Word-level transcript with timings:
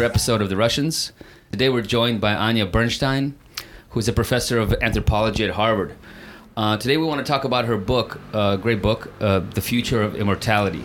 another 0.00 0.12
episode 0.12 0.40
of 0.40 0.48
The 0.48 0.56
Russians. 0.56 1.12
Today 1.52 1.68
we're 1.68 1.82
joined 1.82 2.22
by 2.22 2.34
Anya 2.34 2.64
Bernstein, 2.64 3.34
who's 3.90 4.08
a 4.08 4.14
professor 4.14 4.58
of 4.58 4.72
anthropology 4.80 5.44
at 5.44 5.50
Harvard. 5.50 5.94
Uh, 6.56 6.78
today 6.78 6.96
we 6.96 7.04
want 7.04 7.18
to 7.18 7.30
talk 7.30 7.44
about 7.44 7.66
her 7.66 7.76
book, 7.76 8.18
uh, 8.32 8.56
great 8.56 8.80
book, 8.80 9.12
uh, 9.20 9.40
The 9.40 9.60
Future 9.60 10.00
of 10.00 10.16
Immortality, 10.16 10.82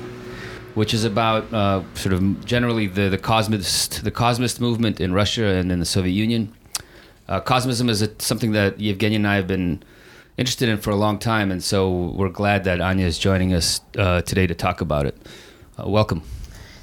which 0.73 0.93
is 0.93 1.05
about 1.05 1.53
uh, 1.53 1.83
sort 1.93 2.11
of 2.11 2.43
generally 2.43 2.87
the, 2.87 3.07
the 3.07 3.17
cosmist 3.17 4.03
the 4.03 4.11
cosmist 4.11 4.59
movement 4.59 4.99
in 4.99 5.13
Russia 5.13 5.45
and 5.45 5.71
in 5.71 5.79
the 5.79 5.85
Soviet 5.85 6.11
Union. 6.11 6.53
Uh, 7.29 7.39
cosmism 7.39 7.89
is 7.89 8.01
a, 8.01 8.09
something 8.19 8.51
that 8.51 8.77
Evgenia 8.79 9.15
and 9.15 9.27
I 9.27 9.35
have 9.35 9.47
been 9.47 9.81
interested 10.37 10.67
in 10.67 10.77
for 10.77 10.89
a 10.89 10.97
long 10.97 11.19
time, 11.19 11.51
and 11.51 11.63
so 11.63 12.11
we're 12.17 12.27
glad 12.27 12.65
that 12.65 12.81
Anya 12.81 13.05
is 13.05 13.17
joining 13.17 13.53
us 13.53 13.79
uh, 13.97 14.23
today 14.23 14.45
to 14.45 14.55
talk 14.55 14.81
about 14.81 15.05
it. 15.05 15.15
Uh, 15.79 15.87
welcome. 15.87 16.21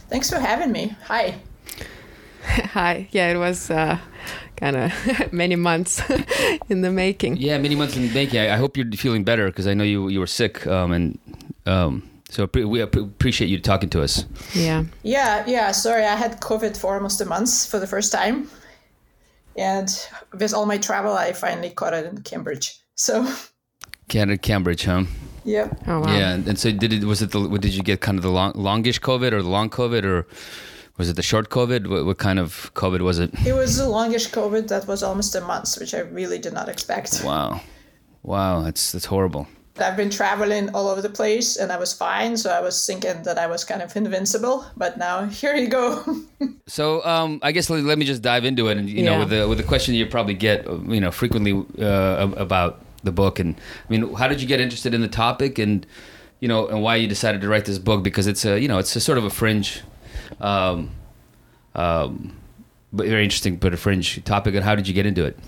Thanks 0.08 0.30
for 0.30 0.38
having 0.38 0.72
me. 0.72 0.96
Hi. 1.08 1.34
Hi. 2.74 3.08
Yeah, 3.12 3.30
it 3.30 3.36
was 3.36 3.70
uh, 3.70 3.98
kind 4.56 4.76
of 4.76 5.32
many 5.32 5.56
months 5.56 6.02
in 6.68 6.80
the 6.80 6.90
making. 6.90 7.36
Yeah, 7.36 7.58
many 7.58 7.76
months 7.76 7.96
in 7.96 8.02
the 8.08 8.12
making. 8.12 8.40
I, 8.40 8.54
I 8.54 8.56
hope 8.56 8.76
you're 8.76 8.90
feeling 8.92 9.22
better 9.22 9.46
because 9.46 9.66
I 9.66 9.74
know 9.74 9.84
you 9.84 10.08
you 10.08 10.18
were 10.18 10.26
sick, 10.26 10.66
um, 10.66 10.92
and 10.92 11.18
um, 11.66 12.02
so 12.30 12.48
we 12.52 12.80
appreciate 12.80 13.48
you 13.48 13.60
talking 13.60 13.90
to 13.90 14.02
us. 14.02 14.24
Yeah. 14.54 14.84
Yeah, 15.02 15.44
yeah. 15.46 15.70
Sorry, 15.70 16.04
I 16.04 16.16
had 16.16 16.40
COVID 16.40 16.76
for 16.76 16.94
almost 16.94 17.20
a 17.20 17.24
month 17.26 17.66
for 17.68 17.78
the 17.78 17.86
first 17.86 18.10
time, 18.10 18.50
and 19.56 19.88
with 20.32 20.52
all 20.52 20.66
my 20.66 20.78
travel, 20.78 21.12
I 21.12 21.32
finally 21.32 21.70
caught 21.70 21.94
it 21.94 22.06
in 22.06 22.22
Cambridge. 22.22 22.80
So. 22.96 23.32
Canada, 24.08 24.36
Cambridge, 24.36 24.84
huh? 24.84 25.04
Yeah. 25.44 25.72
Oh 25.86 26.00
wow. 26.00 26.16
Yeah, 26.16 26.34
and 26.34 26.58
so 26.58 26.72
did 26.72 26.92
it? 26.92 27.04
Was 27.04 27.22
it 27.22 27.30
the? 27.30 27.40
Did 27.58 27.74
you 27.74 27.82
get 27.82 28.00
kind 28.00 28.18
of 28.18 28.24
the 28.24 28.30
long, 28.30 28.52
longish 28.54 29.00
COVID 29.00 29.32
or 29.32 29.42
the 29.42 29.48
long 29.48 29.70
COVID 29.70 30.04
or? 30.04 30.26
Was 31.02 31.08
it 31.08 31.16
the 31.16 31.22
short 31.22 31.50
COVID? 31.50 31.88
What, 31.88 32.06
what, 32.06 32.18
kind 32.18 32.38
of 32.38 32.72
COVID 32.74 33.00
was 33.00 33.18
it? 33.18 33.34
It 33.44 33.54
was 33.54 33.76
the 33.76 33.88
longish 33.88 34.30
COVID 34.30 34.68
that 34.68 34.86
was 34.86 35.02
almost 35.02 35.34
a 35.34 35.40
month, 35.40 35.76
which 35.80 35.94
I 35.94 35.98
really 35.98 36.38
did 36.38 36.52
not 36.52 36.68
expect. 36.68 37.22
Wow, 37.24 37.60
wow, 38.22 38.60
that's 38.60 38.92
that's 38.92 39.06
horrible. 39.06 39.48
I've 39.80 39.96
been 39.96 40.10
traveling 40.10 40.72
all 40.76 40.86
over 40.86 41.02
the 41.02 41.10
place, 41.10 41.56
and 41.56 41.72
I 41.72 41.76
was 41.76 41.92
fine, 41.92 42.36
so 42.36 42.52
I 42.52 42.60
was 42.60 42.86
thinking 42.86 43.24
that 43.24 43.36
I 43.36 43.48
was 43.48 43.64
kind 43.64 43.82
of 43.82 43.96
invincible. 43.96 44.64
But 44.76 44.96
now 44.96 45.24
here 45.24 45.56
you 45.56 45.66
go. 45.66 46.04
so 46.68 47.04
um, 47.04 47.40
I 47.42 47.50
guess 47.50 47.68
let, 47.68 47.82
let, 47.82 47.98
me 47.98 48.04
just 48.04 48.22
dive 48.22 48.44
into 48.44 48.68
it, 48.68 48.76
and 48.76 48.88
you 48.88 49.02
yeah. 49.02 49.10
know, 49.10 49.18
with 49.18 49.30
the 49.30 49.48
with 49.48 49.58
the 49.58 49.64
question 49.64 49.96
you 49.96 50.06
probably 50.06 50.34
get, 50.34 50.66
you 50.86 51.00
know, 51.00 51.10
frequently 51.10 51.52
uh, 51.84 52.30
about 52.36 52.80
the 53.02 53.10
book, 53.10 53.40
and 53.40 53.56
I 53.56 53.90
mean, 53.90 54.14
how 54.14 54.28
did 54.28 54.40
you 54.40 54.46
get 54.46 54.60
interested 54.60 54.94
in 54.94 55.00
the 55.00 55.08
topic, 55.08 55.58
and 55.58 55.84
you 56.38 56.46
know, 56.46 56.68
and 56.68 56.80
why 56.80 56.94
you 56.94 57.08
decided 57.08 57.40
to 57.40 57.48
write 57.48 57.64
this 57.64 57.80
book? 57.80 58.04
Because 58.04 58.28
it's 58.28 58.44
a 58.44 58.60
you 58.60 58.68
know, 58.68 58.78
it's 58.78 58.94
a 58.94 59.00
sort 59.00 59.18
of 59.18 59.24
a 59.24 59.30
fringe 59.30 59.82
um, 60.40 60.90
um, 61.74 62.36
but 62.92 63.06
very 63.06 63.24
interesting, 63.24 63.56
but 63.56 63.72
a 63.72 63.76
fringe 63.76 64.22
topic. 64.24 64.54
And 64.54 64.64
how 64.64 64.74
did 64.74 64.86
you 64.88 64.94
get 64.94 65.06
into 65.06 65.24
it? 65.24 65.38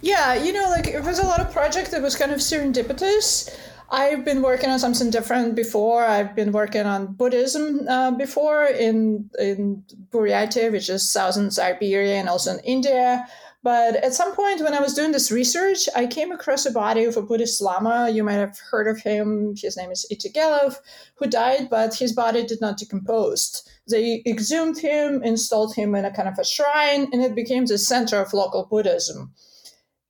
Yeah, 0.00 0.34
you 0.34 0.52
know, 0.52 0.68
like 0.68 0.86
it 0.86 1.02
was 1.02 1.18
a 1.18 1.26
lot 1.26 1.40
of 1.40 1.50
project 1.52 1.90
that 1.92 2.02
was 2.02 2.14
kind 2.14 2.30
of 2.30 2.40
serendipitous. 2.40 3.48
I've 3.90 4.24
been 4.24 4.42
working 4.42 4.70
on 4.70 4.78
something 4.78 5.10
different 5.10 5.54
before. 5.54 6.04
I've 6.04 6.34
been 6.34 6.52
working 6.52 6.84
on 6.84 7.14
Buddhism 7.14 7.86
uh, 7.88 8.10
before 8.10 8.64
in 8.64 9.30
in 9.38 9.84
Buryatia, 10.10 10.72
which 10.72 10.88
is 10.88 11.08
southern 11.08 11.50
Siberia, 11.50 12.16
and 12.16 12.28
also 12.28 12.54
in 12.54 12.60
India. 12.60 13.26
But 13.64 13.96
at 13.96 14.12
some 14.12 14.34
point, 14.34 14.60
when 14.60 14.74
I 14.74 14.80
was 14.80 14.92
doing 14.92 15.12
this 15.12 15.32
research, 15.32 15.88
I 15.96 16.06
came 16.06 16.30
across 16.30 16.66
a 16.66 16.70
body 16.70 17.04
of 17.04 17.16
a 17.16 17.22
Buddhist 17.22 17.62
Lama. 17.62 18.10
You 18.10 18.22
might 18.22 18.34
have 18.34 18.58
heard 18.58 18.86
of 18.86 19.00
him. 19.00 19.54
His 19.56 19.74
name 19.74 19.90
is 19.90 20.06
Itigelov, 20.12 20.76
who 21.16 21.26
died, 21.26 21.70
but 21.70 21.94
his 21.94 22.12
body 22.12 22.44
did 22.44 22.60
not 22.60 22.76
decompose. 22.76 23.66
They 23.88 24.22
exhumed 24.26 24.78
him, 24.78 25.22
installed 25.22 25.74
him 25.74 25.94
in 25.94 26.04
a 26.04 26.12
kind 26.12 26.28
of 26.28 26.38
a 26.38 26.44
shrine, 26.44 27.08
and 27.10 27.22
it 27.22 27.34
became 27.34 27.64
the 27.64 27.78
center 27.78 28.20
of 28.20 28.34
local 28.34 28.66
Buddhism. 28.66 29.32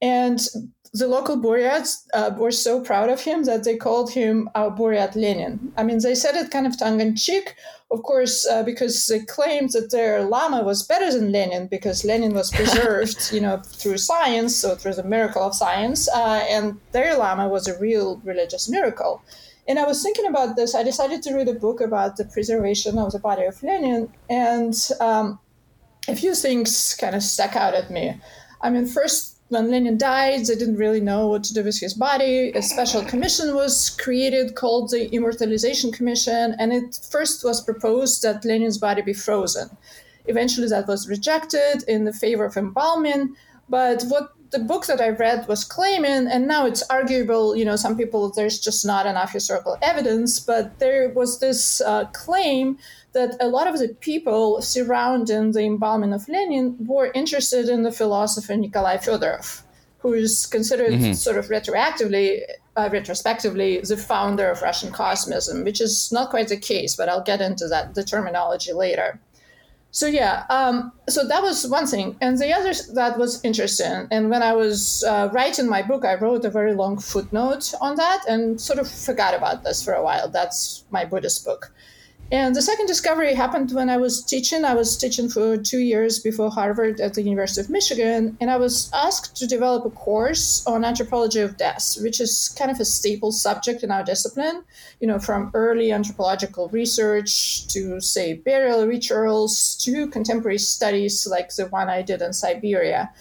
And 0.03 0.41
the 0.95 1.09
local 1.09 1.37
Buryats 1.37 2.07
uh, 2.15 2.31
were 2.39 2.53
so 2.53 2.81
proud 2.81 3.11
of 3.11 3.21
him 3.21 3.43
that 3.45 3.65
they 3.65 3.77
called 3.77 4.13
him 4.13 4.49
uh, 4.55 4.71
Buryat 4.71 5.17
Lenin. 5.17 5.73
I 5.77 5.83
mean, 5.83 5.99
they 6.01 6.15
said 6.15 6.37
it 6.37 6.53
kind 6.53 6.69
of 6.69 6.79
tongue 6.79 7.01
in 7.01 7.17
cheek, 7.17 7.57
of 7.91 8.05
course, 8.05 8.47
uh, 8.47 8.63
because 8.63 9.05
they 9.09 9.19
claimed 9.19 9.71
that 9.73 9.91
their 9.91 10.23
Lama 10.23 10.63
was 10.63 10.87
better 10.87 11.13
than 11.13 11.33
Lenin 11.33 11.67
because 11.67 12.05
Lenin 12.05 12.33
was 12.33 12.51
preserved, 12.59 13.33
you 13.33 13.41
know, 13.41 13.61
through 13.67 13.99
science, 13.99 14.55
so 14.55 14.77
through 14.77 14.95
the 14.95 15.03
miracle 15.03 15.43
of 15.43 15.57
science, 15.57 16.09
uh, 16.11 16.47
and 16.49 16.79
their 16.93 17.19
Lama 17.19 17.49
was 17.49 17.67
a 17.67 17.77
real 17.81 18.21
religious 18.25 18.69
miracle. 18.69 19.21
And 19.67 19.81
I 19.81 19.87
was 19.87 20.01
thinking 20.01 20.27
about 20.27 20.55
this. 20.55 20.77
I 20.77 20.85
decided 20.85 21.23
to 21.25 21.35
read 21.35 21.49
a 21.49 21.55
book 21.55 21.81
about 21.81 22.19
the 22.19 22.25
preservation 22.27 22.99
of 22.99 23.11
the 23.11 23.19
body 23.19 23.47
of 23.47 23.61
Lenin, 23.65 24.13
and 24.31 24.75
um, 25.01 25.41
a 26.07 26.15
few 26.15 26.37
things 26.37 26.95
kind 26.95 27.17
of 27.17 27.23
stuck 27.25 27.57
out 27.57 27.75
at 27.75 27.91
me. 27.91 28.15
I 28.63 28.71
mean, 28.71 28.87
first, 28.87 29.34
when 29.55 29.71
Lenin 29.71 29.97
died, 29.97 30.45
they 30.47 30.57
didn't 30.57 30.77
really 30.77 31.01
know 31.01 31.29
what 31.29 31.45
to 31.45 31.55
do 31.55 31.65
with 31.65 31.81
his 31.81 31.95
body. 31.95 32.51
A 32.55 32.63
special 32.63 33.03
commission 33.13 33.55
was 33.55 33.91
created 33.91 34.55
called 34.55 34.91
the 34.91 35.13
Immortalization 35.15 35.93
Commission, 35.93 36.55
and 36.59 36.73
it 36.73 36.99
first 37.11 37.45
was 37.45 37.63
proposed 37.63 38.23
that 38.23 38.45
Lenin's 38.45 38.79
body 38.79 39.01
be 39.01 39.15
frozen. 39.15 39.71
Eventually, 40.27 40.69
that 40.69 40.87
was 40.87 41.09
rejected 41.09 41.85
in 41.87 42.05
the 42.05 42.13
favor 42.13 42.45
of 42.45 42.57
embalming. 42.57 43.37
But 43.69 44.03
what 44.09 44.33
the 44.51 44.59
book 44.59 44.87
that 44.87 45.01
I 45.01 45.09
read 45.09 45.49
was 45.49 45.65
claiming, 45.65 46.29
and 46.29 46.47
now 46.47 46.67
it's 46.67 46.83
arguable, 46.91 47.57
you 47.57 47.65
know, 47.65 47.77
some 47.77 47.97
people, 47.97 48.31
there's 48.31 48.59
just 48.59 48.85
not 48.85 49.07
enough 49.07 49.33
historical 49.33 49.77
evidence, 49.83 50.41
but 50.41 50.79
there 50.79 51.09
was 51.11 51.41
this 51.41 51.81
uh, 51.81 52.05
claim 52.13 52.79
that 53.15 53.37
a 53.41 53.49
lot 53.49 53.67
of 53.67 53.79
the 53.79 53.89
people 54.01 54.61
surrounding 54.61 55.53
the 55.53 55.63
embalming 55.63 56.13
of 56.13 56.29
Lenin 56.29 56.77
were 56.81 57.11
interested 57.15 57.69
in 57.69 57.83
the 57.83 57.93
philosopher 57.93 58.57
Nikolai 58.57 58.99
Fedorov, 58.99 59.63
who 59.99 60.13
is 60.13 60.47
considered 60.47 60.93
mm-hmm. 60.93 61.13
sort 61.13 61.39
of 61.39 61.47
retroactively, 61.47 62.41
uh, 62.77 62.89
retrospectively, 62.93 63.81
the 63.81 63.97
founder 63.97 64.51
of 64.51 64.63
Russian 64.63 64.93
cosmism, 64.93 65.65
which 65.65 65.81
is 65.81 66.13
not 66.13 66.31
quite 66.31 66.49
the 66.49 66.57
case, 66.57 66.97
but 66.97 67.09
I'll 67.09 67.23
get 67.23 67.41
into 67.41 67.69
that 67.69 67.95
the 67.95 68.05
terminology 68.05 68.73
later. 68.73 69.21
So 69.93 70.09
yeah, 70.09 70.45
um, 70.51 70.91
so 71.09 71.25
that 71.29 71.41
was 71.41 71.69
one 71.69 71.87
thing, 71.87 72.17
and 72.21 72.37
the 72.37 72.53
other 72.53 72.73
that 72.95 73.17
was 73.17 73.41
interesting. 73.45 74.09
And 74.11 74.29
when 74.29 74.43
I 74.43 74.53
was 74.53 75.05
uh, 75.05 75.29
writing 75.33 75.69
my 75.69 75.83
book, 75.83 76.05
I 76.05 76.17
wrote 76.17 76.45
a 76.45 76.51
very 76.51 76.75
long 76.75 76.99
footnote 76.99 77.73
on 77.81 77.95
that, 77.95 78.25
and 78.29 78.61
sort 78.61 78.81
of 78.81 78.91
forgot 78.91 79.35
about 79.35 79.63
this 79.63 79.85
for 79.85 79.93
a 79.95 80.03
while. 80.03 80.29
That's 80.29 80.83
my 80.91 81.05
Buddhist 81.05 81.45
book. 81.45 81.73
And 82.35 82.57
the 82.57 82.63
second 82.63 82.87
discovery 82.87 83.33
happened 83.33 83.71
when 83.71 83.89
I 83.89 83.97
was 83.97 84.21
teaching. 84.21 84.65
I 84.65 84.75
was 84.75 84.97
teaching 84.97 85.29
for 85.29 85.57
two 85.57 85.79
years 85.79 86.19
before 86.19 86.51
Harvard 86.51 87.01
at 87.01 87.15
the 87.15 87.23
University 87.23 87.61
of 87.61 87.71
Michigan, 87.71 88.37
and 88.41 88.51
I 88.51 88.57
was 88.57 88.91
asked 88.93 89.37
to 89.37 89.47
develop 89.47 89.85
a 89.85 89.91
course 89.91 90.67
on 90.67 90.85
anthropology 90.85 91.39
of 91.39 91.57
death, 91.57 91.97
which 92.01 92.21
is 92.21 92.53
kind 92.59 92.73
of 92.73 92.81
a 92.81 92.85
staple 92.85 93.31
subject 93.31 93.85
in 93.85 93.93
our 93.93 94.03
discipline, 94.03 94.65
you 94.99 95.07
know, 95.07 95.21
from 95.21 95.53
early 95.55 95.93
anthropological 95.93 96.69
research 96.71 97.69
to, 97.69 98.01
say, 98.01 98.35
burial 98.35 98.85
rituals 98.85 99.77
to 99.85 100.09
contemporary 100.09 100.59
studies 100.59 101.29
like 101.29 101.55
the 101.55 101.67
one 101.67 101.89
I 101.89 102.03
did 102.03 102.21
in 102.21 102.33
Siberia. 102.33 103.13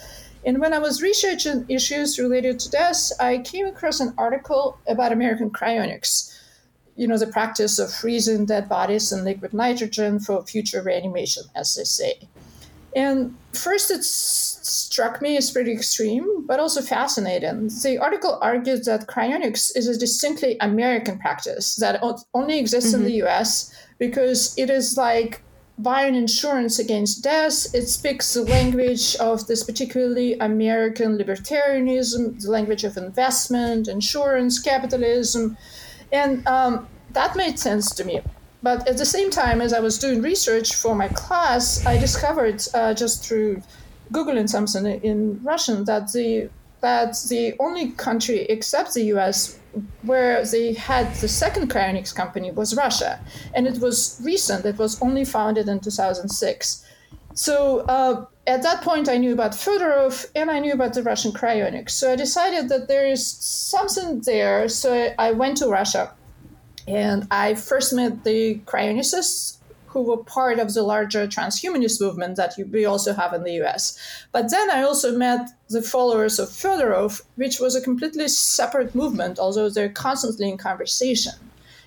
And 0.43 0.59
when 0.59 0.73
I 0.73 0.79
was 0.79 1.03
researching 1.03 1.65
issues 1.69 2.17
related 2.17 2.57
to 2.61 2.71
death, 2.71 3.11
I 3.19 3.37
came 3.37 3.67
across 3.67 3.99
an 3.99 4.15
article 4.17 4.79
about 4.87 5.11
American 5.11 5.51
cryonics 5.51 6.32
you 6.95 7.07
know, 7.07 7.17
the 7.17 7.27
practice 7.27 7.79
of 7.79 7.93
freezing 7.93 8.45
dead 8.45 8.69
bodies 8.69 9.11
in 9.11 9.23
liquid 9.23 9.53
nitrogen 9.53 10.19
for 10.19 10.43
future 10.43 10.81
reanimation, 10.81 11.43
as 11.55 11.75
they 11.75 11.83
say. 11.83 12.27
And 12.95 13.35
first, 13.53 13.89
it 13.89 14.03
struck 14.03 15.21
me 15.21 15.35
as 15.37 15.49
pretty 15.49 15.71
extreme, 15.71 16.45
but 16.45 16.59
also 16.59 16.81
fascinating. 16.81 17.69
The 17.81 17.97
article 17.99 18.37
argued 18.41 18.85
that 18.85 19.07
cryonics 19.07 19.75
is 19.75 19.87
a 19.87 19.97
distinctly 19.97 20.57
American 20.61 21.17
practice 21.17 21.75
that 21.77 22.03
only 22.33 22.59
exists 22.59 22.91
mm-hmm. 22.91 23.05
in 23.05 23.07
the 23.07 23.23
US 23.23 23.73
because 23.97 24.55
it 24.57 24.69
is 24.69 24.95
like 24.97 25.41
buying 25.79 26.13
insurance 26.13 26.77
against 26.77 27.23
death. 27.23 27.73
It 27.73 27.87
speaks 27.87 28.33
the 28.35 28.43
language 28.43 29.15
of 29.15 29.47
this 29.47 29.63
particularly 29.63 30.37
American 30.39 31.17
libertarianism, 31.17 32.39
the 32.41 32.51
language 32.51 32.83
of 32.83 32.95
investment, 32.95 33.87
insurance, 33.87 34.59
capitalism 34.59 35.57
and 36.13 36.47
um, 36.47 36.87
that 37.11 37.35
made 37.35 37.59
sense 37.59 37.93
to 37.95 38.05
me. 38.05 38.21
But 38.61 38.87
at 38.87 38.97
the 38.97 39.05
same 39.05 39.29
time, 39.29 39.59
as 39.59 39.73
I 39.73 39.81
was 39.81 39.99
doing 39.99 40.21
research 40.21 40.75
for 40.75 40.95
my 40.95 41.09
class, 41.09 41.85
I 41.85 41.97
discovered 41.97 42.63
uh, 42.73 42.93
just 42.93 43.25
through 43.25 43.61
googling 44.13 44.47
something 44.47 44.85
in 45.01 45.43
Russian 45.43 45.83
that 45.85 46.13
the 46.13 46.49
that 46.79 47.15
the 47.29 47.55
only 47.59 47.91
country 47.91 48.39
except 48.49 48.93
the 48.93 49.03
U.S. 49.15 49.57
where 50.01 50.45
they 50.45 50.73
had 50.73 51.13
the 51.15 51.27
second 51.27 51.69
cryonics 51.69 52.13
company 52.13 52.51
was 52.51 52.75
Russia, 52.75 53.19
and 53.53 53.67
it 53.67 53.79
was 53.79 54.19
recent. 54.23 54.65
It 54.65 54.77
was 54.77 55.01
only 55.01 55.25
founded 55.25 55.67
in 55.67 55.79
2006. 55.79 56.85
So 57.33 57.79
uh, 57.81 58.25
at 58.45 58.63
that 58.63 58.81
point, 58.83 59.09
I 59.09 59.17
knew 59.17 59.33
about 59.33 59.51
Fedorov 59.51 60.25
and 60.35 60.51
I 60.51 60.59
knew 60.59 60.73
about 60.73 60.93
the 60.93 61.03
Russian 61.03 61.31
cryonics. 61.31 61.91
So 61.91 62.11
I 62.11 62.15
decided 62.15 62.69
that 62.69 62.87
there 62.87 63.07
is 63.07 63.25
something 63.25 64.21
there. 64.21 64.67
So 64.69 65.13
I 65.17 65.31
went 65.31 65.57
to 65.57 65.67
Russia 65.67 66.11
and 66.87 67.27
I 67.31 67.55
first 67.55 67.93
met 67.93 68.23
the 68.23 68.59
cryonicists 68.65 69.57
who 69.87 70.01
were 70.01 70.17
part 70.17 70.57
of 70.57 70.73
the 70.73 70.81
larger 70.81 71.27
transhumanist 71.27 72.01
movement 72.01 72.35
that 72.35 72.55
we 72.71 72.83
also 72.83 73.13
have 73.13 73.31
in 73.31 73.43
the 73.43 73.61
US. 73.61 73.97
But 74.31 74.49
then 74.49 74.71
I 74.71 74.81
also 74.81 75.15
met 75.15 75.51
the 75.69 75.83
followers 75.83 76.39
of 76.39 76.49
Fedorov, 76.49 77.21
which 77.35 77.59
was 77.59 77.75
a 77.75 77.81
completely 77.81 78.27
separate 78.27 78.95
movement, 78.95 79.37
although 79.37 79.69
they're 79.69 79.89
constantly 79.89 80.49
in 80.49 80.57
conversation. 80.57 81.33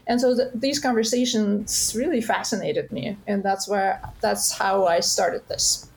And 0.07 0.21
so 0.21 0.37
th- 0.37 0.51
these 0.55 0.79
conversations 0.79 1.95
really 1.97 2.21
fascinated 2.21 2.93
me, 2.93 3.17
and 3.27 3.43
that's 3.43 3.67
where 3.67 4.01
that's 4.21 4.53
how 4.53 4.87
I 4.87 5.01
started 5.01 5.43
this. 5.49 5.89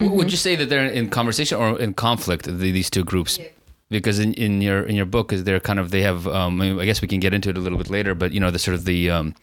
Would 0.00 0.10
mm-hmm. 0.10 0.28
you 0.28 0.36
say 0.36 0.56
that 0.56 0.68
they're 0.68 0.86
in 0.86 1.08
conversation 1.08 1.58
or 1.58 1.78
in 1.78 1.94
conflict? 1.94 2.44
The, 2.44 2.72
these 2.72 2.90
two 2.90 3.04
groups, 3.04 3.38
because 3.92 4.18
in, 4.18 4.34
in 4.34 4.60
your 4.60 4.82
in 4.82 4.96
your 4.96 5.06
book 5.06 5.32
is 5.32 5.44
they're 5.44 5.60
kind 5.60 5.78
of 5.78 5.90
they 5.90 6.02
have 6.02 6.26
um, 6.26 6.60
I 6.60 6.84
guess 6.84 7.00
we 7.00 7.06
can 7.06 7.20
get 7.20 7.32
into 7.32 7.50
it 7.50 7.56
a 7.56 7.60
little 7.60 7.78
bit 7.78 7.90
later, 7.90 8.14
but 8.14 8.32
you 8.32 8.40
know 8.40 8.50
the 8.50 8.58
sort 8.58 8.74
of 8.74 8.84
the 8.84 9.10
um, 9.10 9.34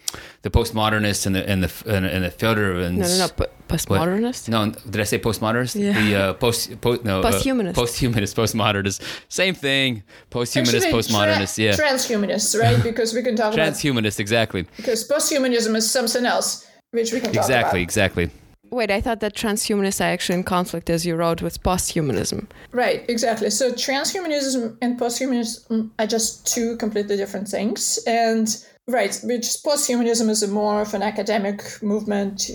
the 0.42 0.50
postmodernists 0.50 1.26
and 1.26 1.36
the 1.36 1.48
and 1.50 1.64
the 1.64 1.72
and, 1.96 2.06
and 2.06 2.24
the 2.26 2.30
Fedorovans. 2.30 2.98
No, 2.98 3.08
no, 3.08 3.18
no. 3.18 3.28
P- 3.30 3.54
postmodernist. 3.70 4.50
No, 4.50 4.72
did 4.72 5.00
I 5.00 5.04
say 5.04 5.20
postmodernist? 5.20 5.80
Yeah. 5.80 5.94
The 6.02 6.16
uh, 6.16 6.34
post, 6.34 6.82
post 6.82 7.06
no 7.06 7.22
Posthumanist. 7.22 7.78
Uh, 7.78 7.82
posthumanist, 7.82 8.34
postmodernist, 8.36 9.02
same 9.30 9.54
thing. 9.54 10.04
Posthumanist, 10.32 10.76
Actually, 10.76 10.92
postmodernist. 10.92 11.56
tra- 11.56 11.64
yeah, 11.64 11.76
Transhumanists, 11.76 12.60
right? 12.60 12.82
Because 12.84 13.14
we 13.14 13.22
can 13.22 13.36
talk 13.36 13.54
about 13.54 13.74
transhumanist. 13.74 14.20
Exactly, 14.20 14.66
because 14.78 15.08
posthumanism 15.08 15.76
is 15.76 15.90
something 15.90 16.26
else, 16.26 16.68
which 16.92 17.14
we 17.14 17.20
can 17.20 17.32
talk 17.32 17.44
exactly, 17.44 17.80
about. 17.82 17.84
exactly. 17.84 18.30
Wait, 18.72 18.92
I 18.92 19.02
thought 19.02 19.20
that 19.22 19.36
transhumanists 19.36 20.00
are 20.00 20.10
actually 20.10 20.38
in 20.38 20.44
conflict, 20.44 20.90
as 20.90 21.06
you 21.06 21.16
wrote, 21.16 21.42
with 21.42 21.64
posthumanism. 21.64 22.48
Right, 22.72 23.04
exactly. 23.10 23.50
So 23.50 23.72
transhumanism 23.72 24.78
and 24.82 25.00
posthumanism 25.00 25.90
are 25.98 26.08
just 26.08 26.46
two 26.46 26.78
completely 26.78 27.18
different 27.18 27.48
things. 27.48 28.00
And 28.06 28.48
right, 28.88 29.20
which 29.24 29.46
posthumanism 29.66 30.30
is 30.30 30.44
a 30.44 30.48
more 30.48 30.82
of 30.82 30.94
an 30.94 31.02
academic 31.02 31.82
movement 31.82 32.50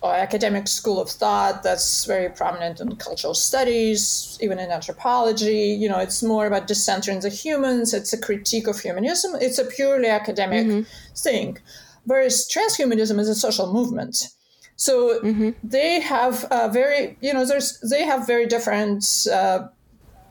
or 0.00 0.14
academic 0.14 0.66
school 0.66 1.00
of 1.00 1.10
thought 1.10 1.62
that's 1.62 2.04
very 2.06 2.28
prominent 2.28 2.80
in 2.80 2.96
cultural 2.96 3.34
studies, 3.34 4.38
even 4.40 4.58
in 4.58 4.70
anthropology. 4.70 5.76
You 5.78 5.88
know, 5.88 5.98
it's 5.98 6.22
more 6.24 6.46
about 6.46 6.66
decentering 6.66 7.22
the 7.22 7.28
humans. 7.28 7.94
It's 7.94 8.12
a 8.12 8.20
critique 8.20 8.66
of 8.66 8.80
humanism. 8.80 9.36
It's 9.40 9.58
a 9.58 9.64
purely 9.64 10.08
academic 10.08 10.66
mm-hmm. 10.66 11.14
thing. 11.14 11.58
Whereas 12.04 12.48
transhumanism 12.48 13.20
is 13.20 13.28
a 13.28 13.34
social 13.34 13.72
movement. 13.72 14.28
So 14.76 15.20
they 15.64 16.00
have 16.00 16.46
a 16.50 16.68
very, 16.68 17.16
you 17.20 17.32
know, 17.32 17.44
there's 17.46 17.80
they 17.80 18.04
have 18.04 18.26
very 18.26 18.46
different 18.46 19.26
uh, 19.32 19.68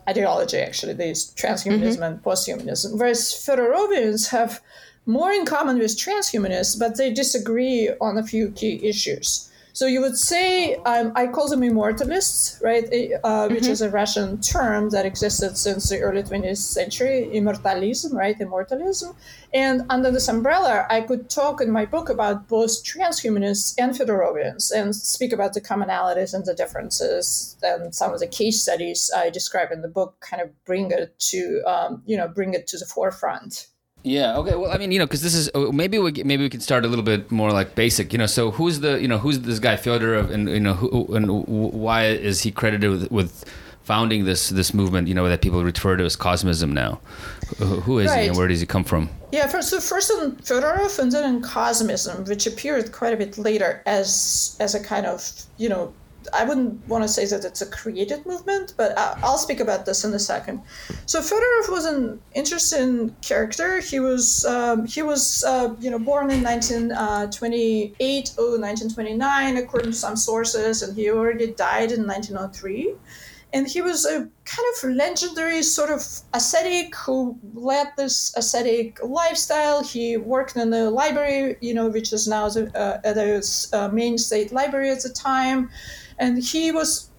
ideology 0.07 0.57
actually. 0.57 0.93
These 0.93 1.33
transhumanism 1.33 2.01
and 2.07 2.23
posthumanism, 2.23 2.97
whereas 2.99 3.21
Fedorovians 3.33 4.29
have 4.29 4.61
more 5.07 5.31
in 5.31 5.45
common 5.45 5.77
with 5.79 5.97
transhumanists, 5.97 6.77
but 6.77 6.97
they 6.97 7.11
disagree 7.11 7.89
on 7.99 8.17
a 8.17 8.23
few 8.23 8.51
key 8.51 8.79
issues. 8.87 9.49
So 9.75 9.87
you 9.87 9.99
would 9.99 10.17
say 10.17 10.75
um, 10.85 11.11
I 11.15 11.27
call 11.27 11.49
them 11.49 11.61
immortalists, 11.61 12.57
right? 12.63 13.11
Uh, 13.25 13.49
which 13.49 13.67
is 13.67 13.81
a 13.81 13.89
Russian 13.89 14.39
term 14.39 14.89
that 14.91 15.05
existed 15.05 15.57
since 15.57 15.89
the 15.89 15.99
early 15.99 16.23
20th 16.23 16.59
century, 16.59 17.29
immortalism, 17.35 18.15
right? 18.15 18.39
Immortalism. 18.39 19.17
And 19.53 19.81
under 19.89 20.11
this 20.11 20.29
umbrella, 20.29 20.87
I 20.89 21.01
could 21.01 21.29
talk 21.29 21.59
in 21.59 21.71
my 21.71 21.85
book 21.85 22.07
about 22.07 22.47
both 22.47 22.85
transhumanists 22.85 23.75
and 23.77 23.93
Fedorovians 23.93 24.71
and 24.73 24.95
speak 24.95 25.33
about 25.33 25.51
the 25.51 25.59
commonalities 25.59 26.33
and 26.33 26.45
the 26.45 26.53
differences. 26.53 27.57
And 27.61 27.93
some 27.93 28.13
of 28.13 28.21
the 28.21 28.27
case 28.27 28.61
studies 28.61 29.11
I 29.13 29.29
describe 29.29 29.73
in 29.73 29.81
the 29.81 29.89
book 29.89 30.21
kind 30.21 30.41
of 30.41 30.51
bring 30.63 30.91
it 30.91 31.19
to, 31.31 31.61
um, 31.67 32.01
you 32.05 32.15
know, 32.15 32.29
bring 32.29 32.53
it 32.53 32.65
to 32.67 32.77
the 32.77 32.85
forefront. 32.85 33.67
Yeah. 34.05 34.37
Okay. 34.37 34.55
Well, 34.55 34.71
I 34.71 34.77
mean, 34.77 34.91
you 34.91 34.99
know, 34.99 35.05
because 35.05 35.23
this 35.23 35.33
is 35.33 35.49
uh, 35.55 35.71
maybe 35.71 35.97
we 35.97 36.11
maybe 36.23 36.43
we 36.43 36.49
can 36.49 36.61
start 36.61 36.85
a 36.85 36.87
little 36.87 37.03
bit 37.03 37.31
more 37.31 37.51
like 37.51 37.73
basic. 37.73 38.13
You 38.13 38.19
know, 38.19 38.27
so 38.27 38.51
who's 38.51 38.79
the 38.79 39.01
you 39.01 39.07
know 39.07 39.17
who's 39.17 39.39
this 39.39 39.57
guy 39.59 39.75
Fyodorov, 39.75 40.29
and 40.29 40.47
you 40.47 40.59
know 40.59 40.75
who 40.75 41.15
and 41.15 41.45
why 41.47 42.05
is 42.05 42.41
he 42.41 42.51
credited 42.51 42.91
with, 42.91 43.11
with 43.11 43.45
founding 43.83 44.25
this 44.25 44.49
this 44.49 44.75
movement? 44.75 45.07
You 45.07 45.15
know 45.15 45.27
that 45.27 45.41
people 45.41 45.63
refer 45.63 45.97
to 45.97 46.05
as 46.05 46.15
cosmism 46.15 46.71
now. 46.71 47.01
Who 47.57 47.97
is 47.97 48.13
he, 48.13 48.27
and 48.27 48.37
where 48.37 48.47
does 48.47 48.59
he 48.59 48.67
come 48.67 48.83
from? 48.83 49.09
Yeah, 49.31 49.47
first, 49.47 49.69
so 49.69 49.79
first 49.79 50.11
in 50.11 50.33
Fedorov 50.37 50.97
and 50.99 51.11
then 51.11 51.35
in 51.35 51.41
Cosmism, 51.41 52.27
which 52.27 52.47
appeared 52.47 52.91
quite 52.91 53.13
a 53.13 53.17
bit 53.17 53.37
later 53.37 53.81
as 53.85 54.55
as 54.59 54.75
a 54.75 54.79
kind 54.79 55.05
of, 55.05 55.29
you 55.57 55.67
know, 55.67 55.93
I 56.33 56.43
wouldn't 56.43 56.87
want 56.87 57.03
to 57.03 57.07
say 57.07 57.25
that 57.25 57.45
it's 57.45 57.61
a 57.61 57.65
created 57.65 58.25
movement, 58.25 58.73
but 58.77 58.97
I- 58.97 59.17
I'll 59.23 59.37
speak 59.37 59.59
about 59.59 59.85
this 59.85 60.03
in 60.03 60.13
a 60.13 60.19
second. 60.19 60.61
So 61.05 61.21
Fedorov 61.21 61.69
was 61.69 61.85
an 61.85 62.21
interesting 62.33 63.15
character. 63.21 63.79
He 63.79 63.99
was 63.99 64.45
um, 64.45 64.85
he 64.85 65.01
was 65.01 65.43
uh, 65.43 65.75
you 65.79 65.89
know 65.91 65.99
born 65.99 66.31
in 66.31 66.43
1928 66.43 68.33
or 68.37 68.43
1929 68.59 69.57
according 69.57 69.91
to 69.91 69.97
some 69.97 70.15
sources, 70.15 70.81
and 70.81 70.95
he 70.95 71.09
already 71.09 71.47
died 71.51 71.91
in 71.91 72.05
1903 72.07 72.95
and 73.55 73.69
he 73.69 73.81
was 73.81 74.05
a 74.05 74.19
kind 74.43 74.67
of 74.73 74.89
legendary 74.95 75.63
sort 75.63 75.89
of 75.89 76.05
ascetic 76.33 76.93
who 76.93 77.39
led 77.53 77.87
this 77.95 78.33
ascetic 78.35 78.99
lifestyle. 79.01 79.81
He 79.81 80.17
worked 80.17 80.57
in 80.57 80.71
the 80.71 80.89
library, 80.89 81.55
you 81.61 81.73
know, 81.73 81.87
which 81.87 82.11
is 82.11 82.27
now 82.27 82.49
the, 82.49 82.63
uh, 82.77 83.13
the 83.13 83.69
uh, 83.71 83.87
main 83.89 84.17
state 84.17 84.51
library 84.51 84.89
at 84.89 85.03
the 85.03 85.09
time, 85.09 85.69
and 86.17 86.43
he 86.43 86.71
was. 86.71 87.09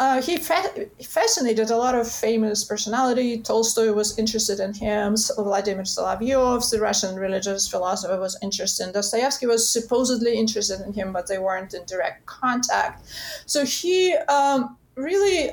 Uh, 0.00 0.20
he 0.20 0.36
fa- 0.38 0.86
fascinated 1.04 1.70
a 1.70 1.76
lot 1.76 1.94
of 1.94 2.10
famous 2.10 2.64
personality. 2.64 3.38
Tolstoy 3.38 3.92
was 3.92 4.18
interested 4.18 4.58
in 4.58 4.72
him. 4.72 5.14
Vladimir 5.36 5.84
Solovyov, 5.84 6.68
the 6.70 6.80
Russian 6.80 7.14
religious 7.14 7.68
philosopher, 7.68 8.18
was 8.18 8.36
interested. 8.42 8.86
in 8.86 8.92
Dostoevsky 8.92 9.46
was 9.46 9.68
supposedly 9.68 10.34
interested 10.34 10.80
in 10.80 10.92
him, 10.94 11.12
but 11.12 11.28
they 11.28 11.38
weren't 11.38 11.74
in 11.74 11.84
direct 11.84 12.24
contact. 12.26 13.06
So 13.46 13.64
he 13.64 14.14
um, 14.28 14.76
really 14.96 15.50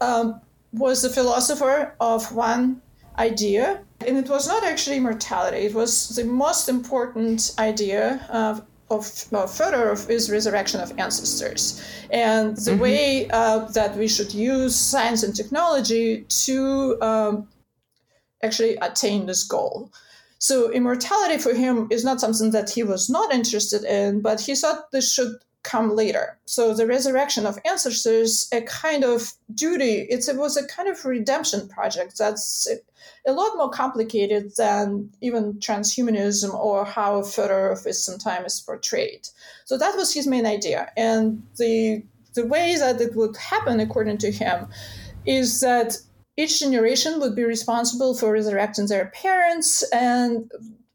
um, 0.00 0.40
was 0.72 1.02
the 1.02 1.08
philosopher 1.08 1.94
of 2.00 2.34
one 2.34 2.82
idea, 3.18 3.80
and 4.06 4.18
it 4.18 4.28
was 4.28 4.48
not 4.48 4.64
actually 4.64 4.96
immortality. 4.96 5.58
It 5.58 5.74
was 5.74 6.08
the 6.16 6.24
most 6.24 6.68
important 6.68 7.54
idea 7.58 8.26
of 8.28 8.62
of, 8.90 9.02
Fedorov 9.02 10.08
is 10.10 10.30
resurrection 10.30 10.80
of 10.80 10.92
ancestors, 10.98 11.82
and 12.10 12.56
the 12.56 12.76
way 12.76 13.28
uh, 13.30 13.60
that 13.72 13.96
we 13.96 14.08
should 14.08 14.32
use 14.34 14.76
science 14.76 15.22
and 15.22 15.34
technology 15.34 16.24
to 16.44 17.00
um, 17.00 17.48
actually 18.42 18.76
attain 18.76 19.26
this 19.26 19.44
goal. 19.44 19.90
So 20.38 20.70
immortality 20.70 21.38
for 21.38 21.54
him 21.54 21.88
is 21.90 22.04
not 22.04 22.20
something 22.20 22.50
that 22.50 22.70
he 22.70 22.82
was 22.82 23.08
not 23.08 23.32
interested 23.32 23.84
in, 23.84 24.20
but 24.20 24.40
he 24.40 24.54
thought 24.54 24.90
this 24.90 25.12
should 25.12 25.36
come 25.64 25.96
later. 25.96 26.38
So 26.44 26.74
the 26.74 26.86
resurrection 26.86 27.46
of 27.46 27.58
ancestors, 27.64 28.48
a 28.52 28.60
kind 28.62 29.02
of 29.02 29.32
duty, 29.54 30.06
it 30.08 30.24
was 30.34 30.56
a 30.56 30.66
kind 30.66 30.88
of 30.88 31.04
redemption 31.04 31.68
project 31.68 32.18
that's 32.18 32.68
a 33.26 33.32
lot 33.32 33.56
more 33.56 33.70
complicated 33.70 34.52
than 34.56 35.10
even 35.20 35.54
transhumanism 35.54 36.54
or 36.54 36.84
how 36.84 37.22
Fedorov 37.22 37.86
is 37.86 38.04
sometimes 38.04 38.60
portrayed. 38.60 39.28
So 39.64 39.76
that 39.78 39.96
was 39.96 40.14
his 40.14 40.26
main 40.26 40.46
idea. 40.46 40.92
And 40.96 41.42
the 41.56 42.04
the 42.34 42.46
way 42.46 42.76
that 42.76 43.00
it 43.00 43.14
would 43.14 43.36
happen, 43.36 43.78
according 43.78 44.18
to 44.18 44.30
him, 44.30 44.66
is 45.24 45.60
that 45.60 45.96
each 46.36 46.58
generation 46.58 47.20
would 47.20 47.36
be 47.36 47.44
responsible 47.44 48.12
for 48.14 48.32
resurrecting 48.32 48.86
their 48.86 49.06
parents 49.14 49.84
and 49.92 50.50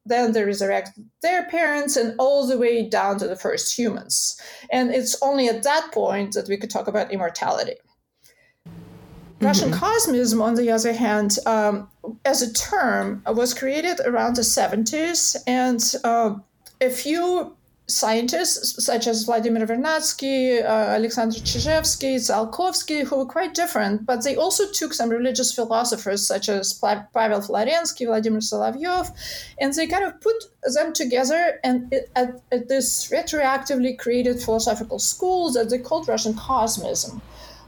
then 0.06 0.32
they 0.32 0.44
resurrect 0.44 0.92
their 1.22 1.46
parents 1.46 1.96
and 1.96 2.16
all 2.20 2.48
the 2.48 2.58
way 2.58 2.88
down 2.88 3.20
to 3.20 3.28
the 3.28 3.36
first 3.36 3.78
humans. 3.78 4.40
And 4.72 4.92
it's 4.92 5.22
only 5.22 5.48
at 5.48 5.64
that 5.64 5.92
point 5.92 6.34
that 6.34 6.48
we 6.48 6.58
could 6.58 6.70
talk 6.70 6.88
about 6.88 7.12
immortality. 7.12 7.76
Russian 9.42 9.72
cosmism, 9.72 10.42
on 10.42 10.56
the 10.56 10.70
other 10.70 10.92
hand, 10.92 11.38
um, 11.46 11.90
as 12.26 12.42
a 12.42 12.54
term, 12.54 13.24
was 13.26 13.54
created 13.54 14.02
around 14.06 14.36
the 14.36 14.42
70s, 14.42 15.38
and 15.48 15.82
uh, 16.04 16.36
a 16.82 16.90
few 16.90 17.56
scientists, 17.90 18.84
such 18.84 19.08
as 19.08 19.24
Vladimir 19.24 19.66
Vernadsky, 19.66 20.64
uh, 20.64 20.68
Alexander 20.68 21.40
Chizhevsky, 21.40 22.16
Tsiolkovsky, 22.16 23.04
who 23.04 23.18
were 23.18 23.26
quite 23.26 23.54
different, 23.54 24.06
but 24.06 24.24
they 24.24 24.36
also 24.36 24.72
took 24.72 24.94
some 24.94 25.10
religious 25.10 25.52
philosophers, 25.52 26.26
such 26.26 26.50
as 26.50 26.74
Pa- 26.74 27.06
Pavel 27.14 27.42
Florensky, 27.42 28.06
Vladimir 28.06 28.42
Solovyov, 28.42 29.12
and 29.60 29.74
they 29.74 29.88
kind 29.88 30.06
of 30.06 30.22
put 30.22 30.36
them 30.74 30.94
together 30.94 31.60
and 31.64 31.92
it, 31.92 32.10
at, 32.16 32.40
at 32.52 32.68
this 32.68 33.10
retroactively 33.10 33.98
created 33.98 34.42
philosophical 34.42 35.00
school 35.00 35.52
that 35.52 35.70
they 35.70 35.78
called 35.80 36.08
Russian 36.08 36.34
cosmism 36.34 37.22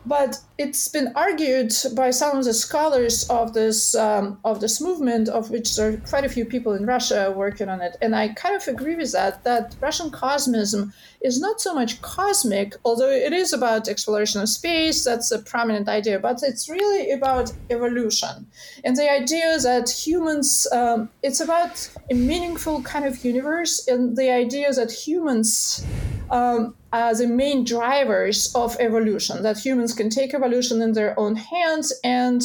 but 0.06 0.40
it's 0.58 0.88
been 0.88 1.12
argued 1.16 1.74
by 1.96 2.12
some 2.12 2.38
of 2.38 2.46
the 2.46 2.54
scholars 2.54 3.30
of 3.30 3.54
this 3.54 3.96
um, 3.96 4.40
of 4.44 4.60
this 4.60 4.82
movement, 4.82 5.30
of 5.30 5.50
which 5.52 5.76
there 5.76 5.94
are 5.94 5.98
quite 5.98 6.26
a 6.26 6.30
few 6.30 6.46
people 6.46 6.74
in 6.74 6.86
Russia 6.86 7.34
working 7.36 7.70
on 7.70 7.82
it, 7.82 7.98
and 8.02 8.16
I 8.16 8.30
kind 8.30 8.56
of 8.56 8.68
agree 8.68 8.96
with 8.96 9.12
that. 9.12 9.44
That 9.44 9.76
Russian 9.80 10.10
cosmism 10.10 10.94
is 11.22 11.40
not 11.40 11.62
so 11.62 11.74
much 11.74 12.02
cosmic, 12.02 12.76
although 12.84 13.10
it 13.10 13.34
is 13.34 13.54
about 13.54 13.88
exploration 13.88 14.42
of 14.42 14.50
space. 14.50 15.04
That's 15.04 15.32
a 15.32 15.40
prominent 15.40 15.88
idea, 15.88 16.20
but 16.20 16.42
it's 16.44 16.68
really 16.70 17.12
about 17.12 17.54
evolution 17.70 18.48
and 18.84 18.96
the 18.96 19.12
idea 19.12 19.60
that 19.60 19.90
humans. 19.90 20.68
Um, 20.72 21.10
it's 21.22 21.40
about 21.40 21.90
a 22.10 22.16
meaningful 22.16 22.82
kind 22.82 23.06
of 23.06 23.24
universe, 23.24 23.88
and 23.88 24.18
the 24.18 24.32
idea 24.32 24.74
that 24.74 24.92
humans. 24.92 25.86
Um, 26.32 26.76
as 26.94 27.20
the 27.20 27.28
main 27.28 27.64
drivers 27.66 28.54
of 28.56 28.78
evolution, 28.80 29.44
that 29.44 29.60
humans 29.60 29.94
can 29.94 30.10
take 30.10 30.34
evolution 30.34 30.82
in 30.82 30.94
their 30.94 31.18
own 31.20 31.36
hands 31.36 31.94
and 32.04 32.42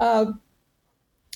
uh, 0.00 0.32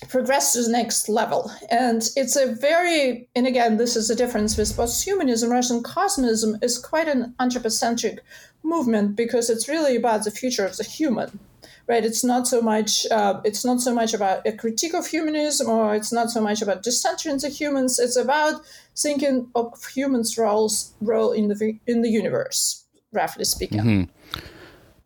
progress 0.08 0.52
to 0.52 0.62
the 0.62 0.70
next 0.70 1.08
level. 1.08 1.50
And 1.70 2.08
it's 2.16 2.36
a 2.36 2.54
very, 2.54 3.28
and 3.36 3.46
again, 3.46 3.76
this 3.76 3.96
is 3.96 4.08
the 4.08 4.14
difference 4.14 4.56
with 4.56 4.76
posthumanism. 4.76 5.50
Russian 5.50 5.82
cosmism 5.82 6.62
is 6.62 6.78
quite 6.78 7.08
an 7.08 7.34
anthropocentric 7.38 8.20
movement 8.62 9.14
because 9.16 9.50
it's 9.50 9.68
really 9.68 9.96
about 9.96 10.24
the 10.24 10.30
future 10.30 10.64
of 10.64 10.76
the 10.76 10.84
human 10.84 11.38
right? 11.86 12.04
It's 12.04 12.24
not 12.24 12.46
so 12.46 12.60
much 12.60 13.06
uh, 13.10 13.40
it's 13.44 13.64
not 13.64 13.80
so 13.80 13.94
much 13.94 14.14
about 14.14 14.46
a 14.46 14.52
critique 14.52 14.94
of 14.94 15.06
humanism, 15.06 15.68
or 15.68 15.94
it's 15.94 16.12
not 16.12 16.30
so 16.30 16.40
much 16.40 16.62
about 16.62 16.82
dissent 16.82 17.26
into 17.26 17.48
humans. 17.48 17.98
It's 17.98 18.16
about 18.16 18.62
thinking 18.96 19.48
of 19.54 19.84
humans' 19.86 20.38
roles 20.38 20.94
role 21.00 21.32
in 21.32 21.48
the 21.48 21.78
in 21.86 22.02
the 22.02 22.10
universe, 22.10 22.84
roughly 23.12 23.44
speaking. 23.44 23.80
Mm-hmm. 23.80 24.40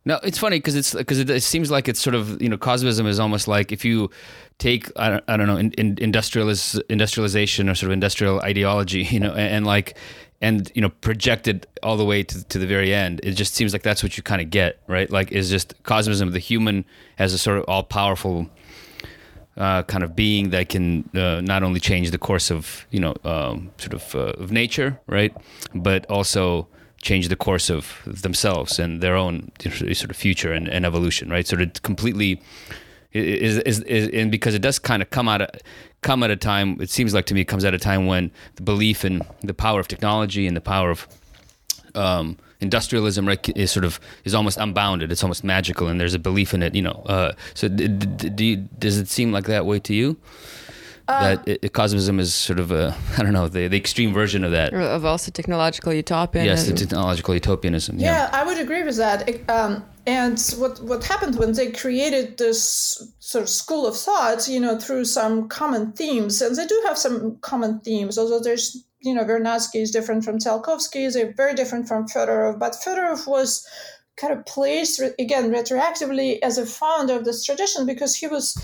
No, 0.04 0.18
it's 0.22 0.38
funny 0.38 0.56
because 0.56 0.74
it's 0.74 0.94
because 0.94 1.18
it, 1.18 1.28
it, 1.28 1.42
seems 1.42 1.70
like 1.70 1.86
it's 1.86 2.00
sort 2.00 2.14
of 2.14 2.40
you 2.40 2.48
know 2.48 2.56
cosmism 2.56 3.06
is 3.06 3.20
almost 3.20 3.46
like 3.46 3.72
if 3.72 3.84
you 3.84 4.10
take 4.58 4.90
I 4.96 5.10
don't, 5.10 5.24
I 5.28 5.36
don't 5.36 5.46
know 5.46 5.58
in, 5.58 5.72
in 5.72 5.96
industrializ, 5.96 6.80
industrialization 6.88 7.68
or 7.68 7.74
sort 7.74 7.88
of 7.88 7.92
industrial 7.92 8.40
ideology, 8.40 9.02
you 9.10 9.20
know, 9.20 9.32
and, 9.32 9.56
and 9.56 9.66
like 9.66 9.98
and 10.40 10.70
you 10.74 10.80
know 10.80 10.88
projected 10.88 11.66
all 11.82 11.96
the 11.96 12.04
way 12.04 12.22
to, 12.22 12.44
to 12.44 12.58
the 12.58 12.66
very 12.66 12.94
end 12.94 13.20
it 13.22 13.32
just 13.32 13.54
seems 13.54 13.72
like 13.72 13.82
that's 13.82 14.02
what 14.02 14.16
you 14.16 14.22
kind 14.22 14.40
of 14.40 14.50
get 14.50 14.80
right? 14.86 15.10
Like 15.10 15.32
is 15.32 15.50
just 15.50 15.80
cosmism 15.82 16.32
the 16.32 16.38
human 16.38 16.84
as 17.18 17.32
a 17.32 17.38
sort 17.38 17.58
of 17.58 17.64
all-powerful 17.64 18.48
uh, 19.56 19.82
kind 19.82 20.04
of 20.04 20.14
being 20.14 20.50
that 20.50 20.68
can 20.68 21.08
uh, 21.16 21.40
not 21.40 21.64
only 21.64 21.80
change 21.80 22.12
the 22.12 22.18
course 22.18 22.50
of 22.50 22.86
you 22.90 23.00
know 23.00 23.14
um, 23.24 23.70
sort 23.78 23.94
of 23.94 24.14
uh, 24.14 24.42
of 24.42 24.52
nature 24.52 25.00
right? 25.06 25.36
But 25.74 26.06
also 26.06 26.68
change 27.00 27.28
the 27.28 27.36
course 27.36 27.70
of 27.70 28.02
themselves 28.06 28.78
and 28.78 29.00
their 29.00 29.14
own 29.16 29.52
sort 29.60 30.10
of 30.10 30.16
future 30.16 30.52
and, 30.52 30.68
and 30.68 30.84
evolution 30.86 31.30
right? 31.30 31.46
Sort 31.46 31.62
of 31.62 31.82
completely 31.82 32.40
is, 33.12 33.58
is, 33.58 33.80
is, 33.80 34.08
and 34.12 34.30
because 34.30 34.54
it 34.54 34.62
does 34.62 34.78
kind 34.78 35.02
of 35.02 35.10
come 35.10 35.28
out 35.28 35.40
of 35.40 35.48
come 36.02 36.22
at 36.22 36.30
a 36.30 36.36
time. 36.36 36.80
It 36.80 36.90
seems 36.90 37.14
like 37.14 37.26
to 37.26 37.34
me 37.34 37.40
it 37.42 37.48
comes 37.48 37.64
at 37.64 37.74
a 37.74 37.78
time 37.78 38.06
when 38.06 38.30
the 38.56 38.62
belief 38.62 39.04
in 39.04 39.22
the 39.42 39.54
power 39.54 39.80
of 39.80 39.88
technology 39.88 40.46
and 40.46 40.56
the 40.56 40.60
power 40.60 40.90
of 40.90 41.06
um, 41.94 42.36
industrialism 42.60 43.26
right, 43.26 43.48
is 43.56 43.70
sort 43.70 43.84
of 43.84 44.00
is 44.24 44.34
almost 44.34 44.58
unbounded. 44.58 45.12
It's 45.12 45.22
almost 45.22 45.44
magical, 45.44 45.88
and 45.88 46.00
there's 46.00 46.14
a 46.14 46.18
belief 46.18 46.54
in 46.54 46.62
it. 46.62 46.74
You 46.74 46.82
know, 46.82 47.02
uh, 47.06 47.32
so 47.54 47.68
d- 47.68 47.88
d- 47.88 48.28
do 48.30 48.44
you, 48.44 48.56
does 48.56 48.98
it 48.98 49.08
seem 49.08 49.32
like 49.32 49.46
that 49.46 49.66
way 49.66 49.78
to 49.80 49.94
you? 49.94 50.16
Uh, 51.08 51.36
that 51.36 51.48
it, 51.48 51.72
cosmism 51.72 52.20
is 52.20 52.34
sort 52.34 52.58
of 52.58 52.70
a 52.70 52.94
I 53.18 53.22
don't 53.22 53.32
know 53.32 53.48
the, 53.48 53.66
the 53.66 53.78
extreme 53.78 54.12
version 54.12 54.44
of 54.44 54.50
that 54.50 54.74
of 54.74 55.04
also 55.04 55.30
technological 55.30 55.92
utopianism. 55.92 56.46
Yes, 56.46 56.66
the 56.66 56.86
technological 56.86 57.34
utopianism. 57.34 57.98
Yeah, 57.98 58.28
yeah 58.28 58.30
I 58.32 58.44
would 58.44 58.58
agree 58.58 58.82
with 58.82 58.96
that. 58.98 59.28
It, 59.28 59.48
um, 59.48 59.84
and 60.08 60.40
what 60.56 60.80
what 60.80 61.04
happened 61.04 61.36
when 61.36 61.52
they 61.52 61.70
created 61.70 62.38
this 62.38 63.12
sort 63.18 63.42
of 63.42 63.50
school 63.50 63.86
of 63.86 63.94
thought, 63.94 64.48
you 64.48 64.58
know, 64.58 64.78
through 64.78 65.04
some 65.04 65.48
common 65.48 65.92
themes, 65.92 66.40
and 66.40 66.56
they 66.56 66.66
do 66.66 66.82
have 66.86 66.96
some 66.96 67.36
common 67.42 67.80
themes, 67.80 68.16
although 68.16 68.40
there's 68.40 68.84
you 69.00 69.12
know 69.14 69.24
Vernadsky 69.24 69.82
is 69.82 69.90
different 69.90 70.24
from 70.24 70.38
Tsiolkovsky, 70.38 71.12
they're 71.12 71.34
very 71.34 71.54
different 71.54 71.88
from 71.88 72.08
Fedorov, 72.08 72.58
but 72.58 72.72
Fedorov 72.72 73.26
was 73.26 73.68
kind 74.16 74.32
of 74.32 74.46
placed 74.46 74.98
again 75.18 75.52
retroactively 75.52 76.38
as 76.42 76.56
a 76.56 76.64
founder 76.64 77.14
of 77.14 77.26
this 77.26 77.44
tradition 77.44 77.84
because 77.84 78.16
he 78.16 78.26
was 78.26 78.56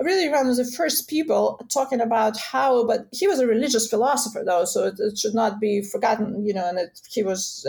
really 0.00 0.28
one 0.28 0.48
of 0.48 0.56
the 0.56 0.64
first 0.64 1.08
people 1.08 1.60
talking 1.72 2.00
about 2.00 2.36
how, 2.36 2.84
but 2.84 3.06
he 3.12 3.28
was 3.28 3.38
a 3.38 3.46
religious 3.46 3.88
philosopher 3.88 4.42
though, 4.44 4.64
so 4.64 4.86
it, 4.86 4.94
it 4.98 5.16
should 5.16 5.34
not 5.34 5.60
be 5.60 5.80
forgotten, 5.80 6.44
you 6.44 6.52
know, 6.52 6.68
and 6.68 6.78
it, 6.78 7.00
he 7.08 7.22
was 7.22 7.64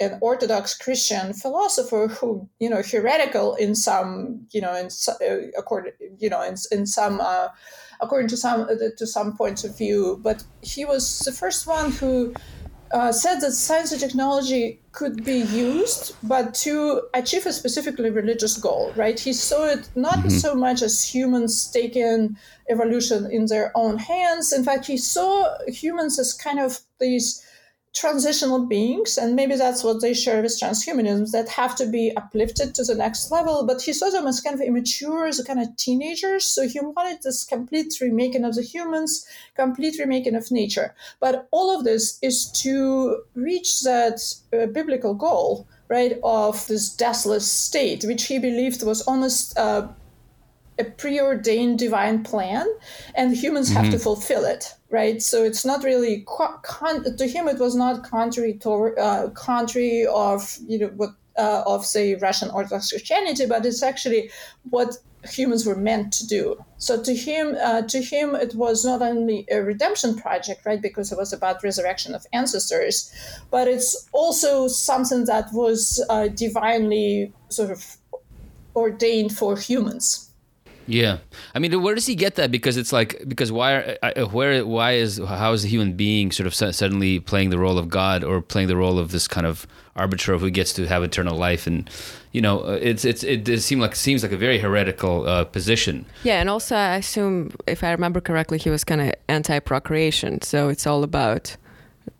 an 0.00 0.18
Orthodox 0.20 0.76
Christian 0.76 1.32
philosopher 1.32 2.08
who, 2.08 2.48
you 2.58 2.68
know, 2.68 2.82
heretical 2.82 3.54
in 3.54 3.74
some, 3.74 4.46
you 4.50 4.60
know, 4.60 4.74
in 4.74 4.88
uh, 5.08 5.48
according, 5.56 5.92
you 6.18 6.28
know, 6.28 6.42
in, 6.42 6.56
in 6.72 6.86
some, 6.86 7.20
uh, 7.20 7.48
according 8.00 8.28
to 8.28 8.36
some 8.36 8.62
uh, 8.62 8.74
to 8.96 9.06
some 9.06 9.36
points 9.36 9.64
of 9.64 9.76
view, 9.78 10.20
but 10.22 10.42
he 10.62 10.84
was 10.84 11.20
the 11.20 11.32
first 11.32 11.66
one 11.66 11.92
who 11.92 12.34
uh, 12.94 13.10
said 13.10 13.40
that 13.40 13.52
science 13.52 13.90
and 13.90 14.00
technology 14.00 14.80
could 14.92 15.24
be 15.24 15.38
used, 15.38 16.14
but 16.22 16.54
to 16.54 17.02
achieve 17.12 17.44
a 17.44 17.52
specifically 17.52 18.08
religious 18.08 18.56
goal, 18.56 18.92
right? 18.94 19.18
He 19.18 19.32
saw 19.32 19.66
it 19.66 19.88
not 19.96 20.18
mm-hmm. 20.18 20.28
so 20.28 20.54
much 20.54 20.80
as 20.80 21.02
humans 21.02 21.70
taking 21.72 22.36
evolution 22.70 23.28
in 23.30 23.46
their 23.46 23.72
own 23.74 23.98
hands. 23.98 24.52
In 24.52 24.62
fact, 24.62 24.86
he 24.86 24.96
saw 24.96 25.56
humans 25.66 26.18
as 26.20 26.32
kind 26.32 26.60
of 26.60 26.78
these 27.00 27.43
transitional 27.94 28.66
beings, 28.66 29.16
and 29.16 29.36
maybe 29.36 29.54
that's 29.54 29.84
what 29.84 30.00
they 30.00 30.12
share 30.12 30.42
with 30.42 30.58
transhumanism, 30.60 31.30
that 31.30 31.48
have 31.48 31.76
to 31.76 31.86
be 31.86 32.12
uplifted 32.16 32.74
to 32.74 32.84
the 32.84 32.94
next 32.94 33.30
level. 33.30 33.64
But 33.64 33.82
he 33.82 33.92
saw 33.92 34.10
them 34.10 34.26
as 34.26 34.40
kind 34.40 34.54
of 34.54 34.60
immature, 34.60 35.26
as 35.26 35.40
kind 35.46 35.60
of 35.60 35.76
teenagers. 35.76 36.44
So 36.44 36.66
he 36.68 36.80
wanted 36.80 37.22
this 37.22 37.44
complete 37.44 37.94
remaking 38.00 38.44
of 38.44 38.56
the 38.56 38.62
humans, 38.62 39.26
complete 39.54 39.98
remaking 39.98 40.34
of 40.34 40.50
nature. 40.50 40.94
But 41.20 41.48
all 41.52 41.76
of 41.76 41.84
this 41.84 42.18
is 42.20 42.50
to 42.62 43.22
reach 43.34 43.82
that 43.82 44.20
uh, 44.52 44.66
biblical 44.66 45.14
goal, 45.14 45.66
right, 45.88 46.18
of 46.24 46.66
this 46.66 46.88
deathless 46.88 47.50
state, 47.50 48.04
which 48.04 48.26
he 48.26 48.38
believed 48.38 48.82
was 48.82 49.02
almost. 49.02 49.56
Uh, 49.56 49.88
a 50.78 50.84
preordained 50.84 51.78
divine 51.78 52.22
plan 52.24 52.66
and 53.14 53.36
humans 53.36 53.68
mm-hmm. 53.68 53.76
have 53.76 53.90
to 53.90 53.96
mm-hmm. 53.96 54.02
fulfill 54.02 54.44
it 54.44 54.74
right 54.90 55.22
so 55.22 55.44
it's 55.44 55.64
not 55.64 55.84
really 55.84 56.24
con- 56.26 57.16
to 57.16 57.26
him 57.26 57.48
it 57.48 57.58
was 57.58 57.74
not 57.74 58.04
contrary 58.04 58.54
to 58.54 58.70
uh, 58.96 59.28
contrary 59.30 60.06
of 60.06 60.58
you 60.66 60.78
know 60.78 60.88
what 60.96 61.10
uh, 61.38 61.62
of 61.66 61.84
say 61.84 62.14
russian 62.16 62.50
orthodox 62.50 62.90
christianity 62.90 63.46
but 63.46 63.64
it's 63.64 63.82
actually 63.82 64.30
what 64.70 64.96
humans 65.24 65.64
were 65.64 65.76
meant 65.76 66.12
to 66.12 66.26
do 66.26 66.56
so 66.76 67.02
to 67.02 67.14
him 67.14 67.56
uh, 67.62 67.82
to 67.82 68.00
him 68.02 68.34
it 68.34 68.54
was 68.54 68.84
not 68.84 69.00
only 69.00 69.46
a 69.50 69.62
redemption 69.62 70.14
project 70.16 70.66
right 70.66 70.82
because 70.82 71.10
it 71.10 71.18
was 71.18 71.32
about 71.32 71.62
resurrection 71.62 72.14
of 72.14 72.26
ancestors 72.32 73.12
but 73.50 73.66
it's 73.66 74.08
also 74.12 74.68
something 74.68 75.24
that 75.24 75.46
was 75.52 76.04
uh, 76.10 76.28
divinely 76.28 77.32
sort 77.48 77.70
of 77.70 77.96
ordained 78.76 79.34
for 79.36 79.56
humans 79.56 80.23
yeah, 80.86 81.18
I 81.54 81.58
mean, 81.58 81.82
where 81.82 81.94
does 81.94 82.06
he 82.06 82.14
get 82.14 82.34
that? 82.36 82.50
Because 82.50 82.76
it's 82.76 82.92
like, 82.92 83.22
because 83.26 83.50
why, 83.50 83.96
are, 84.02 84.26
where, 84.26 84.64
why 84.66 84.92
is, 84.92 85.18
how 85.18 85.52
is 85.52 85.64
a 85.64 85.68
human 85.68 85.94
being 85.94 86.30
sort 86.30 86.46
of 86.46 86.54
suddenly 86.54 87.20
playing 87.20 87.50
the 87.50 87.58
role 87.58 87.78
of 87.78 87.88
God 87.88 88.22
or 88.22 88.40
playing 88.40 88.68
the 88.68 88.76
role 88.76 88.98
of 88.98 89.10
this 89.10 89.26
kind 89.26 89.46
of 89.46 89.66
arbiter 89.96 90.32
of 90.32 90.40
who 90.40 90.50
gets 90.50 90.72
to 90.74 90.86
have 90.86 91.02
eternal 91.02 91.36
life? 91.36 91.66
And 91.66 91.88
you 92.32 92.40
know, 92.40 92.64
uh, 92.64 92.78
it's 92.82 93.04
it's 93.04 93.22
it 93.22 93.44
does 93.44 93.64
seem 93.64 93.78
like 93.78 93.94
seems 93.94 94.22
like 94.24 94.32
a 94.32 94.36
very 94.36 94.58
heretical 94.58 95.26
uh, 95.26 95.44
position. 95.44 96.04
Yeah, 96.24 96.40
and 96.40 96.50
also 96.50 96.74
I 96.74 96.96
assume, 96.96 97.52
if 97.66 97.84
I 97.84 97.92
remember 97.92 98.20
correctly, 98.20 98.58
he 98.58 98.70
was 98.70 98.82
kind 98.82 99.00
of 99.00 99.14
anti-procreation, 99.28 100.42
so 100.42 100.68
it's 100.68 100.86
all 100.86 101.04
about 101.04 101.56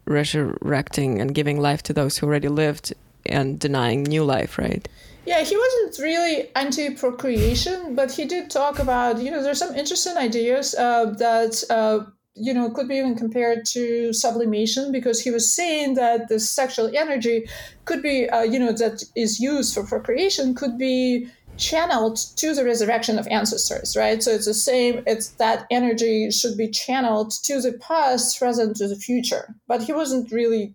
resurrecting 0.07 1.21
and 1.21 1.35
giving 1.35 1.61
life 1.61 1.83
to 1.83 1.93
those 1.93 2.19
who 2.19 2.27
already 2.27 2.49
lived 2.49 2.95
and 3.27 3.59
denying 3.59 4.05
new 4.05 4.23
life, 4.23 4.59
right? 4.59 4.87
Yeah, 5.27 5.43
he 5.43 5.57
wasn't 5.57 6.05
really 6.05 6.51
anti 6.55 6.91
procreation, 6.91 7.95
but 7.95 8.13
he 8.13 8.27
did 8.27 8.51
talk 8.51 8.79
about, 8.79 9.21
you 9.21 9.31
know, 9.31 9.43
there's 9.43 9.59
some 9.59 9.75
interesting 9.75 10.17
ideas 10.17 10.75
uh, 10.75 11.15
that, 11.19 11.63
uh, 11.71 12.01
you 12.35 12.53
know, 12.53 12.71
could 12.71 12.89
be 12.89 12.97
even 12.97 13.15
compared 13.15 13.65
to 13.67 14.13
sublimation 14.13 14.93
because 14.93 15.21
he 15.21 15.31
was 15.31 15.55
saying 15.55 15.95
that 15.95 16.29
the 16.29 16.39
sexual 16.39 16.91
energy 16.95 17.49
could 17.87 18.03
be, 18.03 18.29
uh, 18.29 18.43
you 18.43 18.59
know, 18.59 18.73
that 18.73 19.03
is 19.17 19.41
used 19.41 19.73
for 19.73 19.87
procreation 19.87 20.55
could 20.55 20.77
be 20.77 21.27
channeled 21.57 22.17
to 22.37 22.55
the 22.55 22.65
resurrection 22.65 23.19
of 23.19 23.27
ancestors, 23.29 23.97
right? 23.97 24.23
So 24.23 24.31
it's 24.31 24.47
the 24.47 24.55
same, 24.55 25.05
it's 25.07 25.29
that 25.29 25.67
energy 25.71 26.31
should 26.31 26.57
be 26.57 26.69
channeled 26.69 27.31
to 27.45 27.61
the 27.61 27.73
past 27.75 28.41
rather 28.43 28.67
than 28.67 28.75
to 28.75 28.89
the 28.89 28.97
future. 28.97 29.55
But 29.69 29.83
he 29.83 29.93
wasn't 29.93 30.33
really 30.33 30.75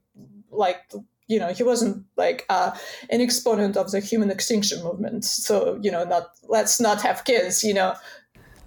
like 0.51 0.89
you 1.29 1.39
know 1.39 1.53
he 1.53 1.63
wasn't 1.63 2.03
like 2.17 2.45
uh, 2.50 2.71
an 3.09 3.21
exponent 3.21 3.77
of 3.77 3.91
the 3.91 4.01
human 4.01 4.29
extinction 4.29 4.83
movement. 4.83 5.24
So 5.24 5.79
you 5.81 5.91
know 5.91 6.03
not 6.03 6.31
let's 6.50 6.81
not 6.81 7.01
have 7.01 7.24
kids 7.24 7.63
you 7.63 7.74
know 7.74 7.93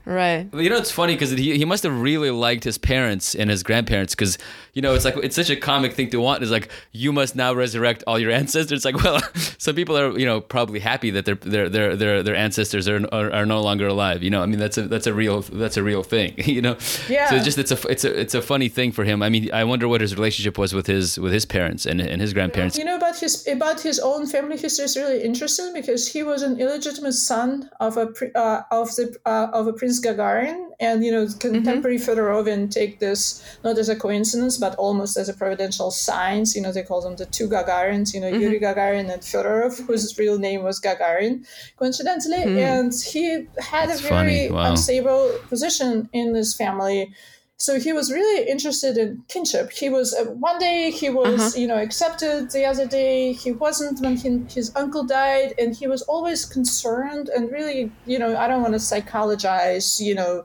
Right. 0.05 0.49
You 0.53 0.71
know, 0.71 0.77
it's 0.77 0.91
funny 0.91 1.15
because 1.15 1.31
he, 1.31 1.57
he 1.57 1.65
must 1.65 1.83
have 1.85 2.01
really 2.01 2.31
liked 2.31 2.65
his 2.65 2.79
parents 2.79 3.35
and 3.35 3.51
his 3.51 3.63
grandparents 3.63 4.15
because, 4.15 4.39
you 4.73 4.83
know, 4.83 4.95
it's 4.95 5.05
like, 5.05 5.17
it's 5.19 5.37
such 5.37 5.51
a 5.51 5.57
comic 5.57 5.93
thing 5.93 6.11
to 6.11 6.21
want. 6.21 6.43
It's 6.43 6.51
like, 6.51 6.71
you 6.93 7.13
must 7.13 7.37
now 7.37 7.53
resurrect 7.55 8.03
all 8.07 8.19
your 8.19 8.31
ancestors. 8.41 8.85
It's 8.85 8.85
like, 8.85 9.03
well, 9.03 9.21
some 9.59 9.75
people 9.75 9.97
are, 9.97 10.19
you 10.19 10.27
know, 10.27 10.41
probably 10.41 10.81
happy 10.81 11.11
that 11.11 11.25
their, 11.25 11.37
their, 11.37 11.69
their, 11.69 11.97
their, 11.97 12.23
their 12.23 12.37
ancestors 12.37 12.89
are, 12.89 13.07
are, 13.13 13.33
are 13.33 13.47
no 13.47 13.61
longer 13.61 13.87
alive. 13.87 14.23
You 14.23 14.31
know, 14.31 14.43
I 14.43 14.47
mean, 14.47 14.59
that's 14.59 14.79
a, 14.79 14.83
that's 14.83 15.07
a 15.07 15.15
real, 15.15 15.43
that's 15.43 15.77
a 15.77 15.83
real 15.83 16.03
thing, 16.03 16.35
you 16.39 16.63
know? 16.63 16.77
Yeah. 17.09 17.31
So 17.31 17.37
it's 17.37 17.45
just, 17.45 17.59
it's 17.59 17.73
a, 17.73 17.89
it's 17.89 18.05
a, 18.05 18.21
it's 18.21 18.35
a 18.35 18.43
funny 18.43 18.69
thing 18.69 18.93
for 18.93 19.05
him. 19.05 19.23
I 19.23 19.29
mean, 19.29 19.53
I 19.53 19.65
wonder 19.65 19.89
what 19.89 20.01
his 20.01 20.15
relationship 20.15 20.59
was 20.59 20.73
with 20.73 20.87
his, 20.87 21.19
with 21.19 21.33
his 21.33 21.45
parents 21.45 21.87
and, 21.87 22.01
and 22.01 22.21
his 22.21 22.33
grandparents. 22.33 22.79
You 22.79 22.85
know 22.85 22.97
about 22.97 23.19
his 23.19 23.47
about 23.49 23.81
his 23.81 23.99
own 23.99 24.27
family 24.27 24.57
history 24.57 24.85
is 24.85 24.97
really 24.97 25.23
interesting 25.23 25.73
because 25.73 26.09
he 26.09 26.23
was 26.23 26.43
an 26.43 26.59
illegitimate 26.61 27.15
son 27.15 27.71
of 27.81 27.97
a 27.97 28.09
uh, 28.37 28.63
of 28.71 28.95
the 28.97 29.17
uh, 29.27 29.49
of 29.53 29.67
a 29.67 29.73
Prince 29.73 29.92
Gagarin, 30.01 30.71
and 30.81 31.05
you 31.05 31.11
know 31.11 31.27
contemporary 31.39 31.99
mm-hmm. 31.99 32.11
Fedorovian 32.11 32.71
take 32.71 32.99
this 32.99 33.43
not 33.65 33.79
as 33.79 33.89
a 33.89 33.97
coincidence 33.97 34.59
but 34.59 34.75
almost 34.77 35.17
as 35.17 35.29
a 35.29 35.35
providential 35.35 35.91
signs. 35.91 36.55
You 36.55 36.63
know 36.63 36.73
they 36.73 36.83
call 36.83 37.01
them 37.01 37.17
the 37.17 37.27
two 37.27 37.49
Gagarins. 37.49 38.15
You 38.15 38.21
know 38.21 38.31
mm-hmm. 38.31 38.41
Yuri 38.41 38.61
Gagarin 38.61 39.13
and 39.13 39.23
Fedorov, 39.23 39.87
whose 39.87 40.17
real 40.19 40.39
name 40.39 40.63
was 40.63 40.81
Gagarin, 40.81 41.47
coincidentally, 41.77 42.43
hmm. 42.43 42.59
and 42.59 42.93
he 42.95 43.47
had 43.59 43.91
a 43.91 43.97
very. 43.97 44.51
Wow. 44.51 44.71
unstable 44.71 45.39
position 45.49 46.09
in 46.13 46.33
this 46.33 46.55
family. 46.55 47.13
So 47.63 47.79
he 47.79 47.93
was 47.93 48.11
really 48.11 48.51
interested 48.51 48.99
in 48.99 49.23
kinship. 49.29 49.71
He 49.71 49.89
was 49.89 50.13
uh, 50.15 50.25
one 50.25 50.59
day 50.59 50.91
he 50.91 51.09
was 51.11 51.57
you 51.57 51.69
know 51.69 51.79
accepted, 51.79 52.51
the 52.51 52.65
other 52.65 52.89
day 52.89 53.33
he 53.35 53.53
wasn't 53.53 54.01
when 54.01 54.17
he, 54.17 54.31
his 54.53 54.73
uncle 54.75 55.05
died, 55.05 55.55
and 55.61 55.73
he 55.73 55.87
was 55.87 56.03
always 56.03 56.45
concerned 56.45 57.29
and 57.29 57.53
really 57.53 57.93
you 58.05 58.19
know 58.19 58.37
I 58.37 58.49
don't 58.49 58.63
want 58.63 58.75
to 58.75 58.81
psychologize 58.81 60.01
you 60.01 60.17
know 60.17 60.45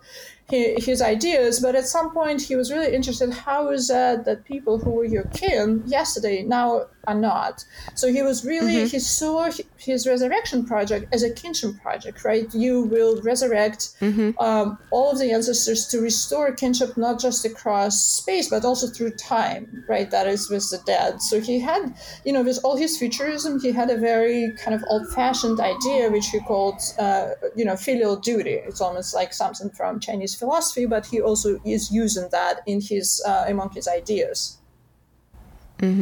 his 0.50 1.01
ideas, 1.01 1.59
but 1.59 1.75
at 1.75 1.88
some 1.88 2.12
point 2.12 2.41
he 2.41 2.55
was 2.55 2.71
really 2.71 2.93
interested. 2.93 3.33
How 3.33 3.69
is 3.69 3.88
that 3.88 4.25
that 4.25 4.45
people 4.45 4.77
who 4.77 4.91
were 4.91 5.03
your 5.03 5.25
kin 5.33 5.83
yesterday 5.88 6.43
now 6.43 6.86
are 7.07 7.19
not? 7.31 7.65
So 7.95 8.13
he 8.13 8.21
was 8.21 8.45
really 8.45 8.88
he 8.88 9.00
saw 9.00 9.50
his 9.79 10.07
resurrection 10.07 10.65
project 10.65 11.13
as 11.13 11.24
a 11.24 11.31
kinship 11.31 11.72
project, 11.81 12.24
right? 12.24 12.53
You 12.53 12.84
will 12.84 13.22
resurrect 13.22 13.96
um, 14.39 14.77
all 14.91 15.12
of 15.12 15.19
the 15.19 15.31
ancestors 15.31 15.88
to 15.88 16.00
restore 16.00 16.51
kinship 16.51 16.98
not 16.98 17.19
just 17.19 17.46
across 17.46 18.03
space 18.03 18.50
but 18.50 18.65
also 18.65 18.88
through 18.88 19.12
time, 19.12 19.84
right? 19.88 20.10
That 20.12 20.27
is 20.27 20.50
with 20.50 20.69
the 20.69 20.79
dead. 20.86 21.22
So 21.22 21.39
he 21.39 21.60
had, 21.60 21.96
you 22.25 22.34
know, 22.34 22.43
with 22.43 22.60
all 22.63 22.75
his 22.75 22.98
futurism, 22.98 23.60
he 23.60 23.72
had 23.72 23.89
a 23.89 23.98
very 23.98 24.53
kind 24.57 24.75
of 24.75 24.84
old-fashioned 24.89 25.60
idea 25.60 26.10
which 26.10 26.27
he 26.27 26.39
called, 26.41 26.81
uh, 27.00 27.29
you 27.55 27.65
know, 27.65 27.75
filial 27.75 28.15
duty. 28.15 28.53
It's 28.67 28.81
almost 28.81 29.13
like 29.13 29.34
something 29.34 29.69
from 29.69 30.00
Chinese 30.00 30.36
philosophy, 30.36 30.86
but 30.86 31.05
he 31.05 31.22
also 31.22 31.60
is 31.65 31.91
using 31.91 32.29
that 32.31 32.62
in 32.65 32.81
his 32.81 33.22
uh, 33.25 33.46
among 33.48 33.72
his 33.72 33.88
ideas. 33.88 34.57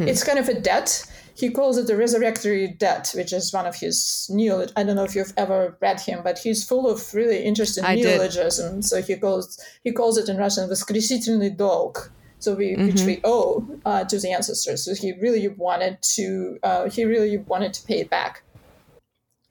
It's 0.08 0.24
kind 0.24 0.38
of 0.38 0.48
a 0.48 0.58
debt 0.58 1.04
He 1.35 1.49
calls 1.49 1.77
it 1.77 1.87
the 1.87 1.93
resurrectory 1.93 2.77
debt, 2.77 3.11
which 3.15 3.33
is 3.33 3.51
one 3.53 3.65
of 3.65 3.75
his 3.75 4.27
neo. 4.29 4.67
I 4.75 4.83
don't 4.83 4.95
know 4.95 5.03
if 5.03 5.15
you've 5.15 5.33
ever 5.37 5.75
read 5.81 5.99
him, 5.99 6.21
but 6.23 6.37
he's 6.39 6.63
full 6.63 6.89
of 6.89 7.13
really 7.13 7.43
interesting 7.43 7.83
I 7.83 7.95
did. 7.95 8.05
neologism. 8.05 8.81
So 8.81 9.01
he 9.01 9.15
calls 9.15 9.59
he 9.83 9.91
calls 9.91 10.17
it 10.17 10.29
in 10.29 10.37
Russian 10.37 10.69
"воскресительный 10.69 11.55
долг." 11.57 12.11
So 12.39 12.55
we, 12.55 12.75
which 12.75 13.01
we 13.03 13.21
owe 13.23 13.63
uh, 13.85 14.03
to 14.05 14.19
the 14.19 14.31
ancestors. 14.31 14.83
So 14.83 14.95
he 14.95 15.13
really 15.21 15.47
wanted 15.47 16.01
to. 16.15 16.57
Uh, 16.63 16.89
he 16.89 17.05
really 17.05 17.37
wanted 17.37 17.73
to 17.75 17.85
pay 17.85 17.99
it 17.99 18.09
back. 18.09 18.43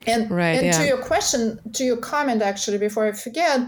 And, 0.07 0.31
Right, 0.31 0.59
and 0.62 0.73
to 0.73 0.81
yeah. 0.81 0.88
your 0.88 0.99
question, 0.99 1.61
to 1.75 1.85
your 1.85 1.99
comment, 1.99 2.43
actually, 2.43 2.79
before 2.79 3.05
I 3.05 3.12
forget, 3.12 3.61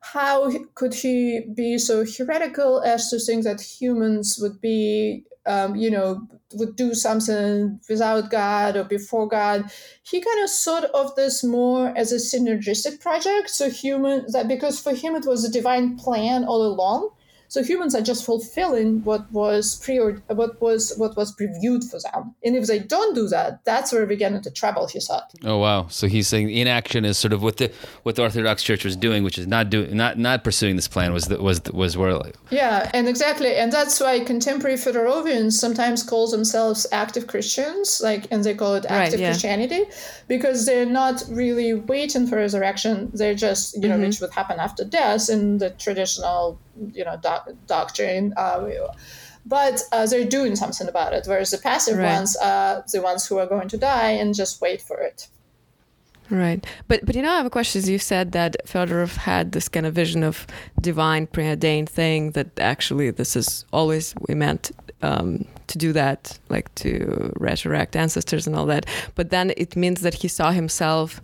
how 0.00 0.50
could 0.74 0.94
he 0.94 1.40
be 1.54 1.78
so 1.78 2.04
heretical 2.04 2.80
as 2.82 3.10
to 3.10 3.18
think 3.18 3.44
that 3.44 3.60
humans 3.60 4.38
would 4.40 4.60
be, 4.60 5.24
um, 5.46 5.76
you 5.76 5.90
know, 5.90 6.26
would 6.54 6.74
do 6.74 6.94
something 6.94 7.78
without 7.88 8.30
God 8.30 8.76
or 8.76 8.84
before 8.84 9.28
God? 9.28 9.70
He 10.02 10.20
kind 10.20 10.42
of 10.42 10.50
thought 10.50 10.84
of 10.84 11.14
this 11.16 11.44
more 11.44 11.92
as 11.96 12.12
a 12.12 12.16
synergistic 12.16 13.00
project. 13.00 13.50
So 13.50 13.68
human 13.68 14.26
that 14.32 14.48
because 14.48 14.80
for 14.80 14.94
him 14.94 15.14
it 15.14 15.26
was 15.26 15.44
a 15.44 15.52
divine 15.52 15.96
plan 15.96 16.44
all 16.44 16.62
along. 16.62 17.10
So 17.50 17.62
humans 17.62 17.94
are 17.94 18.00
just 18.10 18.24
fulfilling 18.24 19.02
what 19.04 19.30
was 19.32 19.76
pre 19.84 19.98
what 20.40 20.52
was 20.62 20.94
what 20.96 21.16
was 21.16 21.34
previewed 21.36 21.82
for 21.90 21.98
them. 22.00 22.34
And 22.44 22.56
if 22.56 22.66
they 22.66 22.78
don't 22.78 23.14
do 23.14 23.28
that, 23.28 23.64
that's 23.64 23.92
where 23.92 24.06
we 24.06 24.16
get 24.16 24.32
into 24.32 24.50
trouble, 24.50 24.86
he 24.86 25.00
thought. 25.00 25.28
Oh 25.44 25.58
wow! 25.58 25.88
So 25.88 26.06
he's 26.06 26.28
saying 26.28 26.50
inaction 26.50 27.04
is 27.04 27.18
sort 27.18 27.32
of 27.32 27.42
what 27.42 27.56
the 27.58 27.72
what 28.04 28.14
the 28.16 28.22
Orthodox 28.22 28.62
Church 28.62 28.84
was 28.84 28.96
doing, 28.96 29.24
which 29.24 29.36
is 29.36 29.46
not 29.46 29.68
doing 29.68 29.96
not 29.96 30.16
not 30.18 30.44
pursuing 30.44 30.76
this 30.76 30.88
plan 30.88 31.12
was 31.12 31.24
the, 31.26 31.42
was 31.42 31.60
was 31.72 31.96
where 31.96 32.14
like, 32.14 32.36
Yeah, 32.50 32.90
and 32.94 33.08
exactly, 33.08 33.52
and 33.56 33.72
that's 33.72 34.00
why 34.00 34.20
contemporary 34.20 34.76
Fedorovians 34.76 35.52
sometimes 35.52 36.02
call 36.02 36.30
themselves 36.30 36.86
active 36.92 37.26
Christians, 37.26 38.00
like, 38.02 38.26
and 38.30 38.44
they 38.44 38.54
call 38.54 38.74
it 38.76 38.84
Right, 38.88 39.04
active 39.04 39.20
yeah. 39.20 39.30
Christianity, 39.30 39.82
because 40.28 40.66
they're 40.66 40.86
not 40.86 41.22
really 41.28 41.74
waiting 41.74 42.26
for 42.28 42.36
resurrection. 42.36 43.10
They're 43.12 43.34
just, 43.34 43.74
you 43.74 43.88
know, 43.88 43.96
Mm-hmm. 43.96 44.06
which 44.06 44.20
would 44.20 44.30
happen 44.30 44.58
after 44.60 44.84
death 44.84 45.28
in 45.28 45.58
the 45.58 45.70
traditional, 45.70 46.58
you 46.92 47.04
know, 47.04 47.16
doc- 47.46 47.56
doctrine. 47.66 48.32
Uh, 48.36 48.68
but 49.46 49.82
uh, 49.92 50.06
they're 50.06 50.24
doing 50.26 50.54
something 50.56 50.88
about 50.88 51.12
it, 51.12 51.26
whereas 51.26 51.50
the 51.50 51.58
passive 51.58 51.96
Right. 51.98 52.14
ones 52.14 52.36
are 52.36 52.84
the 52.92 53.00
ones 53.00 53.26
who 53.26 53.38
are 53.38 53.46
going 53.46 53.68
to 53.68 53.78
die 53.78 54.10
and 54.10 54.34
just 54.34 54.60
wait 54.60 54.82
for 54.82 54.98
it. 54.98 55.28
Right. 56.28 56.64
But 56.86 57.04
but 57.04 57.16
you 57.16 57.22
know 57.22 57.32
I 57.32 57.36
have 57.38 57.46
a 57.46 57.50
question. 57.50 57.82
You 57.86 57.98
said 57.98 58.32
that 58.32 58.56
Fyodorov 58.66 59.16
had 59.16 59.50
this 59.52 59.68
kind 59.68 59.84
of 59.86 59.94
vision 59.94 60.22
of 60.22 60.46
divine 60.80 61.26
preordained 61.26 61.88
thing 61.90 62.32
that 62.32 62.48
actually 62.60 63.10
this 63.10 63.34
is 63.34 63.64
always 63.72 64.14
we 64.28 64.34
meant 64.34 64.70
um, 65.02 65.44
to 65.66 65.78
do 65.78 65.92
that, 65.92 66.38
like 66.48 66.72
to 66.76 67.32
resurrect 67.40 67.96
ancestors 67.96 68.46
and 68.46 68.54
all 68.54 68.66
that. 68.66 68.86
But 69.16 69.30
then 69.30 69.52
it 69.56 69.74
means 69.74 70.02
that 70.02 70.14
he 70.14 70.28
saw 70.28 70.52
himself 70.52 71.20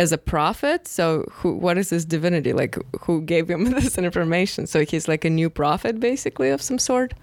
as 0.00 0.12
a 0.12 0.18
prophet. 0.18 0.86
So 0.88 1.24
who 1.30 1.54
what 1.54 1.78
is 1.78 1.90
this 1.90 2.04
divinity? 2.04 2.52
Like 2.52 2.76
who 3.00 3.22
gave 3.22 3.48
him 3.48 3.64
this 3.70 3.98
information? 3.98 4.66
So 4.66 4.84
he's 4.84 5.08
like 5.08 5.24
a 5.24 5.30
new 5.30 5.50
prophet 5.50 6.00
basically 6.00 6.50
of 6.50 6.62
some 6.62 6.78
sort? 6.78 7.14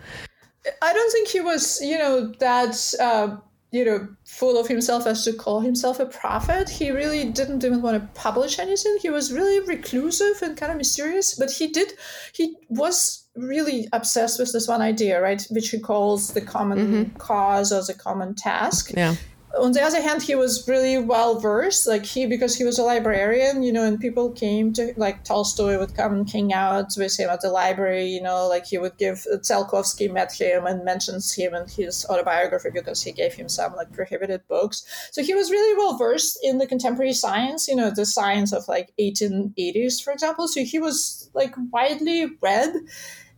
I 0.81 0.93
don't 0.93 1.11
think 1.11 1.27
he 1.27 1.41
was, 1.41 1.81
you 1.81 1.97
know, 1.97 2.27
that, 2.39 2.93
uh, 2.99 3.37
you 3.71 3.85
know, 3.85 4.07
full 4.25 4.59
of 4.59 4.67
himself 4.67 5.07
as 5.07 5.23
to 5.23 5.33
call 5.33 5.61
himself 5.61 5.99
a 5.99 6.05
prophet. 6.05 6.69
He 6.69 6.91
really 6.91 7.25
didn't 7.25 7.63
even 7.63 7.81
want 7.81 7.99
to 7.99 8.19
publish 8.19 8.59
anything. 8.59 8.97
He 9.01 9.09
was 9.09 9.31
really 9.31 9.59
reclusive 9.65 10.41
and 10.41 10.57
kind 10.57 10.71
of 10.71 10.77
mysterious, 10.77 11.35
but 11.35 11.51
he 11.51 11.67
did, 11.67 11.93
he 12.33 12.57
was 12.69 13.25
really 13.35 13.87
obsessed 13.93 14.39
with 14.39 14.51
this 14.51 14.67
one 14.67 14.81
idea, 14.81 15.21
right, 15.21 15.41
which 15.51 15.69
he 15.69 15.79
calls 15.79 16.33
the 16.33 16.41
common 16.41 17.11
cause 17.17 17.71
or 17.71 17.81
the 17.83 17.93
common 17.93 18.35
task 18.35 18.91
Yeah. 18.95 19.15
On 19.57 19.73
the 19.73 19.81
other 19.81 20.01
hand, 20.01 20.23
he 20.23 20.35
was 20.35 20.67
really 20.67 20.97
well 20.97 21.39
versed. 21.39 21.87
Like 21.87 22.05
he, 22.05 22.25
because 22.25 22.55
he 22.55 22.63
was 22.63 22.79
a 22.79 22.83
librarian, 22.83 23.63
you 23.63 23.71
know, 23.71 23.83
and 23.83 23.99
people 23.99 24.31
came 24.31 24.71
to 24.73 24.93
like 24.97 25.23
Tolstoy 25.23 25.77
would 25.77 25.95
come 25.95 26.13
and 26.13 26.29
hang 26.29 26.53
out 26.53 26.93
with 26.97 27.19
him 27.19 27.29
at 27.29 27.41
the 27.41 27.49
library. 27.49 28.05
You 28.05 28.21
know, 28.21 28.47
like 28.47 28.65
he 28.65 28.77
would 28.77 28.97
give 28.97 29.25
Tsiolkovsky 29.29 30.11
met 30.11 30.33
him 30.33 30.65
and 30.65 30.85
mentions 30.85 31.33
him 31.33 31.53
in 31.53 31.67
his 31.67 32.05
autobiography 32.09 32.69
because 32.73 33.01
he 33.01 33.11
gave 33.11 33.33
him 33.33 33.49
some 33.49 33.75
like 33.75 33.91
prohibited 33.91 34.47
books. 34.47 34.85
So 35.11 35.23
he 35.23 35.33
was 35.33 35.51
really 35.51 35.77
well 35.77 35.97
versed 35.97 36.39
in 36.43 36.57
the 36.57 36.67
contemporary 36.67 37.13
science. 37.13 37.67
You 37.67 37.75
know, 37.75 37.91
the 37.91 38.05
science 38.05 38.53
of 38.53 38.67
like 38.67 38.93
1880s, 38.99 40.03
for 40.03 40.13
example. 40.13 40.47
So 40.47 40.63
he 40.63 40.79
was 40.79 41.29
like 41.33 41.53
widely 41.71 42.27
read. 42.41 42.73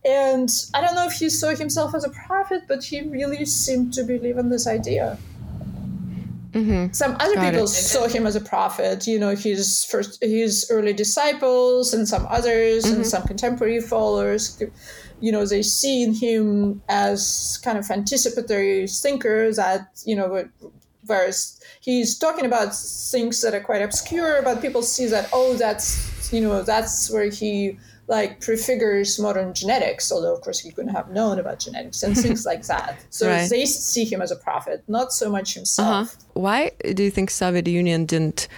And 0.06 0.50
I 0.74 0.82
don't 0.82 0.94
know 0.94 1.06
if 1.06 1.14
he 1.14 1.30
saw 1.30 1.54
himself 1.54 1.94
as 1.94 2.04
a 2.04 2.10
prophet, 2.10 2.64
but 2.68 2.84
he 2.84 3.00
really 3.00 3.46
seemed 3.46 3.94
to 3.94 4.04
believe 4.04 4.36
in 4.36 4.50
this 4.50 4.66
idea. 4.66 5.18
Mm-hmm. 6.54 6.92
Some 6.92 7.16
other 7.18 7.34
Got 7.34 7.50
people 7.50 7.64
it. 7.64 7.68
saw 7.68 8.06
him 8.06 8.26
as 8.26 8.36
a 8.36 8.40
prophet. 8.40 9.06
You 9.06 9.18
know, 9.18 9.34
his 9.34 9.84
first, 9.84 10.22
his 10.22 10.66
early 10.70 10.92
disciples, 10.92 11.92
and 11.92 12.08
some 12.08 12.26
others, 12.30 12.84
and 12.84 12.94
mm-hmm. 12.94 13.02
some 13.04 13.24
contemporary 13.24 13.80
followers. 13.80 14.62
You 15.20 15.32
know, 15.32 15.44
they 15.44 15.62
see 15.62 16.02
in 16.04 16.14
him 16.14 16.82
as 16.88 17.60
kind 17.64 17.76
of 17.76 17.90
anticipatory 17.90 18.86
thinker 18.86 19.52
that 19.52 19.88
you 20.06 20.14
know, 20.14 20.48
whereas 21.06 21.60
he's 21.80 22.16
talking 22.16 22.46
about 22.46 22.74
things 22.74 23.42
that 23.42 23.52
are 23.54 23.60
quite 23.60 23.82
obscure, 23.82 24.40
but 24.42 24.62
people 24.62 24.82
see 24.82 25.06
that 25.06 25.28
oh, 25.32 25.54
that's 25.54 26.32
you 26.32 26.40
know, 26.40 26.62
that's 26.62 27.10
where 27.10 27.30
he 27.30 27.78
like 28.06 28.40
prefigures 28.40 29.18
modern 29.18 29.54
genetics. 29.54 30.10
Although 30.12 30.34
of 30.34 30.40
course 30.42 30.58
he 30.60 30.70
couldn't 30.70 30.94
have 30.94 31.10
known 31.10 31.38
about 31.38 31.58
genetics 31.60 32.02
and 32.02 32.16
things 32.16 32.44
like 32.50 32.66
that. 32.66 32.98
So 33.10 33.28
Right. 33.28 33.48
they 33.50 33.64
see 33.66 34.04
him 34.04 34.20
as 34.22 34.30
a 34.30 34.36
prophet, 34.36 34.82
not 34.88 35.12
so 35.12 35.30
much 35.30 35.54
himself. 35.54 35.88
Uh-huh. 36.14 36.24
Why 36.34 36.70
do 36.94 37.02
you 37.02 37.10
think 37.10 37.30
Soviet 37.30 37.66
Union 37.66 38.04
didn't 38.06 38.48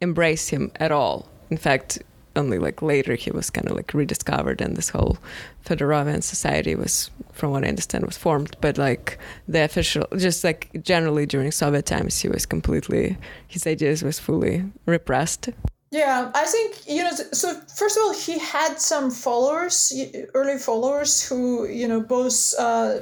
embrace 0.00 0.48
him 0.48 0.70
at 0.76 0.92
all? 0.92 1.28
In 1.50 1.56
fact, 1.56 2.02
only 2.36 2.58
like 2.58 2.82
later 2.82 3.14
he 3.14 3.30
was 3.30 3.48
kind 3.50 3.68
of 3.68 3.76
like 3.76 3.94
rediscovered 3.94 4.60
and 4.60 4.76
this 4.76 4.88
whole 4.88 5.18
Fedorovian 5.64 6.22
society 6.22 6.74
was, 6.74 7.10
from 7.32 7.52
what 7.52 7.64
I 7.64 7.68
understand, 7.68 8.04
was 8.04 8.16
formed. 8.18 8.56
But 8.60 8.76
like 8.76 9.18
the 9.46 9.62
official, 9.64 10.06
just 10.16 10.42
like 10.42 10.68
generally 10.82 11.26
during 11.26 11.52
Soviet 11.52 11.86
times, 11.86 12.20
he 12.20 12.28
was 12.28 12.44
completely, 12.44 13.16
his 13.46 13.66
ideas 13.66 14.02
was 14.02 14.18
fully 14.18 14.64
repressed. 14.84 15.50
Yeah, 15.94 16.32
I 16.34 16.44
think 16.46 16.88
you 16.88 17.04
know. 17.04 17.12
So 17.12 17.54
first 17.72 17.96
of 17.96 18.02
all, 18.02 18.12
he 18.12 18.36
had 18.40 18.80
some 18.80 19.12
followers, 19.12 19.92
early 20.34 20.58
followers 20.58 21.22
who 21.22 21.68
you 21.68 21.86
know 21.86 22.00
both 22.00 22.52
uh, 22.58 22.98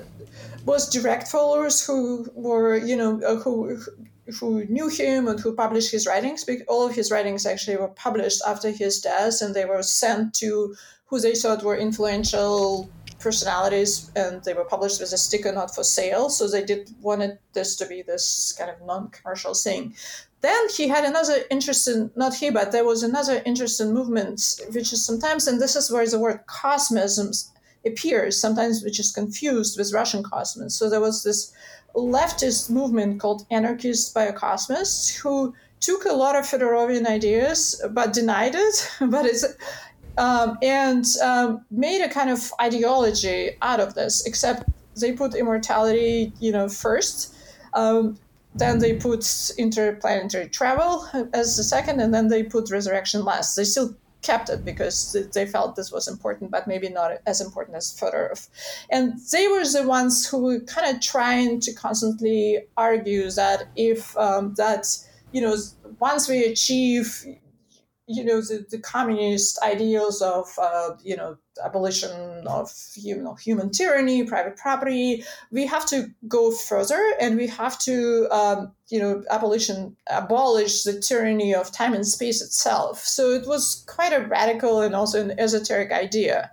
both 0.66 0.92
direct 0.92 1.28
followers 1.28 1.83
who 1.87 2.31
were 2.35 2.76
you 2.76 2.94
know 2.94 3.18
uh, 3.22 3.37
who 3.37 3.78
who 4.38 4.66
knew 4.66 4.88
him 4.88 5.26
and 5.26 5.40
who 5.40 5.55
published 5.55 5.90
his 5.90 6.07
writings. 6.07 6.44
All 6.68 6.87
of 6.87 6.94
his 6.94 7.11
writings 7.11 7.46
actually 7.46 7.78
were 7.78 7.88
published 7.88 8.42
after 8.46 8.70
his 8.70 9.00
death, 9.00 9.40
and 9.40 9.55
they 9.55 9.64
were 9.64 9.83
sent 9.83 10.35
to 10.44 10.76
who 11.07 11.18
they 11.18 11.35
thought 11.35 11.64
were 11.64 11.78
influential 11.78 12.90
personalities, 13.18 14.11
and 14.14 14.44
they 14.44 14.52
were 14.52 14.66
published 14.66 15.00
with 15.00 15.14
a 15.14 15.16
sticker 15.16 15.50
not 15.50 15.74
for 15.74 15.83
sale. 15.83 16.28
So 16.28 16.46
they 16.46 16.62
did 16.62 16.90
wanted 17.00 17.38
this 17.55 17.74
to 17.76 17.87
be 17.87 18.02
this 18.02 18.55
kind 18.59 18.70
of 18.70 18.87
non-commercial 18.87 19.55
thing. 19.55 19.94
Then 20.42 20.68
he 20.76 20.88
had 20.88 21.05
another 21.05 21.38
interesting, 21.50 22.11
not 22.16 22.35
he, 22.35 22.50
but 22.50 22.72
there 22.72 22.85
was 22.85 23.02
another 23.02 23.42
interesting 23.46 23.94
movement, 23.94 24.61
which 24.72 24.92
is 24.92 25.05
sometimes, 25.05 25.46
and 25.46 25.61
this 25.61 25.76
is 25.76 25.90
where 25.90 26.07
the 26.07 26.18
word 26.18 26.40
cosmism 26.46 27.48
appears, 27.87 28.40
sometimes 28.40 28.83
which 28.83 28.98
is 28.98 29.12
confused 29.12 29.78
with 29.78 29.92
Russian 29.92 30.24
cosmos. 30.24 30.74
So 30.74 30.90
there 30.90 31.00
was 31.00 31.22
this 31.22 31.52
leftist 31.94 32.70
movement 32.70 33.20
called 33.20 33.46
anarchist 33.50 34.14
biocosmists 34.14 35.14
who 35.14 35.55
took 35.78 36.05
a 36.07 36.12
lot 36.12 36.37
of 36.37 36.44
Fedorovian 36.44 37.07
ideas 37.07 37.81
but 37.90 38.12
denied 38.12 38.55
it. 38.55 38.90
but 39.11 39.26
it's 39.26 39.44
um, 40.18 40.59
and 40.61 41.07
um, 41.22 41.64
made 41.70 42.02
a 42.02 42.09
kind 42.09 42.31
of 42.31 42.52
ideology 42.61 43.57
out 43.62 43.81
of 43.81 43.94
this. 43.94 44.26
Except 44.26 44.68
they 45.00 45.12
put 45.12 45.35
immortality, 45.35 46.33
you 46.40 46.52
know, 46.52 46.68
first. 46.68 47.35
Um, 47.74 48.18
then 48.54 48.78
they 48.78 48.94
put 48.94 49.52
interplanetary 49.58 50.48
travel 50.48 51.08
as 51.32 51.56
the 51.56 51.64
second, 51.64 52.00
and 52.00 52.12
then 52.12 52.28
they 52.28 52.42
put 52.42 52.70
resurrection 52.70 53.24
last. 53.24 53.54
They 53.54 53.64
still 53.64 53.96
kept 54.22 54.48
it 54.48 54.64
because 54.64 55.16
they 55.32 55.46
felt 55.46 55.76
this 55.76 55.90
was 55.90 56.08
important, 56.08 56.50
but 56.50 56.66
maybe 56.66 56.88
not 56.88 57.18
as 57.26 57.40
important 57.40 57.76
as 57.76 57.92
Fedorov. 57.92 58.48
And 58.90 59.14
they 59.32 59.48
were 59.48 59.64
the 59.64 59.86
ones 59.86 60.26
who 60.26 60.42
were 60.42 60.60
kind 60.60 60.94
of 60.94 61.02
trying 61.02 61.60
to 61.60 61.72
constantly 61.72 62.60
argue 62.76 63.30
that 63.32 63.68
if 63.76 64.16
um, 64.16 64.54
that 64.54 64.86
you 65.32 65.40
know 65.40 65.56
once 65.98 66.28
we 66.28 66.44
achieve 66.44 67.24
you 68.06 68.24
know 68.24 68.40
the, 68.40 68.66
the 68.70 68.78
communist 68.78 69.60
ideals 69.62 70.22
of 70.22 70.46
uh, 70.60 70.90
you 71.02 71.16
know 71.16 71.36
abolition 71.64 72.46
of 72.46 72.70
you 72.94 73.16
know 73.16 73.35
human 73.35 73.70
tyranny 73.70 74.25
private 74.25 74.57
property. 74.57 75.25
We 75.51 75.66
have 75.66 75.87
to 75.87 76.11
go 76.29 76.51
further 76.51 77.14
and 77.20 77.37
we 77.37 77.46
have 77.48 77.79
to 77.81 78.29
um, 78.31 78.72
you 78.88 78.98
know 78.98 79.22
abolition 79.31 79.96
abolish 80.09 80.83
the 80.83 81.01
tyranny 81.01 81.55
of 81.55 81.72
time 81.72 81.94
and 81.94 82.07
space 82.07 82.40
itself. 82.40 83.01
So 83.01 83.31
it 83.31 83.46
was 83.46 83.85
quite 83.87 84.12
a 84.12 84.27
radical 84.27 84.81
and 84.81 84.94
also 84.94 85.20
an 85.20 85.38
esoteric 85.38 85.92
idea. 85.92 86.51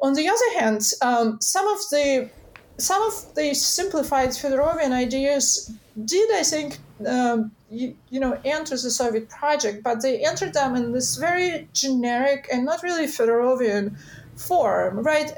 On 0.00 0.14
the 0.14 0.28
other 0.28 0.60
hand 0.60 0.82
um, 1.02 1.38
some 1.40 1.66
of 1.68 1.78
the 1.90 2.30
some 2.78 3.02
of 3.02 3.34
the 3.34 3.54
simplified 3.54 4.30
Fedorovian 4.30 4.92
ideas 4.92 5.72
did, 6.04 6.30
I 6.32 6.44
think, 6.44 6.78
um, 7.06 7.50
you, 7.70 7.96
you, 8.08 8.20
know, 8.20 8.38
enter 8.44 8.76
the 8.76 8.90
Soviet 8.90 9.28
project, 9.28 9.82
but 9.82 10.00
they 10.00 10.24
entered 10.24 10.54
them 10.54 10.76
in 10.76 10.92
this 10.92 11.16
very 11.16 11.68
generic 11.72 12.48
and 12.52 12.64
not 12.64 12.82
really 12.82 13.06
Fedorovian 13.06 13.96
form, 14.38 15.00
right? 15.00 15.32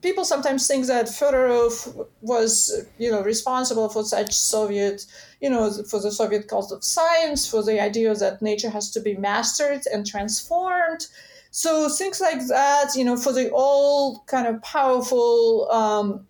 People 0.00 0.24
sometimes 0.24 0.66
think 0.66 0.86
that 0.86 1.06
Fedorov 1.06 2.06
was, 2.20 2.84
you 2.98 3.10
know, 3.10 3.22
responsible 3.22 3.88
for 3.88 4.04
such 4.04 4.34
Soviet, 4.34 5.06
you 5.40 5.48
know, 5.48 5.70
for 5.84 6.00
the 6.00 6.10
Soviet 6.10 6.48
cult 6.48 6.72
of 6.72 6.82
science, 6.82 7.48
for 7.48 7.62
the 7.62 7.80
idea 7.80 8.14
that 8.14 8.42
nature 8.42 8.70
has 8.70 8.90
to 8.92 9.00
be 9.00 9.14
mastered 9.16 9.82
and 9.92 10.06
transformed. 10.06 11.06
So 11.50 11.88
things 11.88 12.20
like 12.20 12.46
that, 12.48 12.96
you 12.96 13.04
know, 13.04 13.16
for 13.16 13.32
the 13.32 13.50
all 13.50 14.24
kind 14.26 14.46
of 14.46 14.62
powerful 14.62 15.70
um, 15.70 16.26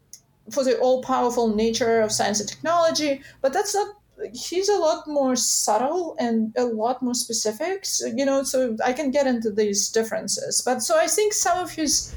for 0.51 0.65
the 0.65 0.79
all 0.79 1.03
powerful 1.03 1.55
nature 1.55 2.01
of 2.01 2.13
science 2.13 2.41
and 2.41 2.49
technology, 2.49 3.23
but 3.41 3.53
that's 3.53 3.75
not 3.75 3.97
he's 4.33 4.69
a 4.69 4.77
lot 4.77 5.07
more 5.07 5.37
subtle 5.37 6.17
and 6.19 6.55
a 6.57 6.65
lot 6.65 7.03
more 7.03 7.15
specific 7.15 7.87
you 8.15 8.25
know 8.25 8.43
so 8.43 8.77
i 8.85 8.93
can 8.93 9.11
get 9.11 9.27
into 9.27 9.51
these 9.51 9.89
differences. 9.89 10.63
But 10.65 10.83
so 10.83 10.99
i 10.99 11.07
think 11.07 11.33
some 11.33 11.59
of 11.59 11.73
his 11.73 12.15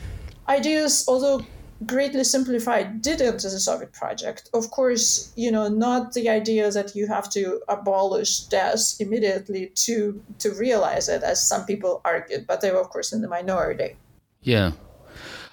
ideas 0.48 1.06
although 1.08 1.42
greatly 1.86 2.24
simplified 2.24 3.02
did 3.02 3.22
enter 3.22 3.50
the 3.50 3.60
soviet 3.60 3.92
project. 3.92 4.50
Of 4.54 4.72
course 4.72 5.34
you 5.36 5.52
know 5.52 5.68
not 5.68 6.14
the 6.14 6.30
idea 6.30 6.72
that 6.72 6.96
you 6.96 7.08
have 7.08 7.30
to 7.32 7.62
abolish 7.68 8.42
death 8.46 8.96
immediately 9.00 9.72
to 9.86 10.22
to 10.40 10.52
realize 10.54 11.10
it 11.10 11.24
as 11.24 11.46
some 11.46 11.66
people 11.66 12.02
argued 12.06 12.48
but 12.48 12.62
they 12.62 12.72
were 12.72 12.82
of 12.82 12.90
course 12.90 13.12
in 13.12 13.22
the 13.22 13.28
minority. 13.28 13.98
Yeah 14.42 14.72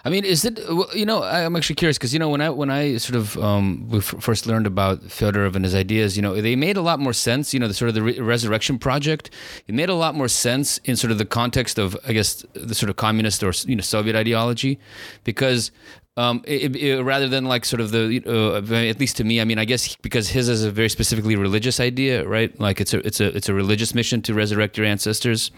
I 0.04 0.10
mean, 0.10 0.24
is 0.24 0.44
it? 0.44 0.58
You 0.94 1.06
know, 1.06 1.22
I'm 1.22 1.54
actually 1.54 1.76
curious 1.76 1.96
because 1.96 2.12
you 2.12 2.18
know 2.18 2.28
when 2.28 2.40
I 2.40 2.50
when 2.50 2.70
I 2.70 2.96
sort 2.96 3.16
of 3.16 3.36
um, 3.38 4.00
first 4.00 4.46
learned 4.46 4.66
about 4.66 5.02
Fedorov 5.04 5.54
and 5.54 5.64
his 5.64 5.74
ideas, 5.74 6.16
you 6.16 6.22
know, 6.22 6.40
they 6.40 6.56
made 6.56 6.76
a 6.76 6.82
lot 6.82 6.98
more 6.98 7.12
sense. 7.12 7.54
You 7.54 7.60
know, 7.60 7.68
the 7.68 7.74
sort 7.74 7.88
of 7.88 7.94
the 7.94 8.02
re- 8.02 8.18
resurrection 8.18 8.78
project, 8.78 9.30
it 9.68 9.74
made 9.74 9.88
a 9.88 9.94
lot 9.94 10.16
more 10.16 10.28
sense 10.28 10.78
in 10.78 10.96
sort 10.96 11.12
of 11.12 11.18
the 11.18 11.24
context 11.24 11.78
of, 11.78 11.96
I 12.06 12.12
guess, 12.12 12.44
the 12.54 12.74
sort 12.74 12.90
of 12.90 12.96
communist 12.96 13.42
or 13.44 13.52
you 13.66 13.76
know 13.76 13.82
Soviet 13.82 14.16
ideology, 14.16 14.80
because 15.22 15.70
um, 16.16 16.42
it, 16.46 16.76
it, 16.76 17.02
rather 17.02 17.28
than 17.28 17.44
like 17.44 17.64
sort 17.64 17.80
of 17.80 17.90
the 17.90 18.22
uh, 18.26 18.74
at 18.74 19.00
least 19.00 19.16
to 19.16 19.24
me 19.24 19.40
i 19.40 19.44
mean 19.44 19.58
i 19.58 19.64
guess 19.64 19.96
because 19.96 20.28
his 20.28 20.48
is 20.48 20.64
a 20.64 20.70
very 20.70 20.88
specifically 20.88 21.36
religious 21.36 21.80
idea 21.80 22.22
right? 22.26 22.58
Like 22.60 22.80
it's 22.80 22.94
a 22.94 23.06
it's 23.06 23.20
a 23.20 23.34
it's 23.36 23.48
a 23.48 23.54
religious 23.54 23.94
mission 23.94 24.22
to 24.22 24.34
resurrect 24.34 24.76
your 24.78 24.86
ancestors. 24.86 25.50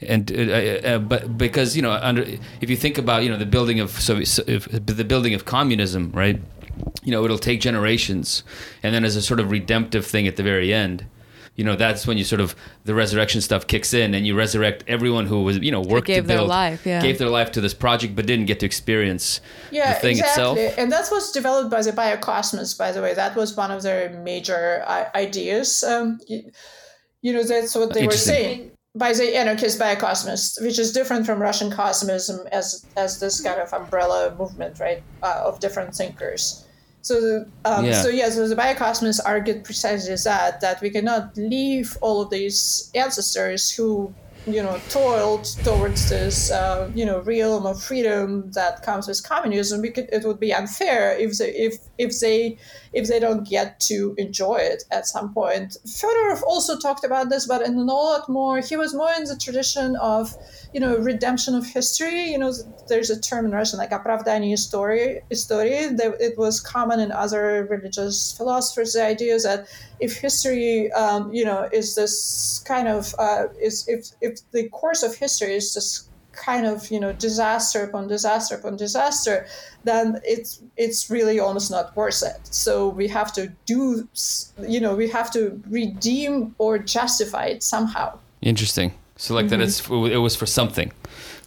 And 0.00 0.30
uh, 0.32 0.34
uh, 0.34 0.94
uh 0.94 0.98
but 0.98 1.36
because 1.38 1.76
you 1.76 1.82
know 1.82 1.92
under 1.92 2.22
if 2.60 2.70
you 2.70 2.76
think 2.76 2.98
about 2.98 3.22
you 3.22 3.30
know 3.30 3.36
the 3.36 3.46
building 3.46 3.80
of 3.80 3.90
so 3.90 4.14
the 4.14 5.04
building 5.06 5.34
of 5.34 5.44
communism 5.44 6.10
right? 6.12 6.40
You 7.02 7.12
know 7.12 7.24
it'll 7.24 7.38
take 7.38 7.60
generations. 7.60 8.42
And 8.82 8.94
then 8.94 9.04
as 9.04 9.16
a 9.16 9.22
sort 9.22 9.40
of 9.40 9.50
redemptive 9.50 10.06
thing 10.06 10.26
at 10.26 10.36
the 10.36 10.42
very 10.42 10.72
end 10.72 11.06
you 11.56 11.64
know 11.64 11.74
that's 11.74 12.06
when 12.06 12.16
you 12.16 12.24
sort 12.24 12.40
of 12.40 12.54
the 12.84 12.94
resurrection 12.94 13.40
stuff 13.40 13.66
kicks 13.66 13.92
in 13.92 14.14
and 14.14 14.26
you 14.26 14.36
resurrect 14.36 14.84
everyone 14.86 15.26
who 15.26 15.42
was 15.42 15.58
you 15.58 15.72
know 15.72 15.80
worked 15.80 16.06
gave 16.06 16.22
to 16.22 16.28
build 16.28 16.40
their 16.40 16.46
life 16.46 16.86
yeah. 16.86 17.02
gave 17.02 17.18
their 17.18 17.30
life 17.30 17.50
to 17.50 17.60
this 17.60 17.74
project 17.74 18.14
but 18.14 18.26
didn't 18.26 18.46
get 18.46 18.60
to 18.60 18.66
experience 18.66 19.40
yeah, 19.70 19.94
the 19.94 20.00
thing 20.00 20.18
exactly. 20.18 20.62
itself. 20.62 20.78
And 20.78 20.92
that 20.92 21.08
was 21.10 21.32
developed 21.32 21.70
by 21.70 21.82
the 21.82 21.92
biocosmos 21.92 22.78
by 22.78 22.92
the 22.92 23.02
way. 23.02 23.14
That 23.14 23.34
was 23.34 23.56
one 23.56 23.70
of 23.70 23.82
their 23.82 24.10
major 24.10 24.84
uh, 24.86 25.06
ideas. 25.14 25.82
Um, 25.82 26.18
you, 26.28 26.50
you, 27.22 27.32
know 27.32 27.42
that's 27.42 27.74
what 27.74 27.94
they 27.94 28.06
were 28.06 28.12
saying. 28.12 28.70
By 28.94 29.12
the 29.12 29.36
anarchist 29.36 29.78
biocosmos 29.78 30.62
which 30.62 30.78
is 30.78 30.90
different 30.90 31.26
from 31.26 31.38
russian 31.38 31.70
cosmism 31.70 32.46
as 32.50 32.86
as 32.96 33.20
this 33.20 33.42
kind 33.42 33.60
of 33.60 33.70
umbrella 33.74 34.34
movement 34.38 34.80
right 34.80 35.02
uh, 35.22 35.42
of 35.44 35.60
different 35.60 35.94
thinkers 35.94 36.65
so, 37.06 37.46
um, 37.64 37.84
yeah. 37.84 38.02
so 38.02 38.08
yeah, 38.08 38.28
so 38.30 38.48
the 38.48 38.56
biocosmists 38.56 39.20
argued 39.24 39.62
precisely 39.62 40.16
that 40.24 40.60
that 40.60 40.80
we 40.80 40.90
cannot 40.90 41.36
leave 41.36 41.96
all 42.00 42.20
of 42.20 42.30
these 42.30 42.90
ancestors 42.96 43.70
who 43.70 44.12
you 44.44 44.60
know 44.60 44.76
toiled 44.90 45.44
towards 45.62 46.10
this 46.10 46.50
uh, 46.50 46.90
you 46.96 47.06
know 47.06 47.20
realm 47.20 47.64
of 47.64 47.80
freedom 47.80 48.50
that 48.50 48.82
comes 48.82 49.06
with 49.06 49.22
communism 49.22 49.80
because 49.80 50.06
it 50.10 50.24
would 50.24 50.40
be 50.40 50.52
unfair 50.52 51.16
if 51.16 51.38
they 51.38 51.50
if 51.50 51.74
if 51.96 52.18
they 52.18 52.58
if 52.95 53.07
they 53.07 53.19
don't 53.19 53.47
get 53.47 53.79
to 53.79 54.13
enjoy 54.17 54.55
it 54.55 54.83
at 54.91 55.07
some 55.07 55.33
point 55.33 55.77
fedorov 55.85 56.41
also 56.43 56.77
talked 56.77 57.03
about 57.03 57.29
this 57.29 57.47
but 57.47 57.61
in 57.61 57.75
a 57.77 57.83
lot 57.83 58.27
more 58.29 58.59
he 58.59 58.75
was 58.75 58.93
more 58.93 59.11
in 59.17 59.23
the 59.25 59.37
tradition 59.37 59.95
of 59.97 60.35
you 60.73 60.79
know 60.79 60.97
redemption 60.97 61.55
of 61.55 61.65
history 61.65 62.31
you 62.31 62.37
know 62.37 62.53
there's 62.87 63.09
a 63.09 63.19
term 63.19 63.45
in 63.45 63.51
russian 63.51 63.79
like 63.79 63.91
оправдание 63.91 64.57
story 64.57 65.21
story 65.33 65.87
that 65.87 66.15
it 66.19 66.37
was 66.37 66.59
common 66.59 66.99
in 66.99 67.11
other 67.11 67.67
religious 67.69 68.33
philosophers 68.37 68.93
the 68.93 69.03
idea 69.03 69.37
that 69.39 69.67
if 69.99 70.17
history 70.17 70.91
um, 70.93 71.33
you 71.33 71.45
know 71.45 71.69
is 71.71 71.95
this 71.95 72.63
kind 72.65 72.87
of 72.87 73.13
uh, 73.19 73.47
is 73.59 73.87
if 73.87 74.07
if 74.21 74.39
the 74.51 74.67
course 74.69 75.03
of 75.03 75.15
history 75.15 75.55
is 75.55 75.73
this 75.73 76.09
kind 76.36 76.66
of 76.66 76.90
you 76.90 77.00
know 77.00 77.12
disaster 77.12 77.82
upon 77.84 78.06
disaster 78.06 78.54
upon 78.54 78.76
disaster 78.76 79.46
then 79.84 80.20
it's 80.24 80.62
it's 80.76 81.10
really 81.10 81.38
almost 81.40 81.70
not 81.70 81.94
worth 81.96 82.22
it 82.22 82.40
so 82.44 82.88
we 82.88 83.08
have 83.08 83.32
to 83.32 83.48
do 83.64 84.08
you 84.68 84.80
know 84.80 84.94
we 84.94 85.08
have 85.08 85.30
to 85.30 85.60
redeem 85.68 86.54
or 86.58 86.78
justify 86.78 87.46
it 87.46 87.62
somehow 87.62 88.16
interesting 88.42 88.92
so 89.16 89.34
like 89.34 89.46
mm-hmm. 89.46 89.58
that 89.58 89.60
it's 89.60 89.88
it 89.88 90.18
was 90.18 90.36
for 90.36 90.46
something 90.46 90.92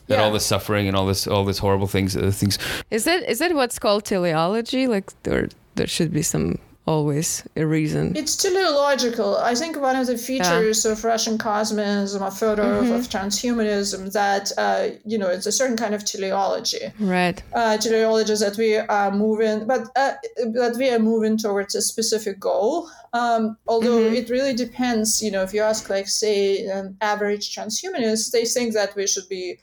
that 0.08 0.17
yeah. 0.17 0.23
all 0.23 0.32
this 0.32 0.45
suffering 0.45 0.88
and 0.88 0.97
all 0.97 1.06
this 1.06 1.28
all 1.28 1.45
this 1.45 1.60
horrible 1.60 1.88
things 1.88 2.17
uh, 2.17 2.32
things 2.32 2.58
is 2.89 3.06
it 3.08 3.23
is 3.30 3.41
it 3.41 3.56
what's 3.56 3.80
called 3.80 4.04
teleology 4.04 4.88
like 4.88 5.13
there 5.23 5.47
there 5.75 5.88
should 5.88 6.12
be 6.12 6.23
some 6.23 6.58
always 6.89 7.47
a 7.56 7.65
reason. 7.65 8.15
It's 8.15 8.36
teleological. 8.36 9.38
I 9.38 9.54
think 9.54 9.80
one 9.80 9.95
of 9.95 10.08
the 10.08 10.17
features 10.17 10.84
yeah. 10.84 10.91
of 10.91 11.04
Russian 11.04 11.38
cosmism, 11.38 12.21
of 12.21 12.34
Fedorov, 12.34 12.84
mm-hmm. 12.84 12.93
of 12.93 13.08
transhumanism, 13.13 14.12
that 14.13 14.52
uh, 14.58 14.97
you 15.06 15.17
know, 15.19 15.30
it's 15.30 15.45
a 15.45 15.52
certain 15.52 15.78
kind 15.78 15.93
of 15.93 16.04
teleology. 16.04 16.86
Right. 16.99 17.41
Uh, 17.54 17.78
teleology 17.78 18.34
is 18.34 18.39
that 18.39 18.58
we 18.58 18.78
are 18.78 19.12
moving, 19.12 19.67
but 19.67 19.82
uh, 19.95 20.13
that 20.60 20.75
we 20.80 20.89
are 20.89 20.99
moving 20.99 21.38
towards 21.38 21.75
a 21.75 21.82
specific 21.82 22.39
goal. 22.39 22.89
Um, 23.13 23.58
although 23.67 24.02
mm-hmm. 24.02 24.15
it 24.15 24.30
really 24.30 24.56
depends. 24.56 25.21
You 25.21 25.32
know, 25.32 25.43
if 25.43 25.54
you 25.54 25.62
ask, 25.62 25.89
like, 25.89 26.08
say, 26.08 26.65
an 26.67 26.97
average 27.02 27.56
transhumanist, 27.56 28.32
they 28.32 28.45
think 28.45 28.73
that 28.73 28.95
we 28.95 29.06
should 29.08 29.30
be 29.30 29.60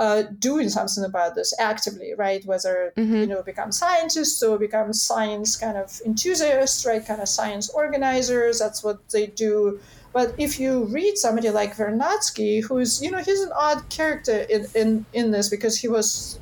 uh, 0.00 0.22
doing 0.38 0.70
something 0.70 1.04
about 1.04 1.34
this 1.34 1.52
actively, 1.60 2.14
right? 2.16 2.42
Whether 2.46 2.94
mm-hmm. 2.96 3.16
you 3.16 3.26
know 3.26 3.42
become 3.42 3.70
scientists 3.70 4.42
or 4.42 4.58
become 4.58 4.94
science 4.94 5.56
kind 5.56 5.76
of 5.76 6.00
enthusiasts, 6.06 6.86
right? 6.86 7.04
Kind 7.04 7.20
of 7.20 7.28
science 7.28 7.68
organizers. 7.68 8.58
That's 8.58 8.82
what 8.82 9.06
they 9.10 9.26
do. 9.26 9.78
But 10.14 10.34
if 10.38 10.58
you 10.58 10.84
read 10.86 11.18
somebody 11.18 11.50
like 11.50 11.76
Vernadsky, 11.76 12.64
who's 12.64 13.02
you 13.02 13.10
know 13.10 13.18
he's 13.18 13.42
an 13.42 13.52
odd 13.54 13.86
character 13.90 14.38
in 14.48 14.66
in, 14.74 15.04
in 15.12 15.32
this 15.32 15.50
because 15.50 15.76
he 15.78 15.86
was 15.86 16.40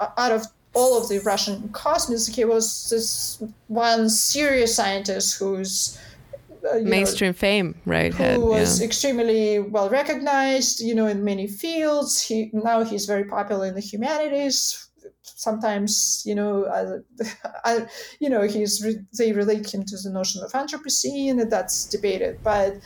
uh, 0.00 0.08
out 0.16 0.32
of 0.32 0.46
all 0.72 0.96
of 0.96 1.10
the 1.10 1.18
Russian 1.18 1.68
cosmists, 1.68 2.34
he 2.34 2.46
was 2.46 2.88
this 2.88 3.42
one 3.68 4.08
serious 4.08 4.74
scientist 4.74 5.38
who's 5.38 5.98
uh, 6.70 6.78
mainstream 6.80 7.30
know, 7.30 7.34
fame, 7.34 7.74
right? 7.84 8.12
Who 8.14 8.22
had, 8.22 8.40
was 8.40 8.80
yeah. 8.80 8.86
extremely 8.86 9.58
well 9.58 9.88
recognized, 9.90 10.80
you 10.80 10.94
know, 10.94 11.06
in 11.06 11.24
many 11.24 11.46
fields. 11.46 12.20
He 12.20 12.50
now 12.52 12.84
he's 12.84 13.06
very 13.06 13.24
popular 13.24 13.66
in 13.66 13.74
the 13.74 13.80
humanities. 13.80 14.88
Sometimes, 15.22 16.22
you 16.24 16.34
know, 16.34 16.64
uh, 16.64 16.98
I, 17.64 17.86
you 18.20 18.28
know, 18.28 18.42
he's 18.42 18.84
re- 18.84 19.04
they 19.18 19.32
relate 19.32 19.72
him 19.72 19.84
to 19.84 19.96
the 19.96 20.10
notion 20.10 20.42
of 20.42 20.52
Anthropocene, 20.52 21.40
and 21.40 21.50
that's 21.50 21.84
debated. 21.86 22.38
But 22.42 22.78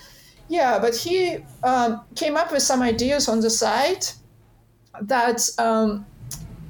yeah, 0.49 0.79
but 0.79 0.97
he 0.97 1.39
um, 1.63 2.05
came 2.15 2.37
up 2.37 2.51
with 2.51 2.63
some 2.63 2.83
ideas 2.83 3.29
on 3.29 3.41
the 3.41 3.51
side 3.51 4.05
that 5.03 5.49
um, 5.59 6.07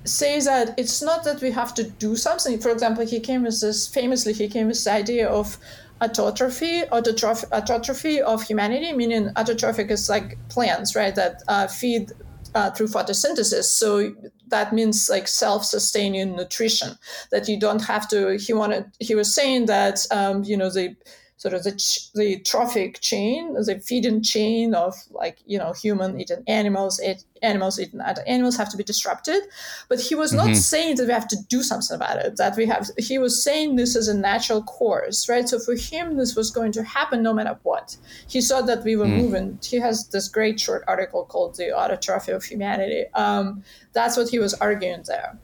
say 0.05 0.41
that 0.41 0.75
it's 0.77 1.03
not 1.03 1.25
that 1.25 1.41
we 1.41 1.51
have 1.53 1.75
to 1.75 1.85
do 1.85 2.17
something. 2.17 2.59
For 2.59 2.71
example, 2.71 3.07
he 3.07 3.21
came 3.21 3.43
with 3.45 3.61
this 3.61 3.87
famously. 3.87 4.33
He 4.33 4.49
came 4.49 4.67
with 4.67 4.77
this 4.77 4.87
idea 4.87 5.29
of 5.29 5.59
autotrophy, 6.01 6.89
autotrophy, 6.91 7.49
autotrophy 7.51 8.21
of 8.21 8.43
humanity, 8.43 8.93
meaning 8.93 9.29
autotrophic 9.37 9.91
is 9.91 10.09
like 10.09 10.39
plants, 10.49 10.95
right, 10.95 11.15
that 11.15 11.43
uh, 11.49 11.67
feed 11.67 12.13
uh, 12.55 12.71
through 12.71 12.89
photosynthesis. 12.89 13.65
So 13.65 14.15
that 14.49 14.73
means 14.73 15.09
like 15.11 15.29
self-sustaining 15.29 16.37
nutrition 16.37 16.97
that 17.31 17.49
you 17.49 17.59
don't 17.59 17.85
have 17.85 18.09
to. 18.09 18.39
He 18.39 18.53
wanted. 18.53 18.87
He 18.99 19.15
was 19.15 19.35
saying 19.35 19.67
that 19.67 20.07
um, 20.11 20.45
you 20.45 20.57
know 20.57 20.71
the 20.71 20.97
sort 21.39 21.55
of 21.55 21.63
the, 21.63 21.71
the 22.17 22.41
trophic 22.41 23.01
chain, 23.01 23.55
the 23.55 23.79
feeding 23.79 24.23
chain 24.23 24.75
of 24.75 24.95
like, 25.11 25.39
you 25.47 25.57
know, 25.57 25.73
human 25.73 26.21
eating 26.21 26.43
animals, 26.49 26.99
it, 26.99 27.23
animals 27.43 27.79
eating 27.79 28.01
other 28.01 28.25
animals 28.27 28.57
have 28.57 28.69
to 28.69 28.77
be 28.77 28.83
disrupted. 28.83 29.45
But 29.89 30.01
he 30.01 30.17
was 30.17 30.33
mm-hmm. 30.33 30.49
not 30.49 30.57
saying 30.57 30.97
that 30.97 31.07
we 31.07 31.13
have 31.13 31.29
to 31.29 31.37
do 31.49 31.63
something 31.63 31.95
about 31.95 32.19
it, 32.19 32.37
that 32.39 32.57
we 32.57 32.67
have, 32.67 32.89
he 32.99 33.19
was 33.19 33.41
saying 33.43 33.77
this 33.77 33.95
is 33.95 34.09
a 34.09 34.19
natural 34.19 34.65
course, 34.65 35.29
right? 35.29 35.49
So 35.49 35.61
for 35.61 35.77
him, 35.77 36.17
this 36.17 36.35
was 36.35 36.51
going 36.51 36.73
to 36.73 36.83
happen 36.83 37.23
no 37.23 37.33
matter 37.33 37.57
what. 37.63 37.97
He 38.29 38.41
saw 38.41 38.61
that 38.63 38.83
we 38.83 38.97
were 38.97 39.07
mm. 39.07 39.19
moving. 39.19 39.61
He 39.63 39.77
has 39.79 40.09
this 40.09 40.29
great 40.29 40.59
short 40.59 40.83
article 40.89 41.25
called 41.25 41.55
The 41.55 41.67
Autotrophy 41.67 42.35
of 42.35 42.43
Humanity. 42.43 43.05
Um, 43.15 43.63
that's 43.93 44.17
what 44.17 44.29
he 44.29 44.41
was 44.41 44.55
arguing 44.55 45.05
there. 45.07 45.39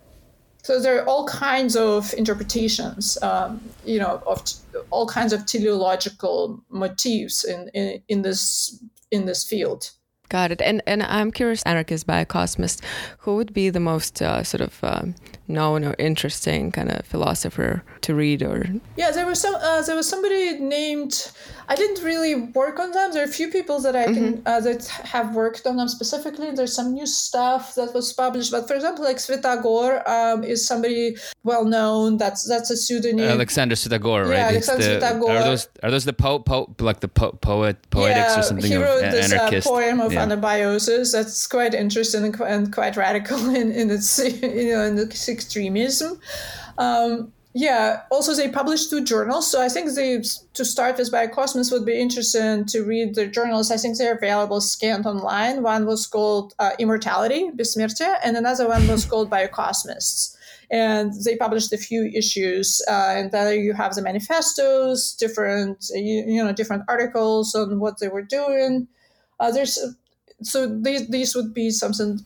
So 0.65 0.81
there 0.81 0.99
are 0.99 1.07
all 1.07 1.27
kinds 1.27 1.77
of 1.77 2.15
interpretations, 2.15 3.23
um, 3.23 3.61
you 3.85 3.99
know, 3.99 4.23
of 4.27 4.43
t- 4.45 4.57
all 4.89 5.07
kinds 5.07 5.35
of 5.35 5.45
teleological 5.45 6.65
motifs 6.71 7.45
in, 7.45 7.69
in, 7.75 8.03
in 8.09 8.23
this 8.23 8.83
in 9.11 9.27
this 9.27 9.45
field. 9.45 9.91
Got 10.31 10.53
it. 10.53 10.63
And 10.63 10.83
and 10.87 11.03
I'm 11.03 11.31
curious, 11.33 11.63
anarchist 11.65 12.07
biocosmist, 12.07 12.81
who 13.19 13.37
would 13.37 13.53
be 13.53 13.69
the 13.69 13.79
most 13.79 14.23
uh, 14.23 14.43
sort 14.43 14.63
of 14.63 14.83
um, 14.83 15.15
known 15.49 15.85
or 15.85 15.95
interesting 15.99 16.73
kind 16.73 16.91
of 16.91 17.05
philosopher 17.05 17.83
to 18.01 18.15
read 18.15 18.43
or 18.43 18.67
yeah 18.97 19.11
there 19.11 19.27
was 19.27 19.41
some 19.41 19.55
uh, 19.55 19.83
there 19.83 19.97
was 19.97 20.09
somebody 20.09 20.59
named 20.59 21.31
i 21.69 21.75
didn't 21.75 22.05
really 22.05 22.35
work 22.35 22.79
on 22.79 22.91
them 22.93 23.13
there 23.13 23.23
are 23.23 23.29
a 23.29 23.37
few 23.41 23.51
people 23.51 23.81
that 23.81 23.97
i 23.97 24.05
can 24.05 24.35
mm-hmm. 24.35 24.47
uh, 24.47 24.61
that 24.61 24.87
have 24.87 25.35
worked 25.35 25.67
on 25.67 25.77
them 25.77 25.89
specifically 25.89 26.51
there's 26.51 26.75
some 26.75 26.93
new 26.93 27.07
stuff 27.07 27.75
that 27.75 27.93
was 27.95 28.13
published 28.13 28.51
but 28.51 28.67
for 28.69 28.75
example 28.75 29.05
like 29.05 29.17
Svyatogor 29.17 30.07
um, 30.09 30.45
is 30.45 30.67
somebody 30.67 31.17
well 31.43 31.65
known 31.65 32.17
that's 32.17 32.47
that's 32.49 32.71
a 32.71 32.77
pseudonym 32.77 33.29
alexander 33.29 33.75
Svyatogor 33.75 34.29
right 34.29 34.37
yeah, 34.37 34.49
alexander 34.49 35.01
the, 35.01 35.07
Svyatogor. 35.07 35.29
are 35.29 35.45
those 35.45 35.69
are 35.83 35.91
those 35.91 36.05
the 36.05 36.13
po, 36.13 36.39
po 36.39 36.75
like 36.81 37.01
the 37.01 37.09
po, 37.09 37.33
poet 37.33 37.77
poetics 37.91 38.35
yeah, 38.35 38.41
or 38.41 38.43
something 38.43 38.71
he 38.71 38.77
wrote 38.77 39.05
of 39.05 39.13
this 39.13 39.33
uh, 39.33 39.61
poem 39.63 40.01
of 40.01 40.13
yeah. 40.13 40.25
anabiosis 40.25 41.13
that's 41.13 41.47
quite 41.47 41.75
interesting 41.75 42.25
and, 42.25 42.41
and 42.41 42.73
quite 42.73 42.97
radical 42.97 43.39
in, 43.55 43.73
in 43.73 43.91
its 43.91 44.19
you 44.19 44.73
know 44.73 44.83
in 44.83 44.97
the 44.97 45.07
extremism. 45.29 46.21
Um, 46.79 47.33
yeah, 47.57 48.03
also 48.11 48.35
they 48.35 48.49
published 48.49 48.91
two 48.91 49.05
journals. 49.05 49.49
So 49.49 49.63
I 49.63 49.69
think 49.69 49.95
they, 49.95 50.21
to 50.55 50.65
start 50.65 50.99
with 50.99 51.13
Biocosmos 51.13 51.71
would 51.71 51.87
be 51.87 51.97
interesting 51.97 52.65
to 52.67 52.83
read 52.83 53.15
the 53.15 53.29
journals. 53.29 53.71
I 53.71 53.77
think 53.77 53.97
they're 53.97 54.17
available 54.17 54.61
scanned 54.61 55.07
online. 55.07 55.63
One 55.63 55.87
was 55.87 56.05
called 56.05 56.53
uh, 56.59 56.73
Immortality, 56.81 57.51
Bessmertie, 57.57 58.13
and 58.25 58.37
another 58.37 58.67
one 58.67 58.89
was 58.89 59.05
called 59.05 59.31
Biocosmists. 59.31 60.37
And 60.69 61.13
they 61.25 61.37
published 61.37 61.73
a 61.73 61.79
few 61.79 62.07
issues, 62.07 62.83
uh, 62.89 63.15
and 63.17 63.31
there 63.31 63.55
you 63.55 63.75
have 63.75 63.95
the 63.95 64.03
manifestos, 64.03 65.15
different, 65.15 65.87
you, 65.95 66.25
you 66.27 66.45
know, 66.45 66.53
different 66.53 66.83
articles 66.89 67.55
on 67.55 67.79
what 67.79 68.01
they 68.01 68.09
were 68.09 68.23
doing. 68.23 68.89
Uh, 69.39 69.53
there's 69.53 69.79
so 70.43 70.67
these 70.67 71.07
these 71.09 71.37
would 71.37 71.55
be 71.55 71.71
something 71.71 72.19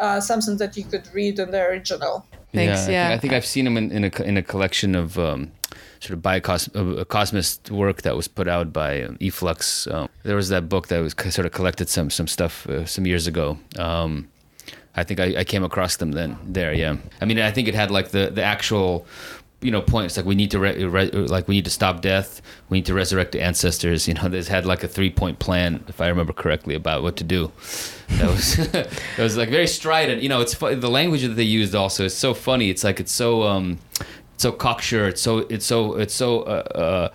uh, 0.00 0.20
something 0.20 0.56
that 0.56 0.76
you 0.76 0.84
could 0.84 1.06
read 1.14 1.38
in 1.38 1.52
the 1.52 1.62
original. 1.62 2.26
Thanks. 2.52 2.86
Yeah, 2.86 3.08
yeah. 3.08 3.14
I, 3.14 3.18
think, 3.18 3.32
I 3.32 3.36
I've 3.36 3.46
seen 3.46 3.64
them 3.64 3.76
in, 3.76 3.90
in 3.90 4.04
a 4.04 4.22
in 4.22 4.36
a 4.36 4.42
collection 4.42 4.94
of 4.94 5.18
um, 5.18 5.52
sort 6.00 6.16
of 6.16 6.22
biocos 6.22 6.68
uh, 6.74 7.04
cosmist 7.04 7.70
work 7.70 8.02
that 8.02 8.16
was 8.16 8.28
put 8.28 8.48
out 8.48 8.72
by 8.72 9.02
um, 9.02 9.16
e-flux. 9.20 9.86
Um, 9.86 10.08
there 10.22 10.36
was 10.36 10.48
that 10.50 10.68
book 10.68 10.88
that 10.88 11.00
was 11.00 11.14
sort 11.34 11.46
of 11.46 11.52
collected 11.52 11.88
some 11.88 12.10
some 12.10 12.26
stuff 12.26 12.66
uh, 12.66 12.84
some 12.84 13.06
years 13.06 13.26
ago. 13.26 13.58
Um, 13.78 14.28
I 14.94 15.04
think 15.04 15.20
I, 15.20 15.40
I, 15.40 15.44
came 15.44 15.64
across 15.64 15.96
them 15.96 16.12
then 16.12 16.36
there. 16.44 16.74
Yeah, 16.74 16.96
I 17.20 17.24
mean 17.24 17.38
I 17.38 17.50
think 17.50 17.68
it 17.68 17.74
had 17.74 17.90
like 17.90 18.10
the 18.10 18.30
the 18.30 18.42
actual 18.42 19.06
you 19.62 19.70
know 19.70 19.80
points 19.80 20.16
like 20.16 20.26
we 20.26 20.34
need 20.34 20.50
to 20.50 20.58
re- 20.58 20.84
re- 20.84 21.10
like 21.10 21.48
we 21.48 21.54
need 21.54 21.64
to 21.64 21.70
stop 21.70 22.00
death. 22.02 22.42
We 22.68 22.78
need 22.78 22.86
to 22.86 22.94
resurrect 22.94 23.32
the 23.32 23.40
ancestors. 23.40 24.08
You 24.12 24.14
know 24.14 24.28
they 24.28 24.42
had 24.42 24.66
like 24.66 24.82
a 24.84 24.88
three 24.88 25.10
point 25.10 25.38
plan 25.38 25.84
if 25.88 26.00
i 26.00 26.08
remember 26.08 26.32
correctly 26.32 26.74
about 26.74 27.02
what 27.02 27.16
to 27.16 27.24
do. 27.24 27.50
That 28.18 28.28
was 28.30 28.56
that 28.72 29.18
was 29.18 29.36
like 29.36 29.48
very 29.48 29.66
strident. 29.66 30.22
You 30.22 30.28
know 30.28 30.40
it's 30.40 30.54
fu- 30.54 30.74
the 30.74 30.90
language 30.90 31.22
that 31.22 31.36
they 31.36 31.42
used 31.42 31.74
also 31.74 32.04
is 32.04 32.14
so 32.16 32.34
funny. 32.34 32.68
It's 32.70 32.84
like 32.84 33.00
it's 33.00 33.12
so 33.12 33.44
um 33.44 33.78
so 34.36 34.50
cocksure. 34.52 35.08
It's 35.08 35.20
so 35.20 35.38
it's 35.38 35.64
so 35.64 35.94
it's 35.94 36.14
so 36.14 36.42
uh, 36.42 36.62
uh, 36.74 37.08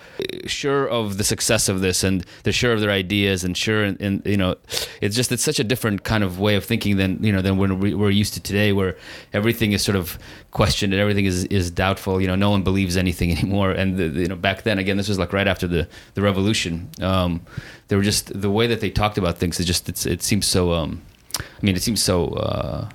sure 0.45 0.87
of 0.87 1.17
the 1.17 1.23
success 1.23 1.67
of 1.69 1.81
this, 1.81 2.03
and 2.03 2.25
they're 2.43 2.53
sure 2.53 2.73
of 2.73 2.79
their 2.79 2.91
ideas, 2.91 3.43
and 3.43 3.55
sure, 3.55 3.83
and, 3.83 4.21
you 4.25 4.37
know, 4.37 4.55
it's 5.01 5.15
just 5.15 5.31
it's 5.31 5.43
such 5.43 5.59
a 5.59 5.63
different 5.63 6.03
kind 6.03 6.23
of 6.23 6.39
way 6.39 6.55
of 6.55 6.63
thinking 6.63 6.97
than 6.97 7.23
you 7.23 7.31
know 7.31 7.41
than 7.41 7.57
when 7.57 7.79
we're 7.79 8.09
used 8.09 8.33
to 8.35 8.39
today, 8.39 8.71
where 8.71 8.97
everything 9.33 9.73
is 9.73 9.83
sort 9.83 9.97
of 9.97 10.17
questioned 10.51 10.93
and 10.93 11.01
everything 11.01 11.25
is 11.25 11.45
is 11.45 11.69
doubtful. 11.69 12.21
You 12.21 12.27
know, 12.27 12.35
no 12.35 12.49
one 12.49 12.63
believes 12.63 12.95
anything 12.97 13.31
anymore. 13.37 13.71
And 13.71 13.97
the, 13.97 14.07
the, 14.09 14.21
you 14.21 14.27
know, 14.27 14.35
back 14.35 14.63
then, 14.63 14.79
again, 14.79 14.97
this 14.97 15.09
was 15.09 15.19
like 15.19 15.33
right 15.33 15.47
after 15.47 15.67
the 15.67 15.87
the 16.13 16.21
revolution. 16.21 16.89
Um, 17.01 17.41
they 17.89 17.95
were 17.95 18.03
just 18.03 18.39
the 18.39 18.49
way 18.49 18.67
that 18.67 18.79
they 18.79 18.89
talked 18.89 19.17
about 19.17 19.37
things. 19.37 19.59
It 19.59 19.65
just 19.65 19.89
it's, 19.89 20.05
it 20.05 20.21
seems 20.23 20.45
so. 20.45 20.73
Um, 20.73 21.01
I 21.39 21.65
mean, 21.65 21.75
it 21.75 21.83
seems 21.83 22.01
so. 22.01 22.29
Uh, 22.29 22.89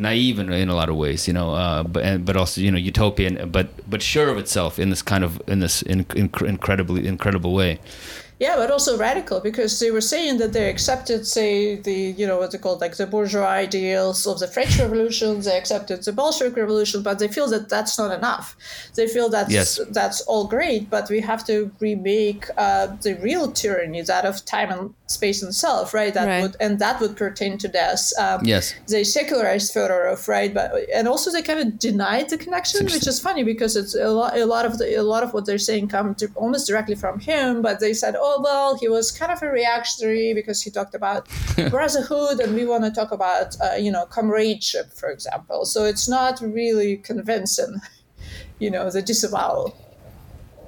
naive 0.00 0.38
in, 0.38 0.52
in 0.52 0.68
a 0.68 0.74
lot 0.74 0.88
of 0.88 0.96
ways, 0.96 1.28
you 1.28 1.34
know, 1.34 1.54
uh, 1.54 1.82
but 1.82 2.24
but 2.24 2.36
also 2.36 2.60
you 2.60 2.70
know 2.70 2.78
utopian, 2.78 3.50
but 3.50 3.68
but 3.88 4.02
sure 4.02 4.28
of 4.28 4.38
itself 4.38 4.78
in 4.78 4.90
this 4.90 5.02
kind 5.02 5.22
of 5.22 5.40
in 5.46 5.60
this 5.60 5.82
in, 5.82 6.06
in, 6.16 6.30
incredibly 6.46 7.06
incredible 7.06 7.52
way. 7.52 7.78
Yeah, 8.40 8.56
but 8.56 8.70
also 8.70 8.96
radical 8.96 9.38
because 9.40 9.78
they 9.80 9.90
were 9.90 10.00
saying 10.00 10.38
that 10.38 10.54
they 10.54 10.70
accepted, 10.70 11.26
say, 11.26 11.76
the 11.76 11.92
you 11.92 12.26
know 12.26 12.38
what 12.38 12.52
they 12.52 12.58
called 12.58 12.80
like 12.80 12.96
the 12.96 13.06
bourgeois 13.06 13.44
ideals 13.46 14.26
of 14.26 14.38
the 14.38 14.48
French 14.48 14.78
Revolution. 14.78 15.42
They 15.42 15.58
accepted 15.58 16.02
the 16.02 16.12
Bolshevik 16.12 16.56
Revolution, 16.56 17.02
but 17.02 17.18
they 17.18 17.28
feel 17.28 17.48
that 17.50 17.68
that's 17.68 17.98
not 17.98 18.16
enough. 18.16 18.56
They 18.94 19.08
feel 19.08 19.28
that 19.28 19.50
yes. 19.50 19.78
that's 19.90 20.22
all 20.22 20.46
great, 20.46 20.88
but 20.88 21.10
we 21.10 21.20
have 21.20 21.44
to 21.48 21.70
remake 21.80 22.46
uh, 22.56 22.86
the 23.02 23.14
real 23.16 23.52
tyranny, 23.52 24.00
that 24.00 24.24
of 24.24 24.42
time 24.46 24.70
and 24.70 24.94
space 25.06 25.42
itself, 25.42 25.92
right? 25.92 26.14
That 26.14 26.26
right. 26.26 26.42
would 26.42 26.56
and 26.60 26.78
that 26.78 26.98
would 27.00 27.16
pertain 27.16 27.58
to 27.58 27.68
death. 27.68 28.10
Um, 28.18 28.40
yes, 28.42 28.74
they 28.88 29.04
secularized 29.04 29.74
Fedorov, 29.74 30.26
right? 30.28 30.54
But 30.54 30.72
and 30.94 31.06
also 31.06 31.30
they 31.30 31.42
kind 31.42 31.60
of 31.60 31.78
denied 31.78 32.30
the 32.30 32.38
connection, 32.38 32.86
which 32.86 33.06
is 33.06 33.20
funny 33.20 33.44
because 33.44 33.76
it's 33.76 33.94
a 33.94 34.08
lot, 34.08 34.38
a 34.38 34.46
lot 34.46 34.64
of 34.64 34.78
the 34.78 34.94
a 34.94 35.02
lot 35.02 35.22
of 35.22 35.34
what 35.34 35.44
they're 35.44 35.58
saying 35.58 35.88
come 35.88 36.14
to, 36.14 36.28
almost 36.36 36.66
directly 36.66 36.94
from 36.94 37.20
him. 37.20 37.60
But 37.60 37.80
they 37.80 37.92
said, 37.92 38.16
oh 38.18 38.29
oh, 38.38 38.40
well, 38.42 38.76
he 38.76 38.88
was 38.88 39.10
kind 39.10 39.32
of 39.32 39.42
a 39.42 39.50
reactionary 39.50 40.34
because 40.34 40.62
he 40.62 40.70
talked 40.70 40.94
about 40.94 41.28
brotherhood, 41.70 42.40
and 42.40 42.54
we 42.54 42.64
want 42.64 42.84
to 42.84 42.90
talk 42.90 43.12
about, 43.12 43.56
uh, 43.60 43.74
you 43.74 43.90
know, 43.90 44.06
comradeship, 44.06 44.92
for 44.92 45.10
example. 45.10 45.64
So 45.64 45.84
it's 45.84 46.08
not 46.08 46.40
really 46.40 46.96
convincing, 46.96 47.80
you 48.58 48.70
know, 48.70 48.90
the 48.90 49.02
disavowal. 49.02 49.76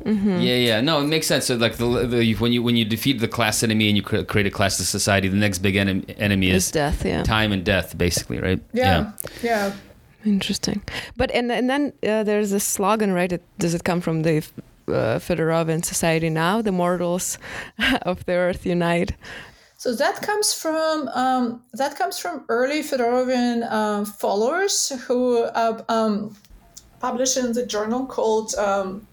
Yeah, 0.04 0.56
yeah. 0.56 0.80
No, 0.80 1.00
it 1.00 1.06
makes 1.06 1.26
sense. 1.26 1.46
So 1.46 1.54
like 1.54 1.76
the, 1.76 2.06
the 2.06 2.34
when 2.34 2.52
you 2.52 2.62
when 2.62 2.76
you 2.76 2.84
defeat 2.84 3.20
the 3.20 3.28
class 3.28 3.62
enemy 3.62 3.86
and 3.88 3.96
you 3.96 4.02
cre- 4.02 4.22
create 4.22 4.46
a 4.46 4.50
classless 4.50 4.90
society, 4.90 5.28
the 5.28 5.36
next 5.36 5.58
big 5.58 5.76
enemy, 5.76 6.04
enemy 6.18 6.50
It's 6.50 6.66
is 6.66 6.72
death. 6.72 7.04
Yeah. 7.04 7.22
time 7.22 7.52
and 7.52 7.64
death, 7.64 7.96
basically, 7.96 8.40
right? 8.40 8.60
Yeah, 8.72 9.12
yeah. 9.42 9.72
Interesting. 10.24 10.82
But 11.16 11.30
and 11.30 11.50
and 11.52 11.70
then 11.70 11.92
uh, 12.02 12.24
there's 12.24 12.50
this 12.50 12.64
slogan, 12.64 13.12
right? 13.12 13.32
It, 13.32 13.42
does 13.58 13.74
it 13.74 13.84
come 13.84 14.00
from 14.00 14.22
the 14.22 14.44
uh, 14.92 15.18
Fedorovian 15.18 15.84
society 15.84 16.30
now, 16.30 16.62
the 16.62 16.72
mortals 16.72 17.38
of 18.02 18.24
the 18.26 18.32
earth 18.32 18.66
unite. 18.66 19.12
So 19.76 19.94
that 19.96 20.22
comes 20.22 20.54
from 20.54 21.08
um, 21.08 21.62
that 21.72 21.98
comes 21.98 22.16
from 22.16 22.44
early 22.48 22.82
Fedorovian 22.82 23.66
uh, 23.68 24.04
followers 24.04 24.90
who 25.08 25.42
uh, 25.42 25.82
um, 25.88 26.36
published 27.00 27.36
in 27.36 27.52
the 27.52 27.66
journal 27.66 28.06
called, 28.06 28.54
um, 28.54 29.06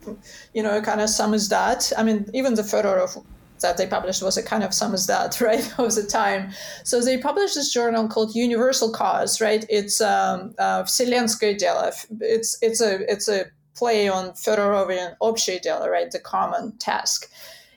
you 0.54 0.62
know, 0.62 0.80
kind 0.82 1.02
of 1.02 1.10
samizdat. 1.10 1.92
I 1.98 2.04
mean, 2.04 2.30
even 2.36 2.54
the 2.54 2.62
Fedorov 2.62 3.26
that 3.62 3.78
they 3.78 3.88
published 3.88 4.22
was 4.22 4.38
a 4.38 4.44
kind 4.44 4.64
of 4.64 4.72
samizdat, 4.72 5.42
right, 5.46 5.66
of 5.80 5.96
the 5.96 6.04
time. 6.04 6.52
So 6.84 7.02
they 7.02 7.18
published 7.18 7.56
this 7.56 7.74
journal 7.74 8.08
called 8.08 8.36
Universal 8.36 8.92
Cause, 8.92 9.42
right? 9.42 9.66
It's 9.70 10.00
um, 10.00 10.54
uh, 10.60 10.84
Вселенское 10.84 11.58
дело. 11.60 11.92
It's 12.22 12.58
it's 12.62 12.80
a 12.80 13.12
it's 13.12 13.28
a 13.28 13.46
play 13.80 14.10
on 14.10 14.32
Fedorovian 14.32 15.16
Obshchee 15.22 15.62
delo, 15.62 15.90
right, 15.90 16.12
the 16.12 16.20
common 16.20 16.78
task. 16.78 17.32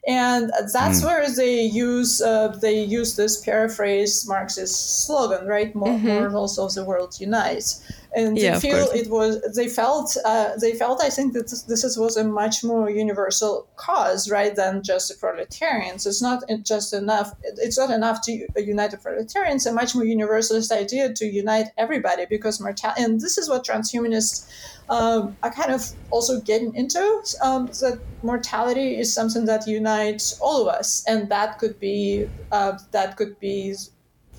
And 0.06 0.50
that's 0.72 1.00
mm. 1.00 1.04
where 1.04 1.30
they 1.30 1.62
use 1.62 2.20
uh, 2.20 2.48
they 2.60 2.82
use 2.82 3.14
this 3.14 3.40
paraphrase 3.40 4.26
Marxist 4.26 5.06
slogan, 5.06 5.46
right? 5.46 5.68
Mm-hmm. 5.68 5.78
More 5.78 5.98
mm-hmm. 5.98 6.32
mortals 6.32 6.58
of 6.58 6.74
the 6.74 6.84
world 6.84 7.20
unite. 7.20 7.76
And 8.14 8.36
yeah, 8.36 8.54
they 8.54 8.60
feel 8.60 8.88
it 8.90 9.08
was 9.08 9.40
they 9.54 9.68
felt 9.68 10.16
uh, 10.24 10.56
they 10.60 10.74
felt 10.74 11.02
I 11.04 11.08
think 11.08 11.34
that 11.34 11.48
this, 11.48 11.62
this 11.62 11.96
was 11.96 12.16
a 12.16 12.24
much 12.24 12.64
more 12.64 12.90
universal 12.90 13.68
cause, 13.76 14.28
right, 14.28 14.56
than 14.56 14.82
just 14.82 15.08
the 15.08 15.14
proletarians. 15.14 16.04
It's 16.04 16.20
not 16.20 16.42
just 16.64 16.92
enough. 16.92 17.32
It's 17.42 17.78
not 17.78 17.90
enough 17.90 18.22
to 18.22 18.46
unite 18.56 18.90
the 18.90 18.98
proletarians. 18.98 19.66
A 19.66 19.72
much 19.72 19.94
more 19.94 20.04
universalist 20.04 20.72
idea 20.72 21.12
to 21.14 21.26
unite 21.26 21.68
everybody 21.78 22.26
because 22.28 22.60
mortality. 22.60 23.04
And 23.04 23.20
this 23.20 23.38
is 23.38 23.48
what 23.48 23.64
transhumanists 23.64 24.50
um, 24.92 25.35
are 25.42 25.50
kind 25.50 25.72
of 25.72 25.83
also 26.11 26.38
getting 26.42 26.74
into 26.74 27.00
um, 27.42 27.66
that 27.81 27.98
mortality 28.22 28.98
is 28.98 29.12
something 29.12 29.46
that 29.46 29.66
unites 29.66 30.38
all 30.38 30.61
of 30.61 30.68
us, 30.68 31.02
and 31.09 31.31
that 31.31 31.59
could 31.59 31.81
be 31.81 32.28
uh, 32.52 32.78
that 32.90 33.16
could 33.16 33.40
be 33.40 33.74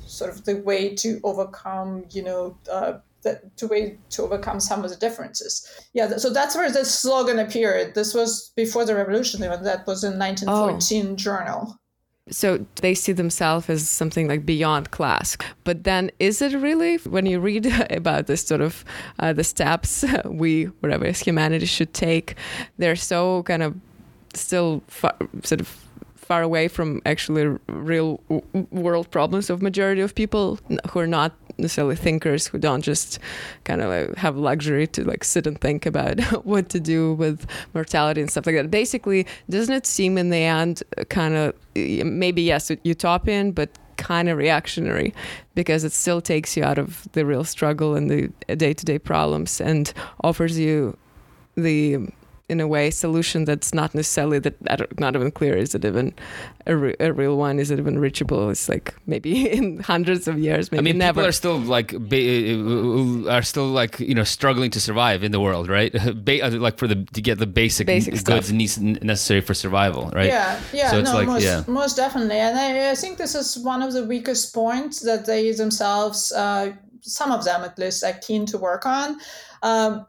sort 0.05 0.29
of 0.31 0.45
the 0.45 0.57
way 0.57 0.93
to 0.95 1.19
overcome, 1.23 2.05
you 2.11 2.23
know. 2.23 2.55
Uh, 2.71 2.99
the, 3.23 3.41
to 3.55 3.67
way 3.69 3.97
to 4.09 4.23
overcome 4.23 4.59
some 4.59 4.83
of 4.83 4.89
the 4.89 4.97
differences. 4.97 5.65
Yeah, 5.93 6.17
so 6.17 6.29
that's 6.29 6.57
where 6.57 6.69
this 6.69 6.93
slogan 6.93 7.39
appeared. 7.39 7.95
This 7.95 8.13
was 8.13 8.51
before 8.57 8.83
the 8.83 8.95
revolution, 8.95 9.41
even 9.45 9.63
that 9.63 9.87
was 9.87 10.03
in 10.03 10.19
1914 10.19 11.15
journal. 11.15 11.79
So 12.29 12.65
they 12.75 12.95
see 12.95 13.11
themselves 13.11 13.69
as 13.69 13.89
something 13.89 14.29
like 14.29 14.45
beyond 14.45 14.91
class. 14.91 15.37
But 15.65 15.83
then, 15.83 16.09
is 16.19 16.41
it 16.41 16.53
really 16.53 16.97
when 16.97 17.25
you 17.25 17.39
read 17.39 17.65
about 17.91 18.27
this 18.27 18.45
sort 18.45 18.61
of 18.61 18.85
uh, 19.19 19.33
the 19.33 19.43
steps 19.43 20.05
we, 20.25 20.65
whatever, 20.79 21.05
as 21.05 21.19
humanity 21.19 21.65
should 21.65 21.93
take? 21.93 22.35
They're 22.77 22.95
so 22.95 23.43
kind 23.43 23.61
of 23.61 23.75
still 24.33 24.83
far, 24.87 25.15
sort 25.43 25.61
of 25.61 25.83
far 26.15 26.41
away 26.41 26.67
from 26.67 27.01
actually 27.05 27.57
real 27.67 28.21
world 28.71 29.11
problems 29.11 29.49
of 29.49 29.61
majority 29.61 30.01
of 30.01 30.15
people 30.15 30.57
who 30.89 30.99
are 30.99 31.07
not 31.07 31.33
necessarily 31.57 31.95
thinkers 31.95 32.47
who 32.47 32.57
don't 32.57 32.81
just 32.81 33.19
kind 33.63 33.81
of 33.81 33.89
like 33.89 34.17
have 34.17 34.37
luxury 34.37 34.87
to 34.87 35.03
like 35.03 35.23
sit 35.23 35.47
and 35.47 35.59
think 35.59 35.85
about 35.85 36.19
what 36.45 36.69
to 36.69 36.79
do 36.79 37.13
with 37.13 37.45
mortality 37.73 38.21
and 38.21 38.29
stuff 38.29 38.45
like 38.45 38.55
that. 38.55 38.71
Basically 38.71 39.25
doesn't 39.49 39.73
it 39.73 39.85
seem 39.85 40.17
in 40.17 40.29
the 40.29 40.37
end 40.37 40.83
uh, 40.97 41.03
kind 41.05 41.35
of 41.35 41.53
maybe 41.75 42.41
yes 42.41 42.71
utopian 42.83 43.51
but 43.51 43.69
kind 43.97 44.29
of 44.29 44.37
reactionary? 44.37 45.13
Because 45.55 45.83
it 45.83 45.91
still 45.91 46.21
takes 46.21 46.57
you 46.57 46.63
out 46.63 46.77
of 46.77 47.07
the 47.13 47.25
real 47.25 47.43
struggle 47.43 47.95
and 47.95 48.09
the 48.09 48.31
uh, 48.49 48.55
day-to-day 48.55 48.99
problems 48.99 49.61
and 49.61 49.93
offers 50.23 50.57
you 50.57 50.97
the 51.55 51.99
in 52.49 52.59
a 52.59 52.67
way 52.67 52.91
solution 52.91 53.45
that's 53.45 53.73
not 53.73 53.95
necessarily 53.95 54.37
that 54.37 54.53
I 54.69 54.75
don't- 54.75 54.99
not 54.99 55.15
even 55.15 55.31
clear 55.31 55.55
is 55.55 55.73
it 55.73 55.85
even 55.85 56.13
a, 56.67 56.75
re- 56.75 56.95
a 56.99 57.13
real 57.13 57.37
one 57.37 57.57
is 57.57 57.71
it 57.71 57.79
even 57.79 57.97
reachable 57.97 58.49
it's 58.49 58.67
like 58.67 58.93
maybe 59.07 59.49
in 59.57 59.79
hundreds 59.79 60.27
of 60.27 60.37
years 60.37 60.69
maybe 60.71 60.79
I 60.79 60.83
mean, 60.83 60.97
never 60.97 61.21
people 61.21 61.29
are 61.29 61.31
still 61.31 61.57
like 61.57 61.89
ba- 62.09 63.29
are 63.31 63.41
still 63.43 63.67
like 63.67 63.99
you 63.99 64.13
know 64.13 64.23
struggling 64.25 64.71
to 64.71 64.79
survive 64.79 65.23
in 65.23 65.31
the 65.31 65.39
world, 65.39 65.69
right? 65.69 65.91
Ba- 66.25 66.41
uh, 66.47 66.51
like 66.51 66.77
for 66.77 66.87
the 66.87 66.97
to 67.13 67.21
get 67.21 67.39
the 67.39 67.47
basic, 67.47 67.87
Basic 67.87 68.13
goods 68.25 68.47
stuff. 68.47 68.81
necessary 69.03 69.41
for 69.41 69.53
survival, 69.53 70.09
right? 70.13 70.27
Yeah, 70.27 70.59
yeah, 70.73 70.91
So 70.91 70.99
it's 70.99 71.09
no, 71.11 71.15
like- 71.19 71.27
most, 71.27 71.43
yeah. 71.43 71.63
most 71.67 71.95
definitely. 71.95 72.37
And 72.37 72.57
I, 72.57 72.91
I 72.91 72.95
think 72.95 73.17
this 73.17 73.35
is 73.35 73.57
one 73.57 73.81
of 73.81 73.93
the 73.93 74.03
weakest 74.05 74.53
points 74.53 74.99
that 75.01 75.25
they 75.25 75.51
themselves, 75.53 76.31
uh, 76.33 76.73
some 77.01 77.31
of 77.31 77.45
them 77.45 77.63
at 77.63 77.77
least, 77.79 78.03
are 78.03 78.13
keen 78.27 78.45
to 78.47 78.57
work 78.57 78.85
on. 78.85 79.17
Um, 79.61 80.05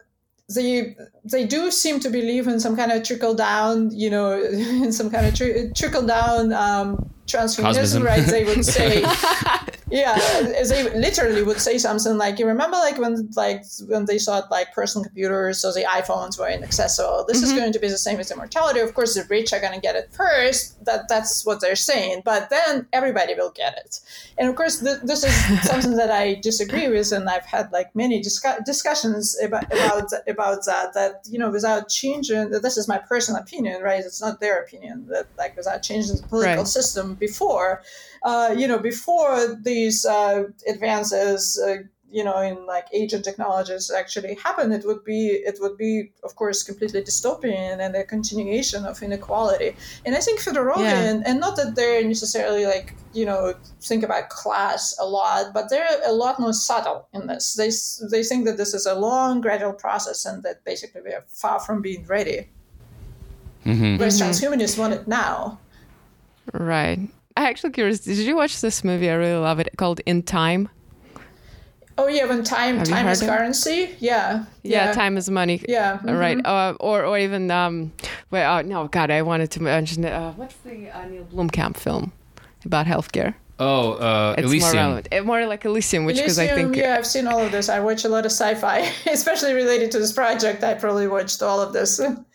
they 0.53 0.95
they 1.23 1.45
do 1.45 1.71
seem 1.71 1.99
to 2.01 2.09
believe 2.09 2.47
in 2.47 2.59
some 2.59 2.75
kind 2.75 2.91
of 2.91 3.03
trickle 3.03 3.33
down, 3.33 3.89
you 3.91 4.09
know, 4.09 4.41
in 4.43 4.91
some 4.91 5.09
kind 5.09 5.25
of 5.25 5.35
tri- 5.35 5.71
trickle 5.75 6.05
down 6.05 6.53
um, 6.53 7.09
transhumanism, 7.25 8.01
Cosmism. 8.01 8.03
right? 8.03 8.25
They 8.25 8.43
would 8.43 8.63
say, 8.65 9.03
yeah, 9.89 10.17
they 10.41 10.89
literally 10.97 11.43
would 11.43 11.59
say 11.59 11.77
something 11.77 12.17
like, 12.17 12.39
"You 12.39 12.47
remember, 12.47 12.77
like 12.77 12.97
when 12.97 13.29
like 13.35 13.63
when 13.87 14.05
they 14.05 14.17
thought 14.17 14.49
like 14.49 14.73
personal 14.73 15.05
computers, 15.05 15.59
so 15.59 15.71
the 15.71 15.83
iPhones 15.83 16.39
were 16.39 16.49
inaccessible. 16.49 17.25
This 17.27 17.43
is 17.43 17.49
mm-hmm. 17.49 17.59
going 17.59 17.73
to 17.73 17.79
be 17.79 17.87
the 17.87 17.97
same 17.97 18.19
as 18.19 18.31
immortality. 18.31 18.79
Of 18.79 18.95
course, 18.95 19.13
the 19.13 19.25
rich 19.29 19.53
are 19.53 19.59
going 19.59 19.73
to 19.73 19.79
get 19.79 19.95
it 19.95 20.09
first. 20.11 20.83
That 20.85 21.07
that's 21.07 21.45
what 21.45 21.61
they're 21.61 21.75
saying. 21.75 22.23
But 22.25 22.49
then 22.49 22.87
everybody 22.93 23.35
will 23.35 23.51
get 23.51 23.77
it. 23.77 23.99
And 24.39 24.49
of 24.49 24.55
course, 24.55 24.79
th- 24.79 25.01
this 25.03 25.23
is 25.23 25.61
something 25.69 25.95
that 25.97 26.09
I 26.09 26.35
disagree 26.35 26.87
with, 26.87 27.11
and 27.11 27.29
I've 27.29 27.45
had 27.45 27.71
like 27.71 27.95
many 27.95 28.21
discu- 28.23 28.65
discussions 28.65 29.39
about 29.39 29.65
about 29.65 30.11
about 30.27 30.65
that. 30.65 30.95
That 30.95 31.27
you 31.29 31.37
know, 31.37 31.51
without 31.51 31.89
changing, 31.89 32.49
this 32.49 32.77
is 32.77 32.87
my 32.87 32.97
personal 32.97 33.39
opinion, 33.39 33.83
right? 33.83 34.03
It's 34.03 34.21
not 34.21 34.39
their 34.39 34.63
opinion. 34.63 35.05
That 35.09 35.27
like 35.37 35.55
without 35.55 35.83
changing 35.83 36.15
the 36.15 36.23
political 36.23 36.45
Right. 36.45 36.67
system 36.67 37.15
before, 37.15 37.81
you 38.57 38.67
know, 38.67 38.79
before 38.79 39.55
these 39.61 40.05
uh, 40.05 40.43
advances. 40.67 41.59
Uh, 41.59 41.83
you 42.17 42.23
know, 42.23 42.39
in 42.39 42.65
like 42.65 42.85
agent 42.93 43.25
technologies 43.25 43.91
actually 43.91 44.35
happen, 44.35 44.71
it 44.71 44.85
would 44.85 45.03
be 45.03 45.21
it 45.49 45.57
would 45.59 45.75
be, 45.77 45.93
of 46.23 46.31
course, 46.35 46.63
completely 46.63 47.01
dystopian 47.01 47.79
and 47.85 47.93
a 47.95 48.05
continuation 48.05 48.85
of 48.85 49.01
inequality. 49.03 49.75
And 50.05 50.15
I 50.15 50.21
think 50.25 50.39
Fedorovian, 50.39 51.23
and 51.25 51.39
not 51.41 51.57
that 51.57 51.75
they're 51.75 52.03
necessarily 52.05 52.65
like 52.65 52.87
you 53.19 53.25
know 53.25 53.41
think 53.89 54.01
about 54.03 54.29
class 54.29 54.95
a 54.97 55.05
lot, 55.05 55.43
but 55.53 55.69
they're 55.69 55.89
a 56.05 56.13
lot 56.13 56.39
more 56.39 56.53
subtle 56.53 56.99
in 57.11 57.27
this. 57.27 57.45
They 57.55 57.67
s- 57.67 58.01
they 58.13 58.23
think 58.23 58.45
that 58.45 58.55
this 58.61 58.73
is 58.73 58.85
a 58.85 58.95
long, 58.95 59.41
gradual 59.41 59.73
process, 59.73 60.25
and 60.25 60.41
that 60.43 60.63
basically 60.63 61.01
we 61.01 61.11
are 61.17 61.25
far 61.27 61.59
from 61.59 61.81
being 61.81 62.05
ready. 62.07 62.39
Mhm. 63.65 63.97
Whereas 63.99 64.21
transhumanists 64.21 64.77
want 64.77 64.93
it 64.93 65.05
now. 65.07 65.59
right 66.53 66.99
i'm 67.37 67.45
actually 67.45 67.71
curious 67.71 67.99
did 67.99 68.17
you 68.17 68.35
watch 68.35 68.61
this 68.61 68.83
movie 68.83 69.09
i 69.09 69.13
really 69.13 69.39
love 69.39 69.59
it 69.59 69.69
called 69.77 69.99
in 70.05 70.21
time 70.23 70.69
Oh 71.97 72.07
yeah, 72.09 72.25
when 72.25 72.43
time 72.43 72.75
Have 72.77 72.89
time 72.89 73.07
is 73.07 73.21
heard 73.21 73.29
it? 73.29 73.31
currency. 73.31 73.89
Yeah. 73.99 74.43
yeah, 74.63 74.91
time 74.91 75.15
is 75.15 75.29
money 75.29 75.63
Yeah. 75.65 75.99
Uh, 76.05 76.13
Right, 76.13 76.45
uh, 76.45 76.73
or 76.81 77.05
or 77.05 77.17
even 77.17 77.49
um, 77.51 77.93
well, 78.31 78.55
uh, 78.57 78.61
no, 78.63 78.89
God, 78.89 79.11
I 79.11 79.21
wanted 79.21 79.49
to 79.51 79.63
mention 79.63 80.03
uh, 80.03 80.33
what's 80.33 80.55
the 80.65 80.89
uh, 80.91 81.05
Neil 81.05 81.23
Blomkamp 81.23 81.77
film 81.77 82.11
about 82.65 82.85
healthcare? 82.85 83.35
Oh, 83.59 83.93
uh, 83.93 84.35
It's 84.37 84.43
more 84.43 84.51
Elysium. 84.51 84.75
relevant, 84.75 85.07
Uh, 85.13 85.23
more 85.23 85.45
like 85.47 85.63
Elysium, 85.63 86.03
which 86.03 86.17
because 86.17 86.37
I 86.37 86.47
think 86.47 86.75
yeah, 86.75 86.97
I've 86.97 87.07
seen 87.07 87.27
all 87.27 87.39
of 87.39 87.53
this. 87.53 87.69
I 87.69 87.79
watch 87.79 88.03
a 88.03 88.09
lot 88.09 88.25
of 88.25 88.31
sci-fi, 88.33 88.79
especially 89.09 89.53
related 89.53 89.89
to 89.91 89.99
this 89.99 90.11
project. 90.11 90.65
I 90.65 90.73
probably 90.73 91.07
watched 91.07 91.41
all 91.41 91.61
of 91.61 91.71
this. 91.71 92.01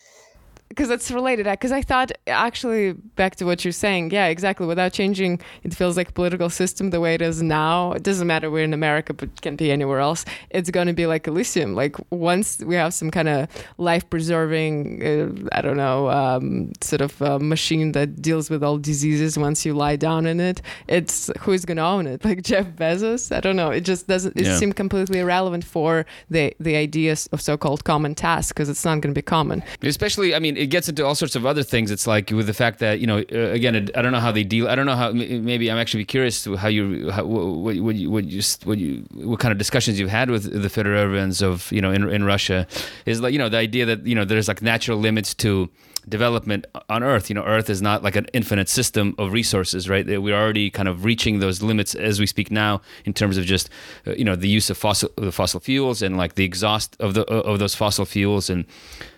because 0.71 0.89
it's 0.95 1.09
related. 1.19 1.45
Because 1.45 1.71
i 1.71 1.81
thought 1.91 2.09
actually 2.27 2.93
back 3.21 3.33
to 3.39 3.43
what 3.45 3.57
you're 3.63 3.79
saying 3.85 4.03
yeah 4.17 4.27
exactly. 4.35 4.65
Without 4.73 4.91
changing 5.01 5.31
it 5.65 5.71
feels 5.79 5.95
like 5.99 6.09
political 6.21 6.49
system 6.61 6.83
the 6.95 6.99
way 7.05 7.13
it 7.17 7.21
is 7.21 7.37
now. 7.41 7.91
It 7.97 8.03
doesn't 8.09 8.27
matter 8.33 8.47
we're 8.53 8.63
in 8.71 8.73
america 8.73 9.11
but 9.19 9.27
it 9.35 9.41
can 9.41 9.55
be 9.63 9.67
anywhere 9.77 9.99
else. 9.99 10.21
It's 10.57 10.69
going 10.77 10.87
to 10.87 10.93
be 11.01 11.05
like 11.13 11.23
elysium. 11.27 11.69
Like 11.83 11.95
once 12.11 12.47
we 12.69 12.75
have 12.83 12.93
some 13.01 13.11
kind 13.17 13.29
of 13.35 13.47
life 13.77 14.05
preserving 14.09 14.75
uh, 15.09 15.57
i 15.57 15.61
don't 15.65 15.77
know 15.85 16.09
um, 16.09 16.71
sort 16.81 17.01
of 17.07 17.11
uh, 17.21 17.37
machine 17.39 17.91
that 17.97 18.09
deals 18.21 18.49
with 18.49 18.61
all 18.63 18.77
diseases 18.77 19.37
once 19.47 19.65
you 19.65 19.73
lie 19.73 19.95
down 19.97 20.25
in 20.25 20.39
it 20.39 20.61
it's 20.87 21.29
who's 21.41 21.65
going 21.65 21.77
to 21.77 21.83
own 21.95 22.07
it? 22.07 22.19
Like 22.31 22.41
jeff 22.43 22.67
bezos? 22.81 23.23
I 23.35 23.39
don't 23.45 23.57
know. 23.61 23.71
It 23.71 23.81
just 23.91 24.07
doesn't 24.07 24.33
it 24.37 24.45
Yeah. 24.45 24.57
seems 24.61 24.73
completely 24.83 25.19
irrelevant 25.19 25.63
for 25.75 26.05
the 26.29 26.43
the 26.59 26.75
ideas 26.87 27.27
of 27.33 27.41
so-called 27.41 27.81
common 27.83 28.15
tasks 28.15 28.51
because 28.53 28.69
it's 28.73 28.85
not 28.85 29.01
going 29.01 29.13
to 29.13 29.19
be 29.23 29.27
common. 29.37 29.63
Especially, 29.81 30.33
I 30.37 30.39
mean, 30.39 30.55
it 30.61 30.67
gets 30.67 30.87
into 30.87 31.03
all 31.03 31.15
sorts 31.15 31.35
of 31.35 31.45
other 31.45 31.63
things. 31.63 31.89
It's 31.89 32.05
like 32.05 32.29
with 32.29 32.45
the 32.45 32.53
fact 32.53 32.79
that 32.79 32.99
you 32.99 33.07
know, 33.07 33.19
uh, 33.31 33.57
again, 33.57 33.89
I 33.95 34.01
don't 34.01 34.11
know 34.11 34.19
how 34.19 34.31
they 34.31 34.43
deal. 34.43 34.67
I 34.67 34.75
don't 34.75 34.85
know 34.85 34.95
how. 34.95 35.11
Maybe 35.11 35.71
I'm 35.71 35.77
actually 35.79 36.05
curious 36.05 36.45
how 36.45 36.67
you, 36.67 37.09
how, 37.09 37.25
what, 37.25 37.77
what 37.77 37.95
you, 37.95 38.11
what 38.11 38.25
you, 38.25 38.41
what 38.63 38.77
you, 38.77 39.03
what 39.13 39.39
kind 39.39 39.51
of 39.51 39.57
discussions 39.57 39.99
you've 39.99 40.09
had 40.09 40.29
with 40.29 40.43
the 40.43 40.67
Fedorovians 40.69 41.41
of 41.41 41.71
you 41.71 41.81
know 41.81 41.91
in 41.91 42.07
in 42.09 42.23
Russia. 42.23 42.67
Is 43.05 43.21
like 43.21 43.33
you 43.33 43.39
know 43.39 43.49
the 43.49 43.57
idea 43.57 43.85
that 43.87 44.05
you 44.05 44.13
know 44.13 44.23
there's 44.23 44.47
like 44.47 44.61
natural 44.61 44.99
limits 44.99 45.33
to 45.35 45.69
development 46.07 46.65
on 46.89 47.03
Earth. 47.03 47.29
You 47.29 47.35
know, 47.35 47.43
Earth 47.43 47.69
is 47.69 47.81
not 47.81 48.03
like 48.03 48.15
an 48.15 48.27
infinite 48.33 48.69
system 48.69 49.15
of 49.17 49.31
resources, 49.31 49.89
right? 49.89 50.05
We're 50.05 50.35
already 50.35 50.69
kind 50.69 50.87
of 50.87 51.05
reaching 51.05 51.39
those 51.39 51.61
limits 51.61 51.95
as 51.95 52.19
we 52.19 52.25
speak 52.25 52.51
now 52.51 52.81
in 53.05 53.13
terms 53.13 53.37
of 53.37 53.45
just 53.45 53.69
uh, 54.07 54.11
you 54.13 54.23
know 54.23 54.35
the 54.35 54.47
use 54.47 54.69
of 54.69 54.77
fossil 54.77 55.09
the 55.15 55.31
fossil 55.31 55.59
fuels 55.59 56.01
and 56.01 56.17
like 56.17 56.35
the 56.35 56.43
exhaust 56.43 56.95
of 56.99 57.13
the 57.13 57.23
of 57.25 57.59
those 57.59 57.75
fossil 57.75 58.05
fuels 58.05 58.49
and 58.49 58.65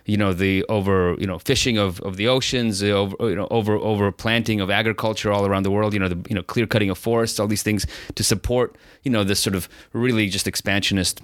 you 0.04 0.16
know 0.16 0.32
the 0.32 0.64
over 0.68 1.16
you 1.18 1.26
know 1.26 1.38
fishing 1.38 1.78
of, 1.78 2.00
of 2.00 2.16
the 2.16 2.28
oceans, 2.28 2.80
the 2.80 2.90
over 2.90 3.16
you 3.28 3.36
know 3.36 3.48
over 3.50 3.74
over 3.76 4.10
planting 4.12 4.60
of 4.60 4.70
agriculture 4.70 5.32
all 5.32 5.46
around 5.46 5.62
the 5.62 5.70
world. 5.70 5.94
You 5.94 6.00
know 6.00 6.08
the 6.08 6.20
you 6.28 6.34
know 6.34 6.42
clear 6.42 6.66
cutting 6.66 6.90
of 6.90 6.98
forests, 6.98 7.40
all 7.40 7.46
these 7.46 7.62
things 7.62 7.86
to 8.14 8.24
support 8.24 8.76
you 9.02 9.10
know 9.10 9.24
this 9.24 9.40
sort 9.40 9.54
of 9.54 9.68
really 9.92 10.28
just 10.28 10.46
expansionist 10.46 11.20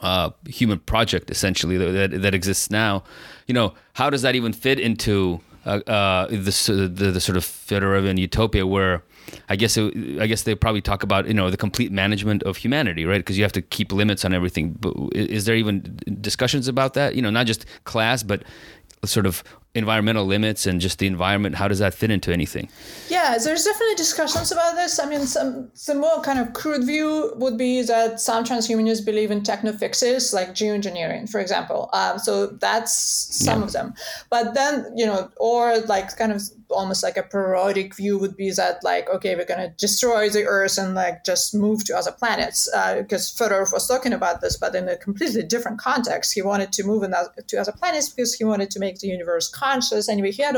uh, 0.00 0.30
human 0.46 0.78
project 0.78 1.30
essentially 1.30 1.76
that, 1.76 2.22
that, 2.22 2.34
exists 2.34 2.70
now. 2.70 3.02
You 3.46 3.54
know, 3.54 3.74
how 3.94 4.10
does 4.10 4.22
that 4.22 4.34
even 4.34 4.52
fit 4.52 4.78
into 4.78 5.40
uh, 5.66 5.80
uh, 5.86 6.26
the, 6.28 6.90
the, 6.92 7.10
the 7.10 7.20
sort 7.20 7.36
of 7.36 7.44
Fedorovian 7.44 8.18
utopia 8.18 8.66
where 8.66 9.02
I 9.48 9.56
guess 9.56 9.76
it, 9.76 10.20
I 10.20 10.26
guess 10.26 10.42
they 10.42 10.54
probably 10.54 10.80
talk 10.80 11.02
about 11.02 11.26
you 11.26 11.34
know 11.34 11.50
the 11.50 11.56
complete 11.56 11.92
management 11.92 12.42
of 12.44 12.56
humanity, 12.56 13.04
right? 13.04 13.18
Because 13.18 13.36
you 13.36 13.44
have 13.44 13.52
to 13.52 13.62
keep 13.62 13.92
limits 13.92 14.24
on 14.24 14.32
everything. 14.32 14.72
But 14.72 14.94
is 15.12 15.44
there 15.44 15.56
even 15.56 15.98
discussions 16.20 16.68
about 16.68 16.94
that? 16.94 17.14
You 17.14 17.22
know, 17.22 17.30
not 17.30 17.46
just 17.46 17.66
class, 17.84 18.22
but 18.22 18.42
sort 19.04 19.26
of 19.26 19.44
environmental 19.74 20.24
limits 20.24 20.66
and 20.66 20.80
just 20.80 20.98
the 20.98 21.06
environment 21.06 21.54
how 21.54 21.68
does 21.68 21.78
that 21.78 21.94
fit 21.94 22.10
into 22.10 22.32
anything? 22.32 22.68
Yeah 23.08 23.36
there's 23.42 23.64
definitely 23.64 23.94
discussions 23.94 24.50
about 24.50 24.74
this. 24.74 24.98
I 24.98 25.08
mean 25.08 25.26
some 25.26 25.70
some 25.74 25.98
more 26.00 26.20
kind 26.22 26.38
of 26.38 26.52
crude 26.52 26.84
view 26.84 27.32
would 27.36 27.56
be 27.56 27.82
that 27.82 28.20
some 28.20 28.44
transhumanists 28.44 29.04
believe 29.04 29.30
in 29.30 29.42
techno 29.42 29.72
fixes 29.72 30.32
like 30.32 30.50
geoengineering 30.50 31.28
for 31.30 31.40
example. 31.40 31.90
Um, 31.92 32.18
so 32.18 32.46
that's 32.46 32.92
some 32.94 33.60
yeah. 33.60 33.66
of 33.66 33.72
them. 33.72 33.94
But 34.30 34.54
then 34.54 34.86
you 34.96 35.06
know 35.06 35.30
or 35.36 35.78
like 35.80 36.16
kind 36.16 36.32
of 36.32 36.42
almost 36.70 37.02
like 37.02 37.16
a 37.16 37.22
parodic 37.22 37.94
view 37.94 38.18
would 38.18 38.36
be 38.36 38.50
that 38.50 38.82
like 38.82 39.08
okay 39.08 39.34
we're 39.34 39.44
to 39.44 39.72
destroy 39.78 40.28
the 40.28 40.44
earth 40.44 40.78
and 40.78 40.94
like 40.94 41.24
just 41.24 41.54
move 41.54 41.84
to 41.84 41.96
other 41.96 42.12
planets 42.12 42.68
uh, 42.74 42.96
because 42.96 43.30
Fedorov 43.30 43.72
was 43.72 43.86
talking 43.86 44.12
about 44.12 44.40
this 44.40 44.56
but 44.56 44.74
in 44.74 44.88
a 44.88 44.96
completely 44.96 45.42
different 45.42 45.78
context. 45.78 46.34
He 46.34 46.42
wanted 46.42 46.72
to 46.72 46.84
move 46.84 47.02
in 47.02 47.10
that, 47.12 47.48
to 47.48 47.56
other 47.56 47.72
planets 47.72 48.08
because 48.08 48.34
he 48.34 48.44
wanted 48.44 48.70
to 48.72 48.80
make 48.80 48.98
the 48.98 49.08
universe 49.08 49.48
conscious. 49.48 50.08
Anyway 50.08 50.32
he 50.32 50.42
had 50.42 50.56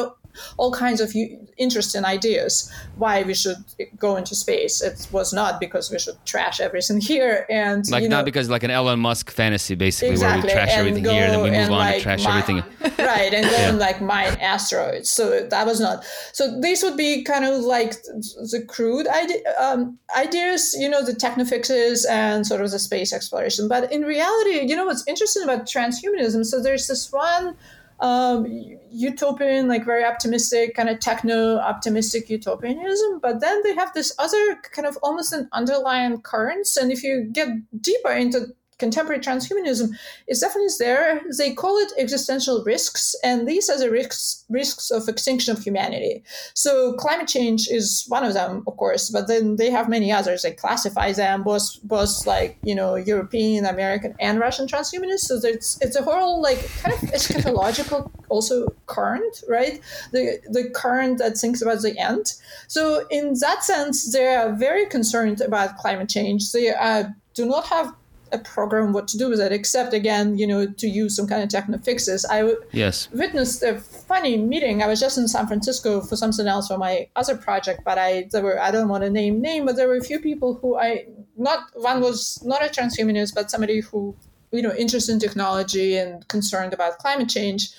all 0.57 0.73
kinds 0.73 1.01
of 1.01 1.13
interesting 1.57 2.05
ideas 2.05 2.73
why 2.97 3.23
we 3.23 3.35
should 3.35 3.57
go 3.99 4.17
into 4.17 4.35
space. 4.35 4.83
It 4.83 5.07
was 5.13 5.33
not 5.33 5.61
because 5.61 5.91
we 5.91 5.99
should 5.99 6.17
trash 6.25 6.61
everything 6.61 7.01
here 7.01 7.47
and 7.51 7.89
like 7.91 8.03
you 8.03 8.09
know, 8.09 8.17
not 8.17 8.25
because 8.25 8.49
like 8.49 8.63
an 8.63 8.71
Elon 8.71 9.01
Musk 9.01 9.31
fantasy 9.31 9.75
basically 9.75 10.11
exactly, 10.11 10.49
where 10.49 10.49
we 10.49 10.53
trash 10.53 10.77
everything 10.77 11.05
here 11.05 11.25
and 11.25 11.33
then 11.35 11.43
we 11.43 11.51
move 11.51 11.71
on 11.71 11.79
like 11.79 12.03
trash 12.03 12.25
mine, 12.25 12.43
everything 12.43 12.65
right 12.99 13.35
and 13.35 13.45
then 13.45 13.75
yeah. 13.75 13.81
like 13.81 14.01
mine 14.01 14.37
asteroids. 14.41 15.11
So 15.11 15.47
that 15.47 15.67
was 15.67 15.81
not. 15.81 16.05
So 16.33 16.61
these 16.61 16.83
would 16.83 16.97
be 16.97 17.23
kind 17.23 17.45
of 17.45 17.61
like 17.61 17.93
the 18.03 18.65
crude 18.67 19.07
idea, 19.09 19.39
um, 19.61 19.99
ideas, 20.17 20.75
you 20.79 20.89
know, 20.89 21.05
the 21.05 21.13
technofixes 21.13 22.09
and 22.09 22.47
sort 22.47 22.61
of 22.61 22.71
the 22.71 22.79
space 22.79 23.13
exploration. 23.13 23.69
But 23.69 23.93
in 23.93 24.03
reality, 24.03 24.67
you 24.67 24.77
know 24.77 24.87
what's 24.87 25.07
interesting 25.07 25.43
about 25.43 25.67
transhumanism? 25.67 26.45
So 26.45 26.63
there's 26.63 26.87
this 26.87 27.13
one 27.13 27.57
um, 28.01 28.47
utopian, 28.91 29.69
like 29.69 29.85
very 29.85 30.05
optimistic, 30.05 30.75
kind 30.75 30.89
of 30.89 31.01
techno 31.01 31.59
optimistic 31.59 32.29
utopianism. 32.29 33.21
But 33.21 33.41
then 33.41 33.63
they 33.63 33.75
have 33.75 33.93
this 33.95 34.13
other 34.19 34.57
kind 34.73 34.87
of 34.87 34.99
almost 35.03 35.33
an 35.33 35.49
underlying 35.53 36.21
currents. 36.23 36.77
And 36.77 36.91
if 36.91 37.03
you 37.03 37.29
get 37.33 37.49
deeper 37.81 38.13
into 38.13 38.49
contemporary 38.81 39.21
transhumanism 39.21 39.91
is 40.27 40.41
definitely 40.41 40.73
there. 40.79 41.21
They 41.39 41.53
call 41.53 41.77
it 41.77 41.93
existential 41.99 42.65
risks, 42.65 43.15
and 43.23 43.47
these 43.47 43.69
are 43.71 43.79
the 43.79 43.91
risks 43.91 44.45
risks 44.49 44.91
of 44.91 45.09
extinction 45.09 45.57
of 45.57 45.63
humanity. 45.63 46.25
So 46.55 46.95
climate 46.95 47.29
change 47.29 47.69
is 47.69 48.05
one 48.09 48.25
of 48.25 48.35
them, 48.35 48.65
of 48.67 48.77
course, 48.77 49.11
but 49.11 49.29
then 49.29 49.57
they 49.57 49.71
have 49.71 49.89
many 49.89 50.11
others. 50.11 50.43
They 50.43 50.53
classify 50.53 51.13
them 51.13 51.45
both 51.45 51.79
both 51.85 52.27
like 52.27 52.59
you 52.63 52.75
know 52.75 52.97
European, 52.97 53.65
American, 53.65 54.15
and 54.19 54.41
Russian 54.41 54.67
transhumanists. 54.67 55.29
So 55.29 55.37
it's 55.45 55.79
it's 55.81 55.97
a 55.97 56.03
whole 56.03 56.43
like 56.43 56.61
kind 56.83 56.95
of 56.95 57.01
eschatological 57.11 58.11
also 58.29 58.69
current, 58.87 59.45
right? 59.49 59.81
The 60.13 60.39
the 60.51 60.71
current 60.71 61.19
that 61.19 61.37
thinks 61.37 61.63
about 61.63 61.83
the 61.83 61.97
end. 61.99 62.35
So 62.67 63.07
in 63.11 63.35
that 63.41 63.65
sense, 63.65 64.13
they 64.13 64.27
are 64.35 64.53
very 64.53 64.87
concerned 64.87 65.41
about 65.41 65.77
climate 65.77 66.09
change. 66.09 66.53
They 66.53 66.71
uh, 66.71 67.05
do 67.35 67.47
not 67.47 67.67
have 67.67 67.95
a 68.33 68.39
program 68.39 68.93
what 68.93 69.09
to 69.09 69.19
do 69.19 69.29
with 69.29 69.41
it, 69.41 69.53
except 69.53 69.93
again, 69.93 70.39
you 70.39 70.47
know, 70.47 70.67
to 70.67 70.89
use 70.89 71.17
some 71.17 71.27
kind 71.27 71.43
of 71.43 71.49
techno 71.49 71.79
fixes. 71.79 72.25
I 72.25 72.55
yes. 72.73 73.09
witnessed 73.13 73.63
a 73.63 73.81
funny 73.81 74.37
meeting. 74.37 74.83
I 74.83 74.87
was 74.87 75.01
just 75.01 75.19
in 75.19 75.29
San 75.29 75.47
Francisco 75.47 76.01
for 76.01 76.17
something 76.17 76.47
else 76.47 76.69
for 76.69 76.79
my 76.79 77.09
other 77.17 77.37
project, 77.37 77.83
but 77.85 77.99
I 77.99 78.29
there 78.31 78.43
were 78.43 78.61
I 78.61 78.71
don't 78.71 78.89
want 78.89 79.05
to 79.05 79.11
name 79.11 79.41
name, 79.41 79.67
but 79.67 79.77
there 79.77 79.89
were 79.89 79.97
a 79.97 80.05
few 80.05 80.21
people 80.21 80.55
who 80.55 80.79
I 80.79 81.07
not 81.37 81.61
one 81.75 82.01
was 82.01 82.43
not 82.45 82.65
a 82.65 82.69
transhumanist, 82.69 83.35
but 83.35 83.51
somebody 83.51 83.81
who 83.81 84.17
you 84.53 84.63
know 84.63 84.75
interested 84.75 85.13
in 85.13 85.19
technology 85.19 85.97
and 85.97 86.27
concerned 86.29 86.73
about 86.73 86.99
climate 86.99 87.29
change. 87.29 87.71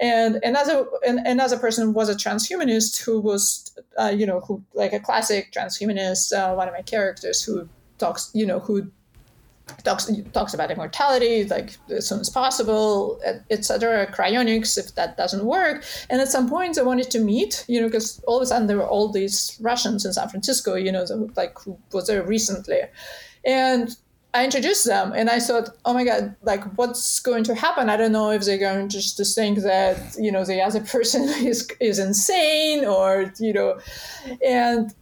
And 0.00 0.36
another 0.44 0.86
and 1.06 1.18
another 1.26 1.58
person 1.58 1.92
was 1.92 2.08
a 2.08 2.14
transhumanist 2.14 3.02
who 3.02 3.20
was, 3.20 3.76
uh, 3.98 4.12
you 4.16 4.26
know, 4.26 4.40
who 4.40 4.62
like 4.72 4.92
a 4.92 5.00
classic 5.00 5.52
transhumanist, 5.52 6.32
uh, 6.32 6.54
one 6.54 6.68
of 6.68 6.74
my 6.74 6.82
characters 6.82 7.42
who 7.42 7.68
talks, 7.98 8.30
you 8.32 8.46
know, 8.46 8.60
who 8.60 8.90
talks 9.84 10.10
talks 10.32 10.54
about 10.54 10.70
immortality 10.70 11.44
like 11.44 11.76
as 11.90 12.08
soon 12.08 12.20
as 12.20 12.28
possible 12.28 13.20
etc 13.50 14.06
cryonics 14.12 14.78
if 14.78 14.94
that 14.94 15.16
doesn't 15.16 15.44
work 15.44 15.84
and 16.10 16.20
at 16.20 16.28
some 16.28 16.48
point 16.48 16.78
i 16.78 16.82
wanted 16.82 17.10
to 17.10 17.18
meet 17.18 17.64
you 17.68 17.80
know 17.80 17.86
because 17.86 18.22
all 18.26 18.36
of 18.36 18.42
a 18.42 18.46
sudden 18.46 18.66
there 18.66 18.76
were 18.76 18.88
all 18.88 19.08
these 19.08 19.58
russians 19.60 20.04
in 20.04 20.12
san 20.12 20.28
francisco 20.28 20.74
you 20.74 20.92
know 20.92 21.04
like 21.36 21.58
who 21.60 21.78
was 21.92 22.06
there 22.06 22.22
recently 22.22 22.80
and 23.44 23.96
I 24.34 24.44
introduced 24.44 24.84
them 24.84 25.12
and 25.16 25.30
I 25.30 25.40
thought, 25.40 25.70
oh 25.86 25.94
my 25.94 26.04
God, 26.04 26.36
like 26.42 26.62
what's 26.76 27.18
going 27.18 27.44
to 27.44 27.54
happen? 27.54 27.88
I 27.88 27.96
don't 27.96 28.12
know 28.12 28.30
if 28.30 28.44
they're 28.44 28.58
going 28.58 28.88
to 28.88 28.96
just 28.96 29.16
to 29.16 29.24
think 29.24 29.60
that, 29.60 30.16
you 30.18 30.30
know, 30.30 30.44
the 30.44 30.60
other 30.60 30.80
person 30.80 31.22
is, 31.44 31.68
is 31.80 31.98
insane 31.98 32.84
or, 32.84 33.32
you 33.38 33.54
know, 33.54 33.80
and 34.44 34.94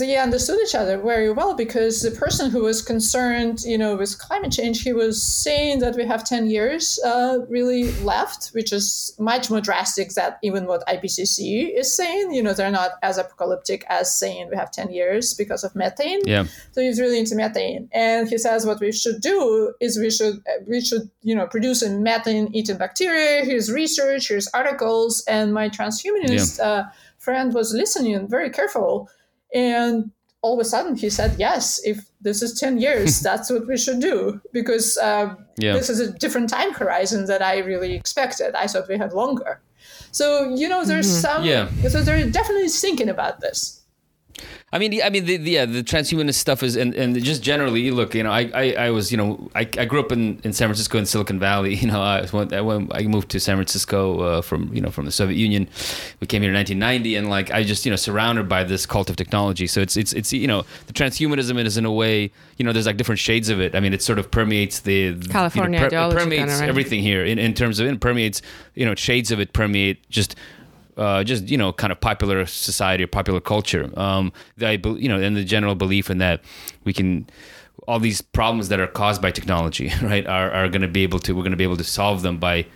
they 0.00 0.16
understood 0.16 0.58
each 0.60 0.74
other 0.74 0.98
very 0.98 1.32
well 1.32 1.54
because 1.54 2.02
the 2.02 2.10
person 2.10 2.50
who 2.50 2.62
was 2.62 2.82
concerned, 2.82 3.62
you 3.62 3.78
know, 3.78 3.96
with 3.96 4.18
climate 4.18 4.52
change, 4.52 4.82
he 4.82 4.92
was 4.92 5.22
saying 5.22 5.78
that 5.80 5.94
we 5.94 6.04
have 6.04 6.24
10 6.24 6.50
years 6.50 6.98
uh, 7.04 7.38
really 7.48 7.92
left, 8.02 8.48
which 8.48 8.72
is 8.72 9.14
much 9.18 9.50
more 9.50 9.60
drastic 9.60 10.10
than 10.10 10.34
even 10.42 10.66
what 10.66 10.86
IPCC 10.88 11.72
is 11.78 11.94
saying. 11.94 12.32
You 12.32 12.42
know, 12.42 12.52
they're 12.52 12.70
not 12.70 12.92
as 13.02 13.18
apocalyptic 13.18 13.84
as 13.88 14.18
saying 14.18 14.48
we 14.50 14.56
have 14.56 14.70
10 14.70 14.90
years 14.90 15.34
because 15.34 15.62
of 15.62 15.74
methane. 15.76 16.20
Yeah. 16.24 16.44
So 16.72 16.80
he's 16.80 17.00
really 17.00 17.18
into 17.18 17.36
methane. 17.36 17.88
And 17.92 18.28
he 18.28 18.38
says 18.38 18.66
what 18.66 18.80
we 18.80 18.92
should 18.92 19.20
do 19.20 19.74
is 19.80 19.98
we 19.98 20.10
should, 20.10 20.42
we 20.66 20.80
should, 20.80 21.10
you 21.22 21.34
know, 21.34 21.46
produce 21.46 21.82
a 21.82 21.90
methane 21.90 22.48
eating 22.54 22.78
bacteria. 22.78 23.44
Here's 23.44 23.70
research, 23.70 24.28
here's 24.28 24.48
articles. 24.48 25.22
And 25.28 25.54
my 25.54 25.68
transhumanist 25.68 26.58
yeah. 26.58 26.64
uh, 26.64 26.84
friend 27.18 27.54
was 27.54 27.72
listening 27.72 28.26
very 28.28 28.50
careful 28.50 29.08
and 29.54 30.10
all 30.42 30.54
of 30.54 30.60
a 30.60 30.64
sudden 30.64 30.96
he 30.96 31.10
said, 31.10 31.36
yes, 31.38 31.80
if 31.84 32.06
this 32.20 32.42
is 32.42 32.58
10 32.58 32.78
years, 32.78 33.20
that's 33.28 33.50
what 33.50 33.66
we 33.66 33.76
should 33.76 34.00
do 34.00 34.40
because 34.52 34.96
uh, 34.98 35.34
yeah. 35.56 35.72
this 35.72 35.90
is 35.90 36.00
a 36.00 36.12
different 36.12 36.48
time 36.48 36.72
horizon 36.72 37.26
that 37.26 37.42
I 37.42 37.58
really 37.58 37.94
expected. 37.94 38.54
I 38.54 38.66
thought 38.66 38.88
we 38.88 38.98
had 38.98 39.12
longer. 39.12 39.60
So, 40.12 40.54
you 40.54 40.68
know, 40.68 40.84
there's 40.84 41.06
mm-hmm. 41.06 41.20
some, 41.20 41.44
yeah. 41.44 41.70
so 41.88 42.02
they're 42.02 42.28
definitely 42.28 42.68
thinking 42.68 43.08
about 43.08 43.40
this. 43.40 43.79
I 44.72 44.78
mean, 44.78 45.00
I 45.02 45.10
mean, 45.10 45.24
the, 45.24 45.36
the, 45.36 45.50
yeah, 45.50 45.64
the 45.64 45.82
transhumanist 45.82 46.34
stuff 46.34 46.62
is, 46.62 46.76
and, 46.76 46.94
and 46.94 47.20
just 47.24 47.42
generally, 47.42 47.90
look, 47.90 48.14
you 48.14 48.22
know, 48.22 48.30
I, 48.30 48.50
I, 48.54 48.72
I 48.72 48.90
was, 48.90 49.10
you 49.10 49.16
know, 49.16 49.50
I, 49.56 49.60
I 49.60 49.84
grew 49.84 49.98
up 49.98 50.12
in, 50.12 50.40
in 50.44 50.52
San 50.52 50.68
Francisco 50.68 50.96
in 50.96 51.06
Silicon 51.06 51.38
Valley. 51.38 51.74
You 51.80 51.86
know, 51.86 52.02
I, 52.02 52.26
when 52.26 52.90
I 52.92 53.02
moved 53.04 53.30
to 53.30 53.40
San 53.40 53.56
Francisco 53.56 54.20
uh, 54.20 54.42
from, 54.42 54.72
you 54.74 54.82
know, 54.82 54.90
from 54.90 55.06
the 55.06 55.10
Soviet 55.10 55.38
Union. 55.38 55.66
We 56.20 56.26
came 56.26 56.42
here 56.42 56.50
in 56.50 56.56
1990, 56.56 57.16
and 57.16 57.30
like 57.30 57.50
I 57.50 57.64
just, 57.64 57.86
you 57.86 57.90
know, 57.90 57.96
surrounded 57.96 58.50
by 58.50 58.64
this 58.64 58.84
cult 58.84 59.08
of 59.08 59.16
technology. 59.16 59.66
So 59.66 59.80
it's, 59.80 59.96
it's, 59.96 60.12
it's, 60.12 60.30
you 60.32 60.46
know, 60.46 60.64
the 60.86 60.92
transhumanism 60.92 61.64
is 61.64 61.78
in 61.78 61.86
a 61.86 61.92
way, 61.92 62.30
you 62.58 62.64
know, 62.64 62.72
there's 62.72 62.86
like 62.86 62.98
different 62.98 63.18
shades 63.18 63.48
of 63.48 63.60
it. 63.60 63.74
I 63.74 63.80
mean, 63.80 63.94
it 63.94 64.02
sort 64.02 64.18
of 64.18 64.30
permeates 64.30 64.80
the 64.80 65.18
California 65.28 65.80
you 65.80 65.90
know, 65.90 66.10
per, 66.10 66.18
permeates 66.18 66.40
kind 66.40 66.50
of, 66.50 66.60
right? 66.60 66.68
everything 66.68 67.00
here 67.00 67.24
in, 67.24 67.38
in 67.38 67.54
terms 67.54 67.80
of 67.80 67.86
it 67.86 67.98
permeates, 67.98 68.42
you 68.74 68.84
know, 68.84 68.94
shades 68.94 69.30
of 69.30 69.40
it 69.40 69.54
permeate 69.54 70.08
just 70.10 70.36
uh, 70.96 71.24
just 71.24 71.48
you 71.48 71.56
know 71.56 71.72
kind 71.72 71.92
of 71.92 72.00
popular 72.00 72.46
society 72.46 73.04
or 73.04 73.06
popular 73.06 73.40
culture. 73.40 73.90
Um, 73.98 74.32
I 74.60 74.72
you 74.84 75.08
know 75.08 75.20
and 75.20 75.36
the 75.36 75.44
general 75.44 75.74
belief 75.74 76.10
in 76.10 76.18
that 76.18 76.42
we 76.84 76.92
can 76.92 77.28
all 77.88 77.98
these 77.98 78.20
problems 78.20 78.68
that 78.68 78.78
are 78.78 78.86
caused 78.86 79.22
by 79.22 79.30
technology 79.30 79.90
right 80.02 80.26
are, 80.26 80.50
are 80.50 80.68
going 80.68 80.82
to 80.82 80.88
be 80.88 81.02
able 81.02 81.18
to 81.20 81.32
we're 81.32 81.42
going 81.42 81.52
to 81.52 81.56
be 81.56 81.64
able 81.64 81.76
to 81.76 81.84
solve 81.84 82.22
them 82.22 82.38
by 82.38 82.66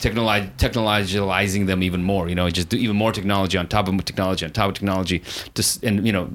technologi- 0.00 0.50
technologizing 0.56 1.66
them 1.66 1.82
even 1.82 2.02
more. 2.02 2.28
You 2.28 2.34
know, 2.34 2.48
just 2.50 2.68
do 2.68 2.76
even 2.76 2.96
more 2.96 3.12
technology 3.12 3.58
on 3.58 3.68
top 3.68 3.88
of 3.88 4.04
technology 4.04 4.44
on 4.44 4.52
top 4.52 4.68
of 4.68 4.74
technology, 4.74 5.22
just 5.54 5.82
and 5.84 6.06
you 6.06 6.12
know, 6.12 6.28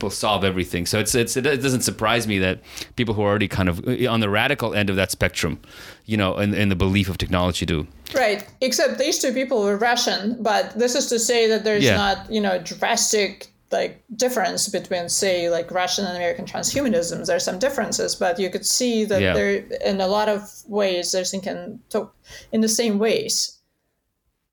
will 0.00 0.10
solve 0.10 0.44
everything. 0.44 0.86
So 0.86 0.98
it's 0.98 1.14
it's 1.14 1.36
it 1.36 1.42
doesn't 1.42 1.82
surprise 1.82 2.26
me 2.26 2.38
that 2.40 2.60
people 2.96 3.14
who 3.14 3.22
are 3.22 3.28
already 3.28 3.48
kind 3.48 3.68
of 3.68 3.86
uh, 3.86 4.10
on 4.10 4.20
the 4.20 4.28
radical 4.30 4.74
end 4.74 4.90
of 4.90 4.96
that 4.96 5.10
spectrum, 5.10 5.60
you 6.04 6.16
know, 6.16 6.36
in, 6.38 6.54
in 6.54 6.68
the 6.68 6.76
belief 6.76 7.08
of 7.08 7.18
technology 7.18 7.66
do. 7.66 7.86
Right. 8.14 8.46
Except 8.60 8.98
these 8.98 9.18
two 9.18 9.32
people 9.32 9.62
were 9.62 9.76
Russian, 9.76 10.36
but 10.40 10.78
this 10.78 10.94
is 10.94 11.06
to 11.08 11.18
say 11.18 11.48
that 11.48 11.64
there's 11.64 11.84
Yeah. 11.84 11.96
not, 11.96 12.30
you 12.30 12.40
know, 12.40 12.58
drastic 12.58 13.48
like 13.72 14.02
difference 14.14 14.68
between 14.68 15.08
say 15.08 15.50
like 15.50 15.70
Russian 15.70 16.04
and 16.04 16.16
American 16.16 16.44
transhumanism. 16.44 17.26
There's 17.26 17.44
some 17.44 17.58
differences, 17.58 18.14
but 18.14 18.38
you 18.38 18.48
could 18.50 18.64
see 18.66 19.04
that 19.06 19.20
Yeah. 19.20 19.34
they're 19.34 19.64
in 19.84 20.00
a 20.00 20.06
lot 20.06 20.28
of 20.28 20.50
ways 20.68 21.12
they're 21.12 21.24
thinking 21.24 21.80
to, 21.90 22.08
in 22.52 22.60
the 22.60 22.68
same 22.68 22.98
ways. 22.98 23.58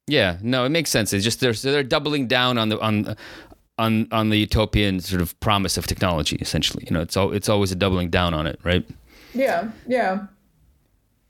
Yeah, 0.08 0.38
no, 0.42 0.66
it 0.66 0.70
makes 0.70 0.90
sense. 0.90 1.14
It's 1.14 1.24
just 1.24 1.40
they're 1.40 1.54
they're 1.54 1.84
doubling 1.84 2.28
down 2.28 2.58
on 2.58 2.70
the 2.70 2.80
on 2.82 3.16
on 3.78 4.08
on 4.12 4.30
the 4.30 4.38
utopian 4.38 5.00
sort 5.00 5.22
of 5.22 5.40
promise 5.40 5.78
of 5.78 5.88
technology. 5.88 6.36
Essentially, 6.42 6.84
you 6.88 6.94
know, 6.94 7.02
it's 7.02 7.16
all 7.16 7.32
it's 7.32 7.48
always 7.50 7.72
a 7.72 7.76
doubling 7.76 8.10
down 8.10 8.34
on 8.34 8.46
it, 8.46 8.60
right? 8.64 8.86
Yeah, 9.34 9.72
yeah. 9.88 10.26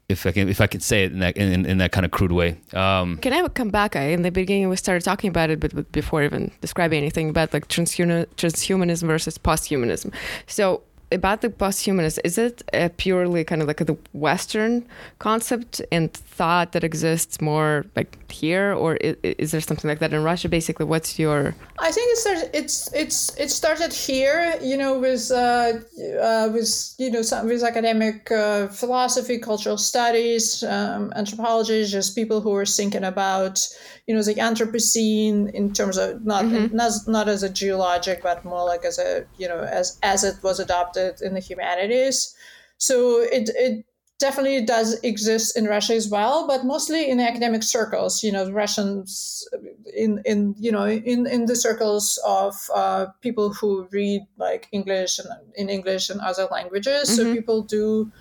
If 0.09 0.25
I 0.25 0.31
can 0.31 0.49
if 0.49 0.59
I 0.59 0.67
can 0.67 0.81
say 0.81 1.05
it 1.05 1.11
in 1.11 1.19
that 1.19 1.37
in, 1.37 1.65
in 1.65 1.77
that 1.77 1.91
kind 1.91 2.05
of 2.05 2.11
crude 2.11 2.31
way. 2.31 2.57
Um, 2.73 3.17
Can 3.17 3.33
I 3.33 3.47
come 3.47 3.69
back? 3.69 3.95
I, 3.95 4.09
in 4.09 4.21
the 4.21 4.31
beginning, 4.31 4.69
we 4.69 4.75
started 4.75 5.03
talking 5.03 5.29
about 5.29 5.49
it, 5.49 5.59
but, 5.59 5.73
but 5.73 5.91
before 5.91 6.23
even 6.23 6.51
describing 6.61 6.97
anything 6.97 7.29
about 7.29 7.53
like 7.53 7.67
transhuman, 7.69 8.25
transhumanism 8.35 9.07
versus 9.07 9.37
posthumanism. 9.37 10.13
So 10.45 10.83
about 11.13 11.41
the 11.41 11.49
posthumanism, 11.49 12.19
is 12.23 12.37
it 12.37 12.63
purely 12.97 13.43
kind 13.43 13.61
of 13.61 13.67
like 13.67 13.77
the 13.77 13.97
Western 14.13 14.85
concept 15.19 15.81
and 15.91 16.11
thought 16.33 16.71
that 16.71 16.83
exists 16.83 17.39
more 17.41 17.85
like 17.95 18.31
here, 18.31 18.73
or 18.73 18.95
is, 18.97 19.15
is 19.23 19.51
there 19.51 19.61
something 19.61 19.87
like 19.87 19.99
that 19.99 20.13
in 20.13 20.23
Russia? 20.23 20.49
Basically, 20.49 20.85
what's 20.85 21.19
your 21.19 21.55
I 21.79 21.91
think 21.91 22.11
it 22.11 22.17
started. 22.17 22.49
It's 22.53 22.91
it's 22.93 23.37
it 23.37 23.51
started 23.51 23.93
here, 23.93 24.57
you 24.61 24.77
know, 24.77 24.97
with 24.99 25.31
uh, 25.31 25.73
uh, 26.21 26.49
with 26.51 26.95
you 26.97 27.11
know 27.11 27.21
some 27.21 27.47
with 27.47 27.63
academic 27.63 28.31
uh, 28.31 28.67
philosophy, 28.67 29.37
cultural 29.37 29.77
studies, 29.77 30.63
um, 30.63 31.13
anthropology, 31.15 31.85
just 31.85 32.15
people 32.15 32.41
who 32.41 32.51
were 32.51 32.65
thinking 32.65 33.03
about 33.03 33.67
you 34.07 34.15
know 34.15 34.23
the 34.23 34.35
Anthropocene 34.35 35.51
in 35.53 35.73
terms 35.73 35.97
of 35.97 36.25
not 36.25 36.45
not 36.73 36.91
not 37.07 37.29
as 37.29 37.43
a 37.43 37.49
geologic, 37.49 38.23
but 38.23 38.43
more 38.43 38.65
like 38.65 38.83
as 38.85 38.97
a 38.97 39.25
you 39.37 39.47
know 39.47 39.59
as 39.59 39.99
as 40.01 40.23
it 40.23 40.35
was 40.43 40.59
adopted 40.59 41.21
in 41.21 41.33
the 41.33 41.39
humanities. 41.39 42.35
So 42.77 43.21
it 43.21 43.49
it 43.55 43.85
definitely 44.19 44.61
does 44.65 44.99
exist 45.03 45.57
in 45.57 45.65
Russia 45.65 45.93
as 45.95 46.07
well, 46.09 46.47
but 46.47 46.65
mostly 46.65 47.09
in 47.09 47.19
academic 47.19 47.63
circles. 47.63 48.23
You 48.23 48.31
know, 48.31 48.49
Russians 48.51 49.47
in 49.93 50.21
in 50.25 50.55
you 50.59 50.71
know 50.71 50.85
in 50.85 51.27
in 51.27 51.45
the 51.45 51.55
circles 51.55 52.19
of 52.25 52.69
uh, 52.73 53.07
people 53.21 53.53
who 53.53 53.87
read 53.91 54.21
like 54.37 54.67
English 54.71 55.19
and 55.19 55.29
in 55.55 55.69
English 55.69 56.09
and 56.09 56.19
other 56.21 56.47
languages. 56.51 57.15
So 57.15 57.33
people 57.33 57.61
do 57.61 58.11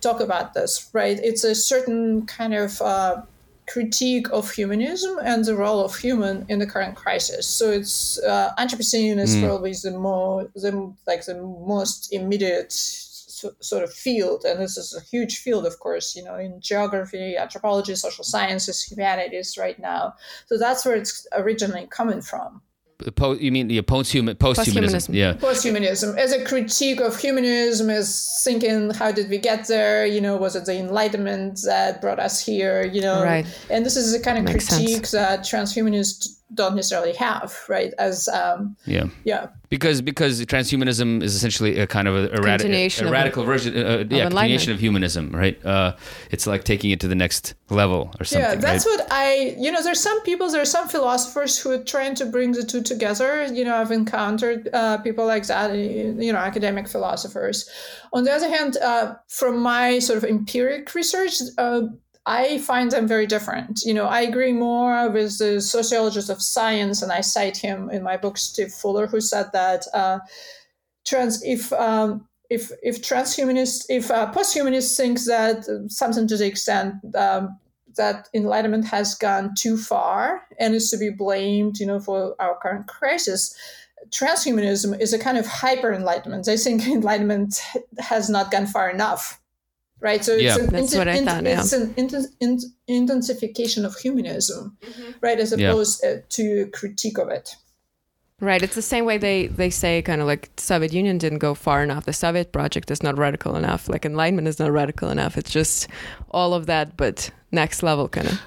talk 0.00 0.20
about 0.20 0.54
this, 0.54 0.88
right? 0.92 1.18
It's 1.22 1.44
a 1.44 1.54
certain 1.54 2.26
kind 2.26 2.54
of 2.54 2.80
uh, 2.80 3.22
critique 3.68 4.28
of 4.32 4.50
humanism 4.50 5.18
and 5.22 5.44
the 5.44 5.54
role 5.54 5.84
of 5.84 5.96
human 5.96 6.44
in 6.48 6.58
the 6.58 6.66
current 6.66 6.96
crisis. 6.96 7.46
So 7.46 7.70
it's 7.70 8.18
uh, 8.22 8.52
Anthropocene 8.58 9.18
is 9.18 9.36
probably 9.36 9.72
the 9.72 9.92
more 9.92 10.48
the 10.54 10.92
like 11.06 11.24
the 11.24 11.34
most 11.34 12.12
immediate 12.12 12.72
sort 13.60 13.82
of 13.84 13.92
field, 13.92 14.44
and 14.44 14.60
this 14.60 14.76
is 14.76 14.94
a 14.96 15.00
huge 15.10 15.38
field, 15.38 15.66
of 15.66 15.78
course, 15.80 16.14
you 16.16 16.22
know, 16.24 16.36
in 16.36 16.60
geography, 16.60 17.36
anthropology, 17.36 17.94
social 17.94 18.24
sciences, 18.24 18.82
humanities, 18.82 19.56
right 19.58 19.78
now. 19.78 20.14
So 20.46 20.58
that's 20.58 20.84
where 20.84 20.96
it's 20.96 21.26
originally 21.32 21.86
coming 21.90 22.22
from. 22.22 22.62
po- 23.16 23.32
you 23.32 23.50
mean 23.50 23.66
the 23.68 23.80
posthuman 23.80 24.34
posthumanism? 24.34 25.08
Posthumanism. 25.08 25.14
Yeah. 25.14 25.32
Posthumanism 25.34 26.16
as 26.18 26.32
a 26.32 26.44
critique 26.44 27.00
of 27.00 27.18
humanism, 27.18 27.88
as 27.88 28.08
thinking, 28.44 28.90
how 28.90 29.10
did 29.10 29.30
we 29.30 29.38
get 29.38 29.66
there? 29.68 30.04
You 30.04 30.20
know, 30.20 30.36
was 30.36 30.54
it 30.54 30.66
the 30.66 30.76
Enlightenment 30.78 31.60
that 31.64 32.02
brought 32.02 32.18
us 32.20 32.44
here? 32.44 32.84
You 32.84 33.00
know, 33.00 33.22
Right. 33.22 33.46
and 33.70 33.86
this 33.86 33.96
is 33.96 34.12
a 34.12 34.20
kind 34.20 34.36
of 34.36 34.44
Makes 34.44 34.66
sense. 34.68 34.82
critique 34.84 35.08
that 35.12 35.40
transhumanists 35.40 36.28
don't 36.54 36.74
necessarily 36.74 37.12
have, 37.14 37.56
right? 37.68 37.92
As 37.98 38.28
um, 38.28 38.76
Yeah. 38.86 39.04
yeah, 39.24 39.46
Because 39.68 40.02
because 40.02 40.44
transhumanism 40.46 41.22
is 41.22 41.34
essentially 41.36 41.78
a 41.78 41.86
kind 41.86 42.08
of 42.08 42.14
a, 42.16 42.24
a, 42.34 42.38
radi- 42.40 42.58
Continuation 42.58 43.04
a 43.04 43.08
of- 43.08 43.12
radical 43.12 43.44
version, 43.44 43.76
uh, 43.76 44.04
yeah, 44.10 44.28
continuation 44.28 44.72
of 44.72 44.80
humanism, 44.80 45.30
right? 45.30 45.64
Uh, 45.64 45.94
it's 46.30 46.46
like 46.46 46.64
taking 46.64 46.90
it 46.90 46.98
to 47.00 47.08
the 47.08 47.14
next 47.14 47.54
level 47.68 48.10
or 48.18 48.24
something. 48.24 48.48
yeah. 48.50 48.54
That's 48.56 48.84
right? 48.86 48.98
what 48.98 49.06
I, 49.12 49.54
you 49.58 49.70
know, 49.70 49.82
there's 49.82 50.00
some 50.00 50.20
people, 50.22 50.50
there's 50.50 50.70
some 50.70 50.88
philosophers 50.88 51.56
who 51.58 51.70
are 51.70 51.84
trying 51.84 52.14
to 52.16 52.26
bring 52.26 52.52
the 52.52 52.64
two 52.64 52.82
together. 52.82 53.46
You 53.46 53.64
know, 53.64 53.76
I've 53.76 53.92
encountered 53.92 54.68
uh, 54.72 54.98
people 54.98 55.26
like 55.26 55.46
that, 55.46 55.74
you 55.76 56.32
know, 56.32 56.38
academic 56.38 56.88
philosophers. 56.88 57.68
On 58.12 58.24
the 58.24 58.32
other 58.32 58.48
hand, 58.48 58.76
uh, 58.78 59.14
from 59.28 59.60
my 59.60 60.00
sort 60.00 60.16
of 60.18 60.24
empiric 60.24 60.94
research, 60.94 61.34
uh, 61.58 61.82
I 62.26 62.58
find 62.58 62.90
them 62.90 63.08
very 63.08 63.26
different. 63.26 63.80
You 63.84 63.94
know, 63.94 64.06
I 64.06 64.20
agree 64.20 64.52
more 64.52 65.08
with 65.10 65.38
the 65.38 65.60
sociologist 65.60 66.28
of 66.28 66.42
science, 66.42 67.02
and 67.02 67.10
I 67.10 67.22
cite 67.22 67.56
him 67.56 67.90
in 67.90 68.02
my 68.02 68.16
book, 68.16 68.36
Steve 68.36 68.72
Fuller, 68.72 69.06
who 69.06 69.20
said 69.20 69.46
that 69.52 69.86
uh, 69.94 70.18
trans 71.06 71.42
if 71.42 71.72
um, 71.72 72.28
if 72.50 72.70
if 72.82 73.00
transhumanists, 73.00 73.86
if 73.88 74.10
uh, 74.10 74.30
posthumanists 74.32 74.96
think 74.96 75.22
that 75.24 75.64
something 75.88 76.28
to 76.28 76.36
the 76.36 76.46
extent 76.46 76.94
um, 77.14 77.58
that 77.96 78.28
enlightenment 78.34 78.86
has 78.86 79.14
gone 79.14 79.54
too 79.56 79.76
far 79.76 80.42
and 80.58 80.74
is 80.74 80.90
to 80.90 80.98
be 80.98 81.10
blamed, 81.10 81.78
you 81.78 81.86
know, 81.86 82.00
for 82.00 82.34
our 82.38 82.56
current 82.60 82.86
crisis. 82.86 83.54
Transhumanism 84.10 84.98
is 84.98 85.12
a 85.12 85.18
kind 85.18 85.36
of 85.36 85.46
hyper 85.46 85.92
enlightenment. 85.92 86.46
They 86.46 86.56
think 86.56 86.86
enlightenment 86.86 87.60
has 87.98 88.28
not 88.30 88.50
gone 88.50 88.66
far 88.66 88.90
enough, 88.90 89.39
right? 90.00 90.24
So 90.24 90.34
Yeah. 90.34 90.54
it's 90.56 90.64
an, 90.64 90.72
That's 90.72 90.94
what 90.94 91.08
I 91.08 91.24
thought, 91.24 91.44
yeah. 91.44 91.60
it's 91.60 91.72
an 91.72 91.94
inten- 91.94 92.32
in- 92.40 92.58
intensification 92.86 93.84
of 93.84 93.96
humanism, 93.96 94.76
right, 95.20 95.38
as 95.38 95.54
Yeah. 95.56 95.70
opposed 95.70 96.04
uh, 96.04 96.16
to 96.30 96.66
critique 96.72 97.18
of 97.18 97.28
it. 97.28 97.50
Right. 98.42 98.62
It's 98.62 98.74
the 98.74 98.80
same 98.80 99.04
way 99.04 99.18
they, 99.18 99.48
they 99.48 99.68
say 99.68 100.00
kind 100.00 100.22
of 100.22 100.26
like 100.26 100.48
Soviet 100.56 100.94
Union 100.94 101.18
didn't 101.18 101.40
go 101.40 101.54
far 101.54 101.82
enough. 101.82 102.06
The 102.06 102.14
Soviet 102.14 102.52
project 102.52 102.90
is 102.90 103.02
not 103.02 103.18
radical 103.18 103.54
enough. 103.54 103.86
Like 103.86 104.06
enlightenment 104.06 104.48
is 104.48 104.58
not 104.58 104.72
radical 104.72 105.10
enough. 105.10 105.36
It's 105.36 105.50
just 105.50 105.88
all 106.30 106.54
of 106.54 106.64
that, 106.64 106.96
but 106.96 107.30
next 107.52 107.82
level 107.82 108.08
kind 108.08 108.28
of. 108.28 108.40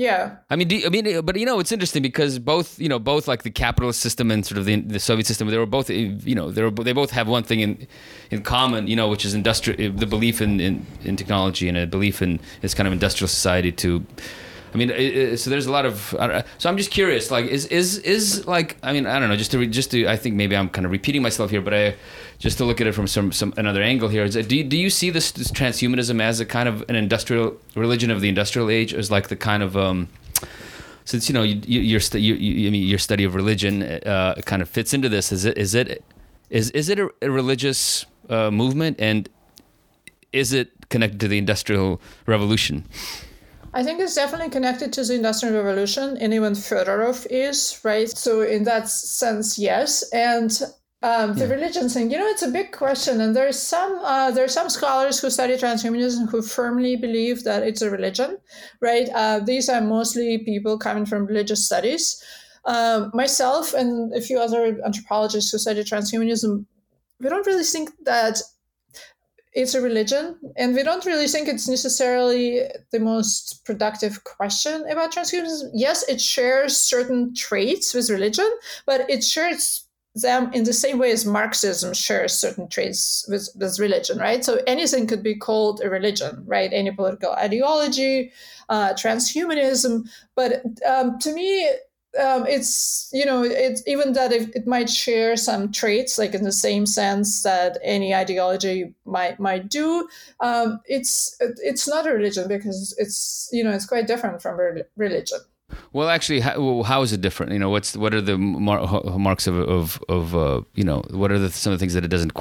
Yeah, 0.00 0.36
I 0.48 0.56
mean, 0.56 0.70
you- 0.70 0.86
I 0.86 0.88
mean, 0.88 1.04
but 1.26 1.36
you 1.36 1.44
know, 1.44 1.58
it's 1.60 1.72
interesting 1.72 2.00
because 2.10 2.38
both, 2.38 2.68
you 2.80 2.88
know, 2.88 2.98
both 2.98 3.28
like 3.28 3.42
the 3.42 3.50
capitalist 3.50 4.00
system 4.00 4.30
and 4.30 4.40
sort 4.46 4.56
of 4.56 4.64
the, 4.64 4.76
the 4.94 4.98
Soviet 4.98 5.26
system, 5.26 5.48
they 5.48 5.58
were 5.58 5.66
both, 5.78 5.90
eh, 5.90 6.16
you 6.30 6.34
know, 6.34 6.50
they 6.50 6.62
were, 6.62 6.70
they 6.70 6.94
both 6.94 7.10
have 7.10 7.28
one 7.28 7.42
thing 7.42 7.60
in 7.60 7.86
in 8.30 8.40
common, 8.42 8.86
you 8.86 8.96
know, 8.96 9.08
which 9.12 9.24
is 9.28 9.34
industrial, 9.34 9.78
eh, 9.78 9.90
the 9.94 10.06
belief 10.06 10.40
in, 10.40 10.58
in, 10.58 10.86
in 11.08 11.16
technology 11.16 11.68
and 11.68 11.76
a 11.76 11.86
belief 11.86 12.22
in 12.22 12.40
this 12.62 12.72
kind 12.72 12.86
of 12.86 12.94
industrial 12.94 13.28
society. 13.28 13.72
To, 13.72 14.02
I 14.72 14.76
mean, 14.76 15.36
so 15.36 15.50
there's 15.50 15.66
a 15.66 15.72
lot 15.72 15.86
of. 15.86 16.14
So 16.58 16.68
I'm 16.68 16.76
just 16.76 16.90
curious, 16.90 17.30
like, 17.30 17.46
is 17.46 17.66
is 17.66 17.98
is 17.98 18.46
like, 18.46 18.76
I 18.82 18.92
mean, 18.92 19.06
I 19.06 19.18
don't 19.18 19.28
know, 19.28 19.36
just 19.36 19.50
to 19.50 19.58
re, 19.58 19.66
just 19.66 19.90
to, 19.90 20.06
I 20.06 20.16
think 20.16 20.36
maybe 20.36 20.56
I'm 20.56 20.68
kind 20.68 20.84
of 20.84 20.92
repeating 20.92 21.22
myself 21.22 21.50
here, 21.50 21.60
but 21.60 21.74
I 21.74 21.96
just 22.38 22.58
to 22.58 22.64
look 22.64 22.80
at 22.80 22.86
it 22.86 22.92
from 22.92 23.06
some 23.06 23.32
some 23.32 23.52
another 23.56 23.82
angle 23.82 24.08
here. 24.08 24.24
Is 24.24 24.34
do 24.34 24.56
you, 24.56 24.64
do 24.64 24.76
you 24.76 24.90
see 24.90 25.10
this, 25.10 25.32
this 25.32 25.50
transhumanism 25.50 26.20
as 26.20 26.40
a 26.40 26.46
kind 26.46 26.68
of 26.68 26.84
an 26.88 26.94
industrial 26.94 27.56
religion 27.74 28.10
of 28.10 28.20
the 28.20 28.28
industrial 28.28 28.70
age, 28.70 28.94
as 28.94 29.10
like 29.10 29.28
the 29.28 29.36
kind 29.36 29.62
of 29.62 29.76
um, 29.76 30.08
since 31.04 31.28
you 31.28 31.34
know 31.34 31.42
you, 31.42 31.60
you, 31.66 31.80
your 31.80 32.00
stu- 32.00 32.18
you, 32.18 32.34
you, 32.34 32.68
I 32.68 32.70
mean, 32.70 32.86
your 32.86 32.98
study 32.98 33.24
of 33.24 33.34
religion 33.34 33.82
uh, 33.82 34.34
kind 34.44 34.62
of 34.62 34.68
fits 34.68 34.94
into 34.94 35.08
this. 35.08 35.32
Is 35.32 35.44
it 35.44 35.58
is 35.58 35.74
it 35.74 36.04
is 36.48 36.70
is 36.70 36.88
it 36.88 36.98
a, 36.98 37.10
a 37.22 37.30
religious 37.30 38.06
uh, 38.28 38.50
movement 38.50 39.00
and 39.00 39.28
is 40.32 40.52
it 40.52 40.70
connected 40.90 41.18
to 41.20 41.28
the 41.28 41.38
industrial 41.38 42.00
revolution? 42.26 42.84
I 43.72 43.84
think 43.84 44.00
it's 44.00 44.16
definitely 44.16 44.50
connected 44.50 44.92
to 44.94 45.04
the 45.04 45.14
Industrial 45.14 45.54
Revolution, 45.54 46.16
and 46.18 46.34
even 46.34 46.54
Fedorov 46.54 47.26
is, 47.30 47.80
right? 47.84 48.08
So, 48.08 48.40
in 48.40 48.64
that 48.64 48.88
sense, 48.88 49.58
yes. 49.58 50.02
And 50.12 50.50
um, 51.02 51.34
the 51.34 51.46
religion 51.46 51.88
thing, 51.88 52.10
you 52.10 52.18
know, 52.18 52.26
it's 52.26 52.42
a 52.42 52.50
big 52.50 52.72
question, 52.72 53.20
and 53.20 53.34
there's 53.34 53.58
some 53.58 54.00
uh, 54.02 54.32
there's 54.32 54.52
some 54.52 54.68
scholars 54.68 55.20
who 55.20 55.30
study 55.30 55.54
transhumanism 55.54 56.28
who 56.28 56.42
firmly 56.42 56.96
believe 56.96 57.44
that 57.44 57.62
it's 57.62 57.80
a 57.80 57.90
religion, 57.90 58.38
right? 58.80 59.08
Uh, 59.14 59.38
these 59.38 59.68
are 59.68 59.80
mostly 59.80 60.38
people 60.38 60.76
coming 60.76 61.06
from 61.06 61.26
religious 61.26 61.64
studies. 61.64 62.22
Um, 62.64 63.10
myself 63.14 63.72
and 63.72 64.12
a 64.12 64.20
few 64.20 64.38
other 64.38 64.78
anthropologists 64.84 65.52
who 65.52 65.58
study 65.58 65.82
transhumanism, 65.82 66.66
we 67.20 67.28
don't 67.28 67.46
really 67.46 67.64
think 67.64 67.90
that 68.04 68.42
it's 69.52 69.74
a 69.74 69.80
religion, 69.80 70.36
and 70.56 70.74
we 70.74 70.82
don't 70.82 71.04
really 71.04 71.26
think 71.26 71.48
it's 71.48 71.68
necessarily 71.68 72.62
the 72.92 73.00
most 73.00 73.64
productive 73.64 74.22
question 74.24 74.88
about 74.88 75.12
transhumanism. 75.12 75.70
Yes, 75.74 76.08
it 76.08 76.20
shares 76.20 76.76
certain 76.76 77.34
traits 77.34 77.92
with 77.92 78.10
religion, 78.10 78.48
but 78.86 79.10
it 79.10 79.24
shares 79.24 79.86
them 80.14 80.52
in 80.52 80.64
the 80.64 80.72
same 80.72 80.98
way 80.98 81.12
as 81.12 81.24
Marxism 81.24 81.94
shares 81.94 82.32
certain 82.32 82.68
traits 82.68 83.24
with, 83.28 83.48
with 83.56 83.78
religion, 83.78 84.18
right? 84.18 84.44
So 84.44 84.60
anything 84.66 85.06
could 85.06 85.22
be 85.22 85.36
called 85.36 85.80
a 85.82 85.90
religion, 85.90 86.42
right? 86.46 86.72
Any 86.72 86.90
political 86.90 87.32
ideology, 87.32 88.32
uh, 88.68 88.94
transhumanism. 88.94 90.08
But 90.34 90.64
um, 90.86 91.18
to 91.20 91.32
me, 91.32 91.70
um, 92.18 92.46
it's 92.46 93.08
you 93.12 93.24
know 93.24 93.42
it's 93.42 93.82
even 93.86 94.12
that 94.14 94.32
it, 94.32 94.54
it 94.54 94.66
might 94.66 94.90
share 94.90 95.36
some 95.36 95.70
traits 95.70 96.18
like 96.18 96.34
in 96.34 96.42
the 96.42 96.52
same 96.52 96.86
sense 96.86 97.42
that 97.42 97.78
any 97.82 98.14
ideology 98.14 98.92
might 99.04 99.38
might 99.38 99.68
do 99.68 100.08
um, 100.40 100.80
it's 100.86 101.36
it's 101.40 101.86
not 101.86 102.06
a 102.06 102.12
religion 102.12 102.48
because 102.48 102.94
it's 102.98 103.48
you 103.52 103.62
know 103.62 103.70
it's 103.70 103.86
quite 103.86 104.06
different 104.06 104.42
from 104.42 104.58
religion 104.96 105.38
well, 105.92 106.08
actually, 106.08 106.40
how, 106.40 106.82
how 106.82 107.02
is 107.02 107.12
it 107.12 107.20
different? 107.20 107.52
You 107.52 107.58
know, 107.58 107.70
what's 107.70 107.96
what 107.96 108.14
are 108.14 108.20
the 108.20 108.38
mar- 108.38 109.02
marks 109.18 109.46
of 109.46 109.56
of, 109.58 110.02
of 110.08 110.34
uh, 110.34 110.62
you 110.74 110.84
know 110.84 111.02
what 111.10 111.32
are 111.32 111.38
the, 111.38 111.50
some 111.50 111.72
of 111.72 111.78
the 111.78 111.82
things 111.82 111.94
that 111.94 112.04
it 112.04 112.08
doesn't? 112.08 112.32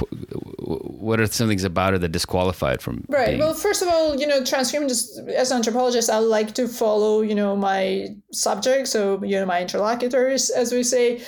What 0.60 1.20
are 1.20 1.28
some 1.28 1.48
things 1.48 1.64
about 1.64 1.94
it 1.94 2.02
that 2.02 2.10
disqualify 2.10 2.74
it 2.74 2.82
from? 2.82 3.06
Right. 3.10 3.28
Being... 3.28 3.40
Well, 3.40 3.54
first 3.54 3.82
of 3.82 3.88
all, 3.88 4.20
you 4.20 4.28
know, 4.28 4.42
transhumanist 4.42 5.28
as 5.30 5.52
an 5.52 5.58
anthropologist, 5.58 6.10
I 6.10 6.20
like 6.20 6.54
to 6.56 6.68
follow 6.68 7.22
you 7.22 7.36
know 7.36 7.56
my 7.56 8.08
subjects, 8.32 8.92
so 8.92 9.24
you 9.24 9.36
know 9.36 9.46
my 9.46 9.62
interlocutors, 9.62 10.50
as 10.50 10.72
we 10.72 10.84
say. 10.84 11.22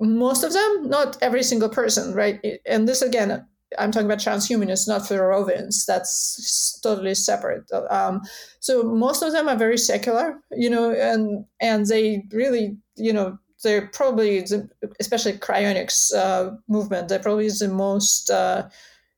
Most 0.00 0.42
of 0.42 0.52
them, 0.52 0.88
not 0.88 1.16
every 1.22 1.42
single 1.42 1.68
person, 1.68 2.12
right? 2.12 2.40
And 2.66 2.88
this 2.88 3.02
again, 3.02 3.46
I'm 3.78 3.90
talking 3.90 4.06
about 4.06 4.18
transhumanists, 4.18 4.88
not 4.88 5.02
Fedorovians. 5.02 5.84
That's 5.86 6.78
totally 6.82 7.14
separate. 7.14 7.70
Um, 7.90 8.22
so 8.60 8.82
most 8.82 9.22
of 9.22 9.32
them 9.32 9.48
are 9.48 9.56
very 9.56 9.78
secular, 9.78 10.38
you 10.50 10.70
know, 10.70 10.92
and 10.92 11.44
and 11.60 11.86
they 11.86 12.24
really, 12.32 12.76
you 12.96 13.12
know, 13.12 13.38
they're 13.62 13.88
probably, 13.88 14.44
especially 15.00 15.34
cryonics 15.34 16.14
uh, 16.14 16.50
movement, 16.68 17.08
they're 17.08 17.18
probably 17.18 17.48
the 17.48 17.68
most 17.68 18.30
uh, 18.30 18.68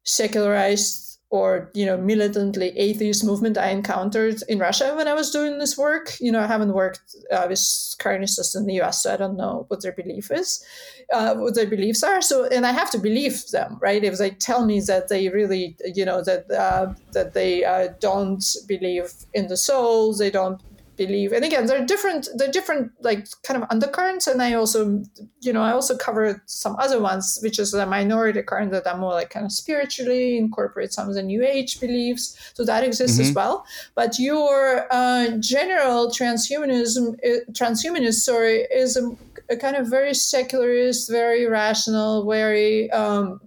secularized 0.04 1.03
or 1.34 1.68
you 1.74 1.84
know 1.84 1.96
militantly 1.96 2.68
atheist 2.78 3.24
movement 3.24 3.58
I 3.58 3.70
encountered 3.70 4.40
in 4.48 4.60
Russia 4.60 4.94
when 4.94 5.08
I 5.08 5.14
was 5.14 5.32
doing 5.32 5.58
this 5.58 5.76
work. 5.76 6.06
You 6.20 6.30
know, 6.30 6.40
I 6.40 6.46
haven't 6.46 6.72
worked 6.72 7.00
uh, 7.32 7.46
with 7.48 7.58
cryonicists 8.02 8.54
in 8.54 8.66
the 8.66 8.74
U.S., 8.74 9.02
so 9.02 9.12
I 9.12 9.16
don't 9.16 9.36
know 9.36 9.64
what 9.66 9.82
their 9.82 9.96
belief 10.02 10.30
is, 10.30 10.64
uh, 11.12 11.34
what 11.34 11.56
their 11.56 11.66
beliefs 11.66 12.04
are. 12.04 12.22
So, 12.22 12.44
and 12.44 12.64
I 12.64 12.70
have 12.70 12.88
to 12.92 12.98
believe 12.98 13.50
them, 13.50 13.78
right? 13.80 14.04
If 14.04 14.18
they 14.18 14.30
tell 14.30 14.64
me 14.64 14.78
that 14.82 15.08
they 15.08 15.28
really, 15.28 15.76
you 15.98 16.04
know, 16.04 16.22
that 16.22 16.48
uh, 16.52 16.94
that 17.10 17.34
they 17.34 17.64
uh, 17.64 17.88
don't 17.98 18.44
believe 18.68 19.12
in 19.32 19.48
the 19.48 19.56
soul, 19.56 20.14
they 20.14 20.30
don't 20.30 20.60
believe. 20.96 21.32
And 21.32 21.44
again 21.44 21.66
there 21.66 21.80
are 21.80 21.84
different 21.84 22.28
there 22.36 22.48
are 22.48 22.52
different 22.52 22.92
like 23.00 23.26
kind 23.42 23.62
of 23.62 23.68
undercurrents. 23.70 24.26
And 24.26 24.42
i 24.42 24.54
also 24.54 25.02
you 25.40 25.52
know 25.52 25.62
i 25.62 25.72
also 25.72 25.96
covered 25.96 26.40
some 26.46 26.76
other 26.78 27.00
ones 27.00 27.38
which 27.42 27.58
is 27.58 27.74
a 27.74 27.86
minority 27.86 28.42
current 28.42 28.70
that 28.72 28.86
are 28.86 28.96
more 28.96 29.12
like 29.12 29.30
kind 29.30 29.46
of 29.46 29.52
spiritually 29.52 30.36
incorporate 30.36 30.92
some 30.92 31.08
of 31.08 31.14
the 31.14 31.22
new 31.22 31.44
age 31.44 31.80
beliefs. 31.80 32.52
So 32.54 32.64
that 32.64 32.84
exists 32.84 33.18
mm-hmm. 33.18 33.30
as 33.30 33.34
well. 33.34 33.66
But 33.94 34.18
your 34.18 34.86
uh, 34.90 35.38
general 35.38 36.08
transhumanism 36.08 37.14
uh, 37.24 37.40
transhumanist 37.52 38.20
story 38.20 38.66
is 38.70 38.96
a, 38.96 39.16
a, 39.50 39.56
kind 39.56 39.76
of 39.76 39.88
very 39.88 40.14
secularist 40.14 41.10
very 41.10 41.46
rational 41.46 42.28
very 42.28 42.90
um, 42.90 43.40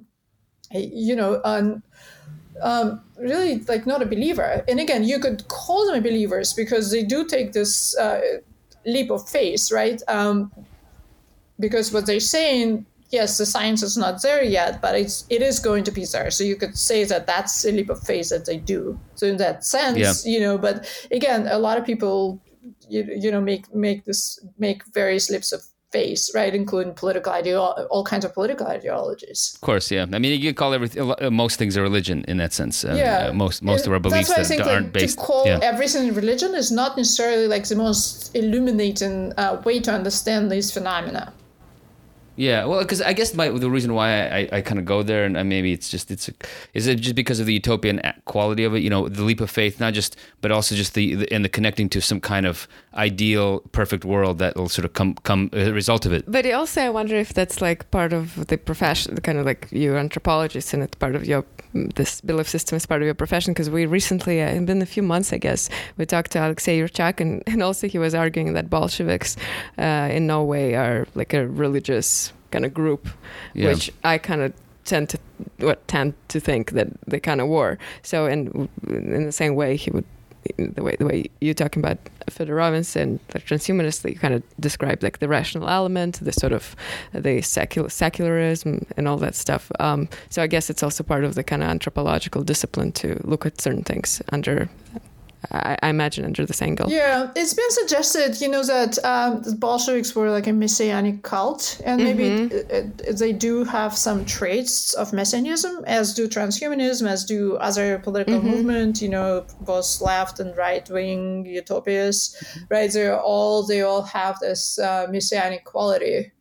you 0.71 1.15
know 1.15 1.41
un, 1.43 1.81
um, 2.61 3.01
really 3.17 3.59
like 3.67 3.85
not 3.85 4.01
a 4.01 4.05
believer. 4.05 4.63
And 4.67 4.79
again, 4.79 5.03
you 5.03 5.19
could 5.19 5.47
call 5.47 5.91
them 5.91 6.03
believers 6.03 6.53
because 6.53 6.91
they 6.91 7.03
do 7.03 7.25
take 7.25 7.53
this 7.53 7.97
uh, 7.97 8.21
leap 8.85 9.11
of 9.11 9.27
faith, 9.27 9.71
right? 9.71 10.01
Um, 10.07 10.51
because 11.59 11.91
what 11.91 12.05
they're 12.05 12.19
saying, 12.19 12.85
yes, 13.09 13.37
the 13.37 13.45
science 13.45 13.83
is 13.83 13.97
not 13.97 14.21
there 14.21 14.43
yet, 14.43 14.81
but 14.81 14.95
it's 14.95 15.25
it 15.29 15.41
is 15.41 15.59
going 15.59 15.83
to 15.85 15.91
be 15.91 16.05
there. 16.05 16.31
So 16.31 16.43
you 16.43 16.55
could 16.55 16.77
say 16.77 17.03
that 17.05 17.27
that's 17.27 17.65
a 17.65 17.71
leap 17.71 17.89
of 17.89 18.01
faith 18.01 18.29
that 18.29 18.45
they 18.45 18.57
do. 18.57 18.99
So 19.15 19.27
in 19.27 19.37
that 19.37 19.63
sense, 19.63 20.25
yeah. 20.25 20.31
you 20.31 20.39
know. 20.39 20.57
But 20.57 20.87
again, 21.11 21.47
a 21.47 21.59
lot 21.59 21.77
of 21.77 21.85
people, 21.85 22.41
you, 22.89 23.07
you 23.17 23.31
know, 23.31 23.41
make 23.41 23.73
make 23.73 24.05
this 24.05 24.39
make 24.57 24.83
various 24.93 25.29
leaps 25.29 25.51
of 25.51 25.61
face, 25.97 26.23
right? 26.39 26.53
Including 26.61 26.93
political 27.03 27.31
ideo- 27.39 27.87
all 27.93 28.03
kinds 28.03 28.25
of 28.27 28.31
political 28.39 28.65
ideologies. 28.77 29.39
Of 29.55 29.61
course, 29.61 29.85
yeah. 29.95 30.15
I 30.15 30.19
mean, 30.19 30.31
you 30.45 30.53
call 30.53 30.71
everything 30.77 30.99
uh, 31.01 31.31
most 31.43 31.55
things 31.59 31.75
a 31.75 31.81
religion 31.89 32.17
in 32.31 32.37
that 32.37 32.53
sense. 32.53 32.75
Uh, 32.85 32.95
yeah, 33.03 33.27
uh, 33.27 33.33
most 33.43 33.57
most 33.71 33.83
of 33.87 33.91
our 33.93 34.01
beliefs 34.07 34.33
that 34.35 34.47
think, 34.47 34.65
aren't 34.65 34.87
like, 34.87 34.93
based. 34.93 35.17
To 35.17 35.25
call 35.29 35.43
yeah. 35.47 35.71
everything 35.71 36.13
religion 36.23 36.51
is 36.61 36.69
not 36.81 36.91
necessarily 37.01 37.47
like 37.55 37.65
the 37.73 37.79
most 37.87 38.35
illuminating 38.41 39.33
uh, 39.37 39.61
way 39.65 39.77
to 39.87 39.91
understand 39.99 40.51
these 40.53 40.67
phenomena. 40.77 41.33
Yeah, 42.37 42.65
well, 42.65 42.81
because 42.81 43.01
I 43.01 43.13
guess 43.13 43.33
my 43.33 43.49
the 43.49 43.69
reason 43.69 43.95
why 43.95 44.27
I, 44.27 44.49
I, 44.51 44.61
kind 44.61 44.77
of 44.77 44.85
go 44.85 45.01
there, 45.01 45.25
and 45.25 45.33
maybe 45.49 45.73
it's 45.73 45.89
just 45.89 46.11
it's 46.11 46.29
a, 46.29 46.33
is 46.75 46.85
it 46.85 46.99
just 46.99 47.15
because 47.15 47.39
of 47.39 47.47
the 47.47 47.53
utopian 47.53 47.99
quality 48.25 48.63
of 48.63 48.75
it? 48.75 48.83
You 48.83 48.91
know, 48.91 49.09
the 49.09 49.23
leap 49.23 49.41
of 49.41 49.49
faith, 49.49 49.79
not 49.79 49.95
just, 49.95 50.15
but 50.41 50.51
also 50.51 50.75
just 50.75 50.93
the, 50.93 51.15
the 51.15 51.33
and 51.33 51.43
the 51.43 51.49
connecting 51.49 51.89
to 51.89 51.99
some 51.99 52.21
kind 52.21 52.45
of 52.45 52.67
ideal, 52.93 53.61
perfect 53.71 54.05
world 54.05 54.37
that 54.37 54.55
will 54.55 54.69
sort 54.69 54.85
of 54.85 54.93
come 54.93 55.15
come 55.23 55.49
as 55.51 55.67
a 55.67 55.73
result 55.73 56.05
of 56.05 56.13
it. 56.13 56.25
But 56.27 56.45
also, 56.51 56.81
I 56.81 56.89
wonder 56.89 57.15
if 57.15 57.33
that's 57.33 57.59
like 57.59 57.89
part 57.89 58.13
of 58.13 58.45
the 58.47 58.57
profession, 58.59 59.15
the 59.15 59.21
kind 59.21 59.39
of 59.39 59.45
like 59.47 59.67
you're 59.71 59.97
anthropologist, 59.97 60.75
and 60.75 60.83
it's 60.83 60.95
part 60.95 61.15
of 61.15 61.25
your 61.25 61.43
this 61.73 62.21
belief 62.21 62.47
system 62.47 62.75
is 62.75 62.85
part 62.85 63.01
of 63.01 63.07
your 63.07 63.15
profession. 63.15 63.53
Because 63.53 63.71
we 63.71 63.87
recently, 63.87 64.43
uh, 64.43 64.59
been 64.61 64.83
a 64.83 64.85
few 64.85 65.03
months, 65.03 65.33
I 65.33 65.37
guess, 65.37 65.69
we 65.97 66.05
talked 66.05 66.31
to 66.33 66.39
Alexei 66.39 66.79
Yurchak, 66.79 67.19
and 67.19 67.41
and 67.47 67.63
also 67.63 67.87
he 67.87 67.97
was 67.97 68.13
arguing 68.13 68.53
that 68.53 68.69
Bolsheviks, 68.69 69.37
uh, 69.79 70.09
in 70.11 70.27
no 70.27 70.43
way 70.43 70.75
are 70.75 71.07
like 71.15 71.33
a 71.33 71.47
religious 71.47 72.26
kind 72.51 72.65
of 72.65 72.73
group, 72.73 73.07
yeah. 73.53 73.69
which 73.69 73.91
I 74.03 74.17
kind 74.17 74.41
of 74.41 74.53
tend 74.85 75.09
to 75.09 75.19
what 75.59 75.87
tend 75.87 76.13
to 76.29 76.39
think 76.39 76.71
that 76.71 76.87
they 77.05 77.19
kind 77.19 77.41
of 77.41 77.47
were. 77.47 77.77
So, 78.03 78.25
in 78.25 78.69
in 78.87 79.25
the 79.25 79.31
same 79.31 79.55
way, 79.55 79.75
he 79.75 79.91
would 79.91 80.05
the 80.57 80.83
way 80.83 80.95
the 80.97 81.05
way 81.05 81.25
you're 81.41 81.53
talking 81.53 81.81
about 81.83 81.97
Fedorovians 82.29 82.95
and 82.95 83.19
the 83.29 83.39
transhumanists, 83.39 84.01
they 84.01 84.13
kind 84.13 84.33
of 84.33 84.43
describe 84.59 85.03
like 85.03 85.19
the 85.19 85.27
rational 85.27 85.69
element, 85.69 86.19
the 86.21 86.31
sort 86.31 86.53
of 86.53 86.75
the 87.13 87.41
secular 87.41 87.89
secularism 87.89 88.85
and 88.95 89.07
all 89.07 89.17
that 89.17 89.35
stuff. 89.35 89.71
Um, 89.79 90.09
so 90.29 90.41
I 90.41 90.47
guess 90.47 90.69
it's 90.69 90.83
also 90.83 91.03
part 91.03 91.23
of 91.23 91.35
the 91.35 91.43
kind 91.43 91.63
of 91.63 91.69
anthropological 91.69 92.43
discipline 92.43 92.91
to 92.93 93.19
look 93.23 93.45
at 93.45 93.59
certain 93.61 93.83
things 93.83 94.21
under 94.29 94.69
I, 95.51 95.77
I, 95.81 95.89
imagine 95.89 96.25
under 96.25 96.45
this 96.45 96.61
angle. 96.61 96.89
Yeah, 96.89 97.31
it's 97.35 97.53
been 97.53 97.71
suggested, 97.71 98.41
you 98.41 98.49
know, 98.49 98.63
that 98.63 99.03
um, 99.05 99.41
the 99.43 99.55
Bolsheviks 99.55 100.15
were 100.15 100.29
like 100.29 100.47
a 100.47 100.53
messianic 100.53 101.23
cult, 101.23 101.79
and 101.85 102.03
maybe 102.03 102.23
mm-hmm. 102.23 102.55
it, 102.55 103.01
it, 103.01 103.17
they 103.17 103.33
do 103.33 103.63
have 103.63 103.97
some 103.97 104.25
traits 104.25 104.93
of 104.93 105.13
messianism, 105.13 105.83
as 105.85 106.13
do 106.13 106.27
transhumanism, 106.27 107.07
as 107.07 107.23
do 107.25 107.55
other 107.57 107.99
political 107.99 108.39
mm-hmm. 108.39 108.49
movement. 108.49 109.01
You 109.01 109.09
know, 109.09 109.45
both 109.61 110.01
left 110.01 110.39
and 110.39 110.55
right 110.57 110.87
wing 110.89 111.45
utopias, 111.45 112.35
right? 112.69 112.91
They're 112.91 113.19
all 113.19 113.63
they 113.65 113.81
all 113.81 114.03
have 114.03 114.39
this 114.39 114.79
uh, 114.79 115.07
messianic 115.09 115.63
quality. 115.63 116.31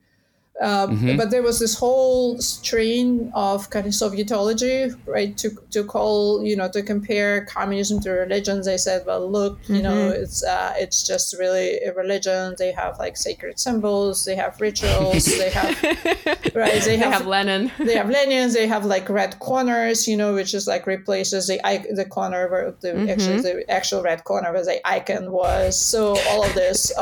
Um, 0.60 0.96
mm-hmm. 0.96 1.16
But 1.18 1.30
there 1.30 1.42
was 1.42 1.58
this 1.58 1.78
whole 1.78 2.38
strain 2.38 3.30
of 3.34 3.68
kind 3.68 3.86
of 3.86 3.92
Sovietology, 3.92 4.96
right? 5.04 5.36
To, 5.36 5.50
to 5.72 5.84
call, 5.84 6.42
you 6.42 6.56
know, 6.56 6.68
to 6.70 6.82
compare 6.82 7.44
communism 7.44 8.00
to 8.00 8.10
religions. 8.10 8.64
They 8.64 8.78
said, 8.78 9.04
well, 9.04 9.30
look, 9.30 9.58
you 9.68 9.76
mm-hmm. 9.76 9.82
know, 9.82 10.08
it's 10.08 10.42
uh, 10.42 10.72
it's 10.76 11.06
just 11.06 11.38
really 11.38 11.78
a 11.80 11.92
religion. 11.92 12.54
They 12.58 12.72
have 12.72 12.98
like 12.98 13.18
sacred 13.18 13.58
symbols, 13.58 14.24
they 14.24 14.34
have 14.34 14.58
rituals, 14.58 15.26
they 15.26 15.50
have 15.50 15.82
right. 16.54 16.80
They 16.82 16.96
have, 16.96 17.10
they 17.10 17.10
have 17.18 17.26
Lenin. 17.26 17.70
They 17.78 17.94
have 17.94 18.08
Lenin. 18.08 18.50
They 18.52 18.66
have 18.66 18.86
like 18.86 19.10
red 19.10 19.38
corners, 19.40 20.08
you 20.08 20.16
know, 20.16 20.32
which 20.34 20.54
is 20.54 20.66
like 20.66 20.86
replaces 20.86 21.48
the 21.48 21.60
the 21.90 22.06
corner 22.06 22.48
where 22.48 22.70
the 22.80 22.88
mm-hmm. 22.92 23.10
actually 23.10 23.40
the 23.42 23.70
actual 23.70 24.02
red 24.02 24.24
corner 24.24 24.52
where 24.54 24.64
the 24.64 24.80
icon 24.88 25.32
was. 25.32 25.78
So 25.78 26.16
all 26.30 26.44
of 26.44 26.54
this, 26.54 26.92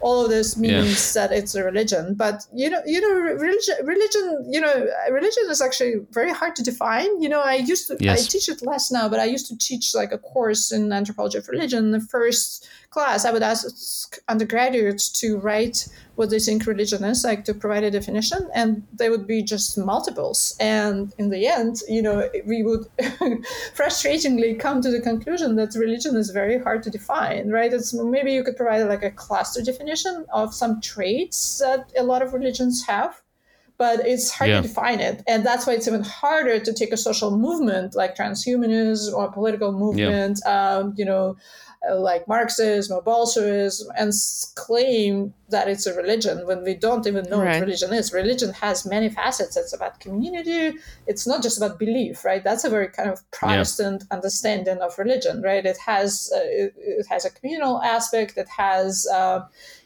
all 0.00 0.24
of 0.24 0.30
this 0.30 0.56
means 0.56 1.14
yeah. 1.14 1.28
that 1.28 1.36
it's 1.36 1.54
a 1.54 1.62
religion. 1.62 2.14
But 2.14 2.44
you 2.52 2.68
know. 2.68 2.82
You 2.95 2.95
you 2.96 3.02
know 3.04 3.14
religion 3.46 3.74
religion 3.84 4.24
you 4.54 4.60
know 4.60 4.74
religion 5.10 5.44
is 5.50 5.60
actually 5.60 5.96
very 6.12 6.32
hard 6.32 6.56
to 6.56 6.62
define 6.62 7.10
you 7.20 7.28
know 7.28 7.42
i 7.42 7.54
used 7.54 7.86
to 7.88 7.96
yes. 8.00 8.26
i 8.26 8.28
teach 8.32 8.48
it 8.48 8.60
less 8.70 8.90
now 8.90 9.06
but 9.08 9.20
i 9.20 9.24
used 9.24 9.46
to 9.46 9.56
teach 9.58 9.94
like 9.94 10.12
a 10.12 10.18
course 10.18 10.72
in 10.72 10.90
anthropology 10.90 11.36
of 11.36 11.46
religion 11.48 11.90
the 11.90 12.00
first 12.00 12.66
class 12.88 13.26
i 13.26 13.30
would 13.30 13.42
ask 13.42 14.18
undergraduates 14.28 15.10
to 15.20 15.36
write 15.38 15.86
what 16.16 16.30
they 16.30 16.38
think 16.38 16.66
religion 16.66 17.04
is 17.04 17.22
like 17.24 17.44
to 17.44 17.54
provide 17.54 17.84
a 17.84 17.90
definition 17.90 18.48
and 18.54 18.82
they 18.92 19.08
would 19.10 19.26
be 19.26 19.42
just 19.42 19.76
multiples 19.78 20.56
and 20.58 21.14
in 21.18 21.30
the 21.30 21.46
end 21.46 21.76
you 21.88 22.02
know 22.02 22.28
we 22.46 22.62
would 22.62 22.84
frustratingly 23.74 24.58
come 24.58 24.80
to 24.80 24.90
the 24.90 25.00
conclusion 25.00 25.56
that 25.56 25.74
religion 25.74 26.16
is 26.16 26.30
very 26.30 26.58
hard 26.58 26.82
to 26.82 26.90
define 26.90 27.50
right 27.50 27.72
it's 27.72 27.92
maybe 27.94 28.32
you 28.32 28.42
could 28.42 28.56
provide 28.56 28.82
like 28.84 29.02
a 29.02 29.10
cluster 29.10 29.62
definition 29.62 30.24
of 30.32 30.54
some 30.54 30.80
traits 30.80 31.58
that 31.58 31.90
a 31.98 32.02
lot 32.02 32.22
of 32.22 32.32
religions 32.32 32.84
have 32.86 33.22
but 33.78 34.00
it's 34.06 34.30
hard 34.30 34.48
Yeah. 34.50 34.62
to 34.62 34.68
define 34.68 35.00
it. 35.00 35.22
And 35.28 35.44
that's 35.44 35.66
why 35.66 35.74
it's 35.74 35.86
even 35.86 36.02
harder 36.02 36.58
to 36.58 36.72
take 36.72 36.92
a 36.94 36.96
social 36.96 37.36
movement 37.36 37.94
like 37.94 38.16
transhumanism 38.16 39.12
or 39.12 39.30
political 39.30 39.70
movement, 39.70 40.40
um, 40.46 40.94
you 40.96 41.04
know, 41.04 41.36
like 41.94 42.26
Marxism 42.26 42.96
or 42.96 43.02
Bolshevism, 43.02 43.88
and 43.96 44.12
claim 44.54 45.32
that 45.48 45.68
it's 45.68 45.86
a 45.86 45.94
religion 45.94 46.46
when 46.46 46.64
we 46.64 46.74
don't 46.74 47.06
even 47.06 47.24
know 47.30 47.40
Right. 47.40 47.54
what 47.54 47.60
religion 47.66 47.92
is. 47.92 48.12
Religion 48.12 48.52
has 48.54 48.84
many 48.84 49.08
facets. 49.08 49.56
It's 49.56 49.72
about 49.72 50.00
community. 50.00 50.78
It's 51.06 51.26
not 51.26 51.42
just 51.42 51.56
about 51.56 51.78
belief, 51.78 52.24
right? 52.24 52.42
That's 52.42 52.64
a 52.64 52.70
very 52.70 52.88
kind 52.88 53.10
of 53.10 53.28
Protestant 53.30 54.04
understanding 54.10 54.78
of 54.78 54.98
religion, 54.98 55.42
right? 55.42 55.64
It 55.64 55.78
has 55.78 56.32
uh, 56.34 56.40
it, 56.42 56.74
it 56.76 57.06
has 57.08 57.24
a 57.24 57.30
communal 57.30 57.80
aspect. 57.82 58.36
It 58.36 58.48
has 58.48 59.06
uh, 59.12 59.40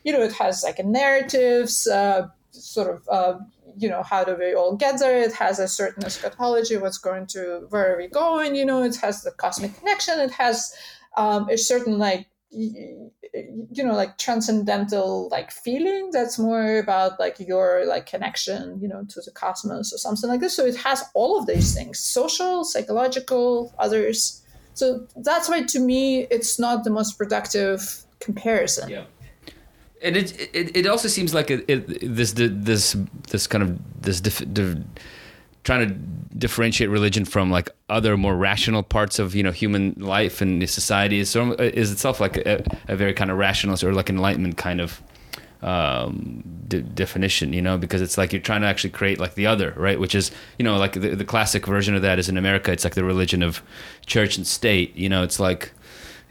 you 0.04 0.12
know 0.12 0.22
it 0.22 0.32
has 0.34 0.62
like 0.64 0.78
a 0.78 0.84
narratives, 0.84 1.86
uh, 1.86 2.28
sort 2.50 2.88
of. 2.94 3.08
Uh, 3.08 3.38
you 3.76 3.88
know 3.88 4.02
how 4.02 4.24
do 4.24 4.34
we 4.34 4.52
all 4.52 4.74
get 4.74 4.98
there 4.98 5.20
it 5.22 5.32
has 5.32 5.60
a 5.60 5.68
certain 5.68 6.04
eschatology 6.04 6.76
what's 6.76 6.98
going 6.98 7.24
to 7.24 7.66
where 7.70 7.94
are 7.94 7.96
we 7.96 8.08
going 8.08 8.56
you 8.56 8.64
know 8.64 8.82
it 8.82 8.96
has 8.96 9.22
the 9.22 9.30
cosmic 9.30 9.78
connection 9.78 10.18
it 10.18 10.32
has 10.32 10.74
um, 11.16 11.48
a 11.48 11.56
certain 11.56 11.98
like 11.98 12.26
you 12.52 13.84
know 13.84 13.94
like 13.94 14.18
transcendental 14.18 15.28
like 15.30 15.52
feeling 15.52 16.10
that's 16.10 16.36
more 16.36 16.78
about 16.78 17.20
like 17.20 17.38
your 17.38 17.84
like 17.86 18.04
connection 18.06 18.80
you 18.80 18.88
know 18.88 19.04
to 19.08 19.20
the 19.24 19.30
cosmos 19.30 19.92
or 19.92 19.98
something 19.98 20.28
like 20.28 20.40
this. 20.40 20.56
So 20.56 20.64
it 20.66 20.76
has 20.76 21.04
all 21.14 21.38
of 21.38 21.46
these 21.46 21.74
things 21.74 21.98
social 21.98 22.64
psychological 22.64 23.72
others. 23.78 24.42
So 24.74 25.06
that's 25.16 25.48
why 25.48 25.62
to 25.62 25.78
me 25.78 26.26
it's 26.30 26.58
not 26.58 26.84
the 26.84 26.90
most 26.90 27.18
productive 27.18 28.02
comparison. 28.18 28.88
Yeah. 28.88 29.04
And 30.02 30.16
it 30.16 30.32
it, 30.52 30.76
it 30.76 30.86
also 30.86 31.08
seems 31.08 31.32
like 31.34 31.50
it, 31.50 31.64
it 31.68 32.16
this 32.16 32.32
this 32.32 32.96
this 33.28 33.46
kind 33.46 33.62
of 33.62 34.02
this 34.02 34.20
dif, 34.20 34.42
trying 35.64 35.88
to 35.88 35.94
differentiate 36.38 36.90
religion 36.90 37.24
from 37.24 37.50
like 37.50 37.68
other 37.88 38.16
more 38.16 38.36
rational 38.36 38.82
parts 38.82 39.18
of 39.18 39.34
you 39.34 39.42
know 39.42 39.52
human 39.52 39.94
life 39.98 40.40
and 40.40 40.68
society 40.68 41.18
is 41.18 41.34
is 41.36 41.92
itself 41.92 42.20
like 42.20 42.36
a, 42.38 42.64
a 42.88 42.96
very 42.96 43.12
kind 43.12 43.30
of 43.30 43.38
rationalist 43.38 43.84
or 43.84 43.92
like 43.92 44.08
enlightenment 44.08 44.56
kind 44.56 44.80
of 44.80 45.02
um, 45.62 46.42
de- 46.68 46.80
definition, 46.80 47.52
you 47.52 47.60
know, 47.60 47.76
because 47.76 48.00
it's 48.00 48.16
like 48.16 48.32
you're 48.32 48.40
trying 48.40 48.62
to 48.62 48.66
actually 48.66 48.90
create 48.90 49.20
like 49.20 49.34
the 49.34 49.46
other, 49.46 49.74
right? 49.76 50.00
Which 50.00 50.14
is, 50.14 50.30
you 50.58 50.64
know, 50.64 50.78
like 50.78 50.94
the, 50.94 51.14
the 51.14 51.24
classic 51.24 51.66
version 51.66 51.94
of 51.94 52.02
that 52.02 52.18
is 52.18 52.28
in 52.28 52.38
America, 52.38 52.72
it's 52.72 52.84
like 52.84 52.94
the 52.94 53.04
religion 53.04 53.42
of 53.42 53.62
church 54.06 54.36
and 54.36 54.46
state, 54.46 54.96
you 54.96 55.08
know, 55.08 55.22
it's 55.22 55.38
like 55.38 55.72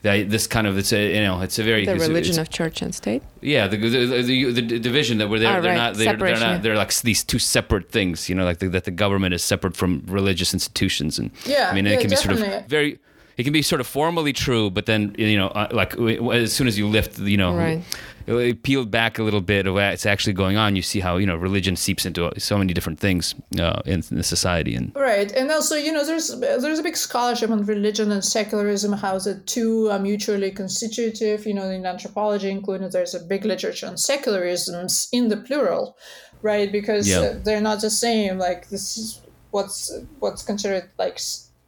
that 0.02 0.30
this 0.30 0.48
kind 0.48 0.66
of 0.68 0.78
it's 0.78 0.94
a 0.94 1.16
you 1.16 1.22
know 1.22 1.42
it's 1.42 1.60
a 1.60 1.64
very 1.64 1.86
The 1.86 1.94
religion 1.96 2.34
it's- 2.34 2.38
of 2.38 2.50
church 2.50 2.82
and 2.82 2.94
state. 2.96 3.22
yeah, 3.42 3.68
the 3.68 3.78
the, 3.78 4.22
the, 4.22 4.52
the 4.52 4.80
division 4.80 5.18
that 5.20 5.30
where 5.30 5.40
they're, 5.40 5.58
Ah, 5.58 5.60
they're 5.62 5.72
right. 5.72 5.78
not 5.78 5.96
they're, 5.96 6.06
they're 6.06 6.14
Separation, 6.36 6.40
not 6.54 6.62
they're 6.64 6.78
like 6.78 6.94
these 7.02 7.24
two 7.24 7.40
separate 7.40 7.92
things. 7.92 8.30
You 8.30 8.36
know, 8.36 8.46
like 8.46 8.60
the, 8.60 8.70
that 8.70 8.84
the 8.86 8.92
government 8.92 9.34
is 9.34 9.44
separate 9.44 9.76
from 9.76 10.04
religious 10.08 10.54
institutions, 10.54 11.20
and 11.20 11.32
Yeah, 11.46 11.70
I 11.72 11.76
mean 11.76 11.86
yeah, 11.86 11.94
it 11.94 12.02
can 12.02 12.10
be 12.10 12.16
sort 12.16 12.40
of 12.40 12.66
very. 12.68 13.00
It 13.38 13.44
can 13.44 13.54
be 13.54 13.62
sort 13.62 13.80
of 13.80 13.88
formally 13.88 14.34
true, 14.34 14.70
but 14.70 14.86
then 14.86 15.16
you 15.18 15.38
know, 15.38 15.48
uh, 15.48 15.70
like 15.72 15.98
as 16.34 16.52
soon 16.52 16.68
as 16.68 16.78
you 16.78 16.88
lift, 16.90 17.18
you 17.20 17.38
know, 17.38 17.56
Right. 17.56 17.82
It 18.38 18.64
peeled 18.64 18.92
back 18.92 19.18
a 19.20 19.24
little 19.24 19.42
bit 19.42 19.66
of 19.68 19.74
what's 19.74 20.06
actually 20.06 20.34
going 20.34 20.58
on, 20.58 20.76
you 20.76 20.82
see 20.82 21.00
how 21.00 21.18
you 21.18 21.26
know 21.26 21.36
religion 21.36 21.76
seeps 21.76 22.06
into 22.06 22.32
so 22.38 22.58
many 22.58 22.74
different 22.74 23.00
things 23.00 23.36
uh, 23.60 23.82
in, 23.86 24.04
in 24.12 24.18
the 24.18 24.24
society, 24.24 24.76
and 24.76 24.92
Right, 24.96 25.32
and 25.32 25.50
also 25.52 25.76
you 25.76 25.92
know 25.92 26.06
there's 26.06 26.28
there's 26.40 26.80
a 26.80 26.84
big 26.84 26.98
scholarship 26.98 27.50
on 27.50 27.66
religion 27.66 28.12
and 28.12 28.24
secularism, 28.24 28.94
how 28.94 29.18
the 29.20 29.36
two 29.46 29.90
are 29.90 30.00
mutually 30.00 30.52
constitutive. 30.52 31.46
You 31.46 31.54
know, 31.56 31.70
in 31.70 31.86
anthropology, 31.86 32.50
including 32.50 32.90
there's 32.90 33.16
a 33.16 33.20
big 33.24 33.46
literature 33.46 33.88
on 33.88 33.96
secularisms 33.96 35.08
in 35.12 35.30
the 35.30 35.38
plural, 35.38 35.98
right? 36.42 36.72
Because 36.72 37.08
Yeah. 37.08 37.34
they're 37.44 37.62
not 37.62 37.82
the 37.82 37.90
same. 37.90 38.38
Like 38.38 38.70
this 38.70 38.98
is 38.98 39.22
what's 39.52 39.92
what's 40.20 40.44
considered 40.44 40.90
like 40.98 41.20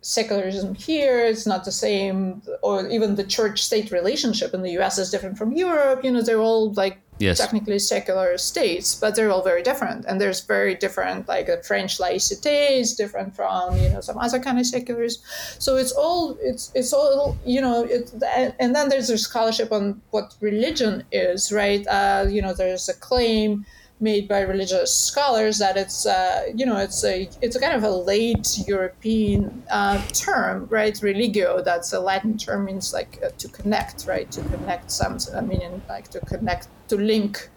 secularism 0.01 0.73
here. 0.75 1.25
It's 1.25 1.45
not 1.45 1.63
the 1.63 1.71
same, 1.71 2.41
or 2.61 2.87
even 2.87 3.15
the 3.15 3.23
church-state 3.23 3.91
relationship 3.91 4.53
in 4.53 4.61
the 4.63 4.71
U.S. 4.71 4.97
is 4.97 5.09
different 5.11 5.37
from 5.37 5.53
Europe. 5.53 6.03
You 6.03 6.11
know, 6.11 6.21
they're 6.21 6.41
all 6.41 6.73
like 6.73 6.97
Yes. 7.19 7.37
technically 7.37 7.77
secular 7.77 8.35
states, 8.39 8.95
but 8.95 9.13
they're 9.15 9.29
all 9.29 9.43
very 9.43 9.61
different. 9.61 10.05
And 10.07 10.19
there's 10.19 10.41
very 10.41 10.73
different, 10.73 11.27
like 11.27 11.45
the 11.45 11.61
French 11.61 11.99
laïcité 11.99 12.79
is 12.79 12.95
different 12.95 13.35
from 13.35 13.77
you 13.77 13.89
know 13.89 14.01
some 14.01 14.17
other 14.17 14.39
kind 14.39 14.57
of 14.59 14.65
secularism. 14.65 15.21
So 15.59 15.77
it's 15.77 15.91
all 15.91 16.35
it's 16.41 16.71
it's 16.73 16.93
all 16.93 17.37
you 17.45 17.61
know. 17.61 17.83
It, 17.83 18.11
and 18.59 18.75
then 18.75 18.89
there's 18.89 19.11
a 19.11 19.19
scholarship 19.19 19.71
on 19.71 20.01
what 20.09 20.33
religion 20.41 21.03
is, 21.11 21.51
right? 21.51 21.85
Uh, 21.87 22.25
you 22.27 22.41
know, 22.41 22.53
there's 22.53 22.89
a 22.89 22.95
claim 22.95 23.67
made 24.01 24.27
by 24.27 24.41
religious 24.41 24.93
scholars 24.93 25.59
that 25.59 25.77
it's 25.77 26.05
uh, 26.05 26.47
you 26.55 26.65
know 26.65 26.77
it's 26.77 27.03
a 27.05 27.29
it's 27.41 27.55
a 27.55 27.59
kind 27.59 27.73
of 27.73 27.83
a 27.83 27.89
late 27.89 28.59
European 28.67 29.63
uh, 29.69 30.01
term, 30.07 30.67
right? 30.69 30.99
Religio, 31.01 31.61
that's 31.63 31.93
a 31.93 31.99
Latin 31.99 32.37
term, 32.37 32.65
means 32.65 32.93
like 32.93 33.19
uh, 33.23 33.29
to 33.37 33.47
connect, 33.49 34.05
right? 34.07 34.29
To 34.31 34.41
connect 34.43 34.91
something, 34.91 35.35
I 35.35 35.41
mean, 35.41 35.81
like 35.87 36.09
to 36.09 36.19
connect, 36.21 36.67
to 36.89 36.95
link 36.97 37.49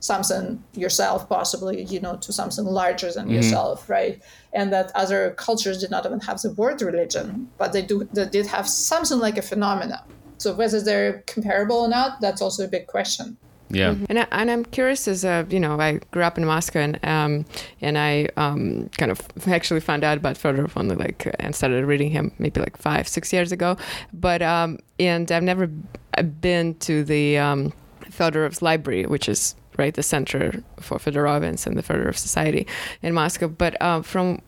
something 0.00 0.62
yourself, 0.74 1.28
possibly, 1.28 1.84
you 1.84 2.00
know, 2.00 2.16
to 2.16 2.32
something 2.32 2.64
larger 2.64 3.12
than 3.12 3.30
yourself, 3.30 3.88
right? 3.88 4.20
And 4.52 4.72
that 4.72 4.90
other 4.96 5.30
cultures 5.38 5.78
did 5.78 5.90
not 5.90 6.04
even 6.04 6.18
have 6.20 6.40
the 6.40 6.52
word 6.54 6.82
religion, 6.82 7.48
but 7.56 7.72
they 7.72 7.82
do 7.82 8.08
they 8.12 8.26
did 8.26 8.46
have 8.46 8.68
something 8.68 9.18
like 9.18 9.38
a 9.38 9.42
phenomena. 9.42 10.04
So 10.38 10.52
whether 10.54 10.80
they're 10.80 11.22
comparable 11.28 11.76
or 11.76 11.88
not, 11.88 12.20
that's 12.20 12.42
also 12.42 12.64
a 12.64 12.68
big 12.68 12.88
question. 12.88 13.36
Yeah, 13.72 13.94
And, 14.08 14.18
I, 14.18 14.26
and 14.32 14.50
I'm 14.50 14.64
curious 14.66 15.08
as 15.08 15.24
a, 15.24 15.46
you 15.48 15.58
know, 15.58 15.80
I 15.80 15.98
grew 16.10 16.22
up 16.22 16.36
in 16.36 16.44
Moscow 16.44 16.80
and, 16.80 17.04
um, 17.04 17.46
and 17.80 17.96
I 17.96 18.28
um, 18.36 18.90
kind 18.98 19.10
of 19.10 19.20
actually 19.48 19.80
found 19.80 20.04
out 20.04 20.18
about 20.18 20.36
Fedorov 20.36 20.72
only 20.76 20.94
like, 20.94 21.34
and 21.40 21.54
started 21.54 21.86
reading 21.86 22.10
him 22.10 22.32
maybe 22.38 22.60
like 22.60 22.76
five, 22.76 23.08
six 23.08 23.32
years 23.32 23.50
ago. 23.50 23.78
But, 24.12 24.42
um, 24.42 24.78
and 25.00 25.32
I've 25.32 25.42
never 25.42 25.70
been 26.40 26.74
to 26.80 27.02
the 27.02 27.38
um, 27.38 27.72
Fedorov's 28.04 28.60
library, 28.60 29.06
which 29.06 29.28
is 29.28 29.54
right 29.78 29.94
the 29.94 30.02
center 30.02 30.62
for 30.80 30.98
Fedorovians 30.98 31.66
and 31.66 31.78
the 31.78 31.82
Fedorov 31.82 32.16
Society 32.16 32.66
in 33.02 33.14
Moscow. 33.14 33.48
But 33.48 33.80
uh, 33.80 34.02
from 34.02 34.42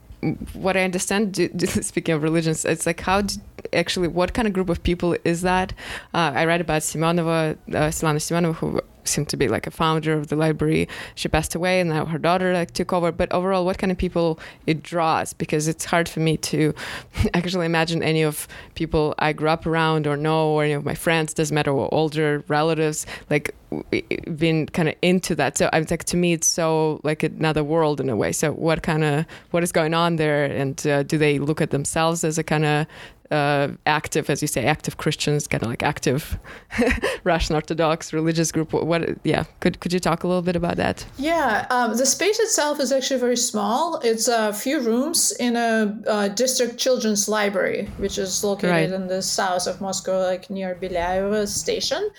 what 0.52 0.76
I 0.76 0.82
understand, 0.84 1.32
do, 1.32 1.48
do, 1.48 1.66
speaking 1.82 2.14
of 2.14 2.22
religions, 2.22 2.64
it's 2.64 2.86
like 2.86 3.00
how 3.00 3.22
d 3.22 3.36
actually 3.72 4.08
what 4.08 4.34
kind 4.34 4.46
of 4.46 4.52
group 4.52 4.68
of 4.68 4.82
people 4.82 5.16
is 5.24 5.42
that? 5.42 5.72
Uh, 6.12 6.32
I 6.34 6.44
read 6.44 6.60
about 6.60 6.82
Simonova, 6.82 7.56
uh, 7.68 7.90
Svetlana 7.90 8.16
Simonova, 8.16 8.54
who 8.56 8.80
seemed 9.08 9.28
to 9.30 9.36
be 9.36 9.48
like 9.48 9.66
a 9.66 9.70
founder 9.70 10.12
of 10.12 10.28
the 10.28 10.36
library. 10.36 10.88
She 11.14 11.28
passed 11.28 11.54
away, 11.54 11.80
and 11.80 11.90
now 11.90 12.04
her 12.06 12.18
daughter 12.18 12.52
like 12.52 12.72
took 12.72 12.92
over. 12.92 13.12
But 13.12 13.32
overall, 13.32 13.64
what 13.64 13.78
kind 13.78 13.90
of 13.90 13.98
people 13.98 14.38
it 14.66 14.82
draws? 14.82 15.32
Because 15.32 15.68
it's 15.68 15.84
hard 15.84 16.08
for 16.08 16.20
me 16.20 16.36
to 16.38 16.74
actually 17.34 17.66
imagine 17.66 18.02
any 18.02 18.22
of 18.22 18.48
people 18.74 19.14
I 19.18 19.32
grew 19.32 19.48
up 19.48 19.66
around 19.66 20.06
or 20.06 20.16
know, 20.16 20.48
or 20.48 20.64
any 20.64 20.72
of 20.72 20.84
my 20.84 20.94
friends. 20.94 21.34
Doesn't 21.34 21.54
matter, 21.54 21.70
or 21.70 21.92
older 21.92 22.44
relatives, 22.48 23.06
like 23.30 23.54
been 24.36 24.66
kind 24.66 24.88
of 24.88 24.94
into 25.02 25.34
that. 25.34 25.58
So 25.58 25.68
I'm 25.72 25.86
like, 25.90 26.04
to 26.04 26.16
me, 26.16 26.34
it's 26.34 26.46
so 26.46 27.00
like 27.02 27.22
another 27.22 27.64
world 27.64 28.00
in 28.00 28.08
a 28.08 28.16
way. 28.16 28.32
So 28.32 28.52
what 28.52 28.82
kind 28.82 29.04
of 29.04 29.26
what 29.50 29.62
is 29.62 29.72
going 29.72 29.94
on 29.94 30.16
there, 30.16 30.44
and 30.44 30.86
uh, 30.86 31.02
do 31.02 31.18
they 31.18 31.38
look 31.38 31.60
at 31.60 31.70
themselves 31.70 32.24
as 32.24 32.38
a 32.38 32.44
kind 32.44 32.64
of 32.64 32.86
uh, 33.34 33.68
active, 33.86 34.24
as 34.32 34.38
you 34.42 34.48
say, 34.48 34.62
active 34.76 34.94
Christians, 34.96 35.46
kind 35.48 35.62
of 35.64 35.68
like 35.68 35.82
active 35.82 36.38
Russian 37.24 37.54
Orthodox 37.56 38.12
religious 38.12 38.52
group? 38.52 38.72
What, 38.72 38.86
what? 38.86 39.00
Yeah, 39.24 39.44
could 39.60 39.74
could 39.80 39.92
you 39.92 40.00
talk 40.08 40.24
a 40.24 40.28
little 40.28 40.42
bit 40.50 40.56
about 40.56 40.76
that? 40.76 41.06
Yeah, 41.18 41.66
um, 41.70 41.96
the 41.96 42.06
space 42.06 42.38
itself 42.46 42.80
is 42.80 42.90
actually 42.92 43.20
very 43.20 43.36
small. 43.36 43.98
It's 44.10 44.28
a 44.28 44.52
few 44.52 44.80
rooms 44.80 45.32
in 45.46 45.56
a 45.56 45.70
uh, 46.06 46.28
district 46.28 46.78
children's 46.78 47.28
library, 47.28 47.80
which 47.98 48.18
is 48.18 48.44
located 48.44 48.70
Right. 48.70 48.92
in 49.00 49.06
the 49.08 49.22
south 49.22 49.66
of 49.66 49.80
Moscow, 49.80 50.16
like 50.32 50.48
near 50.50 50.74
Belyaevo 50.80 51.46
station. 51.46 52.10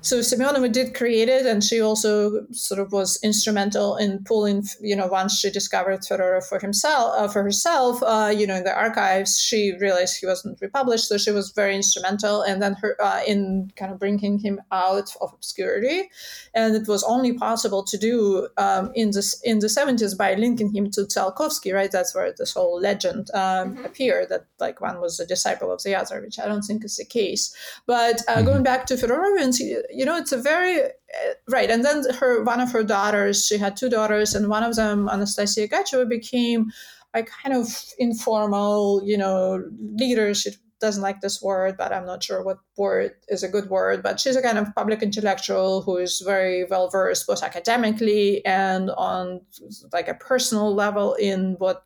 So 0.00 0.20
Semyonova 0.20 0.70
did 0.72 0.94
create 0.94 1.28
it, 1.28 1.46
and 1.46 1.62
she 1.62 1.80
also 1.80 2.46
sort 2.52 2.80
of 2.80 2.92
was 2.92 3.18
instrumental 3.22 3.96
in 3.96 4.24
pulling. 4.24 4.64
You 4.80 4.96
know, 4.96 5.06
once 5.06 5.38
she 5.40 5.50
discovered 5.50 6.00
Fedorov 6.08 6.44
for 6.48 6.58
himself, 6.58 7.06
uh, 7.18 7.28
for 7.28 7.42
herself, 7.42 8.02
uh, 8.02 8.32
you 8.38 8.46
know, 8.46 8.56
in 8.56 8.64
the 8.64 8.74
archives, 8.86 9.38
she 9.38 9.72
realized 9.80 10.20
he 10.20 10.26
wasn't 10.26 10.59
republished, 10.60 11.08
so 11.08 11.18
she 11.18 11.30
was 11.30 11.50
very 11.50 11.74
instrumental. 11.74 12.42
And 12.42 12.62
then 12.62 12.74
her 12.74 12.96
uh, 13.02 13.22
in 13.26 13.70
kind 13.76 13.92
of 13.92 13.98
bringing 13.98 14.38
him 14.38 14.60
out 14.72 15.14
of 15.20 15.32
obscurity, 15.32 16.10
and 16.54 16.74
it 16.74 16.88
was 16.88 17.02
only 17.04 17.32
possible 17.34 17.82
to 17.84 17.98
do 17.98 18.48
um, 18.56 18.92
in 18.94 19.10
this 19.10 19.40
in 19.42 19.60
the 19.60 19.68
seventies 19.68 20.14
by 20.14 20.34
linking 20.34 20.74
him 20.74 20.90
to 20.92 21.02
Tsiolkovsky, 21.02 21.74
right? 21.74 21.90
That's 21.90 22.14
where 22.14 22.32
this 22.36 22.54
whole 22.54 22.80
legend 22.80 23.30
um, 23.34 23.84
appeared 23.84 24.28
that 24.28 24.46
like 24.58 24.80
one 24.80 25.00
was 25.00 25.20
a 25.20 25.26
disciple 25.26 25.72
of 25.72 25.82
the 25.82 25.94
other, 25.94 26.20
which 26.20 26.38
I 26.38 26.46
don't 26.46 26.62
think 26.62 26.84
is 26.84 26.96
the 26.96 27.04
case. 27.04 27.54
But 27.86 28.22
uh, 28.28 28.42
going 28.42 28.62
back 28.62 28.86
to 28.86 28.94
Fedorovians, 28.94 29.58
you 29.58 30.04
know, 30.04 30.16
it's 30.16 30.32
a 30.32 30.38
very 30.38 30.82
uh, 30.82 31.34
right. 31.48 31.70
And 31.70 31.84
then 31.84 32.04
her 32.14 32.42
one 32.42 32.60
of 32.60 32.72
her 32.72 32.84
daughters, 32.84 33.46
she 33.46 33.58
had 33.58 33.76
two 33.76 33.88
daughters, 33.88 34.34
and 34.34 34.48
one 34.48 34.62
of 34.62 34.76
them, 34.76 35.08
Anastasia 35.08 35.68
Gacheva, 35.68 36.08
became 36.08 36.70
a 37.14 37.22
kind 37.22 37.54
of 37.54 37.66
informal, 37.98 39.02
you 39.04 39.18
know, 39.18 39.62
leader. 39.78 40.34
She 40.34 40.50
doesn't 40.80 41.02
like 41.02 41.20
this 41.20 41.42
word, 41.42 41.76
but 41.76 41.92
I'm 41.92 42.06
not 42.06 42.22
sure 42.22 42.42
what 42.42 42.58
word 42.76 43.12
is 43.28 43.42
a 43.42 43.48
good 43.48 43.68
word. 43.68 44.02
But 44.02 44.18
she's 44.18 44.36
a 44.36 44.42
kind 44.42 44.58
of 44.58 44.74
public 44.74 45.02
intellectual 45.02 45.82
who 45.82 45.98
is 45.98 46.22
very 46.24 46.64
well 46.64 46.88
versed 46.88 47.26
both 47.26 47.42
academically 47.42 48.44
and 48.46 48.90
on 48.90 49.40
like 49.92 50.08
a 50.08 50.14
personal 50.14 50.74
level 50.74 51.14
in 51.14 51.56
what 51.58 51.84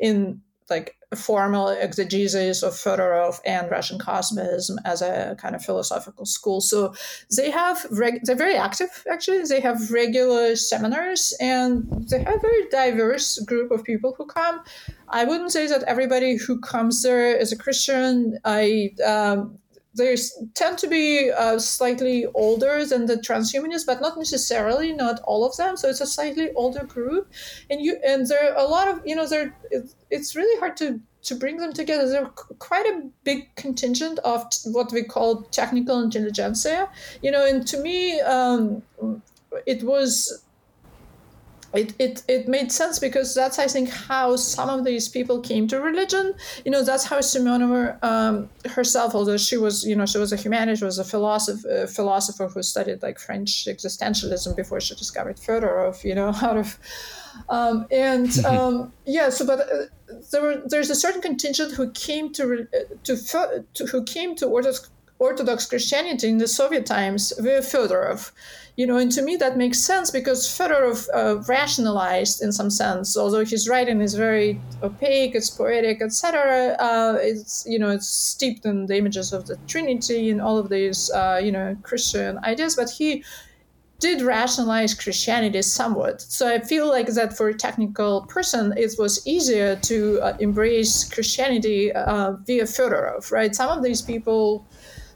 in 0.00 0.40
like 0.70 0.96
formal 1.16 1.68
exegesis 1.68 2.62
of 2.62 2.74
Fedorov 2.74 3.40
and 3.46 3.70
Russian 3.70 3.98
Cosmism 3.98 4.76
as 4.84 5.00
a 5.00 5.36
kind 5.40 5.54
of 5.54 5.64
philosophical 5.64 6.26
school. 6.26 6.60
So 6.60 6.94
they 7.34 7.50
have 7.50 7.86
reg- 7.90 8.20
they're 8.24 8.36
very 8.36 8.56
active 8.56 9.04
actually. 9.10 9.42
They 9.44 9.60
have 9.60 9.90
regular 9.90 10.54
seminars 10.56 11.34
and 11.40 11.86
they 12.10 12.22
have 12.22 12.36
a 12.36 12.40
very 12.40 12.68
diverse 12.68 13.38
group 13.40 13.70
of 13.70 13.84
people 13.84 14.14
who 14.18 14.26
come. 14.26 14.60
I 15.08 15.24
wouldn't 15.24 15.52
say 15.52 15.66
that 15.66 15.82
everybody 15.84 16.36
who 16.36 16.60
comes 16.60 17.02
there 17.02 17.34
is 17.34 17.52
a 17.52 17.56
Christian. 17.56 18.38
I 18.44 18.90
um, 19.06 19.58
they 19.98 20.16
tend 20.54 20.78
to 20.78 20.86
be 20.86 21.30
uh, 21.30 21.58
slightly 21.58 22.26
older 22.34 22.84
than 22.86 23.06
the 23.06 23.16
transhumanists, 23.16 23.86
but 23.86 24.00
not 24.00 24.16
necessarily, 24.16 24.92
not 24.92 25.20
all 25.24 25.44
of 25.44 25.56
them. 25.56 25.76
So 25.76 25.88
it's 25.88 26.00
a 26.00 26.06
slightly 26.06 26.50
older 26.54 26.84
group, 26.84 27.30
and 27.68 27.80
you 27.80 27.98
and 28.06 28.26
there 28.26 28.52
are 28.52 28.56
a 28.56 28.68
lot 28.68 28.88
of 28.88 29.02
you 29.04 29.14
know 29.14 29.26
there. 29.26 29.54
It's 30.10 30.34
really 30.34 30.58
hard 30.58 30.76
to 30.78 31.00
to 31.22 31.34
bring 31.34 31.58
them 31.58 31.72
together. 31.72 32.08
There's 32.08 32.28
quite 32.58 32.86
a 32.86 33.02
big 33.24 33.54
contingent 33.56 34.18
of 34.20 34.46
what 34.64 34.92
we 34.92 35.02
call 35.02 35.42
technical 35.50 36.00
intelligentsia, 36.02 36.88
you 37.22 37.30
know, 37.30 37.44
and 37.44 37.66
to 37.66 37.82
me, 37.82 38.20
um, 38.20 38.82
it 39.66 39.82
was 39.82 40.44
it, 41.74 41.94
it, 41.98 42.22
it 42.28 42.48
made 42.48 42.72
sense 42.72 42.98
because 42.98 43.34
that's 43.34 43.58
I 43.58 43.66
think 43.66 43.90
how 43.90 44.36
some 44.36 44.70
of 44.70 44.84
these 44.84 45.08
people 45.08 45.40
came 45.40 45.68
to 45.68 45.80
religion. 45.80 46.34
You 46.64 46.70
know, 46.70 46.82
that's 46.82 47.04
how 47.04 47.18
Semyonova 47.18 48.02
um, 48.02 48.48
herself, 48.64 49.14
although 49.14 49.36
she 49.36 49.58
was 49.58 49.84
you 49.84 49.94
know 49.94 50.06
she 50.06 50.18
was 50.18 50.32
a 50.32 50.36
humanist, 50.36 50.82
was 50.82 50.98
a 50.98 51.04
philosopher, 51.04 51.86
philosopher 51.86 52.48
who 52.48 52.62
studied 52.62 53.02
like 53.02 53.18
French 53.18 53.66
existentialism 53.66 54.56
before 54.56 54.80
she 54.80 54.94
discovered 54.94 55.36
Fedorov. 55.36 56.04
You 56.04 56.14
know, 56.14 56.28
out 56.42 56.56
of 56.56 56.78
um, 57.48 57.86
and 57.90 58.44
um, 58.46 58.92
yeah, 59.04 59.28
so 59.28 59.46
but 59.46 59.60
uh, 59.60 59.86
there 60.30 60.42
were, 60.42 60.62
there's 60.64 60.90
a 60.90 60.94
certain 60.94 61.20
contingent 61.20 61.72
who 61.72 61.90
came 61.90 62.32
to 62.32 62.66
to, 63.04 63.64
to 63.74 63.86
who 63.86 64.04
came 64.04 64.34
to 64.36 64.46
Orthodox, 64.46 64.88
Orthodox 65.18 65.66
Christianity 65.66 66.28
in 66.28 66.38
the 66.38 66.48
Soviet 66.48 66.86
times 66.86 67.32
via 67.38 67.60
Fedorov. 67.60 68.30
You 68.78 68.86
know, 68.86 68.96
and 68.96 69.10
to 69.10 69.22
me 69.22 69.34
that 69.34 69.56
makes 69.56 69.80
sense 69.80 70.08
because 70.08 70.46
Fedorov 70.46 71.08
uh, 71.12 71.42
rationalized 71.48 72.40
in 72.40 72.52
some 72.52 72.70
sense, 72.70 73.16
although 73.16 73.44
his 73.44 73.68
writing 73.68 74.00
is 74.00 74.14
very 74.14 74.60
opaque, 74.84 75.34
it's 75.34 75.50
poetic, 75.50 76.00
etc. 76.00 76.76
Uh, 76.78 77.18
it's 77.20 77.66
you 77.66 77.76
know 77.76 77.90
it's 77.90 78.06
steeped 78.06 78.64
in 78.64 78.86
the 78.86 78.96
images 78.96 79.32
of 79.32 79.48
the 79.48 79.56
Trinity 79.66 80.30
and 80.30 80.40
all 80.40 80.58
of 80.58 80.68
these 80.68 81.10
uh, 81.10 81.40
you 81.42 81.50
know 81.50 81.76
Christian 81.82 82.38
ideas, 82.44 82.76
but 82.76 82.88
he 82.88 83.24
did 83.98 84.22
rationalize 84.22 84.94
Christianity 84.94 85.60
somewhat. 85.62 86.22
So 86.22 86.46
I 86.46 86.60
feel 86.60 86.86
like 86.86 87.08
that 87.08 87.36
for 87.36 87.48
a 87.48 87.54
technical 87.54 88.26
person, 88.26 88.72
it 88.76 88.94
was 88.96 89.26
easier 89.26 89.74
to 89.74 90.20
uh, 90.20 90.36
embrace 90.38 91.02
Christianity 91.02 91.90
uh, 91.90 92.34
via 92.46 92.62
Fedorov, 92.62 93.32
right? 93.32 93.52
Some 93.56 93.76
of 93.76 93.82
these 93.82 94.02
people. 94.02 94.68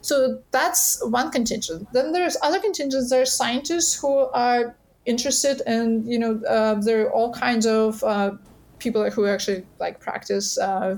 So 0.03 0.43
that's 0.51 1.01
one 1.05 1.31
contingent. 1.31 1.87
Then 1.93 2.11
there's 2.11 2.35
other 2.41 2.59
contingents. 2.59 3.09
There 3.09 3.21
are 3.21 3.25
scientists 3.25 3.93
who 3.93 4.27
are 4.33 4.75
interested, 5.05 5.61
and 5.65 6.05
you 6.05 6.19
know, 6.19 6.41
uh, 6.47 6.75
there 6.75 7.05
are 7.05 7.11
all 7.11 7.33
kinds 7.33 7.65
of 7.65 8.03
uh, 8.03 8.31
people 8.79 9.09
who 9.09 9.25
actually 9.25 9.65
like 9.79 10.01
practice, 10.01 10.57
uh, 10.57 10.97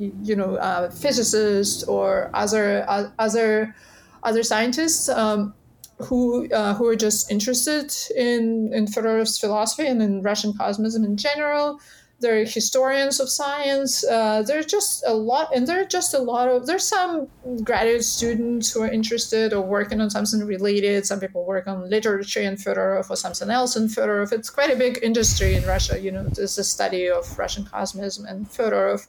you 0.00 0.34
know, 0.34 0.56
uh, 0.56 0.90
physicists 0.90 1.84
or 1.84 2.30
other 2.34 2.84
other 3.18 3.76
other 4.24 4.42
scientists. 4.42 5.08
Um, 5.08 5.54
who 6.00 6.50
uh, 6.50 6.74
who 6.74 6.86
are 6.86 6.96
just 6.96 7.30
interested 7.30 7.94
in 8.16 8.72
in 8.72 8.86
Fedorov's 8.86 9.38
philosophy 9.38 9.86
and 9.86 10.02
in 10.02 10.22
Russian 10.22 10.52
cosmism 10.54 11.04
in 11.04 11.16
general. 11.16 11.78
They're 12.20 12.44
historians 12.44 13.18
of 13.18 13.28
science. 13.30 14.04
Uh, 14.04 14.42
there's 14.42 14.66
just 14.66 15.02
a 15.06 15.14
lot, 15.14 15.54
and 15.54 15.66
there 15.66 15.80
are 15.80 15.86
just 15.86 16.12
a 16.12 16.18
lot 16.18 16.48
of. 16.48 16.66
There's 16.66 16.86
some 16.86 17.28
graduate 17.64 18.04
students 18.04 18.70
who 18.70 18.82
are 18.82 18.90
interested 18.90 19.52
or 19.52 19.62
working 19.62 20.00
on 20.00 20.10
something 20.10 20.44
related. 20.46 21.06
Some 21.06 21.20
people 21.20 21.46
work 21.46 21.66
on 21.66 21.88
literature 21.88 22.42
in 22.42 22.56
Fedorov 22.56 23.08
or 23.08 23.16
something 23.16 23.50
else 23.50 23.74
in 23.76 23.88
Fedorov. 23.88 24.32
It's 24.32 24.50
quite 24.50 24.70
a 24.70 24.76
big 24.76 24.98
industry 25.02 25.54
in 25.54 25.64
Russia. 25.64 25.98
You 25.98 26.12
know, 26.12 26.24
there's 26.24 26.58
a 26.58 26.64
study 26.64 27.08
of 27.08 27.38
Russian 27.38 27.64
cosmism 27.64 28.30
and 28.30 28.46
Fedorov, 28.46 29.06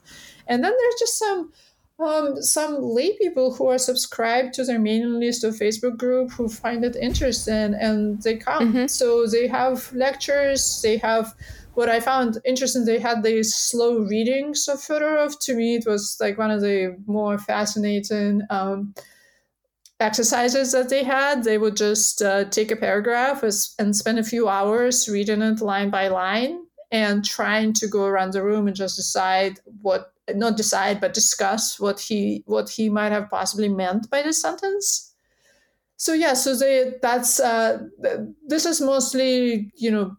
and 0.47 0.64
then 0.64 0.74
there's 0.78 0.99
just 0.99 1.20
some 1.20 1.51
um, 2.02 2.41
some 2.41 2.82
lay 2.82 3.16
people 3.18 3.54
who 3.54 3.68
are 3.68 3.78
subscribed 3.78 4.54
to 4.56 4.64
their 4.64 4.80
mailing 4.80 5.20
list 5.20 5.43
or 5.43 5.52
Facebook 5.52 5.97
group 5.97 6.32
who 6.32 6.49
find 6.49 6.84
it 6.84 6.95
interesting 6.95 7.74
and 7.74 8.22
they 8.24 8.38
come. 8.38 8.74
Mm-hmm. 8.74 8.88
So 8.88 9.28
they 9.28 9.47
have 9.47 9.91
lectures, 9.93 10.82
they 10.82 10.97
have 10.97 11.34
what 11.74 11.89
I 11.89 11.99
found 11.99 12.38
interesting, 12.45 12.86
they 12.86 12.99
had 12.99 13.24
these 13.24 13.56
slow 13.56 13.99
readings 13.99 14.68
of 14.68 14.80
Fedorov. 14.80 15.39
To 15.41 15.56
me, 15.56 15.76
it 15.76 15.86
was 15.86 16.18
like 16.20 16.38
one 16.38 16.52
of 16.52 16.62
the 16.62 16.97
more 17.06 17.38
fascinating 17.38 18.41
um, 18.49 18.93
exercises 19.99 20.72
that 20.74 20.89
they 20.89 21.04
had. 21.04 21.43
They 21.43 21.58
would 21.58 21.78
just 21.78 22.22
uh, 22.22 22.45
take 22.45 22.72
a 22.72 22.76
paragraph 22.76 23.43
and 23.43 23.95
spend 23.95 24.20
a 24.20 24.24
few 24.24 24.49
hours 24.49 25.08
reading 25.08 25.41
it 25.41 25.62
line 25.62 25.89
by 25.89 26.10
line 26.10 26.64
and 26.91 27.24
trying 27.24 27.72
to 27.74 27.88
go 27.88 28.04
around 28.04 28.34
the 28.34 28.43
room 28.43 28.68
and 28.68 28.76
just 28.76 28.97
decide 28.97 29.60
what 29.82 30.14
not 30.36 30.58
decide 30.58 31.02
but 31.02 31.14
discuss 31.14 31.80
what 31.80 32.00
he 32.00 32.44
what 32.46 32.70
he 32.70 32.90
might 32.90 33.12
have 33.12 33.30
possibly 33.30 33.70
meant 33.70 34.10
by 34.10 34.22
this 34.22 34.42
sentence. 34.42 35.14
So 35.98 36.14
yeah 36.14 36.34
so 36.34 36.56
they 36.56 36.94
that's 37.02 37.40
uh, 37.40 37.84
this 38.48 38.66
is 38.66 38.82
mostly 38.82 39.72
you 39.76 39.92
know 39.92 40.16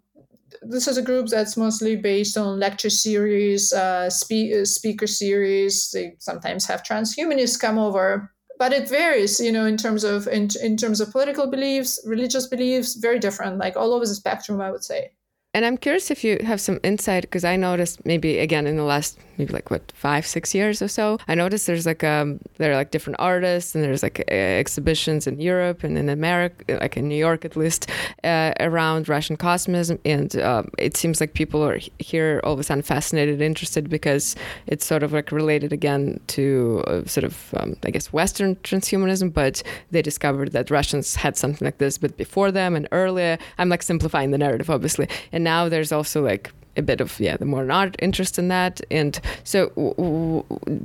this 0.63 0.87
is 0.87 0.97
a 0.97 1.03
group 1.03 1.29
that's 1.29 1.57
mostly 1.57 1.97
based 1.97 2.37
on 2.37 2.59
lecture 2.59 2.91
series 2.91 3.73
uh, 3.73 4.09
spe- 4.11 4.53
uh, 4.61 4.65
speaker 4.65 5.07
series. 5.07 5.91
They 5.91 6.15
sometimes 6.19 6.67
have 6.67 6.83
transhumanists 6.83 7.59
come 7.59 7.79
over 7.79 8.33
but 8.63 8.73
it 8.73 8.89
varies 8.89 9.41
you 9.41 9.51
know 9.51 9.67
in 9.67 9.77
terms 9.77 10.05
of 10.05 10.29
in, 10.29 10.49
in 10.63 10.77
terms 10.77 11.01
of 11.01 11.11
political 11.11 11.51
beliefs 11.51 11.99
religious 12.07 12.47
beliefs 12.47 12.95
very 12.95 13.19
different 13.19 13.59
like 13.59 13.77
all 13.77 13.93
over 13.93 14.07
the 14.07 14.15
spectrum 14.15 14.61
i 14.61 14.71
would 14.71 14.85
say 14.85 15.11
and 15.55 15.67
I'm 15.67 15.77
curious 15.77 16.11
if 16.11 16.25
you 16.25 16.39
have 16.45 16.61
some 16.61 16.81
insight 16.83 17.23
because 17.23 17.45
I 17.45 17.57
noticed 17.57 18.07
maybe 18.07 18.39
again 18.39 18.67
in 18.67 18.77
the 18.77 18.85
last 18.85 19.19
maybe 19.37 19.53
like 19.53 19.71
what 19.71 19.93
five 19.93 20.27
six 20.27 20.55
years 20.55 20.81
or 20.81 20.89
so 20.89 21.19
I 21.29 21.35
noticed 21.35 21.67
there's 21.67 21.85
like 21.85 22.03
um 22.05 22.41
there 22.57 22.73
are 22.73 22.77
like 22.77 22.91
different 22.91 23.17
artists 23.19 23.75
and 23.75 23.85
there's 23.85 24.03
like 24.03 24.21
uh, 24.21 24.35
exhibitions 24.35 25.27
in 25.27 25.41
Europe 25.41 25.85
and 25.85 25.99
in 25.99 26.09
America 26.09 26.79
like 26.81 26.97
in 26.97 27.07
New 27.07 27.17
York 27.17 27.45
at 27.45 27.55
least 27.57 27.91
uh, 28.25 28.53
around 28.61 29.09
Russian 29.09 29.37
cosmism. 29.37 29.99
And 30.05 30.37
um, 30.37 30.71
it 30.79 30.97
seems 30.97 31.21
like 31.21 31.35
people 31.35 31.63
are 31.63 31.79
here 31.99 32.41
all 32.45 32.55
of 32.55 32.59
a 32.59 32.63
sudden 32.63 32.83
fascinated 32.83 33.43
interested 33.43 33.91
because 33.91 34.37
it's 34.67 34.87
sort 34.87 35.03
of 35.03 35.13
like 35.13 35.33
related 35.33 35.73
again 35.73 36.21
to 36.29 36.83
uh, 36.87 37.05
sort 37.05 37.25
of 37.25 37.55
um, 37.59 37.77
I 37.85 37.91
guess 37.91 38.13
Western 38.13 38.57
transhumanism 38.57 39.33
but 39.33 39.63
they 39.91 40.01
discovered 40.01 40.53
that 40.53 40.71
Russians 40.71 41.15
had 41.15 41.37
something 41.37 41.67
like 41.67 41.79
this 41.79 41.99
but 41.99 42.17
before 42.17 42.51
them 42.51 42.75
and 42.75 42.89
earlier. 42.91 43.37
I'm 43.59 43.69
like 43.69 43.83
simplifying 43.83 44.31
the 44.31 44.39
narrative 44.39 44.71
obviously. 44.71 45.09
And 45.31 45.42
and 45.43 45.45
now 45.45 45.69
there's 45.69 45.91
also 45.91 46.23
like 46.23 46.53
a 46.77 46.83
bit 46.83 47.01
of 47.01 47.19
yeah 47.19 47.37
the 47.37 47.45
more 47.45 47.71
art 47.71 47.97
interest 47.99 48.39
in 48.39 48.47
that. 48.49 48.81
And 48.91 49.21
so 49.43 50.45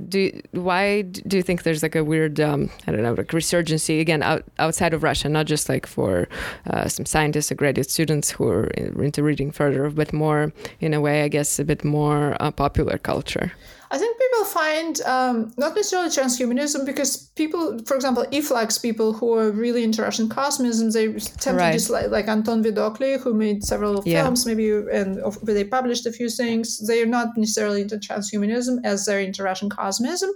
do 0.09 0.41
why 0.51 1.03
do 1.03 1.37
you 1.37 1.43
think 1.43 1.61
there's 1.61 1.83
like 1.83 1.95
a 1.95 2.03
weird 2.03 2.39
um, 2.39 2.69
i 2.87 2.91
don't 2.91 3.03
know 3.03 3.13
like 3.13 3.27
resurgency 3.27 4.01
again 4.01 4.23
out, 4.23 4.43
outside 4.59 4.93
of 4.93 5.03
russia 5.03 5.29
not 5.29 5.45
just 5.45 5.69
like 5.69 5.85
for 5.85 6.27
uh, 6.71 6.87
some 6.87 7.05
scientists 7.05 7.51
or 7.51 7.55
graduate 7.55 7.89
students 7.89 8.31
who 8.31 8.47
are 8.47 8.67
into 9.05 9.23
reading 9.23 9.51
Fedorov 9.51 9.95
but 9.95 10.11
more 10.11 10.51
in 10.79 10.93
a 10.93 10.99
way 10.99 11.23
i 11.23 11.27
guess 11.27 11.59
a 11.59 11.63
bit 11.63 11.83
more 11.83 12.35
uh, 12.41 12.51
popular 12.51 12.97
culture 12.97 13.51
I 13.89 13.97
think 13.97 14.17
people 14.19 14.45
find 14.45 15.01
um, 15.01 15.53
not 15.57 15.73
necessarily 15.75 16.09
transhumanism 16.09 16.85
because 16.85 17.29
people, 17.35 17.79
for 17.85 17.95
example, 17.95 18.25
e-flux 18.31 18.77
people 18.77 19.13
who 19.13 19.33
are 19.33 19.49
really 19.49 19.83
into 19.83 20.01
Russian 20.01 20.27
cosmism, 20.27 20.91
they 20.91 21.13
tend 21.37 21.57
right. 21.57 21.71
to 21.71 21.77
dislike, 21.77 22.09
like 22.09 22.27
Anton 22.27 22.63
Vidokle, 22.63 23.19
who 23.21 23.33
made 23.33 23.63
several 23.63 24.03
yeah. 24.05 24.23
films, 24.23 24.45
maybe, 24.45 24.69
and 24.69 25.21
they 25.43 25.63
published 25.63 26.05
a 26.05 26.11
few 26.11 26.29
things. 26.29 26.85
They 26.85 27.01
are 27.01 27.05
not 27.05 27.37
necessarily 27.37 27.81
into 27.81 27.97
transhumanism 27.97 28.79
as 28.83 29.05
they're 29.05 29.21
into 29.21 29.43
Russian 29.43 29.69
cosmism. 29.69 30.29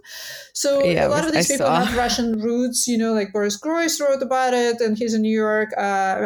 So 0.54 0.84
yeah, 0.84 1.08
a 1.08 1.10
lot 1.10 1.26
of 1.26 1.34
these 1.34 1.52
I 1.52 1.54
people 1.54 1.68
saw. 1.68 1.84
have 1.84 1.98
Russian 1.98 2.40
roots, 2.40 2.88
you 2.88 2.98
know, 2.98 3.14
like 3.14 3.34
Boris 3.34 3.58
Groys 3.58 4.00
wrote 4.00 4.22
about 4.22 4.54
it, 4.54 4.80
and 4.80 4.98
he's 4.98 5.14
in 5.14 5.24
New 5.24 5.38
York. 5.38 5.72
Uh, 5.78 5.82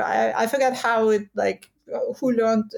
I, 0.06 0.44
I 0.44 0.48
forget 0.48 0.76
how 0.76 1.10
it 1.10 1.28
like 1.34 1.72
who 2.20 2.32
learned 2.32 2.72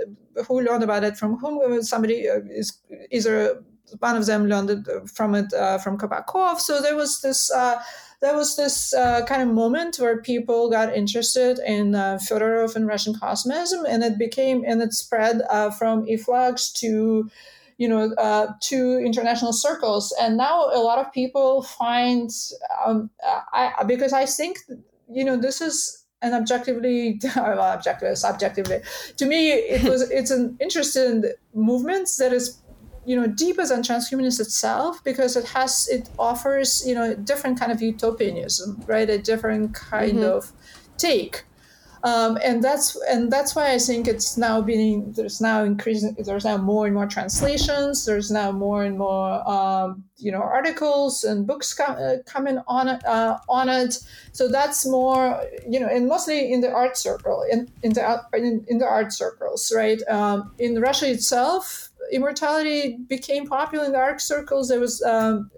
who 0.47 0.61
learned 0.61 0.83
about 0.83 1.03
it 1.03 1.17
from 1.17 1.37
whom 1.37 1.81
somebody 1.81 2.29
uh, 2.29 2.39
is 2.49 2.79
either 3.11 3.63
one 3.99 4.15
of 4.15 4.25
them 4.25 4.47
learned 4.47 4.87
from 5.13 5.35
it 5.35 5.53
uh, 5.53 5.77
from 5.77 5.97
Kabakov. 5.97 6.59
So 6.59 6.81
there 6.81 6.95
was 6.95 7.21
this 7.21 7.51
uh, 7.51 7.81
there 8.19 8.35
was 8.35 8.55
this 8.55 8.93
uh, 8.93 9.25
kind 9.25 9.41
of 9.41 9.49
moment 9.49 9.97
where 9.97 10.21
people 10.21 10.69
got 10.69 10.95
interested 10.95 11.59
in 11.59 11.93
uh, 11.93 12.17
Fedorov 12.17 12.75
and 12.75 12.87
Russian 12.87 13.13
cosmism, 13.13 13.85
and 13.87 14.03
it 14.03 14.17
became 14.17 14.63
and 14.65 14.81
it 14.81 14.93
spread 14.93 15.41
uh, 15.49 15.69
from 15.69 16.07
e-flux 16.07 16.71
to 16.73 17.29
you 17.77 17.87
know, 17.87 18.11
uh, 18.17 18.53
to 18.59 18.97
international 18.97 19.53
circles. 19.53 20.13
And 20.19 20.35
now 20.35 20.65
a 20.65 20.81
lot 20.81 20.97
of 20.97 21.13
people 21.13 21.61
find, 21.61 22.31
um, 22.85 23.09
I, 23.53 23.83
because 23.85 24.13
I 24.13 24.25
think, 24.25 24.57
you 25.07 25.23
know, 25.23 25.37
this 25.37 25.61
is 25.61 26.05
an 26.21 26.33
objectively, 26.33 27.21
well, 27.35 27.61
objectively, 27.61 28.15
subjectively, 28.15 28.79
to 29.17 29.25
me, 29.25 29.51
it 29.51 29.83
was, 29.89 30.09
it's 30.09 30.31
an 30.31 30.57
interesting 30.59 31.25
movement 31.53 32.09
that 32.17 32.33
is 32.33 32.59
you 33.07 33.15
know 33.15 33.25
deeper 33.25 33.65
than 33.65 33.81
transhumanism 33.81 34.41
itself 34.41 35.01
because 35.03 35.37
it 35.37 35.45
has 35.45 35.87
it 35.87 36.09
offers 36.19 36.85
you 36.85 36.93
know 36.93 37.15
different 37.15 37.57
kind 37.57 37.71
of 37.71 37.81
utopianism 37.81 38.83
right? 38.85 39.09
A 39.09 39.17
different 39.17 39.73
kind 39.73 40.19
mm-hmm. 40.19 40.37
of 40.37 40.51
take. 40.97 41.45
Um, 42.03 42.37
and 42.43 42.63
that's 42.63 42.95
and 43.09 43.31
that's 43.31 43.55
why 43.55 43.73
I 43.73 43.79
think 43.79 44.07
it's 44.07 44.37
now 44.37 44.61
being 44.61 45.11
there's 45.13 45.41
now 45.41 45.63
increasing 45.63 46.15
there's 46.19 46.45
now 46.45 46.57
more 46.57 46.85
and 46.85 46.93
more 46.93 47.07
translations 47.07 48.05
there's 48.05 48.29
now 48.29 48.51
more 48.51 48.83
and 48.83 48.97
more 48.99 49.49
um, 49.49 50.03
you 50.17 50.31
know 50.31 50.41
articles 50.41 51.23
and 51.23 51.47
books 51.47 51.73
com- 51.73 51.97
uh, 51.97 52.17
coming 52.25 52.59
on 52.67 52.87
it, 52.87 53.03
uh, 53.05 53.39
on 53.49 53.67
it. 53.67 53.99
So 54.31 54.47
that's 54.47 54.85
more 54.85 55.43
you 55.67 55.79
know 55.79 55.87
and 55.87 56.07
mostly 56.07 56.53
in 56.53 56.61
the 56.61 56.71
art 56.71 56.97
circle 56.97 57.43
in 57.49 57.69
in 57.83 57.93
the 57.93 58.21
in, 58.33 58.63
in 58.67 58.77
the 58.77 58.85
art 58.85 59.11
circles 59.11 59.73
right? 59.75 60.01
Um, 60.07 60.51
in 60.59 60.79
Russia 60.79 61.09
itself 61.09 61.86
immortality 62.11 62.97
became 63.07 63.47
popular 63.47 63.85
in 63.85 63.91
the 63.91 63.97
art 63.97 64.21
circles. 64.21 64.69
There 64.69 64.79
was 64.79 65.01
um, 65.03 65.51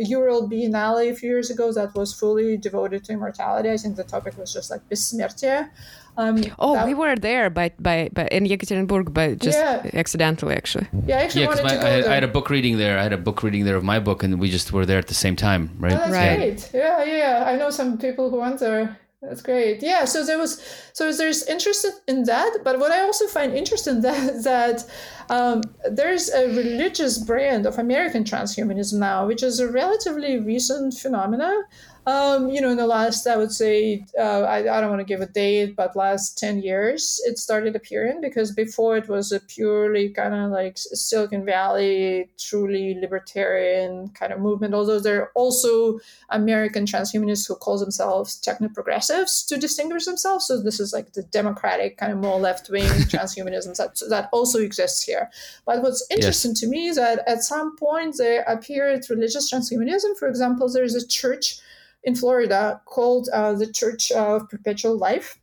Ural 0.00 0.48
Biennale 0.48 1.10
a 1.10 1.14
few 1.14 1.30
years 1.30 1.50
ago 1.50 1.72
that 1.72 1.94
was 1.94 2.12
fully 2.12 2.56
devoted 2.56 3.04
to 3.04 3.12
immortality. 3.12 3.70
I 3.70 3.76
think 3.76 3.96
the 3.96 4.04
topic 4.04 4.36
was 4.38 4.52
just 4.52 4.70
like 4.70 4.88
Bessmertie. 4.88 5.68
Um, 6.16 6.44
oh, 6.58 6.74
that, 6.74 6.86
we 6.86 6.92
were 6.92 7.16
there 7.16 7.48
by, 7.48 7.72
by, 7.78 8.10
by 8.12 8.26
in 8.26 8.44
Yekaterinburg, 8.44 9.14
but 9.14 9.38
just 9.38 9.58
yeah. 9.58 9.88
accidentally, 9.94 10.54
actually. 10.54 10.86
Yeah, 11.06 11.18
I 11.18 11.22
actually 11.22 11.42
yeah, 11.42 11.48
wanted 11.48 11.64
my, 11.64 11.70
to 11.70 11.76
go 11.76 11.86
I, 11.86 12.00
there. 12.02 12.10
I 12.10 12.14
had 12.14 12.24
a 12.24 12.28
book 12.28 12.50
reading 12.50 12.76
there. 12.76 12.98
I 12.98 13.02
had 13.02 13.14
a 13.14 13.18
book 13.18 13.42
reading 13.42 13.64
there 13.64 13.76
of 13.76 13.84
my 13.84 13.98
book, 13.98 14.22
and 14.22 14.38
we 14.38 14.50
just 14.50 14.72
were 14.72 14.84
there 14.84 14.98
at 14.98 15.06
the 15.06 15.14
same 15.14 15.36
time, 15.36 15.70
right? 15.78 15.92
Oh, 15.92 15.96
that's 15.96 16.12
right. 16.12 16.36
great. 16.36 16.70
Yeah, 16.74 17.04
yeah. 17.04 17.44
I 17.46 17.56
know 17.56 17.70
some 17.70 17.96
people 17.96 18.28
who 18.28 18.40
went 18.40 18.60
there. 18.60 18.98
That's 19.22 19.40
great. 19.40 19.84
Yeah. 19.84 20.04
So 20.04 20.26
there 20.26 20.36
was, 20.36 20.60
so 20.92 21.12
there's 21.12 21.44
interest 21.44 21.86
in 22.08 22.24
that. 22.24 22.58
But 22.64 22.80
what 22.80 22.90
I 22.90 23.02
also 23.02 23.28
find 23.28 23.54
interesting 23.54 24.00
that 24.08 24.42
that 24.42 24.84
um, 25.30 25.62
there's 25.88 26.28
a 26.28 26.48
religious 26.48 27.18
brand 27.18 27.64
of 27.64 27.78
American 27.78 28.24
transhumanism 28.24 28.98
now, 28.98 29.26
which 29.26 29.44
is 29.44 29.60
a 29.60 29.70
relatively 29.70 30.40
recent 30.40 30.94
phenomenon. 30.94 31.62
Um, 32.04 32.48
you 32.48 32.60
know, 32.60 32.70
in 32.70 32.78
the 32.78 32.86
last, 32.86 33.28
I 33.28 33.36
would 33.36 33.52
say, 33.52 34.04
uh, 34.18 34.42
I, 34.42 34.58
I 34.58 34.80
don't 34.80 34.90
want 34.90 35.00
to 35.00 35.04
give 35.04 35.20
a 35.20 35.26
date, 35.26 35.76
but 35.76 35.94
last 35.94 36.36
10 36.36 36.60
years, 36.60 37.20
it 37.24 37.38
started 37.38 37.76
appearing 37.76 38.20
because 38.20 38.50
before 38.50 38.96
it 38.96 39.08
was 39.08 39.30
a 39.30 39.38
purely 39.38 40.08
kind 40.08 40.34
of 40.34 40.50
like 40.50 40.74
Silicon 40.76 41.44
Valley, 41.44 42.28
truly 42.40 42.98
libertarian 43.00 44.08
kind 44.18 44.32
of 44.32 44.40
movement. 44.40 44.74
Although 44.74 44.98
there 44.98 45.22
are 45.22 45.30
also 45.36 46.00
American 46.30 46.86
transhumanists 46.86 47.46
who 47.46 47.54
call 47.54 47.78
themselves 47.78 48.34
techno 48.34 48.68
progressives 48.68 49.44
to 49.44 49.56
distinguish 49.56 50.04
themselves. 50.04 50.48
So 50.48 50.60
this 50.60 50.80
is 50.80 50.92
like 50.92 51.12
the 51.12 51.22
democratic, 51.22 51.98
kind 51.98 52.10
of 52.10 52.18
more 52.18 52.40
left 52.40 52.68
wing 52.68 52.82
transhumanism 53.12 53.76
that, 53.76 54.02
that 54.10 54.28
also 54.32 54.58
exists 54.58 55.04
here. 55.04 55.30
But 55.66 55.82
what's 55.82 56.04
interesting 56.10 56.50
yes. 56.50 56.60
to 56.60 56.66
me 56.66 56.88
is 56.88 56.96
that 56.96 57.20
at 57.28 57.44
some 57.44 57.76
point 57.76 58.16
there 58.18 58.42
appeared 58.42 59.08
religious 59.08 59.52
transhumanism. 59.52 60.16
For 60.18 60.26
example, 60.26 60.68
there's 60.68 60.96
a 60.96 61.06
church 61.06 61.60
in 62.04 62.14
Florida 62.14 62.80
called 62.86 63.28
uh, 63.32 63.52
the 63.52 63.70
Church 63.70 64.10
of 64.12 64.48
Perpetual 64.48 64.96
Life. 64.96 65.38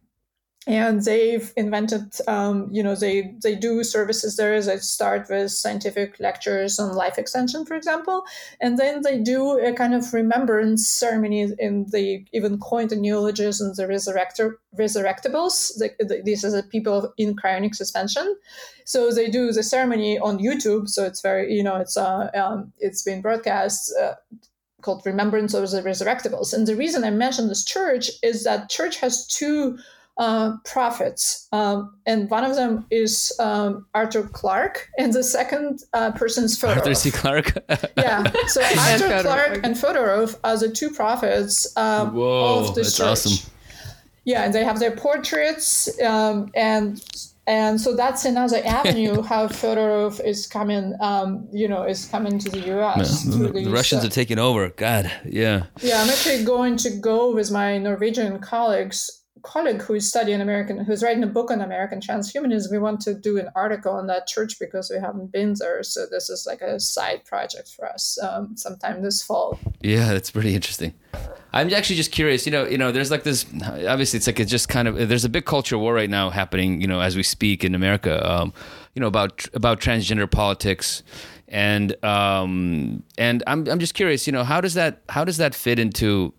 And 0.68 1.04
they've 1.04 1.52
invented, 1.56 2.14
um, 2.28 2.68
you 2.70 2.84
know, 2.84 2.94
they, 2.94 3.34
they 3.42 3.56
do 3.56 3.84
services 3.84 4.36
there 4.36 4.62
that 4.62 4.84
start 4.84 5.28
with 5.28 5.52
scientific 5.52 6.20
lectures 6.20 6.78
on 6.78 6.94
life 6.96 7.18
extension, 7.18 7.66
for 7.66 7.74
example. 7.76 8.24
And 8.60 8.78
then 8.78 9.02
they 9.02 9.18
do 9.18 9.58
a 9.58 9.74
kind 9.74 9.96
of 9.96 10.14
remembrance 10.14 10.88
ceremony, 10.88 11.54
and 11.60 11.90
they 11.92 12.26
even 12.34 12.60
coined 12.60 12.92
the 12.92 12.98
neologism, 12.98 13.74
the 13.76 13.88
resurrector, 13.88 14.56
resurrectables. 14.78 15.78
The, 15.78 15.92
the, 15.98 16.22
these 16.24 16.46
are 16.46 16.52
the 16.52 16.62
people 16.62 17.14
in 17.18 17.36
cryonic 17.36 17.74
suspension. 17.74 18.36
So 18.84 19.12
they 19.12 19.30
do 19.30 19.52
the 19.52 19.64
ceremony 19.64 20.20
on 20.20 20.40
YouTube. 20.40 20.90
So 20.90 21.04
it's 21.06 21.22
very, 21.22 21.52
you 21.52 21.64
know, 21.64 21.78
it's 21.78 21.98
uh, 21.98 22.30
um, 22.36 22.74
it's 22.80 23.02
been 23.02 23.22
broadcast 23.22 23.94
uh, 24.00 24.16
called 24.82 25.02
Remembrance 25.06 25.54
of 25.54 25.70
the 25.70 25.82
Resurrectables. 25.82 26.54
And 26.54 26.68
the 26.68 26.76
reason 26.76 27.04
I 27.04 27.10
mention 27.10 27.48
this 27.48 27.64
church 27.64 28.12
is 28.24 28.44
that 28.44 28.70
church 28.70 28.98
has 29.00 29.28
two 29.28 29.78
uh, 30.20 30.58
prophets, 30.66 31.48
um, 31.54 31.96
and 32.06 32.30
one 32.30 32.44
of 32.44 32.56
them 32.56 32.86
is 32.92 33.34
um, 33.40 33.86
Arthur 33.96 34.24
Clarke, 34.24 34.90
and 34.98 35.14
the 35.14 35.24
second 35.24 35.84
uh, 35.94 36.12
person 36.12 36.44
is 36.44 36.60
Fedorov. 36.60 36.76
Arthur 36.76 36.94
C. 36.94 37.10
Clarke. 37.10 37.58
yeah, 37.98 38.30
so 38.48 38.62
Arthur 38.78 39.22
Clarke 39.22 39.62
and 39.64 39.78
Fedorov 39.78 40.38
are 40.44 40.58
the 40.58 40.70
two 40.70 40.90
prophets 40.90 41.76
um, 41.78 42.14
Whoa, 42.14 42.60
of 42.60 42.76
this 42.76 42.98
that's 42.98 42.98
church. 42.98 43.32
awesome. 43.34 43.52
Yeah, 44.26 44.44
and 44.44 44.54
they 44.54 44.66
have 44.66 44.80
their 44.80 44.92
portraits, 44.92 45.90
um, 46.02 46.52
and 46.54 47.02
and 47.50 47.82
so 47.82 47.96
that's 47.96 48.26
another 48.26 48.62
avenue 48.66 49.24
how 49.24 49.48
Fedorov 49.48 50.24
is 50.24 50.46
coming, 50.46 50.96
um, 51.02 51.48
you 51.52 51.68
know, 51.68 51.84
is 51.84 52.06
coming 52.06 52.38
to 52.38 52.50
the 52.50 52.60
U.S. 52.68 53.26
Yeah, 53.26 53.38
the, 53.38 53.52
the 53.52 53.70
Russians 53.72 54.06
are 54.06 54.10
taking 54.10 54.38
over. 54.38 54.70
God, 54.70 55.12
yeah. 55.26 55.66
Yeah, 55.82 56.02
I'm 56.02 56.10
actually 56.10 56.44
going 56.44 56.78
to 56.78 56.92
go 56.92 57.34
with 57.34 57.50
my 57.50 57.80
Norwegian 57.80 58.40
colleagues 58.40 59.19
colleague 59.44 59.82
who 59.82 59.96
is 59.96 60.08
studying 60.08 60.42
American, 60.42 60.84
who's 60.84 61.04
writing 61.04 61.24
a 61.24 61.28
book 61.28 61.52
on 61.52 61.62
American 61.62 62.00
transhumanism. 62.00 62.72
We 62.72 62.78
want 62.78 63.02
to 63.02 63.14
do 63.14 63.38
an 63.38 63.50
article 63.56 63.94
on 63.94 64.08
that 64.08 64.28
church 64.28 64.60
because 64.60 64.90
we 64.90 65.00
haven't 65.00 65.32
been 65.32 65.56
there. 65.60 65.84
So 65.84 66.06
this 66.10 66.30
is 66.30 66.46
like 66.46 66.62
a 66.62 66.80
side 66.80 67.26
project 67.26 67.70
for 67.76 67.88
us 67.88 68.18
um, 68.22 68.56
sometime 68.56 69.02
this 69.02 69.22
fall. 69.22 69.60
Yeah, 69.82 70.14
that's 70.14 70.32
pretty 70.32 70.56
interesting. 70.56 70.94
I'm 71.52 71.74
actually 71.74 71.96
just 71.96 72.12
curious. 72.12 72.46
You 72.46 72.52
know, 72.52 72.66
you 72.66 72.78
know, 72.78 72.92
there's 72.92 73.12
like 73.12 73.24
this. 73.24 73.46
Obviously, 73.64 74.18
it's 74.18 74.28
like 74.28 74.40
it's 74.40 74.52
just 74.52 74.70
kind 74.70 74.88
of 74.88 75.10
there's 75.10 75.26
a 75.26 75.30
big 75.30 75.46
culture 75.46 75.78
war 75.78 75.94
right 75.94 76.10
now 76.10 76.30
happening. 76.30 76.82
You 76.82 76.88
know, 76.88 77.02
as 77.02 77.16
we 77.16 77.24
speak 77.24 77.64
in 77.64 77.76
America. 77.76 78.30
Um, 78.30 78.54
you 79.00 79.02
know 79.02 79.08
about 79.08 79.48
about 79.54 79.80
transgender 79.80 80.30
politics, 80.30 81.04
and 81.48 82.04
um, 82.04 83.04
and 83.18 83.44
I'm 83.48 83.68
I'm 83.70 83.80
just 83.80 83.94
curious. 83.94 84.28
You 84.28 84.34
know, 84.34 84.44
how 84.44 84.62
does 84.62 84.74
that 84.74 85.02
how 85.10 85.24
does 85.24 85.38
that 85.38 85.56
fit 85.56 85.80
into 85.80 86.34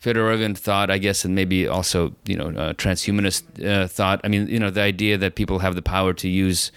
Fedorovian 0.00 0.56
thought, 0.56 0.90
I 0.90 0.98
guess, 0.98 1.24
and 1.24 1.34
maybe 1.34 1.68
also 1.68 2.14
you 2.26 2.36
know 2.36 2.48
uh, 2.48 2.72
transhumanist 2.74 3.64
uh, 3.64 3.86
thought. 3.86 4.20
I 4.24 4.28
mean, 4.28 4.48
you 4.48 4.58
know, 4.58 4.70
the 4.70 4.80
idea 4.80 5.18
that 5.18 5.34
people 5.34 5.58
have 5.58 5.74
the 5.74 5.82
power 5.82 6.14
to 6.14 6.28
use 6.28 6.72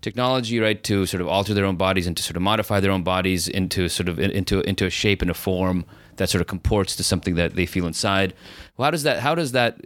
technology, 0.00 0.58
right, 0.58 0.82
to 0.84 1.06
sort 1.06 1.20
of 1.20 1.28
alter 1.28 1.54
their 1.54 1.64
own 1.64 1.76
bodies 1.76 2.06
and 2.06 2.16
to 2.16 2.22
sort 2.22 2.36
of 2.36 2.42
modify 2.42 2.80
their 2.80 2.90
own 2.90 3.02
bodies 3.02 3.46
into 3.46 3.88
sort 3.88 4.08
of 4.08 4.18
into 4.18 4.60
into 4.62 4.86
a 4.86 4.90
shape 4.90 5.20
and 5.22 5.30
a 5.30 5.34
form 5.34 5.84
that 6.16 6.28
sort 6.28 6.40
of 6.40 6.46
comports 6.46 6.96
to 6.96 7.04
something 7.04 7.34
that 7.36 7.54
they 7.54 7.66
feel 7.66 7.86
inside. 7.86 8.34
Well, 8.76 8.86
how 8.86 8.90
does 8.90 9.02
that 9.02 9.20
how 9.20 9.34
does 9.34 9.52
that 9.52 9.78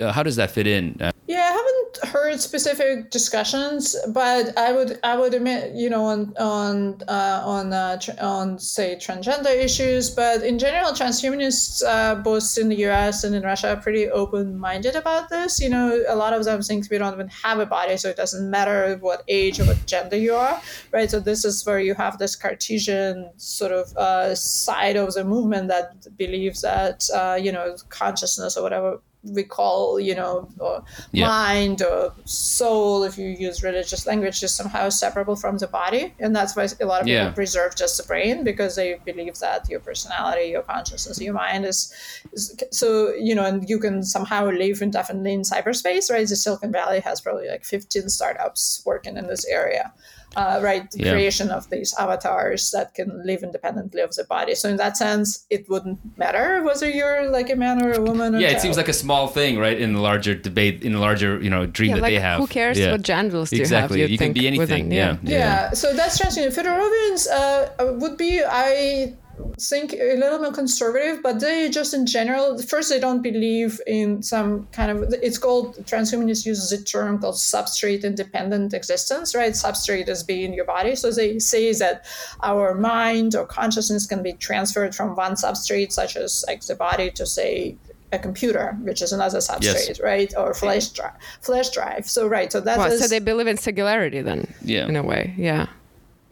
uh, 0.00 0.12
how 0.12 0.22
does 0.22 0.36
that 0.36 0.50
fit 0.50 0.66
in? 0.66 0.96
Uh, 1.00 1.12
yeah, 1.26 1.42
I 1.42 1.52
haven't 1.52 2.12
heard 2.12 2.40
specific 2.40 3.10
discussions, 3.10 3.94
but 4.08 4.56
I 4.58 4.72
would 4.72 4.98
I 5.04 5.16
would 5.16 5.34
admit 5.34 5.74
you 5.74 5.88
know 5.88 6.04
on 6.04 6.34
on 6.38 7.02
uh, 7.06 7.42
on 7.44 7.72
uh, 7.72 7.98
tr- 7.98 8.20
on 8.20 8.58
say 8.58 8.96
transgender 8.96 9.54
issues, 9.54 10.10
but 10.10 10.42
in 10.42 10.58
general, 10.58 10.92
transhumanists 10.92 11.82
uh, 11.86 12.16
both 12.16 12.58
in 12.58 12.68
the 12.68 12.76
U.S. 12.88 13.24
and 13.24 13.34
in 13.34 13.42
Russia 13.42 13.74
are 13.74 13.76
pretty 13.76 14.08
open 14.08 14.58
minded 14.58 14.96
about 14.96 15.28
this. 15.28 15.60
You 15.60 15.68
know, 15.68 16.02
a 16.08 16.16
lot 16.16 16.32
of 16.32 16.44
them 16.44 16.62
think 16.62 16.90
we 16.90 16.98
don't 16.98 17.14
even 17.14 17.28
have 17.28 17.58
a 17.58 17.66
body, 17.66 17.96
so 17.96 18.08
it 18.08 18.16
doesn't 18.16 18.50
matter 18.50 18.96
what 19.00 19.22
age 19.28 19.60
or 19.60 19.64
what 19.66 19.86
gender 19.86 20.16
you 20.16 20.34
are, 20.34 20.60
right? 20.92 21.10
So 21.10 21.20
this 21.20 21.44
is 21.44 21.64
where 21.64 21.80
you 21.80 21.94
have 21.94 22.18
this 22.18 22.34
Cartesian 22.34 23.30
sort 23.36 23.72
of 23.72 23.96
uh, 23.96 24.34
side 24.34 24.96
of 24.96 25.14
the 25.14 25.24
movement 25.24 25.68
that 25.68 26.06
believes 26.16 26.62
that 26.62 27.08
you 27.40 27.52
know 27.52 27.76
consciousness 27.88 28.56
or 28.56 28.62
whatever 28.62 29.00
we 29.22 29.42
call, 29.42 30.00
you 30.00 30.14
know, 30.14 30.48
or 30.58 30.82
yeah. 31.12 31.26
mind 31.26 31.82
or 31.82 32.12
soul, 32.24 33.02
if 33.04 33.18
you 33.18 33.28
use 33.28 33.62
religious 33.62 34.06
language, 34.06 34.42
is 34.42 34.52
somehow 34.54 34.88
separable 34.88 35.36
from 35.36 35.58
the 35.58 35.66
body. 35.66 36.14
And 36.18 36.34
that's 36.34 36.56
why 36.56 36.68
a 36.80 36.86
lot 36.86 37.02
of 37.02 37.06
people 37.06 37.32
preserve 37.32 37.76
just 37.76 37.98
the 37.98 38.04
brain 38.04 38.44
because 38.44 38.76
they 38.76 38.98
believe 39.04 39.38
that 39.38 39.68
your 39.68 39.80
personality, 39.80 40.48
your 40.48 40.62
consciousness, 40.62 41.20
your 41.20 41.34
mind 41.34 41.66
is, 41.66 41.92
is, 42.32 42.56
so, 42.70 43.12
you 43.14 43.34
know, 43.34 43.44
and 43.44 43.68
you 43.68 43.78
can 43.78 44.02
somehow 44.02 44.50
live 44.50 44.80
indefinitely 44.80 45.34
in 45.34 45.42
cyberspace, 45.42 46.10
right? 46.10 46.26
The 46.26 46.36
Silicon 46.36 46.72
Valley 46.72 47.00
has 47.00 47.20
probably 47.20 47.48
like 47.48 47.64
15 47.64 48.08
startups 48.08 48.82
working 48.86 49.18
in 49.18 49.26
this 49.26 49.44
area 49.46 49.92
uh, 50.36 50.60
right? 50.62 50.86
Yeah. 50.94 51.12
creation 51.12 51.50
of 51.50 51.68
these 51.70 51.94
avatars 51.98 52.70
that 52.70 52.94
can 52.94 53.24
live 53.24 53.42
independently 53.42 54.00
of 54.00 54.14
the 54.14 54.24
body. 54.24 54.54
So 54.54 54.68
in 54.68 54.76
that 54.76 54.96
sense, 54.96 55.46
it 55.50 55.68
wouldn't 55.68 55.98
matter 56.16 56.62
whether 56.62 56.88
you're 56.88 57.30
like 57.30 57.50
a 57.50 57.56
man 57.56 57.84
or 57.84 57.92
a 57.92 58.00
woman. 58.00 58.34
Or 58.34 58.38
yeah, 58.38 58.50
it 58.50 58.60
seems 58.60 58.76
like 58.76 58.88
a 58.88 58.92
small 58.92 59.28
thing, 59.28 59.58
right? 59.58 59.78
In 59.78 59.94
the 59.94 60.00
larger 60.00 60.34
debate, 60.34 60.84
in 60.84 60.92
the 60.92 60.98
larger 61.00 61.40
you 61.40 61.50
know 61.50 61.66
dream 61.66 61.90
yeah, 61.90 61.94
that 61.96 62.02
like 62.02 62.10
they 62.12 62.20
have. 62.20 62.40
Who 62.40 62.46
cares 62.46 62.78
yeah. 62.78 62.92
what 62.92 63.02
genders 63.02 63.50
do 63.50 63.56
exactly. 63.56 63.98
you 63.98 64.04
have? 64.04 64.10
You 64.10 64.18
can 64.18 64.32
be 64.32 64.46
anything. 64.46 64.88
Within, 64.88 64.90
yeah. 64.90 65.16
yeah. 65.22 65.70
So 65.72 65.94
that's 65.94 66.18
transgender. 66.18 66.54
Fedorovians 66.54 67.26
uh, 67.30 67.92
would 67.94 68.16
be 68.16 68.42
I 68.44 69.14
think 69.60 69.92
a 69.94 70.16
little 70.16 70.38
more 70.38 70.52
conservative, 70.52 71.22
but 71.22 71.40
they 71.40 71.68
just 71.70 71.94
in 71.94 72.06
general, 72.06 72.58
first 72.58 72.90
they 72.90 73.00
don't 73.00 73.22
believe 73.22 73.80
in 73.86 74.22
some 74.22 74.66
kind 74.72 74.90
of. 74.90 75.14
It's 75.22 75.38
called 75.38 75.76
transhumanists 75.86 76.46
uses 76.46 76.72
a 76.72 76.82
term 76.82 77.18
called 77.18 77.36
substrate 77.36 78.04
independent 78.04 78.74
existence, 78.74 79.34
right? 79.34 79.52
Substrate 79.52 80.08
is 80.08 80.22
being 80.22 80.54
your 80.54 80.64
body, 80.64 80.96
so 80.96 81.10
they 81.10 81.38
say 81.38 81.72
that 81.74 82.06
our 82.42 82.74
mind 82.74 83.34
or 83.34 83.46
consciousness 83.46 84.06
can 84.06 84.22
be 84.22 84.32
transferred 84.34 84.94
from 84.94 85.16
one 85.16 85.34
substrate, 85.34 85.92
such 85.92 86.16
as 86.16 86.44
like 86.48 86.62
the 86.62 86.74
body, 86.74 87.10
to 87.12 87.26
say 87.26 87.76
a 88.12 88.18
computer, 88.18 88.76
which 88.82 89.02
is 89.02 89.12
another 89.12 89.38
substrate, 89.38 89.88
yes. 89.88 90.00
right? 90.00 90.32
Or 90.36 90.54
flash 90.54 90.88
drive, 90.88 91.12
flash 91.40 91.70
drive. 91.70 92.08
So 92.08 92.26
right, 92.26 92.50
so 92.50 92.60
that 92.60 92.78
well, 92.78 92.90
is, 92.90 93.00
so 93.00 93.08
they 93.08 93.20
believe 93.20 93.46
in 93.46 93.56
singularity 93.56 94.20
then. 94.20 94.52
Yeah. 94.62 94.86
In 94.88 94.96
a 94.96 95.02
way, 95.02 95.34
yeah. 95.36 95.66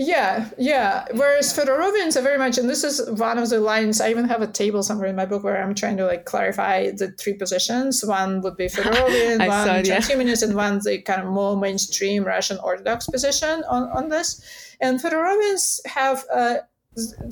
Yeah, 0.00 0.48
yeah. 0.56 1.06
Whereas 1.12 1.52
Fedorovians 1.52 2.16
are 2.16 2.22
very 2.22 2.38
much, 2.38 2.56
and 2.56 2.70
this 2.70 2.84
is 2.84 3.04
one 3.18 3.36
of 3.36 3.50
the 3.50 3.58
lines. 3.58 4.00
I 4.00 4.10
even 4.10 4.28
have 4.28 4.42
a 4.42 4.46
table 4.46 4.84
somewhere 4.84 5.08
in 5.08 5.16
my 5.16 5.26
book 5.26 5.42
where 5.42 5.60
I'm 5.60 5.74
trying 5.74 5.96
to 5.96 6.06
like 6.06 6.24
clarify 6.24 6.92
the 6.92 7.10
three 7.18 7.34
positions. 7.34 8.04
One 8.04 8.40
would 8.42 8.56
be 8.56 8.66
Fedorovian, 8.68 9.44
one 9.44 9.66
saw, 9.66 9.74
transhumanist, 9.82 10.42
yeah. 10.42 10.48
and 10.48 10.56
one 10.56 10.78
the 10.84 11.02
kind 11.02 11.22
of 11.22 11.28
more 11.28 11.56
mainstream 11.56 12.22
Russian 12.22 12.58
Orthodox 12.58 13.06
position 13.06 13.64
on, 13.68 13.88
on 13.90 14.08
this. 14.08 14.40
And 14.80 15.00
Fedorovians 15.00 15.84
have 15.86 16.24
uh, 16.32 16.58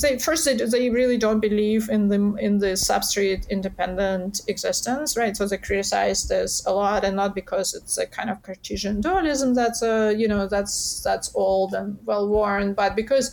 they 0.00 0.18
first 0.18 0.44
they, 0.44 0.54
they 0.54 0.90
really 0.90 1.18
don't 1.18 1.40
believe 1.40 1.88
in 1.88 2.08
the 2.08 2.34
in 2.38 2.58
the 2.58 2.72
substrate 2.72 3.48
independent 3.48 4.40
existence 4.48 5.16
right? 5.16 5.36
So 5.36 5.46
they 5.46 5.58
criticize 5.58 6.28
this 6.28 6.64
a 6.66 6.72
lot 6.72 7.04
and 7.04 7.16
not 7.16 7.34
because 7.34 7.74
it's 7.74 7.98
a 7.98 8.06
kind 8.06 8.30
of 8.30 8.42
cartesian 8.42 9.00
dualism 9.00 9.54
that's 9.54 9.82
a 9.82 10.14
you 10.16 10.28
know 10.28 10.46
that's 10.46 11.02
that's 11.02 11.30
old 11.34 11.74
and 11.74 11.98
well 12.04 12.28
worn 12.28 12.74
but 12.74 12.94
because 12.96 13.32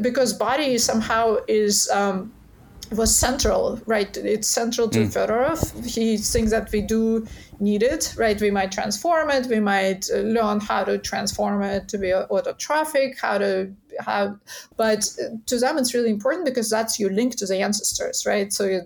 because 0.00 0.32
body 0.32 0.78
somehow 0.78 1.36
is 1.48 1.90
um, 1.90 2.32
was 2.90 3.14
central, 3.14 3.80
right? 3.86 4.16
It's 4.16 4.48
central 4.48 4.88
to 4.88 5.00
mm. 5.00 5.06
Fedorov. 5.06 5.84
He 5.84 6.16
thinks 6.16 6.50
that 6.50 6.70
we 6.72 6.80
do 6.80 7.26
need 7.60 7.82
it, 7.82 8.14
right? 8.16 8.40
We 8.40 8.50
might 8.50 8.72
transform 8.72 9.30
it. 9.30 9.46
We 9.46 9.60
might 9.60 10.08
uh, 10.12 10.18
learn 10.18 10.60
how 10.60 10.84
to 10.84 10.98
transform 10.98 11.62
it 11.62 11.88
to 11.88 11.98
be 11.98 12.08
autotrophic, 12.08 13.18
how 13.20 13.38
to 13.38 13.72
have, 14.00 14.38
but 14.76 15.08
uh, 15.20 15.36
to 15.46 15.58
them 15.58 15.78
it's 15.78 15.94
really 15.94 16.10
important 16.10 16.46
because 16.46 16.70
that's 16.70 16.98
your 16.98 17.12
link 17.12 17.36
to 17.36 17.46
the 17.46 17.60
ancestors, 17.60 18.24
right? 18.26 18.52
So 18.52 18.64
you, 18.64 18.82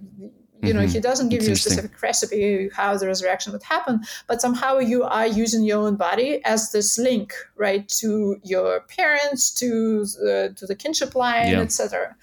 you 0.62 0.72
know, 0.72 0.80
mm-hmm. 0.80 0.92
he 0.92 1.00
doesn't 1.00 1.28
give 1.28 1.44
you 1.44 1.52
a 1.52 1.56
specific 1.56 2.00
recipe 2.02 2.70
how 2.74 2.96
the 2.96 3.06
resurrection 3.06 3.52
would 3.52 3.62
happen, 3.62 4.00
but 4.26 4.40
somehow 4.40 4.78
you 4.78 5.02
are 5.02 5.26
using 5.26 5.62
your 5.62 5.86
own 5.86 5.96
body 5.96 6.42
as 6.44 6.72
this 6.72 6.98
link, 6.98 7.34
right, 7.56 7.86
to 8.00 8.36
your 8.42 8.80
parents, 8.80 9.50
to 9.54 10.06
the, 10.06 10.54
to 10.56 10.66
the 10.66 10.74
kinship 10.74 11.14
line, 11.14 11.52
yeah. 11.52 11.60
etc. 11.60 12.16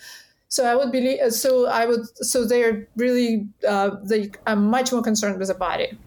So 0.52 0.66
I 0.66 0.76
would 0.76 0.92
believe. 0.92 1.22
Uh, 1.22 1.30
so 1.32 1.68
I 1.68 1.86
would. 1.86 2.06
So 2.26 2.46
they 2.46 2.64
are 2.64 2.86
really. 2.98 3.48
Uh, 3.66 3.96
they 4.04 4.32
are 4.46 4.56
much 4.58 4.92
more 4.92 5.02
concerned 5.02 5.40
with 5.40 5.48
the 5.48 5.54
body. 5.54 5.98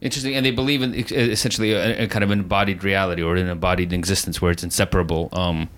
Interesting, 0.00 0.34
and 0.34 0.44
they 0.44 0.50
believe 0.50 0.80
in 0.80 0.94
essentially 0.94 1.72
a, 1.72 2.04
a 2.04 2.08
kind 2.08 2.24
of 2.24 2.30
embodied 2.30 2.82
reality 2.82 3.22
or 3.22 3.36
an 3.36 3.48
embodied 3.48 3.92
existence 3.92 4.40
where 4.40 4.50
it's 4.50 4.64
inseparable. 4.64 5.28
Um, 5.32 5.68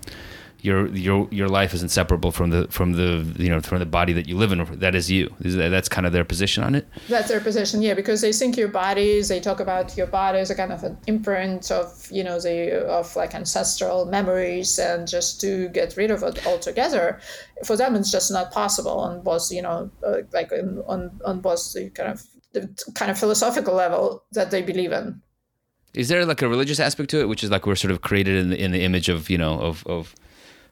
your 0.61 0.87
your 0.87 1.27
your 1.31 1.47
life 1.47 1.73
is 1.73 1.83
inseparable 1.83 2.31
from 2.31 2.49
the 2.49 2.67
from 2.69 2.93
the 2.93 3.25
you 3.37 3.49
know 3.49 3.61
from 3.61 3.79
the 3.79 3.85
body 3.85 4.13
that 4.13 4.27
you 4.27 4.35
live 4.37 4.51
in. 4.51 4.65
That 4.79 4.95
is 4.95 5.09
you. 5.11 5.33
That's 5.39 5.87
kind 5.89 6.07
of 6.07 6.13
their 6.13 6.25
position 6.25 6.63
on 6.63 6.75
it. 6.75 6.87
That's 7.07 7.27
their 7.27 7.39
position, 7.39 7.81
yeah, 7.81 7.93
because 7.93 8.21
they 8.21 8.33
think 8.33 8.57
your 8.57 8.67
bodies. 8.67 9.29
They 9.29 9.39
talk 9.39 9.59
about 9.59 9.95
your 9.95 10.07
body 10.07 10.39
as 10.39 10.49
a 10.49 10.55
kind 10.55 10.71
of 10.71 10.83
an 10.83 10.97
imprint 11.07 11.71
of 11.71 12.07
you 12.11 12.23
know 12.23 12.39
the 12.39 12.85
of 12.87 13.15
like 13.15 13.35
ancestral 13.35 14.05
memories, 14.05 14.79
and 14.79 15.07
just 15.07 15.39
to 15.41 15.69
get 15.69 15.95
rid 15.95 16.11
of 16.11 16.23
it 16.23 16.45
altogether, 16.45 17.19
for 17.63 17.77
them 17.77 17.95
it's 17.95 18.11
just 18.11 18.31
not 18.31 18.51
possible 18.51 18.99
on 18.99 19.21
both 19.21 19.51
you 19.51 19.61
know 19.61 19.89
uh, 20.05 20.17
like 20.33 20.51
in, 20.51 20.83
on 20.87 21.19
on 21.25 21.39
both 21.39 21.73
the 21.73 21.89
kind 21.91 22.11
of 22.11 22.23
the 22.53 22.91
kind 22.95 23.11
of 23.11 23.17
philosophical 23.17 23.75
level 23.75 24.23
that 24.31 24.51
they 24.51 24.61
believe 24.61 24.91
in. 24.91 25.21
Is 25.93 26.09
there 26.09 26.25
like 26.25 26.41
a 26.41 26.47
religious 26.47 26.79
aspect 26.79 27.09
to 27.11 27.21
it, 27.21 27.27
which 27.27 27.43
is 27.43 27.49
like 27.49 27.65
we're 27.65 27.75
sort 27.75 27.91
of 27.91 28.01
created 28.01 28.37
in 28.37 28.49
the 28.49 28.61
in 28.61 28.71
the 28.71 28.83
image 28.83 29.09
of 29.09 29.29
you 29.29 29.37
know 29.37 29.59
of 29.59 29.85
of 29.87 30.15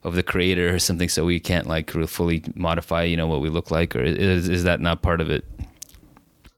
of 0.05 0.15
the 0.15 0.23
creator 0.23 0.73
or 0.73 0.79
something 0.79 1.09
so 1.09 1.25
we 1.25 1.39
can't 1.39 1.67
like 1.67 1.91
fully 2.07 2.43
modify 2.55 3.03
you 3.03 3.17
know 3.17 3.27
what 3.27 3.41
we 3.41 3.49
look 3.49 3.71
like 3.71 3.95
or 3.95 4.03
is, 4.03 4.47
is 4.47 4.63
that 4.63 4.79
not 4.79 5.01
part 5.01 5.19
of 5.19 5.29
it 5.29 5.43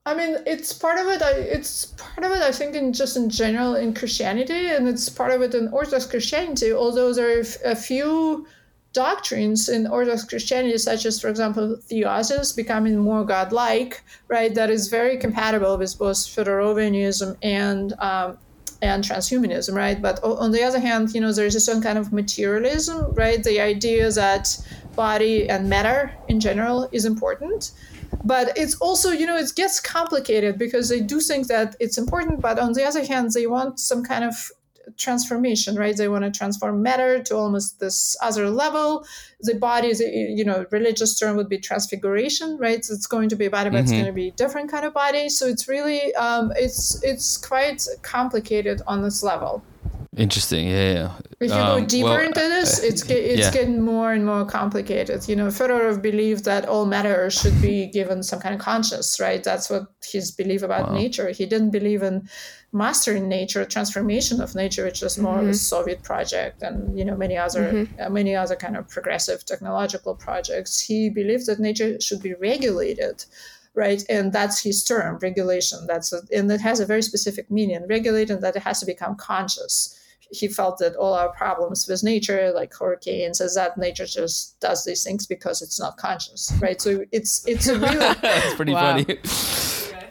I 0.07 0.15
mean, 0.15 0.37
it's 0.45 0.71
part 0.71 0.97
of 0.99 1.07
it. 1.07 1.21
I, 1.21 1.31
It's 1.31 1.87
part 1.97 2.23
of 2.23 2.31
it. 2.31 2.41
I 2.41 2.53
think, 2.53 2.75
in 2.75 2.93
just 2.93 3.17
in 3.17 3.29
general 3.29 3.75
in 3.75 3.93
Christianity, 3.93 4.67
and 4.67 4.87
it's 4.87 5.09
part 5.09 5.31
of 5.31 5.41
it 5.41 5.53
in 5.53 5.67
Orthodox 5.67 6.05
Christianity. 6.05 6.71
Although 6.71 7.13
there 7.13 7.37
are 7.37 7.43
a 7.65 7.75
few 7.75 8.47
doctrines 8.93 9.67
in 9.67 9.85
Orthodox 9.85 10.23
Christianity, 10.23 10.77
such 10.77 11.05
as, 11.05 11.19
for 11.19 11.27
example, 11.27 11.77
theosis, 11.89 12.55
becoming 12.55 12.97
more 12.97 13.25
godlike, 13.25 14.01
right? 14.29 14.55
That 14.55 14.69
is 14.69 14.87
very 14.87 15.17
compatible 15.17 15.77
with 15.77 15.99
both 15.99 16.15
Fedorovianism 16.17 17.35
and 17.43 17.93
um, 17.99 18.37
and 18.81 19.03
transhumanism, 19.03 19.73
right? 19.73 20.01
But 20.01 20.23
on 20.23 20.51
the 20.51 20.63
other 20.63 20.79
hand, 20.79 21.13
you 21.13 21.21
know, 21.21 21.31
there's 21.31 21.55
a 21.55 21.59
certain 21.59 21.81
kind 21.81 21.97
of 21.97 22.13
materialism, 22.13 23.13
right? 23.13 23.43
The 23.43 23.59
idea 23.59 24.11
that 24.11 24.57
body 24.95 25.49
and 25.49 25.69
matter 25.69 26.11
in 26.27 26.39
general 26.39 26.89
is 26.91 27.05
important. 27.05 27.71
But 28.23 28.57
it's 28.57 28.75
also, 28.75 29.11
you 29.11 29.25
know, 29.25 29.37
it 29.37 29.51
gets 29.55 29.79
complicated 29.79 30.57
because 30.57 30.89
they 30.89 31.01
do 31.01 31.19
think 31.19 31.47
that 31.47 31.75
it's 31.79 31.97
important, 31.97 32.41
but 32.41 32.59
on 32.59 32.73
the 32.73 32.83
other 32.83 33.05
hand, 33.05 33.31
they 33.33 33.47
want 33.47 33.79
some 33.79 34.03
kind 34.03 34.23
of 34.23 34.51
transformation, 34.97 35.75
right? 35.75 35.95
They 35.95 36.07
want 36.07 36.23
to 36.23 36.31
transform 36.31 36.81
matter 36.81 37.21
to 37.23 37.35
almost 37.35 37.79
this 37.79 38.15
other 38.21 38.49
level. 38.49 39.05
The 39.41 39.55
body 39.55 39.89
is, 39.89 39.99
you 39.99 40.45
know, 40.45 40.65
religious 40.71 41.17
term 41.17 41.35
would 41.37 41.49
be 41.49 41.57
transfiguration, 41.57 42.57
right? 42.57 42.83
So 42.83 42.93
it's 42.93 43.07
going 43.07 43.29
to 43.29 43.35
be 43.35 43.45
a 43.45 43.49
body, 43.49 43.69
but 43.69 43.77
mm-hmm. 43.77 43.83
it's 43.83 43.91
going 43.91 44.05
to 44.05 44.11
be 44.11 44.29
a 44.29 44.31
different 44.31 44.71
kind 44.71 44.85
of 44.85 44.93
body. 44.93 45.29
So 45.29 45.45
it's 45.45 45.67
really, 45.67 46.13
um, 46.15 46.51
it's 46.55 47.01
it's 47.03 47.37
quite 47.37 47.85
complicated 48.01 48.81
on 48.87 49.01
this 49.01 49.23
level. 49.23 49.63
Interesting. 50.17 50.67
Yeah. 50.67 50.93
yeah. 50.93 51.11
If 51.39 51.51
you 51.51 51.55
um, 51.55 51.81
go 51.81 51.85
deeper 51.85 52.09
well, 52.09 52.21
into 52.21 52.39
this, 52.39 52.83
it's 52.83 53.07
it's 53.07 53.39
yeah. 53.39 53.51
getting 53.51 53.81
more 53.81 54.11
and 54.11 54.25
more 54.25 54.45
complicated. 54.45 55.27
You 55.29 55.35
know, 55.35 55.47
Fedorov 55.47 56.01
believed 56.01 56.45
that 56.45 56.67
all 56.67 56.87
matter 56.87 57.29
should 57.29 57.61
be 57.61 57.85
given 57.85 58.23
some 58.23 58.39
kind 58.39 58.55
of 58.55 58.59
conscious, 58.59 59.19
right? 59.19 59.43
That's 59.43 59.69
what 59.69 59.83
his 60.03 60.31
belief 60.31 60.63
about 60.63 60.89
wow. 60.89 60.95
nature. 60.95 61.29
He 61.29 61.45
didn't 61.45 61.69
believe 61.69 62.01
in 62.01 62.27
mastering 62.73 63.27
nature, 63.27 63.65
transformation 63.65 64.41
of 64.41 64.55
nature, 64.55 64.83
which 64.85 65.01
was 65.01 65.17
more 65.17 65.37
mm-hmm. 65.37 65.49
of 65.49 65.49
a. 65.49 65.53
Soviet 65.53 66.03
project, 66.03 66.61
and 66.61 66.97
you 66.97 67.05
know 67.05 67.15
many 67.15 67.37
other 67.37 67.71
mm-hmm. 67.71 68.01
uh, 68.01 68.09
many 68.09 68.35
other 68.35 68.55
kind 68.55 68.77
of 68.77 68.87
progressive 68.89 69.45
technological 69.45 70.15
projects. 70.15 70.79
He 70.79 71.09
believed 71.09 71.45
that 71.47 71.59
nature 71.59 71.99
should 72.01 72.21
be 72.21 72.33
regulated 72.33 73.25
right? 73.73 74.03
And 74.09 74.33
that's 74.33 74.63
his 74.63 74.83
term, 74.83 75.19
regulation. 75.21 75.85
That's 75.85 76.11
a, 76.11 76.21
and 76.35 76.51
it 76.51 76.61
has 76.61 76.79
a 76.79 76.85
very 76.87 77.03
specific 77.03 77.51
meaning. 77.51 77.85
Regulate 77.87 78.31
and 78.31 78.41
that 78.41 78.55
it 78.55 78.63
has 78.63 78.79
to 78.79 78.87
become 78.87 79.15
conscious 79.15 79.97
he 80.31 80.47
felt 80.47 80.77
that 80.79 80.95
all 80.95 81.13
our 81.13 81.29
problems 81.29 81.87
with 81.87 82.03
nature, 82.03 82.51
like 82.53 82.73
hurricanes, 82.73 83.41
is 83.41 83.55
that 83.55 83.77
nature 83.77 84.05
just 84.05 84.59
does 84.59 84.83
these 84.83 85.03
things 85.03 85.25
because 85.25 85.61
it's 85.61 85.79
not 85.79 85.97
conscious, 85.97 86.51
right? 86.61 86.81
So 86.81 87.05
it's 87.11 87.47
it's 87.47 87.67
a 87.67 87.79
really 87.79 87.97
that's 88.21 88.55
pretty 88.55 88.73
funny. 88.73 89.05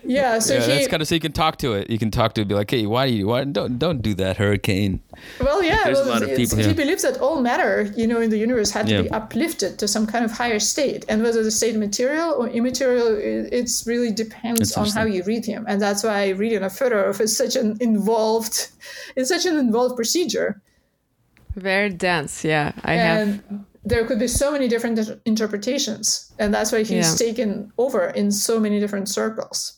Yeah, 0.06 0.38
so 0.38 0.54
yeah, 0.54 0.60
he, 0.60 0.66
that's 0.66 0.88
kind 0.88 1.02
of 1.02 1.08
so 1.08 1.14
you 1.14 1.20
can 1.20 1.32
talk 1.32 1.58
to 1.58 1.72
it. 1.74 1.90
You 1.90 1.98
can 1.98 2.10
talk 2.10 2.34
to 2.34 2.40
it, 2.42 2.48
be 2.48 2.54
like, 2.54 2.70
"Hey, 2.70 2.86
why 2.86 3.08
do 3.08 3.14
you 3.14 3.26
why 3.26 3.44
don't 3.44 3.78
don't 3.78 4.02
do 4.02 4.14
that, 4.14 4.36
hurricane?" 4.36 5.00
Well, 5.40 5.62
yeah, 5.62 5.84
There's 5.84 5.98
well, 5.98 6.08
a 6.08 6.10
lot 6.10 6.22
of 6.22 6.36
people, 6.36 6.58
he 6.58 6.72
believes 6.72 7.02
that 7.02 7.18
all 7.18 7.40
matter, 7.40 7.92
you 7.96 8.06
know, 8.06 8.20
in 8.20 8.30
the 8.30 8.38
universe 8.38 8.70
had 8.70 8.86
to 8.86 8.92
yeah. 8.92 9.02
be 9.02 9.10
uplifted 9.10 9.78
to 9.78 9.88
some 9.88 10.06
kind 10.06 10.24
of 10.24 10.30
higher 10.30 10.58
state, 10.58 11.04
and 11.08 11.22
whether 11.22 11.42
the 11.42 11.50
state 11.50 11.76
material 11.76 12.32
or 12.32 12.48
immaterial, 12.48 13.16
it's 13.18 13.86
really 13.86 14.12
depends 14.12 14.76
on 14.76 14.88
how 14.88 15.04
you 15.04 15.22
read 15.24 15.44
him, 15.44 15.64
and 15.68 15.80
that's 15.80 16.02
why 16.04 16.30
reading 16.30 16.62
a 16.62 16.66
Fedorov 16.66 17.20
is 17.20 17.36
such 17.36 17.56
an 17.56 17.76
involved, 17.80 18.68
it's 19.16 19.28
such 19.28 19.46
an 19.46 19.56
involved 19.56 19.96
procedure. 19.96 20.62
Very 21.54 21.88
dense, 21.88 22.44
yeah. 22.44 22.72
I 22.84 22.94
and 22.94 23.30
have 23.30 23.66
there 23.86 24.04
could 24.04 24.18
be 24.18 24.26
so 24.26 24.50
many 24.50 24.66
different 24.66 24.98
interpretations 25.24 26.32
and 26.40 26.52
that's 26.52 26.72
why 26.72 26.80
he's 26.80 26.90
yeah. 26.90 27.26
taken 27.26 27.72
over 27.78 28.08
in 28.10 28.32
so 28.32 28.58
many 28.58 28.80
different 28.80 29.08
circles 29.08 29.75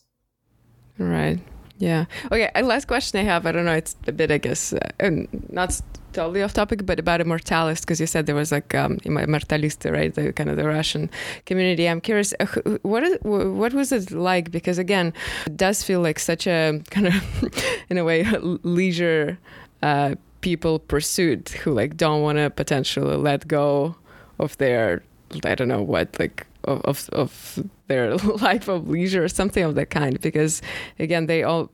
Right. 0.99 1.39
Yeah. 1.79 2.07
Okay. 2.27 2.51
And 2.55 2.67
last 2.67 2.87
question 2.89 3.21
I 3.21 3.23
have, 3.23 3.47
I 3.47 3.53
don't 3.53 3.65
know, 3.65 3.73
it's 3.73 3.95
a 4.07 4.13
bit, 4.13 4.31
I 4.31 4.39
guess, 4.39 4.73
uh, 4.73 5.11
not 5.49 5.81
totally 6.13 6.43
off 6.43 6.53
topic, 6.53 6.85
but 6.85 6.99
about 6.99 7.21
immortalist, 7.21 7.83
because 7.83 8.01
you 8.01 8.07
said 8.07 8.27
there 8.27 8.35
was 8.35 8.51
like 8.51 8.75
um, 8.75 8.99
immortalist, 8.99 9.91
right? 9.91 10.13
The 10.13 10.33
kind 10.33 10.51
of 10.51 10.57
the 10.57 10.67
Russian 10.67 11.09
community. 11.47 11.89
I'm 11.89 12.01
curious, 12.01 12.35
uh, 12.41 12.47
what 12.83 13.05
is, 13.05 13.19
what 13.23 13.73
was 13.73 13.93
it 13.93 14.11
like? 14.11 14.51
Because 14.51 14.79
again, 14.79 15.13
it 15.47 15.57
does 15.57 15.85
feel 15.85 16.01
like 16.01 16.19
such 16.19 16.47
a 16.49 16.83
kind 16.91 17.07
of, 17.07 17.15
in 17.89 17.99
a 17.99 18.05
way, 18.05 18.25
leisure 18.65 19.39
uh, 19.83 20.17
people 20.41 20.81
pursuit 20.81 21.51
who 21.51 21.73
like 21.73 21.97
don't 21.97 22.23
want 22.23 22.39
to 22.39 22.51
potentially 22.51 23.17
let 23.17 23.47
go 23.47 23.95
of 24.41 24.57
their, 24.59 25.03
I 25.45 25.55
don't 25.55 25.69
know 25.69 25.83
what, 25.83 26.19
like 26.19 26.45
of 26.65 27.09
of 27.13 27.59
their 27.89 28.17
life 28.49 28.69
of 28.69 28.89
leisure 28.89 29.25
or 29.25 29.29
something 29.29 29.65
of 29.65 29.75
that 29.75 29.91
kind 29.91 30.21
because 30.21 30.63
again 30.99 31.27
they 31.27 31.43
all 31.43 31.69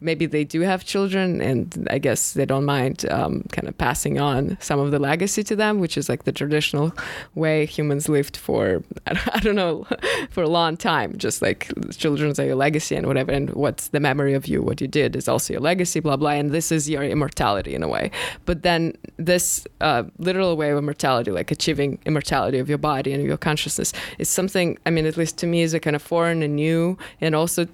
maybe 0.00 0.26
they 0.26 0.44
do 0.44 0.60
have 0.62 0.84
children 0.84 1.40
and 1.40 1.86
i 1.90 1.98
guess 1.98 2.32
they 2.32 2.46
don't 2.46 2.64
mind 2.64 3.04
um, 3.10 3.42
kind 3.52 3.68
of 3.68 3.76
passing 3.76 4.18
on 4.20 4.56
some 4.60 4.80
of 4.80 4.90
the 4.90 4.98
legacy 4.98 5.42
to 5.42 5.54
them 5.54 5.80
which 5.80 5.96
is 5.96 6.08
like 6.08 6.24
the 6.24 6.32
traditional 6.32 6.92
way 7.34 7.66
humans 7.66 8.08
lived 8.08 8.36
for 8.36 8.82
i 9.06 9.40
don't 9.40 9.56
know 9.56 9.86
for 10.30 10.42
a 10.42 10.48
long 10.48 10.76
time. 10.76 11.16
Just 11.16 11.42
like 11.42 11.70
children's 11.90 12.38
are 12.38 12.44
your 12.44 12.54
legacy 12.54 12.94
and 12.96 13.06
whatever 13.06 13.32
and 13.32 13.50
what's 13.50 13.88
the 13.88 14.00
memory 14.00 14.34
of 14.34 14.46
you 14.46 14.62
what 14.62 14.80
you 14.80 14.88
did 14.88 15.16
is 15.16 15.28
also 15.28 15.52
your 15.52 15.60
legacy 15.60 16.00
blah 16.00 16.16
blah 16.16 16.30
and 16.30 16.50
this 16.50 16.72
is 16.72 16.88
your 16.88 17.02
immortality 17.02 17.74
in 17.74 17.82
a 17.82 17.88
way. 17.88 18.10
But 18.44 18.62
then 18.62 18.94
this 19.16 19.66
uh, 19.80 20.04
literal 20.18 20.56
way 20.56 20.70
of 20.70 20.78
immortality 20.78 21.30
like 21.30 21.50
achieving 21.50 21.98
immortality 22.06 22.58
of 22.58 22.68
your 22.68 22.78
body 22.78 23.12
and 23.12 23.22
your 23.24 23.36
consciousness 23.36 23.92
is 24.18 24.28
something 24.28 24.78
i 24.86 24.90
mean 24.90 25.06
at 25.06 25.16
least 25.16 25.36
to 25.38 25.46
me 25.48 25.62
is 25.62 25.74
a 25.74 25.80
kind 25.80 25.96
of 25.96 26.02
foreign 26.02 26.42
and 26.42 26.56
new 26.56 26.96
and 27.20 27.34
also 27.34 27.66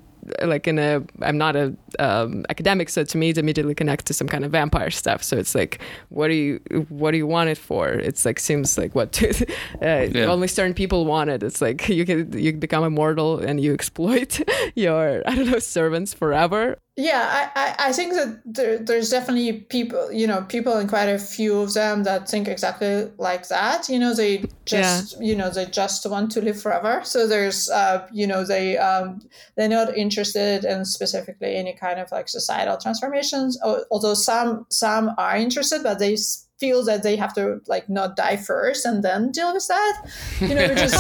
like 0.43 0.67
in 0.67 0.79
a 0.79 1.03
i'm 1.23 1.37
not 1.37 1.55
a 1.55 1.75
um, 1.99 2.45
academic 2.49 2.89
so 2.89 3.05
to 3.05 3.19
me 3.19 3.29
it 3.29 3.39
immediately 3.39 3.75
connects 3.75 4.05
to 4.05 4.15
some 4.15 4.29
kind 4.29 4.45
of 4.45 4.51
vampire 4.51 4.91
stuff. 4.91 5.23
So 5.23 5.37
it's 5.37 5.55
like 5.55 5.81
what 6.09 6.29
do 6.29 6.35
you 6.35 6.61
what 6.89 7.13
do 7.13 7.19
you 7.19 7.27
want 7.27 7.51
it 7.51 7.59
for? 7.59 7.89
It's 7.89 8.25
like 8.25 8.41
seems 8.41 8.77
like 8.79 8.95
what 8.95 9.23
uh, 9.83 9.87
yeah. 9.87 10.25
only 10.25 10.49
certain 10.49 10.75
people 10.75 11.05
want 11.05 11.31
it. 11.31 11.43
It's 11.43 11.61
like 11.61 11.89
you 11.99 12.05
can 12.05 12.37
you 12.37 12.53
become 12.53 12.85
immortal 12.85 13.39
and 13.39 13.61
you 13.61 13.73
exploit 13.73 14.41
your 14.75 15.23
i 15.27 15.35
don't 15.35 15.51
know 15.51 15.59
servants 15.59 16.15
forever 16.15 16.77
yeah, 16.97 17.51
I, 17.57 17.61
I 17.61 17.89
I 17.89 17.93
think 17.93 18.13
that 18.13 18.41
there, 18.45 18.79
there's 18.79 19.11
definitely 19.11 19.53
people, 19.53 20.13
you 20.13 20.29
know, 20.29 20.43
people 20.43 20.75
and 20.75 20.89
quite 20.89 21.09
a 21.09 21.19
few 21.19 21.61
of 21.61 21.75
them 21.75 22.05
that 22.05 22.29
think 22.29 22.47
exactly 22.47 23.11
like 23.19 23.49
that. 23.49 23.89
You 23.89 23.99
know, 23.99 24.15
they 24.15 24.45
just, 24.65 25.21
yeah. 25.21 25.27
you 25.27 25.35
know, 25.35 25.51
they 25.51 25.67
just 25.67 26.07
want 26.09 26.31
to 26.33 26.41
live 26.41 26.61
forever. 26.63 27.01
So 27.03 27.27
there's, 27.27 27.69
uh, 27.69 28.07
you 28.13 28.29
know, 28.29 28.45
they 28.45 28.79
um, 28.79 29.21
they're 29.57 29.69
not 29.69 29.97
interested 29.97 30.65
in 30.65 30.85
specifically 30.85 31.57
any 31.57 31.75
kind 31.75 31.99
of 31.99 32.13
like 32.13 32.29
societal 32.29 32.77
transformations. 32.77 33.59
Although 33.91 34.15
some 34.15 34.67
some 34.71 35.11
are 35.19 35.37
interested, 35.37 35.83
but 35.83 35.99
they 35.99 36.17
feel 36.65 36.85
that 36.85 37.03
they 37.03 37.17
have 37.17 37.33
to 37.35 37.61
like 37.67 37.87
not 37.89 38.17
die 38.17 38.37
first 38.37 38.87
and 38.87 39.03
then 39.07 39.31
deal 39.31 39.53
with 39.53 39.67
that 39.69 39.95
you 40.41 40.55
know 40.57 40.67
which 40.71 40.85
is 40.89 40.95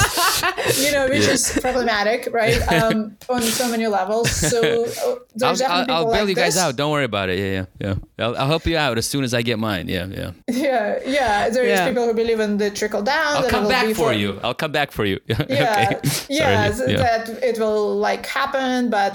you 0.84 0.92
know 0.92 1.04
which 1.08 1.26
yeah. 1.26 1.36
is 1.36 1.58
problematic 1.66 2.28
right 2.32 2.60
um, 2.72 3.16
on 3.28 3.42
so 3.42 3.68
many 3.70 3.86
levels. 3.86 4.30
So 4.30 4.84
uh, 4.84 5.14
there's 5.34 5.62
I'll, 5.62 5.72
I'll, 5.72 5.90
I'll 5.90 6.12
bail 6.12 6.20
like 6.20 6.28
you 6.28 6.34
guys 6.34 6.56
out. 6.56 6.76
Don't 6.76 6.92
worry 6.92 7.04
about 7.04 7.28
it. 7.28 7.38
Yeah 7.38 7.52
yeah 7.56 7.64
yeah. 7.84 8.24
I'll, 8.24 8.36
I'll, 8.36 8.46
help 8.54 8.66
you 8.66 8.76
out 8.76 8.98
as 8.98 9.06
soon 9.06 9.24
as 9.24 9.32
I 9.32 9.42
get 9.42 9.58
mine. 9.58 9.88
Yeah 9.88 10.06
yeah. 10.06 10.30
Yeah 10.48 11.00
yeah. 11.06 11.48
There's 11.48 11.68
yeah. 11.68 11.88
people 11.88 12.04
who 12.06 12.14
believe 12.14 12.40
in 12.40 12.58
the 12.58 12.70
trickle 12.70 13.02
down 13.02 13.36
I'll 13.36 13.50
come 13.50 13.68
back 13.68 13.86
for, 13.88 13.94
for, 13.94 14.12
you. 14.12 14.38
I'll 14.42 14.60
come 14.62 14.72
back 14.72 14.90
for 14.92 15.04
you. 15.04 15.18
Yeah. 15.54 15.98
Okay. 16.00 16.00
yeah, 16.30 16.72
yeah. 16.86 16.96
that 17.06 17.28
it 17.42 17.58
will 17.58 17.96
like 17.96 18.24
happen 18.26 18.90
but 18.90 19.12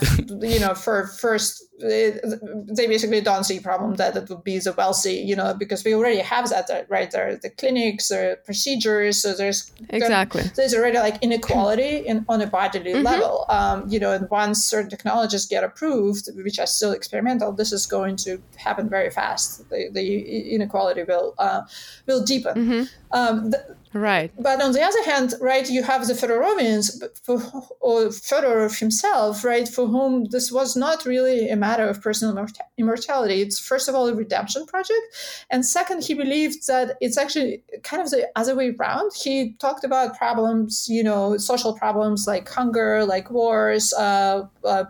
you 0.54 0.60
know 0.60 0.74
for 0.76 1.08
first 1.24 1.70
they 1.80 2.88
basically 2.88 3.22
don't 3.22 3.44
see 3.44 3.60
problem 3.60 3.96
that 3.96 4.16
it 4.16 4.30
would 4.30 4.44
be 4.44 4.60
the 4.60 4.74
wealthy, 4.74 5.16
you 5.16 5.36
know, 5.36 5.54
because 5.54 5.84
we 5.84 5.94
already 5.94 6.20
have 6.20 6.39
that, 6.48 6.86
right? 6.90 7.12
There 7.12 7.28
are 7.28 7.36
the 7.36 7.50
clinics, 7.50 8.08
there 8.08 8.32
are 8.32 8.36
procedures, 8.38 9.22
so 9.22 9.34
there's 9.34 9.72
exactly 9.90 10.44
there's 10.56 10.74
already 10.74 10.98
like 10.98 11.22
inequality 11.22 11.98
in 11.98 12.26
on 12.30 12.42
a 12.42 12.48
bodily 12.48 12.94
mm-hmm. 12.94 13.04
level, 13.04 13.46
um, 13.50 13.88
you 13.90 14.00
know, 14.00 14.12
and 14.12 14.30
once 14.30 14.64
certain 14.64 14.90
technologies 14.90 15.46
get 15.46 15.64
approved, 15.64 16.30
which 16.36 16.60
are 16.60 16.68
still 16.68 16.92
experimental, 16.92 17.52
this 17.52 17.74
is 17.74 17.86
going 17.86 18.16
to 18.16 18.42
happen 18.56 18.90
very 18.90 19.10
fast. 19.10 19.70
The, 19.70 19.90
the 19.92 20.54
inequality 20.56 21.04
will 21.04 21.36
uh, 21.38 21.62
will 22.06 22.24
deepen. 22.24 22.56
Mm-hmm. 22.56 22.84
Um, 23.12 23.50
the, 23.52 23.76
Right. 23.92 24.32
But 24.38 24.62
on 24.62 24.74
the 24.74 24.84
other 24.84 25.04
hand, 25.04 25.34
right, 25.42 25.68
you 25.68 25.82
have 25.82 26.06
the 26.06 26.14
Fedorovians, 26.14 27.02
for, 27.24 27.42
or 27.80 28.10
Fedorov 28.10 28.78
himself, 28.78 29.44
right, 29.44 29.68
for 29.68 29.88
whom 29.88 30.26
this 30.26 30.52
was 30.52 30.76
not 30.76 31.06
really 31.06 31.50
a 31.50 31.56
matter 31.56 31.88
of 31.88 32.00
personal 32.00 32.46
immortality. 32.78 33.42
It's 33.42 33.58
first 33.58 33.90
of 33.90 33.96
all 33.96 34.08
a 34.08 34.14
redemption 34.14 34.68
project, 34.68 35.02
and 35.50 35.66
second, 35.66 36.04
he 36.04 36.14
believed 36.14 36.68
that 36.68 36.98
it's 37.02 37.18
actually 37.18 37.64
kind 37.82 38.00
of 38.04 38.12
the 38.12 38.30
other 38.36 38.56
way 38.56 38.76
around. 38.80 39.12
He 39.16 39.54
talked 39.54 39.84
about 39.84 40.16
problems, 40.18 40.88
you 40.88 41.04
know, 41.04 41.38
social 41.38 41.76
problems 41.76 42.28
like 42.28 42.48
hunger, 42.48 43.06
like 43.06 43.32
wars, 43.32 43.92
uh, 43.94 44.46
uh, 44.64 44.86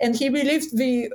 and 0.00 0.16
he 0.16 0.30
believed 0.30 0.74
the 0.74 1.12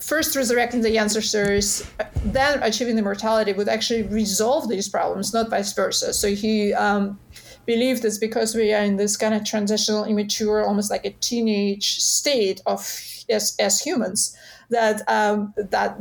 first 0.00 0.34
resurrecting 0.34 0.80
the 0.80 0.98
ancestors, 0.98 1.88
then 2.24 2.62
achieving 2.62 2.98
immortality 2.98 3.52
would 3.52 3.68
actually 3.68 4.02
resolve 4.04 4.68
these 4.68 4.88
problems, 4.88 5.32
not 5.32 5.50
vice 5.50 5.72
versa. 5.72 6.12
So 6.12 6.34
he 6.34 6.72
um, 6.74 7.18
believed 7.66 8.04
it's 8.04 8.18
because 8.18 8.54
we 8.54 8.72
are 8.72 8.82
in 8.82 8.96
this 8.96 9.16
kind 9.16 9.34
of 9.34 9.44
transitional, 9.44 10.04
immature, 10.04 10.64
almost 10.66 10.90
like 10.90 11.04
a 11.04 11.10
teenage 11.10 12.00
state 12.00 12.60
of 12.66 12.80
as, 13.28 13.56
as 13.58 13.80
humans 13.80 14.36
that 14.70 15.02
um, 15.08 15.52
that 15.56 15.98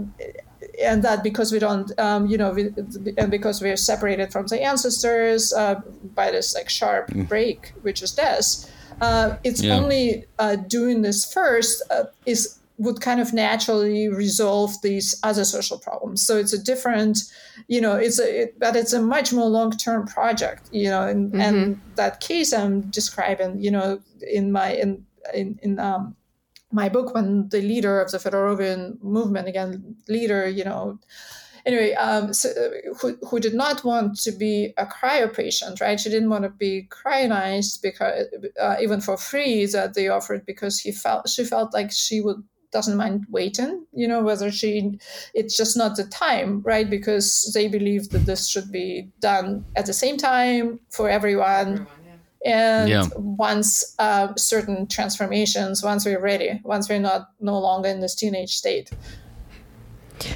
and 0.81 1.03
that 1.03 1.23
because 1.23 1.51
we 1.51 1.59
don't 1.59 1.97
um, 1.99 2.27
you 2.27 2.37
know 2.37 2.51
we, 2.51 2.71
and 3.17 3.29
because 3.31 3.61
we're 3.61 3.75
separated 3.75 4.31
from 4.31 4.47
the 4.47 4.61
ancestors 4.61 5.53
uh, 5.53 5.75
by 6.15 6.31
this 6.31 6.55
like 6.55 6.69
sharp 6.69 7.09
mm. 7.09 7.27
break 7.27 7.73
which 7.81 8.01
is 8.01 8.11
death 8.11 8.71
uh, 9.01 9.37
it's 9.43 9.61
yeah. 9.61 9.73
only 9.73 10.25
uh, 10.39 10.55
doing 10.55 11.01
this 11.01 11.31
first 11.31 11.81
uh, 11.91 12.03
is 12.25 12.58
would 12.79 13.01
kind 13.01 13.19
of 13.19 13.33
naturally 13.33 14.07
resolve 14.07 14.81
these 14.81 15.19
other 15.21 15.43
social 15.43 15.77
problems. 15.77 16.25
So 16.25 16.37
it's 16.37 16.53
a 16.53 16.63
different, 16.63 17.19
you 17.67 17.81
know, 17.81 17.95
it's 17.95 18.19
a, 18.19 18.43
it, 18.43 18.59
but 18.59 18.75
it's 18.75 18.93
a 18.93 19.01
much 19.01 19.33
more 19.33 19.47
long 19.47 19.71
term 19.71 20.07
project, 20.07 20.69
you 20.71 20.89
know, 20.89 21.05
and, 21.05 21.31
mm-hmm. 21.31 21.41
and 21.41 21.81
that 21.95 22.21
case 22.21 22.53
I'm 22.53 22.81
describing, 22.89 23.61
you 23.61 23.69
know, 23.69 23.99
in 24.21 24.51
my, 24.53 24.73
in, 24.73 25.05
in, 25.33 25.59
in, 25.61 25.77
um, 25.77 26.15
my 26.71 26.87
book 26.87 27.13
when 27.13 27.49
the 27.49 27.61
leader 27.61 27.99
of 27.99 28.11
the 28.11 28.17
Fedorovian 28.17 29.01
movement 29.01 29.47
again 29.47 29.95
leader 30.07 30.47
you 30.47 30.63
know 30.63 30.99
anyway 31.65 31.93
um, 31.93 32.31
so, 32.31 32.49
who, 33.01 33.17
who 33.27 33.39
did 33.39 33.55
not 33.55 33.83
want 33.83 34.15
to 34.19 34.31
be 34.31 34.73
a 34.77 34.85
cryo 34.85 35.33
patient 35.33 35.81
right 35.81 35.99
she 35.99 36.09
didn't 36.09 36.29
want 36.29 36.43
to 36.43 36.49
be 36.49 36.87
cryonized 36.91 37.81
because 37.81 38.27
uh, 38.61 38.75
even 38.79 39.01
for 39.01 39.17
free 39.17 39.65
that 39.65 39.95
they 39.95 40.07
offered 40.07 40.45
because 40.45 40.79
he 40.79 40.91
felt 40.91 41.27
she 41.27 41.43
felt 41.43 41.73
like 41.73 41.91
she 41.91 42.21
would 42.21 42.43
doesn't 42.71 42.97
mind 42.97 43.25
waiting 43.29 43.85
you 43.93 44.07
know 44.07 44.21
whether 44.21 44.51
she 44.51 44.99
it's 45.33 45.55
just 45.55 45.77
not 45.77 45.95
the 45.95 46.03
time 46.05 46.61
right 46.61 46.89
because 46.89 47.51
they 47.53 47.67
believe 47.67 48.09
that 48.09 48.25
this 48.25 48.47
should 48.47 48.71
be 48.71 49.09
done 49.19 49.65
at 49.75 49.85
the 49.85 49.93
same 49.93 50.17
time 50.17 50.79
for 50.89 51.09
everyone, 51.09 51.49
everyone 51.49 51.87
yeah. 52.45 52.79
and 52.79 52.89
yeah. 52.89 53.07
once 53.15 53.95
uh, 53.99 54.33
certain 54.35 54.87
transformations 54.87 55.83
once 55.83 56.05
we're 56.05 56.21
ready 56.21 56.59
once 56.63 56.89
we're 56.89 56.99
not 56.99 57.29
no 57.39 57.57
longer 57.59 57.89
in 57.89 57.99
this 57.99 58.15
teenage 58.15 58.55
state 58.55 58.91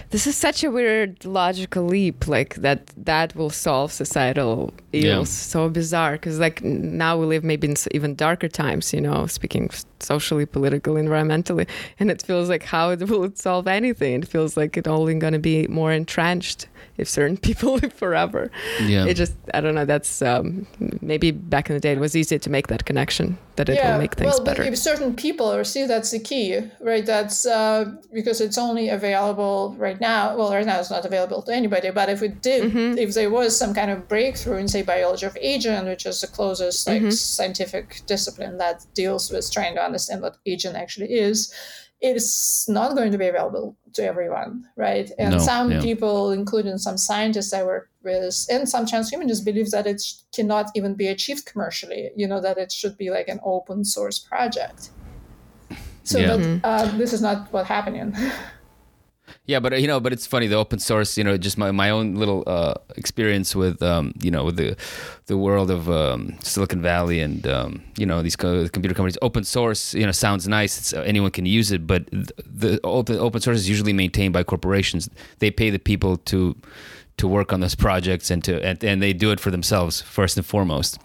this 0.09 0.27
is 0.27 0.35
such 0.35 0.63
a 0.63 0.71
weird 0.71 1.25
logical 1.25 1.85
leap, 1.85 2.27
like 2.27 2.55
that 2.55 2.87
that 2.97 3.35
will 3.35 3.49
solve 3.49 3.91
societal 3.91 4.73
ills. 4.91 5.03
Yeah. 5.03 5.23
So 5.23 5.69
bizarre, 5.69 6.13
because 6.13 6.39
like 6.39 6.63
now 6.63 7.17
we 7.17 7.25
live 7.25 7.43
maybe 7.43 7.67
in 7.67 7.75
even 7.91 8.15
darker 8.15 8.47
times, 8.47 8.93
you 8.93 9.01
know, 9.01 9.27
speaking 9.27 9.69
socially, 9.99 10.45
politically, 10.45 11.01
environmentally, 11.01 11.67
and 11.99 12.11
it 12.11 12.21
feels 12.21 12.49
like 12.49 12.63
how 12.63 12.91
it 12.91 13.01
will 13.09 13.23
it 13.23 13.37
solve 13.37 13.67
anything? 13.67 14.21
It 14.23 14.27
feels 14.27 14.57
like 14.57 14.77
it 14.77 14.87
only 14.87 15.15
going 15.15 15.33
to 15.33 15.39
be 15.39 15.67
more 15.67 15.91
entrenched 15.91 16.67
if 16.97 17.09
certain 17.09 17.37
people 17.47 17.75
live 17.75 17.93
forever. 17.93 18.51
Yeah. 18.81 19.05
It 19.05 19.15
just, 19.15 19.33
I 19.53 19.61
don't 19.61 19.75
know, 19.75 19.85
that's 19.85 20.21
um, 20.21 20.67
maybe 21.01 21.31
back 21.31 21.69
in 21.69 21.75
the 21.75 21.79
day 21.79 21.93
it 21.93 21.99
was 21.99 22.15
easier 22.15 22.39
to 22.39 22.49
make 22.49 22.67
that 22.67 22.85
connection 22.85 23.37
that 23.55 23.69
it 23.69 23.75
yeah. 23.75 23.93
will 23.93 23.99
make 23.99 24.15
things 24.15 24.33
well, 24.33 24.43
better. 24.43 24.63
If 24.63 24.77
certain 24.77 25.15
people, 25.15 25.63
see, 25.63 25.85
that's 25.85 26.11
the 26.11 26.19
key, 26.19 26.59
right? 26.79 27.05
That's 27.05 27.45
uh, 27.45 27.93
because 28.11 28.41
it's 28.41 28.57
only 28.57 28.89
available 28.89 29.75
right 29.77 29.99
now. 29.99 30.35
Well, 30.35 30.51
right 30.51 30.65
now 30.65 30.79
it's 30.79 30.89
not 30.89 31.05
available 31.05 31.41
to 31.43 31.53
anybody, 31.53 31.91
but 31.91 32.09
if 32.09 32.23
it 32.23 32.41
did, 32.41 32.71
mm-hmm. 32.71 32.97
if 32.97 33.13
there 33.13 33.29
was 33.29 33.55
some 33.55 33.73
kind 33.73 33.91
of 33.91 34.07
breakthrough 34.07 34.57
in, 34.57 34.67
say, 34.67 34.81
biology 34.81 35.25
of 35.25 35.37
aging, 35.39 35.85
which 35.85 36.05
is 36.05 36.21
the 36.21 36.27
closest 36.27 36.87
like 36.87 37.01
mm-hmm. 37.01 37.11
scientific 37.11 38.01
discipline 38.07 38.57
that 38.57 38.85
deals 38.95 39.31
with 39.31 39.51
trying 39.51 39.75
to 39.75 39.83
understand 39.83 40.21
what 40.21 40.37
aging 40.45 40.75
actually 40.75 41.13
is, 41.13 41.53
it's 42.03 42.67
not 42.67 42.95
going 42.95 43.11
to 43.13 43.17
be 43.17 43.27
available 43.27 43.77
to 43.93 44.03
everyone, 44.03 44.67
right? 44.75 45.09
And 45.17 45.31
no, 45.31 45.37
some 45.37 45.71
yeah. 45.71 45.81
people, 45.81 46.31
including 46.31 46.77
some 46.77 46.97
scientists 46.97 47.53
I 47.53 47.63
work 47.63 47.89
with, 48.03 48.45
and 48.49 48.67
some 48.67 48.85
transhumanists, 48.85 49.43
believe 49.43 49.71
that 49.71 49.87
it 49.87 50.03
cannot 50.35 50.69
even 50.75 50.95
be 50.95 51.07
achieved 51.07 51.45
commercially. 51.45 52.11
You 52.15 52.27
know 52.27 52.41
that 52.41 52.57
it 52.57 52.71
should 52.71 52.97
be 52.97 53.09
like 53.09 53.29
an 53.29 53.39
open 53.43 53.85
source 53.85 54.19
project. 54.19 54.89
So, 56.03 56.19
yeah. 56.19 56.27
but 56.27 56.39
mm-hmm. 56.41 56.65
uh, 56.65 56.97
this 56.97 57.13
is 57.13 57.21
not 57.21 57.51
what's 57.53 57.69
happening. 57.69 58.13
Yeah, 59.45 59.59
but 59.59 59.81
you 59.81 59.87
know, 59.87 59.99
but 59.99 60.13
it's 60.13 60.25
funny 60.25 60.47
the 60.47 60.55
open 60.55 60.79
source. 60.79 61.17
You 61.17 61.23
know, 61.25 61.35
just 61.35 61.57
my, 61.57 61.69
my 61.71 61.89
own 61.89 62.15
little 62.15 62.43
uh, 62.47 62.75
experience 62.95 63.53
with 63.53 63.81
um, 63.83 64.13
you 64.21 64.31
know 64.31 64.45
with 64.45 64.55
the 64.55 64.77
the 65.25 65.37
world 65.37 65.69
of 65.69 65.89
um, 65.89 66.37
Silicon 66.41 66.81
Valley 66.81 67.19
and 67.19 67.45
um, 67.45 67.83
you 67.97 68.05
know 68.05 68.21
these 68.21 68.37
co- 68.37 68.69
computer 68.69 68.95
companies. 68.95 69.17
Open 69.21 69.43
source, 69.43 69.93
you 69.93 70.05
know, 70.05 70.13
sounds 70.13 70.47
nice. 70.47 70.77
It's, 70.77 70.93
uh, 70.93 71.01
anyone 71.01 71.31
can 71.31 71.45
use 71.45 71.73
it, 71.73 71.85
but 71.85 72.05
the, 72.11 72.31
the 72.37 72.79
open 72.85 73.17
open 73.17 73.41
source 73.41 73.57
is 73.57 73.67
usually 73.67 73.91
maintained 73.91 74.31
by 74.31 74.43
corporations. 74.43 75.09
They 75.39 75.51
pay 75.51 75.69
the 75.69 75.79
people 75.79 76.17
to 76.31 76.55
to 77.17 77.27
work 77.27 77.53
on 77.53 77.59
those 77.59 77.75
projects 77.75 78.31
and 78.31 78.43
to 78.45 78.63
and, 78.65 78.81
and 78.81 79.01
they 79.01 79.11
do 79.11 79.31
it 79.31 79.41
for 79.41 79.51
themselves 79.51 80.01
first 80.01 80.37
and 80.37 80.45
foremost. 80.45 80.99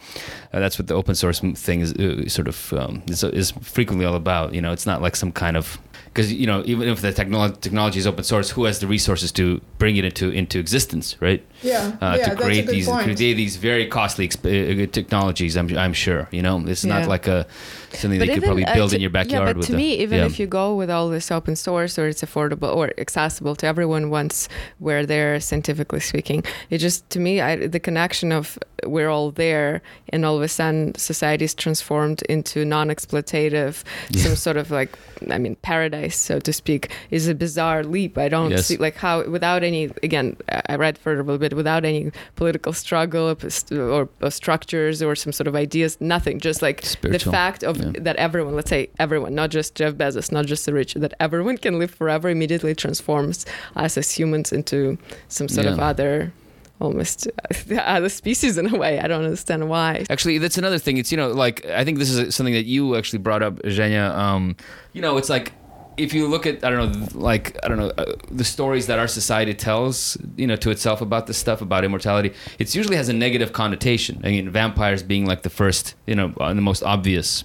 Uh, 0.52 0.60
that's 0.60 0.78
what 0.78 0.86
the 0.86 0.94
open 0.94 1.16
source 1.16 1.40
thing 1.40 1.80
is 1.80 1.92
uh, 1.94 2.28
sort 2.28 2.46
of 2.46 2.72
um, 2.72 3.02
is, 3.08 3.24
is 3.24 3.50
frequently 3.62 4.06
all 4.06 4.14
about. 4.14 4.54
You 4.54 4.62
know, 4.62 4.72
it's 4.72 4.86
not 4.86 5.02
like 5.02 5.16
some 5.16 5.32
kind 5.32 5.56
of 5.56 5.76
because 6.08 6.32
you 6.32 6.46
know 6.46 6.62
even 6.66 6.88
if 6.88 7.00
the 7.00 7.12
technology 7.12 7.56
technology 7.60 7.98
is 7.98 8.06
open 8.06 8.24
source, 8.24 8.50
who 8.50 8.64
has 8.64 8.78
the 8.80 8.86
resources 8.86 9.30
to 9.32 9.60
bring 9.78 9.96
it 9.96 10.04
into 10.04 10.30
into 10.30 10.58
existence, 10.58 11.16
right? 11.20 11.42
Yeah, 11.62 11.96
Uh, 12.00 12.16
yeah, 12.18 12.28
to 12.30 12.30
that's 12.30 12.40
a 12.40 12.44
create 12.44 12.66
these 12.66 12.86
point. 12.86 13.04
create 13.04 13.34
these 13.34 13.56
very 13.56 13.86
costly 13.86 14.28
exp- 14.28 14.46
uh, 14.46 14.86
technologies. 14.92 15.56
I'm 15.56 15.68
I'm 15.76 15.92
sure 15.94 16.28
you 16.30 16.42
know 16.42 16.64
it's 16.66 16.84
Yeah. 16.84 16.98
not 16.98 17.08
like 17.08 17.26
a 17.28 17.46
something 17.92 18.18
that 18.20 18.26
you 18.28 18.34
could 18.34 18.44
probably 18.44 18.64
uh, 18.64 18.74
build 18.74 18.90
to- 18.90 18.96
in 18.96 19.00
your 19.02 19.10
backyard. 19.10 19.48
Yeah, 19.48 19.52
but 19.54 19.62
to 19.64 19.72
the- 19.72 19.78
me, 19.78 19.94
even 19.98 20.18
yeah. 20.18 20.26
if 20.26 20.38
you 20.38 20.46
go 20.46 20.74
with 20.74 20.90
all 20.90 21.08
this 21.08 21.30
open 21.30 21.56
source 21.56 21.98
or 21.98 22.08
it's 22.08 22.22
affordable 22.22 22.74
or 22.74 22.92
accessible 22.98 23.54
to 23.56 23.66
everyone 23.66 24.10
once 24.10 24.48
we're 24.80 25.06
there, 25.06 25.40
scientifically 25.40 26.00
speaking, 26.00 26.44
it 26.70 26.78
just 26.78 27.08
to 27.10 27.20
me, 27.20 27.40
I, 27.40 27.66
the 27.66 27.80
connection 27.80 28.32
of 28.32 28.58
we're 28.86 29.08
all 29.08 29.32
there 29.32 29.82
and 30.10 30.24
all 30.24 30.36
of 30.36 30.42
a 30.42 30.48
sudden 30.48 30.94
society 30.96 31.44
is 31.44 31.54
transformed 31.54 32.22
into 32.22 32.64
non-exploitative, 32.64 33.82
some 34.14 34.36
sort 34.36 34.56
of 34.56 34.70
like, 34.70 34.96
I 35.30 35.38
mean, 35.38 35.56
paradise, 35.56 36.16
so 36.16 36.38
to 36.40 36.52
speak, 36.52 36.90
is 37.10 37.26
a 37.28 37.34
bizarre 37.34 37.82
leap. 37.84 38.16
I 38.18 38.28
don't 38.28 38.50
Yes. 38.50 38.66
see 38.66 38.76
like 38.76 38.94
how 38.96 39.28
without 39.28 39.62
any 39.64 39.90
again, 40.02 40.36
I 40.68 40.76
read 40.76 40.96
further 40.96 41.20
a 41.20 41.24
little 41.24 41.38
bit 41.38 41.54
without 41.54 41.84
any 41.84 42.12
political 42.36 42.72
struggle 42.72 43.36
or, 43.72 44.08
or 44.22 44.30
structures 44.30 45.02
or 45.02 45.16
some 45.16 45.32
sort 45.32 45.46
of 45.48 45.54
ideas, 45.56 46.00
nothing, 46.00 46.38
just 46.38 46.62
like 46.62 46.82
the 47.02 47.18
fact 47.18 47.64
of 47.64 47.77
yeah. 47.78 47.92
that 48.00 48.16
everyone, 48.16 48.54
let's 48.54 48.70
say 48.70 48.90
everyone, 48.98 49.34
not 49.34 49.50
just 49.50 49.74
Jeff 49.74 49.94
Bezos, 49.94 50.32
not 50.32 50.46
just 50.46 50.66
the 50.66 50.72
rich, 50.72 50.94
that 50.94 51.14
everyone 51.20 51.58
can 51.58 51.78
live 51.78 51.90
forever 51.90 52.28
immediately 52.28 52.74
transforms 52.74 53.46
us 53.76 53.96
as 53.96 54.12
humans 54.12 54.52
into 54.52 54.98
some 55.28 55.48
sort 55.48 55.66
of 55.66 55.78
other, 55.78 56.32
almost 56.80 57.28
other 57.78 58.08
species 58.08 58.58
in 58.58 58.72
a 58.74 58.78
way. 58.78 59.00
I 59.00 59.08
don't 59.08 59.24
understand 59.24 59.68
why. 59.68 60.06
Actually, 60.10 60.38
that's 60.38 60.58
another 60.58 60.78
thing. 60.78 60.98
It's 60.98 61.10
you 61.10 61.16
know, 61.16 61.28
like 61.28 61.64
I 61.66 61.84
think 61.84 61.98
this 61.98 62.10
is 62.10 62.34
something 62.34 62.54
that 62.54 62.66
you 62.66 62.96
actually 62.96 63.20
brought 63.20 63.42
up, 63.42 63.56
Zhenya. 63.62 64.14
Um, 64.14 64.56
you 64.92 65.02
know, 65.02 65.16
it's 65.16 65.28
like 65.28 65.52
if 65.98 66.14
you 66.14 66.28
look 66.28 66.46
at 66.46 66.64
I 66.64 66.70
don't 66.70 66.92
know, 66.92 67.08
like 67.14 67.58
I 67.62 67.68
don't 67.68 67.78
know, 67.78 67.92
uh, 67.98 68.14
the 68.30 68.44
stories 68.44 68.86
that 68.86 68.98
our 68.98 69.08
society 69.08 69.52
tells, 69.52 70.16
you 70.36 70.46
know, 70.46 70.56
to 70.56 70.70
itself 70.70 71.00
about 71.00 71.26
this 71.26 71.36
stuff 71.36 71.60
about 71.60 71.84
immortality, 71.84 72.32
it 72.58 72.74
usually 72.74 72.96
has 72.96 73.08
a 73.08 73.12
negative 73.12 73.52
connotation. 73.52 74.20
I 74.24 74.28
mean, 74.28 74.48
vampires 74.48 75.02
being 75.02 75.26
like 75.26 75.42
the 75.42 75.50
first, 75.50 75.94
you 76.06 76.14
know, 76.14 76.32
uh, 76.40 76.54
the 76.54 76.60
most 76.60 76.82
obvious 76.82 77.44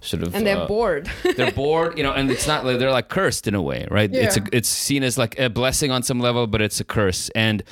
sort 0.00 0.22
of 0.22 0.34
And 0.34 0.46
they're 0.46 0.56
uh, 0.56 0.66
bored. 0.66 1.10
they're 1.36 1.52
bored, 1.52 1.96
you 1.98 2.02
know, 2.02 2.12
and 2.12 2.30
it's 2.30 2.46
not 2.46 2.64
like 2.64 2.78
they're 2.78 2.90
like 2.90 3.08
cursed 3.08 3.46
in 3.46 3.54
a 3.54 3.62
way, 3.62 3.86
right? 3.90 4.10
it's 4.12 4.36
a, 4.36 4.42
it's 4.52 4.68
seen 4.68 5.02
as 5.02 5.18
like 5.18 5.38
a 5.38 5.50
blessing 5.50 5.90
on 5.90 6.02
some 6.02 6.20
level, 6.20 6.46
but 6.46 6.60
it's 6.60 6.80
a 6.80 6.84
curse. 6.84 7.28
And 7.30 7.62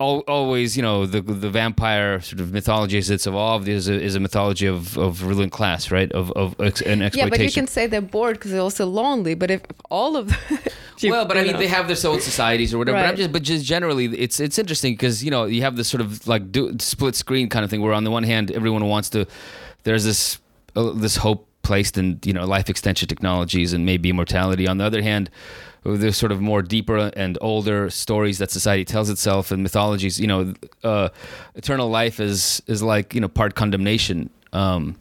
al- 0.00 0.24
always, 0.26 0.76
you 0.76 0.82
know, 0.82 1.06
the 1.06 1.20
the 1.20 1.50
vampire 1.50 2.20
sort 2.20 2.40
of 2.40 2.52
mythology 2.52 2.98
as 2.98 3.10
it's 3.10 3.26
evolved 3.26 3.68
is 3.68 3.88
a, 3.88 3.94
is 4.00 4.14
a 4.14 4.20
mythology 4.20 4.66
of, 4.66 4.98
of 4.98 5.22
ruling 5.22 5.50
class, 5.50 5.90
right? 5.90 6.10
Of 6.12 6.32
of 6.32 6.60
ex- 6.60 6.82
and 6.82 7.02
exploitation. 7.02 7.18
yeah, 7.18 7.28
but 7.28 7.40
you 7.40 7.52
can 7.52 7.66
say 7.66 7.86
they're 7.86 8.00
bored 8.00 8.36
because 8.36 8.50
they're 8.50 8.60
also 8.60 8.86
lonely. 8.86 9.34
But 9.34 9.50
if 9.50 9.62
all 9.90 10.16
of 10.16 10.36
you- 10.98 11.10
well, 11.10 11.24
but 11.24 11.36
I 11.36 11.44
mean, 11.44 11.52
know. 11.52 11.58
they 11.58 11.68
have 11.68 11.86
their 11.86 12.10
own 12.10 12.20
societies 12.20 12.74
or 12.74 12.78
whatever. 12.78 12.98
But 12.98 13.06
I'm 13.06 13.16
just, 13.16 13.32
but 13.32 13.42
just 13.42 13.64
generally, 13.64 14.06
it's 14.06 14.40
it's 14.40 14.58
interesting 14.58 14.94
because 14.94 15.22
you 15.24 15.30
know 15.30 15.44
you 15.44 15.62
have 15.62 15.76
this 15.76 15.88
sort 15.88 16.00
of 16.00 16.26
like 16.26 16.50
do, 16.50 16.76
split 16.80 17.14
screen 17.14 17.48
kind 17.48 17.64
of 17.64 17.70
thing 17.70 17.80
where 17.80 17.92
on 17.92 18.04
the 18.04 18.10
one 18.10 18.24
hand 18.24 18.50
everyone 18.50 18.84
wants 18.86 19.10
to, 19.10 19.26
there's 19.84 20.04
this 20.04 20.38
uh, 20.74 20.92
this 20.92 21.16
hope 21.16 21.45
placed 21.66 21.98
in 21.98 22.20
you 22.24 22.32
know 22.32 22.46
life 22.46 22.70
extension 22.70 23.08
technologies 23.08 23.72
and 23.72 23.84
maybe 23.84 24.08
immortality. 24.08 24.68
On 24.68 24.78
the 24.78 24.84
other 24.84 25.02
hand, 25.02 25.28
there's 25.82 26.16
sort 26.16 26.30
of 26.30 26.40
more 26.40 26.62
deeper 26.62 27.10
and 27.16 27.36
older 27.40 27.90
stories 27.90 28.38
that 28.38 28.50
society 28.52 28.84
tells 28.84 29.10
itself 29.10 29.50
and 29.50 29.62
mythologies. 29.64 30.20
You 30.20 30.28
know, 30.28 30.54
uh, 30.84 31.08
eternal 31.56 31.88
life 31.88 32.20
is 32.20 32.62
is 32.68 32.82
like 32.82 33.14
you 33.14 33.20
know 33.20 33.28
part 33.28 33.54
condemnation. 33.56 34.30
Um, 34.52 34.96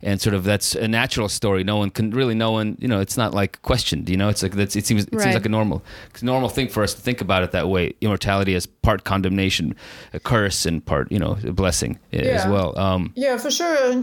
and 0.00 0.18
sort 0.22 0.34
of 0.34 0.44
that's 0.44 0.74
a 0.74 0.88
natural 0.88 1.28
story. 1.28 1.62
No 1.62 1.76
one 1.76 1.90
can 1.90 2.10
really, 2.10 2.34
no 2.34 2.50
one, 2.50 2.78
you 2.80 2.88
know, 2.88 2.98
it's 2.98 3.18
not 3.18 3.34
like 3.34 3.60
questioned. 3.60 4.08
You 4.08 4.16
know, 4.16 4.30
it's 4.30 4.42
like 4.42 4.52
that's. 4.52 4.74
It 4.74 4.86
seems 4.86 5.04
it 5.04 5.20
seems 5.20 5.34
like 5.34 5.44
a 5.44 5.50
normal 5.50 5.82
normal 6.22 6.48
thing 6.48 6.68
for 6.68 6.82
us 6.82 6.94
to 6.94 7.00
think 7.02 7.20
about 7.20 7.42
it 7.42 7.50
that 7.50 7.68
way. 7.68 7.92
Immortality 8.00 8.54
as 8.54 8.64
part 8.64 9.04
condemnation, 9.04 9.76
a 10.14 10.20
curse, 10.20 10.64
and 10.64 10.82
part 10.82 11.12
you 11.12 11.18
know 11.18 11.36
a 11.44 11.52
blessing 11.52 11.98
eh, 12.14 12.22
as 12.22 12.46
well. 12.46 12.78
Um, 12.78 13.12
Yeah, 13.16 13.36
for 13.36 13.50
sure. 13.50 14.02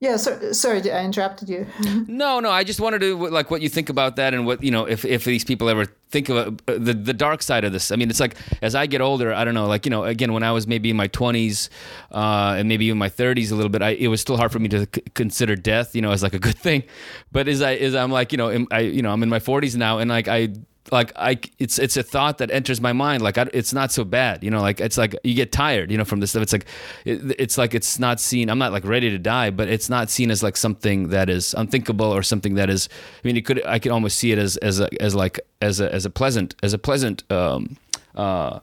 Yeah, 0.00 0.16
so, 0.16 0.52
sorry, 0.52 0.90
I 0.90 1.04
interrupted 1.04 1.50
you. 1.50 1.66
no, 2.08 2.40
no, 2.40 2.50
I 2.50 2.64
just 2.64 2.80
wanted 2.80 3.00
to 3.02 3.28
like 3.28 3.50
what 3.50 3.60
you 3.60 3.68
think 3.68 3.90
about 3.90 4.16
that 4.16 4.32
and 4.32 4.46
what 4.46 4.62
you 4.62 4.70
know 4.70 4.86
if 4.86 5.04
if 5.04 5.24
these 5.24 5.44
people 5.44 5.68
ever 5.68 5.84
think 6.08 6.30
of 6.30 6.58
uh, 6.66 6.72
the 6.78 6.94
the 6.94 7.12
dark 7.12 7.42
side 7.42 7.64
of 7.64 7.72
this. 7.72 7.92
I 7.92 7.96
mean, 7.96 8.08
it's 8.08 8.18
like 8.18 8.34
as 8.62 8.74
I 8.74 8.86
get 8.86 9.02
older, 9.02 9.30
I 9.34 9.44
don't 9.44 9.52
know, 9.52 9.66
like 9.66 9.84
you 9.84 9.90
know, 9.90 10.04
again 10.04 10.32
when 10.32 10.42
I 10.42 10.52
was 10.52 10.66
maybe 10.66 10.88
in 10.88 10.96
my 10.96 11.06
twenties 11.08 11.68
uh, 12.12 12.54
and 12.56 12.66
maybe 12.66 12.88
in 12.88 12.96
my 12.96 13.10
thirties 13.10 13.50
a 13.50 13.54
little 13.56 13.68
bit, 13.68 13.82
I, 13.82 13.90
it 13.90 14.08
was 14.08 14.22
still 14.22 14.38
hard 14.38 14.52
for 14.52 14.58
me 14.58 14.70
to 14.70 14.88
c- 14.94 15.02
consider 15.12 15.54
death, 15.54 15.94
you 15.94 16.00
know, 16.00 16.12
as 16.12 16.22
like 16.22 16.32
a 16.32 16.38
good 16.38 16.56
thing. 16.66 16.82
But 17.30 17.46
as 17.46 17.60
I 17.60 17.74
as 17.74 17.94
I'm 17.94 18.10
like 18.10 18.32
you 18.32 18.38
know 18.38 18.66
I 18.70 18.80
you 18.80 19.02
know 19.02 19.12
I'm 19.12 19.22
in 19.22 19.28
my 19.28 19.38
forties 19.38 19.76
now 19.76 19.98
and 19.98 20.08
like 20.08 20.28
I 20.28 20.48
like 20.90 21.12
I 21.16 21.38
it's 21.58 21.78
it's 21.78 21.96
a 21.96 22.02
thought 22.02 22.38
that 22.38 22.50
enters 22.50 22.80
my 22.80 22.92
mind 22.92 23.22
like 23.22 23.38
I, 23.38 23.48
it's 23.52 23.72
not 23.72 23.92
so 23.92 24.04
bad 24.04 24.42
you 24.42 24.50
know 24.50 24.60
like 24.60 24.80
it's 24.80 24.96
like 24.96 25.14
you 25.22 25.34
get 25.34 25.52
tired 25.52 25.90
you 25.90 25.98
know 25.98 26.04
from 26.04 26.20
this 26.20 26.30
stuff. 26.30 26.42
It's 26.42 26.52
like 26.52 26.66
it, 27.04 27.36
it's 27.38 27.58
like 27.58 27.74
it's 27.74 27.98
not 27.98 28.18
seen 28.20 28.48
I'm 28.48 28.58
not 28.58 28.72
like 28.72 28.84
ready 28.84 29.10
to 29.10 29.18
die 29.18 29.50
but 29.50 29.68
it's 29.68 29.88
not 29.90 30.10
seen 30.10 30.30
as 30.30 30.42
like 30.42 30.56
something 30.56 31.08
that 31.08 31.28
is 31.28 31.54
unthinkable 31.54 32.06
or 32.06 32.22
something 32.22 32.54
that 32.54 32.70
is 32.70 32.88
I 33.22 33.28
mean 33.28 33.36
it 33.36 33.44
could 33.44 33.64
I 33.66 33.78
could 33.78 33.92
almost 33.92 34.16
see 34.16 34.32
it 34.32 34.38
as 34.38 34.56
as 34.58 34.80
a, 34.80 34.88
as 35.02 35.14
like 35.14 35.40
as 35.60 35.80
a 35.80 35.92
as 35.94 36.04
a 36.06 36.10
pleasant 36.10 36.54
as 36.62 36.72
a 36.72 36.78
pleasant 36.78 37.30
um 37.30 37.76
uh 38.14 38.60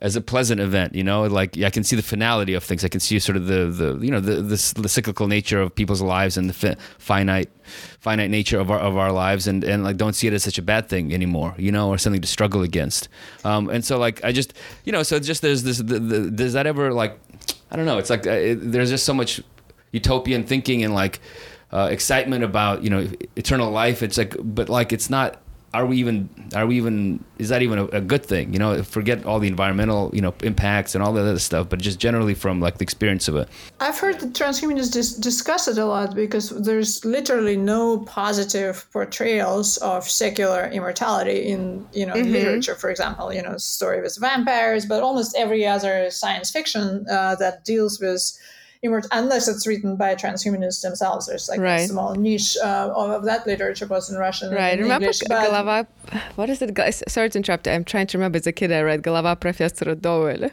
as 0.00 0.16
a 0.16 0.20
pleasant 0.20 0.60
event, 0.60 0.94
you 0.94 1.04
know, 1.04 1.22
like 1.22 1.56
I 1.58 1.70
can 1.70 1.84
see 1.84 1.96
the 1.96 2.02
finality 2.02 2.54
of 2.54 2.64
things. 2.64 2.84
I 2.84 2.88
can 2.88 3.00
see 3.00 3.18
sort 3.18 3.36
of 3.36 3.46
the, 3.46 3.66
the 3.66 4.04
you 4.04 4.10
know 4.10 4.20
the, 4.20 4.36
the 4.36 4.72
the 4.82 4.88
cyclical 4.88 5.28
nature 5.28 5.60
of 5.60 5.74
people's 5.74 6.02
lives 6.02 6.36
and 6.36 6.48
the 6.48 6.52
fi- 6.52 6.76
finite 6.98 7.48
finite 8.00 8.30
nature 8.30 8.58
of 8.58 8.70
our 8.70 8.80
of 8.80 8.96
our 8.96 9.12
lives, 9.12 9.46
and 9.46 9.62
and 9.62 9.84
like 9.84 9.96
don't 9.96 10.14
see 10.14 10.26
it 10.26 10.32
as 10.32 10.42
such 10.42 10.58
a 10.58 10.62
bad 10.62 10.88
thing 10.88 11.14
anymore, 11.14 11.54
you 11.58 11.70
know, 11.70 11.88
or 11.88 11.96
something 11.96 12.20
to 12.20 12.28
struggle 12.28 12.62
against. 12.62 13.08
Um, 13.44 13.70
and 13.70 13.84
so 13.84 13.98
like 13.98 14.22
I 14.24 14.32
just 14.32 14.52
you 14.84 14.92
know, 14.92 15.02
so 15.04 15.18
just 15.20 15.42
there's 15.42 15.62
this 15.62 15.78
the, 15.78 16.00
the, 16.00 16.30
does 16.30 16.54
that 16.54 16.66
ever 16.66 16.92
like 16.92 17.18
I 17.70 17.76
don't 17.76 17.86
know, 17.86 17.98
it's 17.98 18.10
like 18.10 18.26
uh, 18.26 18.30
it, 18.30 18.56
there's 18.56 18.90
just 18.90 19.06
so 19.06 19.14
much 19.14 19.40
utopian 19.92 20.44
thinking 20.44 20.82
and 20.82 20.92
like 20.92 21.20
uh, 21.72 21.88
excitement 21.90 22.42
about 22.44 22.82
you 22.82 22.90
know 22.90 23.08
eternal 23.36 23.70
life. 23.70 24.02
It's 24.02 24.18
like 24.18 24.34
but 24.40 24.68
like 24.68 24.92
it's 24.92 25.08
not 25.08 25.40
are 25.74 25.84
we 25.84 25.96
even 25.98 26.28
are 26.54 26.66
we 26.66 26.76
even 26.76 27.22
is 27.38 27.48
that 27.48 27.60
even 27.60 27.78
a, 27.78 27.84
a 27.86 28.00
good 28.00 28.24
thing? 28.24 28.52
You 28.52 28.60
know 28.60 28.82
forget 28.84 29.26
all 29.26 29.40
the 29.40 29.48
environmental 29.48 30.10
you 30.14 30.22
know 30.22 30.32
impacts 30.42 30.94
and 30.94 31.02
all 31.02 31.12
that 31.14 31.22
other 31.22 31.38
stuff 31.38 31.68
but 31.68 31.80
just 31.80 31.98
generally 31.98 32.34
from 32.34 32.60
like 32.60 32.78
the 32.78 32.84
experience 32.84 33.26
of 33.28 33.34
it. 33.36 33.48
I've 33.80 33.98
heard 33.98 34.20
the 34.20 34.28
transhumanists 34.28 34.92
dis- 34.92 35.16
discuss 35.16 35.66
it 35.66 35.76
a 35.76 35.84
lot 35.84 36.14
because 36.14 36.50
there's 36.50 37.04
literally 37.04 37.56
no 37.56 37.98
positive 38.06 38.86
portrayals 38.92 39.76
of 39.78 40.08
secular 40.08 40.68
immortality 40.68 41.40
in 41.40 41.86
you 41.92 42.06
know 42.06 42.14
in 42.14 42.32
literature, 42.32 42.76
for 42.76 42.88
example. 42.88 43.34
You 43.34 43.42
know, 43.42 43.56
story 43.58 44.00
with 44.00 44.16
vampires, 44.20 44.86
but 44.86 45.02
almost 45.02 45.34
every 45.36 45.66
other 45.66 46.10
science 46.10 46.50
fiction 46.50 47.04
uh, 47.10 47.34
that 47.36 47.64
deals 47.64 48.00
with 48.00 48.22
emerged 48.84 49.08
unless 49.10 49.48
it's 49.48 49.66
written 49.66 49.96
by 49.96 50.14
transhumanists 50.14 50.82
themselves. 50.82 51.26
There's 51.26 51.48
like 51.48 51.58
right. 51.58 51.80
a 51.80 51.88
small 51.88 52.14
niche 52.14 52.56
uh, 52.62 52.92
of 52.94 53.24
that 53.24 53.46
literature 53.46 53.86
was 53.86 54.10
in 54.10 54.16
Russian. 54.16 54.52
Right. 54.52 54.78
Remember 54.78 55.06
English, 55.06 55.22
Galava? 55.22 55.86
What 56.36 56.50
is 56.50 56.62
it? 56.62 56.78
Sorry 57.08 57.30
to 57.30 57.38
interrupt. 57.38 57.66
I'm 57.66 57.84
trying 57.84 58.06
to 58.08 58.18
remember. 58.18 58.36
As 58.36 58.46
a 58.46 58.52
kid, 58.52 58.70
I 58.70 58.82
read 58.82 59.02
Galava 59.02 59.38
Professor 59.40 59.94
Dowell 59.94 60.50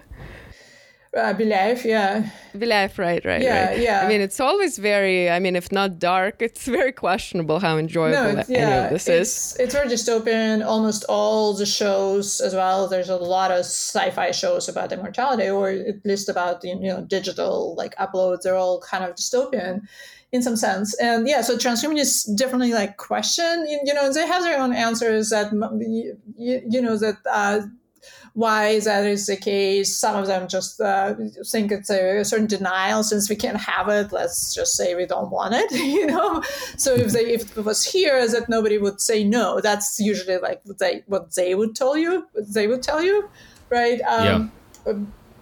uh, 1.16 1.34
Belyaev, 1.34 1.84
yeah. 1.84 2.30
Belyaev, 2.56 2.98
right, 2.98 3.24
right, 3.26 3.42
Yeah, 3.42 3.68
right. 3.68 3.80
yeah. 3.80 4.02
I 4.06 4.08
mean, 4.08 4.22
it's 4.22 4.40
always 4.40 4.78
very, 4.78 5.30
I 5.30 5.40
mean, 5.40 5.56
if 5.58 5.72
not 5.72 6.00
dark, 6.00 6.42
it's 6.42 6.66
very 6.66 6.94
questionable 6.94 7.60
how 7.60 7.78
enjoyable 7.78 8.34
No, 8.34 8.44
any 8.48 8.86
of 8.86 8.90
this 8.92 9.08
is. 9.10 9.20
it's, 9.20 9.60
it's 9.60 9.74
very 9.74 9.90
dystopian. 9.90 10.66
Almost 10.66 11.04
all 11.10 11.54
the 11.54 11.66
shows 11.66 12.40
as 12.40 12.54
well. 12.56 12.88
There's 12.88 13.10
a 13.10 13.18
lot 13.18 13.52
of 13.52 13.60
sci-fi 13.60 14.32
shows 14.32 14.70
about 14.70 14.94
immortality, 14.94 15.50
or 15.50 15.70
at 15.70 16.06
least 16.06 16.30
about 16.30 16.64
you 16.64 16.80
know 16.80 17.02
digital 17.02 17.76
like 17.76 17.94
uploads. 17.98 18.44
They're 18.44 18.56
all 18.56 18.80
kind 18.82 19.04
of 19.04 19.16
dystopian 19.16 19.82
in 20.32 20.42
some 20.42 20.56
sense. 20.56 20.94
And 21.00 21.28
yeah, 21.28 21.42
so 21.42 21.58
transhumanists 21.58 22.38
definitely 22.38 22.74
like 22.74 22.96
question. 22.96 23.68
You 23.68 23.82
you 23.84 23.94
know, 23.94 24.14
they 24.14 24.26
have 24.26 24.44
their 24.44 24.60
own 24.62 24.74
answers 24.74 25.30
that 25.32 25.52
you, 25.80 26.62
you 26.70 26.82
know 26.82 26.96
that. 26.98 27.18
Uh, 27.30 27.62
why 28.34 28.80
that 28.80 29.06
is 29.06 29.28
the 29.28 29.36
case. 29.36 29.96
Some 29.98 30.16
of 30.16 30.28
them 30.28 30.48
just 30.48 30.80
uh, 30.80 31.16
think 31.46 31.72
it's 31.72 31.90
a, 31.90 32.24
certain 32.24 32.48
denial 32.48 33.04
since 33.04 33.30
we 33.30 33.36
can't 33.36 33.58
have 33.58 33.90
it. 33.90 34.12
Let's 34.12 34.56
just 34.56 34.76
say 34.76 34.96
we 34.96 35.06
don't 35.06 35.30
want 35.30 35.54
it, 35.54 35.72
you 35.96 36.06
know. 36.06 36.42
So 36.78 36.94
if 36.94 37.12
they 37.12 37.34
if 37.34 37.58
it 37.58 37.66
was 37.66 37.84
here, 37.84 38.26
that 38.28 38.48
nobody 38.50 38.78
would 38.78 39.02
say 39.02 39.24
no. 39.24 39.60
That's 39.60 40.00
usually 40.00 40.38
like 40.38 40.62
what 40.64 40.80
they 40.80 41.04
what 41.08 41.36
they 41.36 41.56
would 41.56 41.76
tell 41.76 41.98
you. 41.98 42.28
They 42.36 42.68
would 42.68 42.84
tell 42.84 43.04
you, 43.04 43.30
right? 43.70 44.02
Um, 44.02 44.52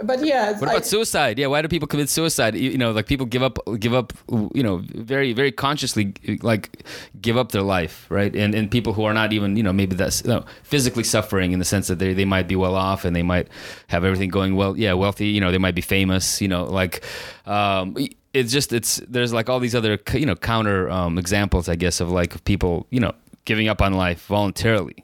but 0.04 0.24
yeah. 0.26 0.52
What 0.54 0.70
about 0.70 0.86
suicide? 0.86 1.40
Yeah, 1.40 1.48
why 1.48 1.62
do 1.62 1.68
people 1.68 1.88
commit 1.88 2.10
suicide? 2.10 2.56
You, 2.56 2.72
you 2.72 2.78
know, 2.78 2.92
like 2.92 3.08
people 3.08 3.26
give 3.26 3.44
up, 3.44 3.58
give 3.80 3.94
up. 3.94 4.14
You 4.30 4.64
know, 4.64 4.82
very, 4.96 5.34
very 5.34 5.52
consciously, 5.52 6.14
like 6.42 6.84
give 7.22 7.38
up 7.38 7.52
their 7.52 7.62
life, 7.62 8.06
right? 8.10 8.36
And 8.36 8.56
and 8.56 8.70
people 8.70 8.94
who 8.94 9.04
are 9.04 9.14
not 9.14 9.34
even, 9.34 9.56
you 9.58 9.64
know, 9.64 9.74
maybe 9.74 9.96
that's 9.96 10.24
you 10.24 10.30
know, 10.30 10.46
physically 10.64 11.04
suffering 11.04 11.52
in 11.52 11.60
the 11.60 11.66
sense 11.66 11.88
that 11.88 12.00
they 12.00 12.14
they 12.14 12.26
might 12.26 12.48
be 12.48 12.56
well 12.56 12.76
off 12.76 13.06
and 13.06 13.16
they 13.16 13.24
might 13.24 13.48
have 13.88 14.04
everything 14.04 14.30
going 14.30 14.56
well. 14.56 14.78
Yeah, 14.78 14.94
wealthy. 14.94 15.28
You 15.28 15.42
know, 15.42 15.52
they 15.52 15.58
might 15.58 15.76
be 15.76 15.82
famous. 15.82 16.42
You 16.42 16.48
know, 16.48 16.64
like. 16.66 17.04
Um, 17.46 17.96
it's 18.32 18.52
just 18.52 18.72
it's 18.74 18.98
there's 19.08 19.34
like 19.34 19.50
all 19.50 19.60
these 19.60 19.74
other 19.74 19.98
you 20.14 20.26
know 20.26 20.36
counter 20.36 20.88
um, 20.92 21.18
examples 21.18 21.68
I 21.68 21.76
guess 21.76 22.00
of 22.00 22.12
like 22.12 22.44
people 22.46 22.86
you 22.92 23.00
know 23.00 23.14
giving 23.46 23.68
up 23.68 23.82
on 23.82 23.94
life 23.94 24.28
voluntarily 24.28 25.04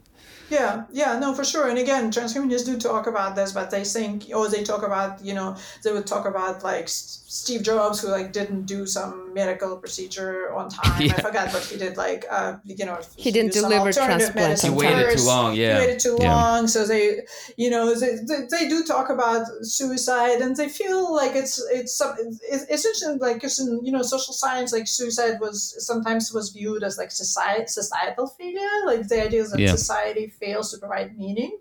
yeah, 0.49 0.85
yeah, 0.91 1.17
no, 1.19 1.34
for 1.34 1.43
sure. 1.43 1.67
And 1.69 1.77
again, 1.77 2.11
transhumanists 2.11 2.65
do 2.65 2.77
talk 2.77 3.07
about 3.07 3.35
this, 3.35 3.51
but 3.51 3.72
they 3.72 3.84
think, 3.84 4.26
or 4.34 4.47
they 4.47 4.63
talk 4.63 4.84
about, 4.84 5.23
you 5.23 5.34
know, 5.34 5.55
they 5.84 5.91
would 5.91 6.05
talk 6.05 6.26
about 6.26 6.63
like 6.63 6.88
Steve 6.88 7.63
Jobs, 7.63 8.01
who 8.01 8.09
like 8.09 8.31
didn't 8.31 8.65
do 8.65 8.85
some 8.85 9.34
medical 9.34 9.76
procedure 9.77 10.53
on 10.53 10.69
time. 10.69 10.85
Yeah. 11.05 11.13
I 11.17 11.22
forgot 11.22 11.53
what 11.53 11.63
he 11.63 11.77
did. 11.77 11.97
Like, 11.97 12.26
uh, 12.31 12.57
you 12.63 12.85
know, 12.85 12.99
he 13.17 13.31
didn't 13.31 13.53
deliver 13.53 13.91
transplant. 13.91 14.61
He 14.61 14.69
waited 14.69 15.17
too 15.17 15.26
long. 15.26 15.55
Yeah, 15.55 15.73
he 15.73 15.85
waited 15.85 15.99
too 15.99 16.17
yeah. 16.19 16.34
long. 16.34 16.67
So 16.67 16.85
they, 16.85 17.22
you 17.57 17.69
know, 17.69 17.93
they, 17.93 18.15
they, 18.27 18.47
they, 18.49 18.69
do 18.69 18.84
talk 18.84 19.09
about 19.09 19.45
suicide, 19.61 20.41
and 20.41 20.55
they 20.55 20.69
feel 20.69 21.13
like 21.13 21.35
it's 21.35 21.61
it's 21.72 21.93
some 21.97 22.15
it's, 22.17 22.65
it's 22.85 23.03
like 23.19 23.35
because 23.35 23.59
in 23.59 23.85
you 23.85 23.91
know 23.91 24.01
social 24.01 24.34
science, 24.34 24.72
like 24.72 24.88
suicide 24.88 25.39
was 25.41 25.76
sometimes 25.85 26.31
was 26.31 26.49
viewed 26.49 26.84
as 26.84 26.97
like 26.97 27.11
society 27.11 27.67
societal 27.67 28.27
failure, 28.27 28.85
like 28.85 29.07
the 29.07 29.22
idea 29.22 29.43
that 29.43 29.59
yeah. 29.59 29.72
society 29.72 30.34
fails 30.40 30.72
to 30.72 30.78
provide 30.78 31.18
meaning. 31.18 31.57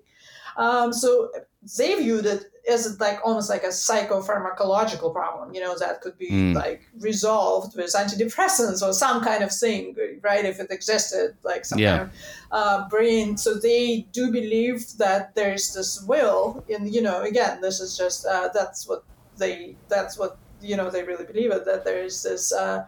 Um, 0.56 0.92
so 0.92 1.30
they 1.76 1.94
viewed 1.96 2.26
it 2.26 2.44
as 2.68 2.98
like 2.98 3.18
almost 3.24 3.50
like 3.50 3.62
a 3.62 3.68
psychopharmacological 3.68 5.12
problem, 5.12 5.54
you 5.54 5.60
know, 5.60 5.76
that 5.78 6.00
could 6.00 6.16
be 6.16 6.30
mm. 6.30 6.54
like 6.54 6.82
resolved 7.00 7.76
with 7.76 7.92
antidepressants 7.92 8.82
or 8.82 8.92
some 8.92 9.22
kind 9.22 9.42
of 9.42 9.52
thing, 9.52 9.94
right? 10.22 10.44
If 10.44 10.60
it 10.60 10.70
existed, 10.70 11.36
like 11.42 11.64
some 11.64 11.78
yeah. 11.78 11.98
kind 11.98 12.10
of 12.10 12.16
uh, 12.52 12.88
brain. 12.88 13.36
So 13.36 13.54
they 13.54 14.06
do 14.12 14.30
believe 14.30 14.96
that 14.98 15.34
there's 15.34 15.74
this 15.74 16.02
will, 16.02 16.64
and 16.72 16.94
you 16.94 17.02
know, 17.02 17.22
again, 17.22 17.60
this 17.60 17.80
is 17.80 17.98
just 17.98 18.26
uh, 18.26 18.48
that's 18.54 18.88
what 18.88 19.04
they 19.36 19.76
that's 19.88 20.16
what 20.16 20.38
you 20.62 20.76
know 20.76 20.88
they 20.88 21.02
really 21.02 21.24
believe 21.24 21.50
it 21.50 21.64
that 21.66 21.84
there 21.84 22.02
is 22.02 22.22
this 22.22 22.52
uh, 22.52 22.86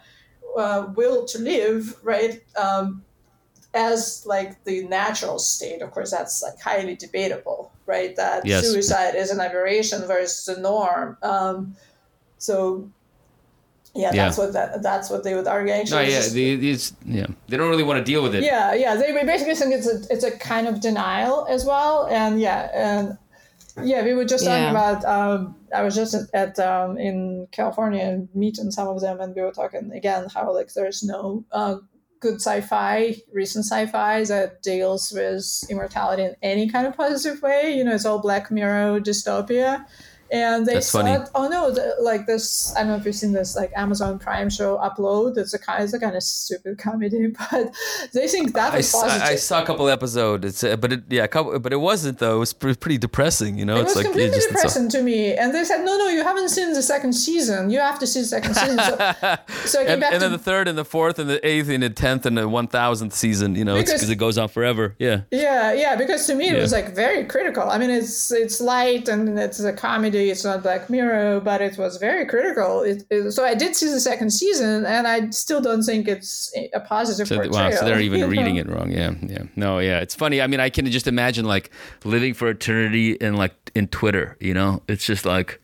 uh 0.57 0.87
will 0.95 1.27
to 1.27 1.39
live, 1.39 1.97
right? 2.03 2.43
Um, 2.57 3.05
as 3.77 4.25
like 4.27 4.65
the 4.65 4.85
natural 4.89 5.39
state. 5.39 5.83
Of 5.83 5.91
course, 5.91 6.11
that's 6.11 6.43
like 6.43 6.61
highly 6.61 6.97
debatable, 6.97 7.71
right? 7.87 8.17
That 8.17 8.45
yes. 8.47 8.67
suicide 8.67 9.15
is 9.15 9.31
an 9.31 9.41
aberration 9.41 10.07
versus 10.07 10.45
the 10.47 10.61
norm. 10.61 11.17
Um, 11.23 11.77
so 12.39 12.91
yeah, 13.95 14.11
yeah, 14.13 14.25
that's 14.25 14.39
what 14.39 14.53
that, 14.53 14.83
that's 14.83 15.11
what 15.11 15.25
they 15.25 15.35
would 15.35 15.47
argue. 15.47 15.73
Actually, 15.73 16.07
no, 16.07 16.11
yeah, 16.11 16.57
these 16.57 16.95
yeah, 17.05 17.27
they 17.49 17.57
don't 17.57 17.71
really 17.71 17.83
want 17.83 17.99
to 17.99 18.05
deal 18.05 18.23
with 18.23 18.35
it. 18.35 18.43
Yeah, 18.43 18.75
yeah, 18.75 18.95
they 18.97 19.13
basically 19.25 19.55
think 19.55 19.75
it's 19.75 19.87
a 19.87 20.13
it's 20.13 20.25
a 20.25 20.37
kind 20.39 20.67
of 20.67 20.81
denial 20.81 21.47
as 21.49 21.65
well, 21.65 22.07
and 22.11 22.41
yeah, 22.41 22.71
and 22.75 23.19
yeah, 23.83 24.05
we 24.05 24.15
were 24.15 24.25
just 24.25 24.45
yeah. 24.45 24.59
talking 24.59 24.71
about. 24.71 25.05
Um, 25.05 25.57
I 25.75 25.83
was 25.83 25.95
just 25.95 26.15
at, 26.33 26.59
um, 26.59 26.97
in 26.99 27.49
California 27.53 28.27
meeting 28.35 28.71
some 28.71 28.89
of 28.89 29.01
them, 29.01 29.21
and 29.21 29.35
we 29.35 29.43
were 29.43 29.53
talking 29.53 29.91
again 29.93 30.29
how 30.33 30.53
like 30.53 30.73
there's 30.75 31.03
no 31.03 31.45
uh, 31.53 31.77
good 32.21 32.37
sci-fi, 32.37 33.17
recent 33.33 33.65
sci-fi 33.65 34.25
that 34.25 34.63
deals 34.63 35.13
with 35.13 35.45
immortality 35.71 36.23
in 36.23 36.35
any 36.43 36.69
kind 36.69 36.87
of 36.87 36.97
positive 36.97 37.43
way. 37.43 37.75
You 37.77 37.85
know, 37.85 37.95
it's 37.95 38.05
all 38.05 38.21
Black 38.21 38.51
Mirror 38.51 39.01
dystopia 39.01 39.85
and 40.31 40.67
they 40.67 40.75
That's 40.75 40.89
said, 40.89 41.03
funny. 41.03 41.25
"Oh 41.35 41.49
no, 41.49 41.71
the, 41.71 41.95
like 42.01 42.27
this. 42.27 42.75
I 42.77 42.81
don't 42.81 42.89
know 42.89 42.97
if 42.97 43.05
you've 43.05 43.15
seen 43.15 43.33
this, 43.33 43.55
like 43.57 43.73
Amazon 43.77 44.19
Prime 44.19 44.51
show 44.51 44.79
Upload. 44.79 45.37
It's 45.39 45.55
a 45.55 45.59
kind, 45.59 45.85
it's 45.85 45.93
a 45.93 46.01
kind 46.01 46.17
of 46.17 46.23
stupid 46.23 46.79
comedy, 46.87 47.29
but 47.29 47.75
they 48.13 48.29
think 48.29 48.55
that 48.55 48.75
was 48.75 48.95
I, 48.95 49.01
positive. 49.01 49.23
I, 49.23 49.33
I 49.33 49.37
saw 49.37 49.63
a 49.63 49.67
couple 49.67 49.89
episodes. 49.89 50.45
It's 50.45 50.65
uh, 50.65 50.77
but 50.77 50.93
it, 50.93 51.03
yeah, 51.09 51.27
couple, 51.27 51.59
but 51.59 51.73
it 51.73 51.77
wasn't 51.77 52.19
though. 52.19 52.37
It 52.37 52.41
was 52.41 52.53
pretty 52.53 52.99
depressing. 52.99 53.59
You 53.59 53.65
know, 53.65 53.77
it 53.77 53.83
it's 53.83 53.89
was 53.91 53.97
like 53.97 54.07
completely 54.07 54.37
just, 54.37 54.49
depressing 54.49 54.89
to 54.91 55.03
me. 55.03 55.35
And 55.35 55.55
they 55.55 55.65
said, 55.65 55.85
"No, 55.85 55.97
no, 55.97 56.09
you 56.09 56.23
haven't 56.23 56.49
seen 56.49 56.73
the 56.73 56.83
second 56.83 57.13
season. 57.13 57.71
You 57.71 57.79
have 57.79 57.99
to 58.01 58.07
see 58.07 58.21
the 58.21 58.27
second 58.27 58.55
season." 58.55 58.79
So, 58.79 58.97
so 59.65 59.81
I 59.81 59.85
came 59.85 59.93
and, 59.93 60.01
back 60.01 60.13
and 60.13 60.23
then 60.23 60.33
the 60.33 60.39
third 60.39 60.69
and 60.69 60.77
the 60.77 60.85
fourth 60.85 61.19
and 61.19 61.31
the 61.31 61.47
eighth 61.47 61.69
and 61.69 61.83
the 61.83 61.91
tenth 61.91 62.27
and 62.27 62.37
the 62.37 62.49
one 62.49 62.67
thousandth 62.67 63.15
season. 63.15 63.55
You 63.55 63.65
know, 63.65 63.77
because 63.77 64.09
it 64.09 64.17
goes 64.17 64.39
on 64.39 64.49
forever. 64.49 64.95
Yeah. 64.99 65.23
Yeah, 65.31 65.73
yeah. 65.73 65.97
Because 65.97 66.27
to 66.27 66.35
me, 66.35 66.49
it 66.49 66.55
yeah. 66.55 66.61
was 66.61 66.73
like 66.73 66.95
very 66.95 67.25
critical. 67.25 67.69
I 67.69 67.79
mean, 67.79 67.91
it's 67.91 68.33
it's 68.33 68.61
light 68.61 69.09
and 69.09 69.39
it's 69.39 69.61
a 69.61 69.73
comedy. 69.73 70.16
It's 70.17 70.45
not 70.45 70.63
Black 70.63 70.89
Mirror, 70.91 71.41
but 71.41 71.61
it 71.61 71.79
was 71.79 71.97
very 71.97 72.27
critical. 72.27 72.83
It, 72.83 73.05
it, 73.11 73.33
so 73.33 73.45
I 73.45 73.55
did 73.55 73.77
see 73.77 73.89
the 73.89 74.01
second 74.01 74.31
season, 74.31 74.85
and 74.87 75.07
I 75.07 75.31
still 75.31 75.61
don't 75.61 75.83
think 75.83 76.09
it's 76.09 76.53
a 76.75 76.81
positive 76.81 77.29
so, 77.29 77.37
portrayal. 77.37 77.71
Wow, 77.71 77.77
so 77.77 77.85
they're 77.85 78.01
even 78.01 78.29
reading 78.37 78.57
it 78.57 78.69
wrong. 78.69 78.91
Yeah, 78.91 79.13
yeah. 79.23 79.45
No, 79.57 79.79
yeah. 79.79 80.01
It's 80.01 80.15
funny. 80.15 80.41
I 80.41 80.47
mean, 80.47 80.61
I 80.61 80.71
can 80.71 80.87
just 80.87 81.07
imagine 81.07 81.45
like 81.45 81.71
living 82.05 82.35
for 82.35 82.49
eternity 82.49 83.13
in 83.13 83.37
like 83.37 83.55
in 83.75 83.89
Twitter. 83.89 84.37
You 84.41 84.55
know, 84.55 84.83
it's 84.89 85.05
just 85.05 85.25
like 85.25 85.61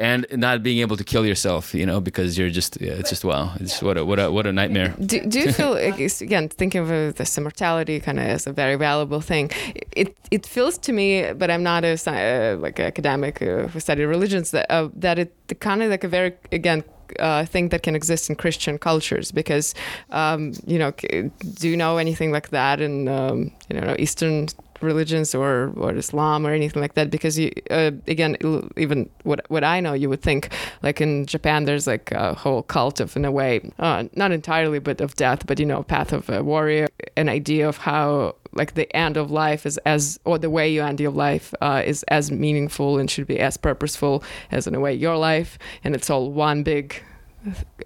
and 0.00 0.26
not 0.32 0.62
being 0.62 0.78
able 0.78 0.96
to 0.96 1.04
kill 1.04 1.26
yourself, 1.26 1.74
you 1.74 1.84
know, 1.84 2.00
because 2.00 2.38
you're 2.38 2.48
just 2.48 2.80
yeah, 2.80 2.94
it's 2.94 3.10
just 3.10 3.24
wow, 3.24 3.52
it's 3.60 3.82
what 3.82 3.98
a 3.98 4.04
what 4.04 4.18
a 4.18 4.32
what 4.32 4.46
a 4.46 4.52
nightmare. 4.52 4.94
Do, 4.98 5.20
do 5.26 5.38
you 5.40 5.52
feel 5.52 5.74
again 6.22 6.48
thinking 6.48 6.80
of 6.80 7.14
this 7.16 7.36
immortality 7.36 8.00
kind 8.00 8.18
of 8.18 8.24
as 8.24 8.46
a 8.46 8.52
very 8.52 8.76
valuable 8.76 9.20
thing? 9.20 9.50
It 9.92 10.16
it 10.30 10.46
feels 10.46 10.78
to 10.78 10.92
me, 10.92 11.32
but 11.34 11.50
I'm 11.50 11.62
not 11.62 11.84
a 11.84 11.92
uh, 12.06 12.56
like 12.56 12.80
academic 12.80 13.42
uh, 13.42 13.68
who 13.68 13.78
studied 13.78 14.06
religions 14.06 14.50
that 14.52 14.66
uh, 14.70 14.88
that 14.96 15.18
it 15.18 15.60
kind 15.60 15.82
of 15.82 15.90
like 15.90 16.02
a 16.02 16.08
very 16.08 16.32
again 16.50 16.82
uh, 17.18 17.44
thing 17.44 17.68
that 17.68 17.82
can 17.82 17.94
exist 17.94 18.30
in 18.30 18.36
Christian 18.36 18.78
cultures 18.78 19.30
because 19.32 19.74
um, 20.10 20.54
you 20.66 20.78
know 20.78 20.92
do 21.60 21.68
you 21.68 21.76
know 21.76 21.98
anything 21.98 22.32
like 22.32 22.48
that 22.50 22.80
in 22.80 23.06
um, 23.08 23.52
you 23.68 23.78
know 23.78 23.94
Eastern 23.98 24.48
religions 24.82 25.34
or, 25.34 25.72
or 25.76 25.94
Islam 25.94 26.46
or 26.46 26.52
anything 26.52 26.80
like 26.80 26.94
that 26.94 27.10
because 27.10 27.38
you 27.38 27.50
uh, 27.70 27.90
again 28.06 28.36
even 28.76 29.08
what 29.22 29.44
what 29.48 29.64
I 29.64 29.80
know 29.80 29.92
you 29.92 30.08
would 30.08 30.22
think 30.22 30.50
like 30.82 31.00
in 31.00 31.26
Japan 31.26 31.64
there's 31.64 31.86
like 31.86 32.12
a 32.12 32.34
whole 32.34 32.62
cult 32.62 33.00
of 33.00 33.16
in 33.16 33.24
a 33.24 33.30
way 33.30 33.60
uh, 33.78 34.04
not 34.14 34.32
entirely 34.32 34.78
but 34.78 35.00
of 35.00 35.14
death 35.16 35.46
but 35.46 35.58
you 35.58 35.66
know 35.66 35.82
path 35.82 36.12
of 36.12 36.28
a 36.30 36.42
warrior 36.42 36.86
an 37.16 37.28
idea 37.28 37.68
of 37.68 37.76
how 37.78 38.34
like 38.52 38.74
the 38.74 38.94
end 38.96 39.16
of 39.16 39.30
life 39.30 39.66
is 39.66 39.78
as 39.78 40.18
or 40.24 40.38
the 40.38 40.50
way 40.50 40.68
you 40.68 40.82
end 40.82 41.00
your 41.00 41.12
life 41.12 41.54
uh, 41.60 41.82
is 41.84 42.02
as 42.04 42.30
meaningful 42.30 42.98
and 42.98 43.10
should 43.10 43.26
be 43.26 43.38
as 43.38 43.56
purposeful 43.56 44.22
as 44.50 44.66
in 44.66 44.74
a 44.74 44.80
way 44.80 44.92
your 44.92 45.16
life 45.16 45.58
and 45.84 45.94
it's 45.94 46.10
all 46.10 46.30
one 46.30 46.62
big 46.62 47.02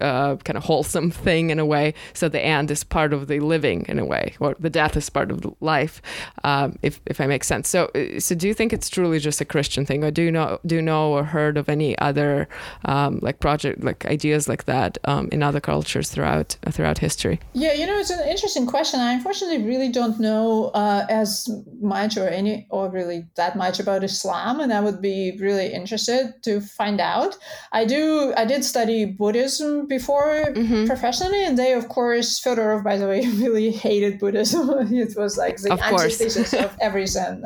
uh, 0.01 0.35
kind 0.37 0.57
of 0.57 0.63
wholesome 0.63 1.11
thing 1.11 1.49
in 1.49 1.59
a 1.59 1.65
way. 1.65 1.93
So 2.13 2.27
the 2.27 2.41
end 2.41 2.71
is 2.71 2.83
part 2.83 3.13
of 3.13 3.27
the 3.27 3.39
living 3.39 3.85
in 3.87 3.99
a 3.99 4.05
way, 4.05 4.35
or 4.39 4.55
the 4.59 4.69
death 4.69 4.97
is 4.97 5.09
part 5.09 5.31
of 5.31 5.41
the 5.41 5.51
life, 5.61 6.01
um, 6.43 6.77
if 6.81 6.99
if 7.05 7.21
I 7.21 7.27
make 7.27 7.43
sense. 7.43 7.69
So 7.69 7.85
uh, 7.95 8.19
so 8.19 8.35
do 8.35 8.47
you 8.47 8.53
think 8.53 8.73
it's 8.73 8.89
truly 8.89 9.19
just 9.19 9.41
a 9.41 9.45
Christian 9.45 9.85
thing, 9.85 10.03
or 10.03 10.11
do 10.11 10.21
you 10.21 10.31
know 10.31 10.59
do 10.65 10.75
you 10.75 10.81
know 10.81 11.13
or 11.13 11.23
heard 11.23 11.57
of 11.57 11.69
any 11.69 11.97
other 11.99 12.47
um, 12.85 13.19
like 13.21 13.39
project 13.39 13.83
like 13.83 14.05
ideas 14.05 14.47
like 14.47 14.65
that 14.65 14.97
um, 15.05 15.29
in 15.31 15.41
other 15.41 15.61
cultures 15.61 16.09
throughout 16.09 16.57
uh, 16.67 16.71
throughout 16.71 16.97
history? 16.97 17.39
Yeah, 17.53 17.73
you 17.73 17.85
know, 17.85 17.97
it's 17.97 18.09
an 18.09 18.27
interesting 18.27 18.67
question. 18.67 18.99
I 18.99 19.13
unfortunately 19.13 19.63
really 19.63 19.89
don't 19.89 20.19
know 20.19 20.71
uh, 20.73 21.05
as 21.09 21.49
much 21.79 22.17
or 22.17 22.27
any 22.27 22.67
or 22.69 22.89
really 22.89 23.25
that 23.35 23.55
much 23.55 23.79
about 23.79 24.03
Islam, 24.03 24.59
and 24.59 24.73
I 24.73 24.81
would 24.81 25.01
be 25.01 25.37
really 25.39 25.73
interested 25.73 26.33
to 26.43 26.59
find 26.59 26.99
out. 26.99 27.37
I 27.71 27.85
do. 27.85 28.33
I 28.35 28.43
did 28.45 28.65
study 28.65 29.05
Buddhism 29.05 29.44
Buddhism 29.45 29.87
before 29.87 30.45
mm-hmm. 30.47 30.85
professionally, 30.85 31.43
and 31.45 31.57
they, 31.57 31.73
of 31.73 31.87
course, 31.87 32.39
Fedorov, 32.39 32.83
by 32.83 32.97
the 32.97 33.07
way, 33.07 33.27
really 33.43 33.71
hated 33.71 34.19
Buddhism. 34.19 34.69
it 34.91 35.15
was 35.15 35.37
like 35.37 35.57
the 35.57 35.71
antithesis 35.71 36.53
of 36.53 36.75
everything 36.81 37.43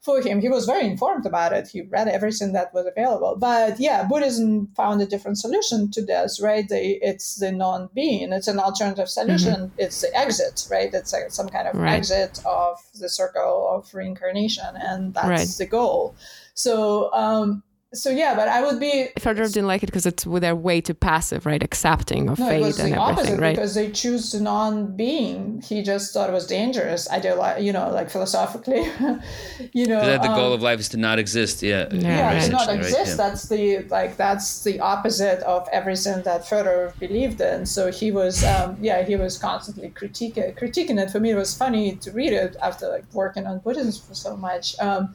for 0.00 0.20
him. 0.20 0.40
He 0.40 0.48
was 0.48 0.64
very 0.64 0.86
informed 0.86 1.26
about 1.26 1.52
it. 1.52 1.66
He 1.68 1.82
read 1.82 2.06
everything 2.06 2.52
that 2.52 2.72
was 2.72 2.86
available. 2.86 3.36
But 3.36 3.80
yeah, 3.80 4.04
Buddhism 4.04 4.68
found 4.76 5.02
a 5.02 5.06
different 5.06 5.38
solution 5.38 5.90
to 5.90 6.04
this, 6.04 6.40
right? 6.40 6.68
They, 6.68 7.00
it's 7.02 7.34
the 7.34 7.50
non-being. 7.50 8.32
It's 8.32 8.48
an 8.48 8.60
alternative 8.60 9.08
solution. 9.08 9.54
Mm-hmm. 9.54 9.80
It's 9.80 10.00
the 10.00 10.16
exit, 10.16 10.68
right? 10.70 10.94
It's 10.94 11.12
like 11.12 11.30
some 11.30 11.48
kind 11.48 11.66
of 11.66 11.74
right. 11.74 11.94
exit 11.94 12.40
of 12.46 12.78
the 12.94 13.08
circle 13.08 13.68
of 13.72 13.92
reincarnation, 13.92 14.76
and 14.76 15.14
that's 15.14 15.28
right. 15.28 15.48
the 15.58 15.66
goal. 15.66 16.14
So 16.54 17.12
um, 17.12 17.62
so 17.94 18.10
yeah, 18.10 18.34
but 18.34 18.48
I 18.48 18.62
would 18.62 18.78
be. 18.78 19.08
Fedorov 19.18 19.54
didn't 19.54 19.66
like 19.66 19.82
it 19.82 19.86
because 19.86 20.04
it's 20.04 20.26
with 20.26 20.42
their 20.42 20.54
way 20.54 20.82
too 20.82 20.92
passive, 20.92 21.46
right? 21.46 21.62
Accepting 21.62 22.28
of 22.28 22.38
no, 22.38 22.46
fate 22.46 22.60
it 22.60 22.66
was 22.66 22.78
and 22.78 22.92
the 22.92 23.00
everything, 23.00 23.18
opposite 23.18 23.40
right? 23.40 23.56
Because 23.56 23.74
they 23.74 23.90
choose 23.90 24.32
the 24.32 24.40
non-being. 24.40 25.62
He 25.62 25.82
just 25.82 26.12
thought 26.12 26.28
it 26.28 26.32
was 26.34 26.46
dangerous. 26.46 27.10
I 27.10 27.18
do 27.18 27.32
like, 27.32 27.62
you 27.62 27.72
know, 27.72 27.90
like 27.90 28.10
philosophically, 28.10 28.82
you 29.72 29.86
know. 29.86 30.00
That 30.00 30.20
the 30.20 30.28
um, 30.28 30.36
goal 30.36 30.52
of 30.52 30.60
life 30.60 30.80
is 30.80 30.90
to 30.90 30.98
not 30.98 31.18
exist. 31.18 31.62
Yeah. 31.62 31.88
Yeah, 31.90 32.00
yeah 32.00 32.34
right. 32.34 32.42
to 32.42 32.50
not 32.50 32.68
exist. 32.68 32.98
Right, 32.98 33.08
yeah. 33.08 33.14
That's 33.14 33.48
the 33.48 33.78
like 33.84 34.18
that's 34.18 34.62
the 34.64 34.80
opposite 34.80 35.40
of 35.44 35.66
everything 35.72 36.22
that 36.24 36.42
Fedorov 36.42 36.98
believed 36.98 37.40
in. 37.40 37.64
So 37.64 37.90
he 37.90 38.10
was, 38.10 38.44
um, 38.44 38.76
yeah, 38.82 39.02
he 39.02 39.16
was 39.16 39.38
constantly 39.38 39.88
critiquing 39.88 40.58
critiquing 40.58 41.02
it. 41.02 41.10
For 41.10 41.20
me, 41.20 41.30
it 41.30 41.36
was 41.36 41.56
funny 41.56 41.96
to 41.96 42.12
read 42.12 42.34
it 42.34 42.54
after 42.62 42.88
like 42.88 43.04
working 43.14 43.46
on 43.46 43.60
Buddhism 43.60 44.06
for 44.06 44.14
so 44.14 44.36
much. 44.36 44.78
Um, 44.78 45.14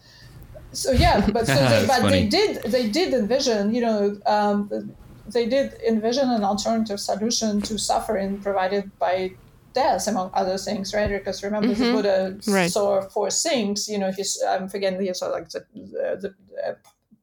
so 0.73 0.91
yeah, 0.91 1.25
but 1.31 1.47
so 1.47 1.55
they, 1.69 1.85
but 1.87 2.01
funny. 2.01 2.09
they 2.11 2.27
did 2.27 2.63
they 2.63 2.89
did 2.89 3.13
envision, 3.13 3.73
you 3.73 3.81
know, 3.81 4.17
um, 4.25 4.69
they 5.27 5.45
did 5.47 5.73
envision 5.87 6.29
an 6.29 6.43
alternative 6.43 6.99
solution 6.99 7.61
to 7.61 7.77
suffering 7.77 8.41
provided 8.41 8.91
by 8.99 9.31
death, 9.73 10.07
among 10.07 10.29
other 10.33 10.57
things, 10.57 10.93
right? 10.93 11.09
Because 11.09 11.43
remember, 11.43 11.73
the 11.73 11.91
Buddha 11.91 12.37
Right. 12.47 12.71
saw 12.71 13.01
four 13.01 13.31
things. 13.31 13.87
You 13.87 13.97
know, 13.97 14.11
he's 14.11 14.41
I'm 14.47 14.67
forgetting 14.69 15.01
he 15.01 15.13
saw 15.13 15.27
like 15.27 15.49
the, 15.49 15.65
the, 15.73 16.33
the 16.61 16.69
uh, 16.69 16.75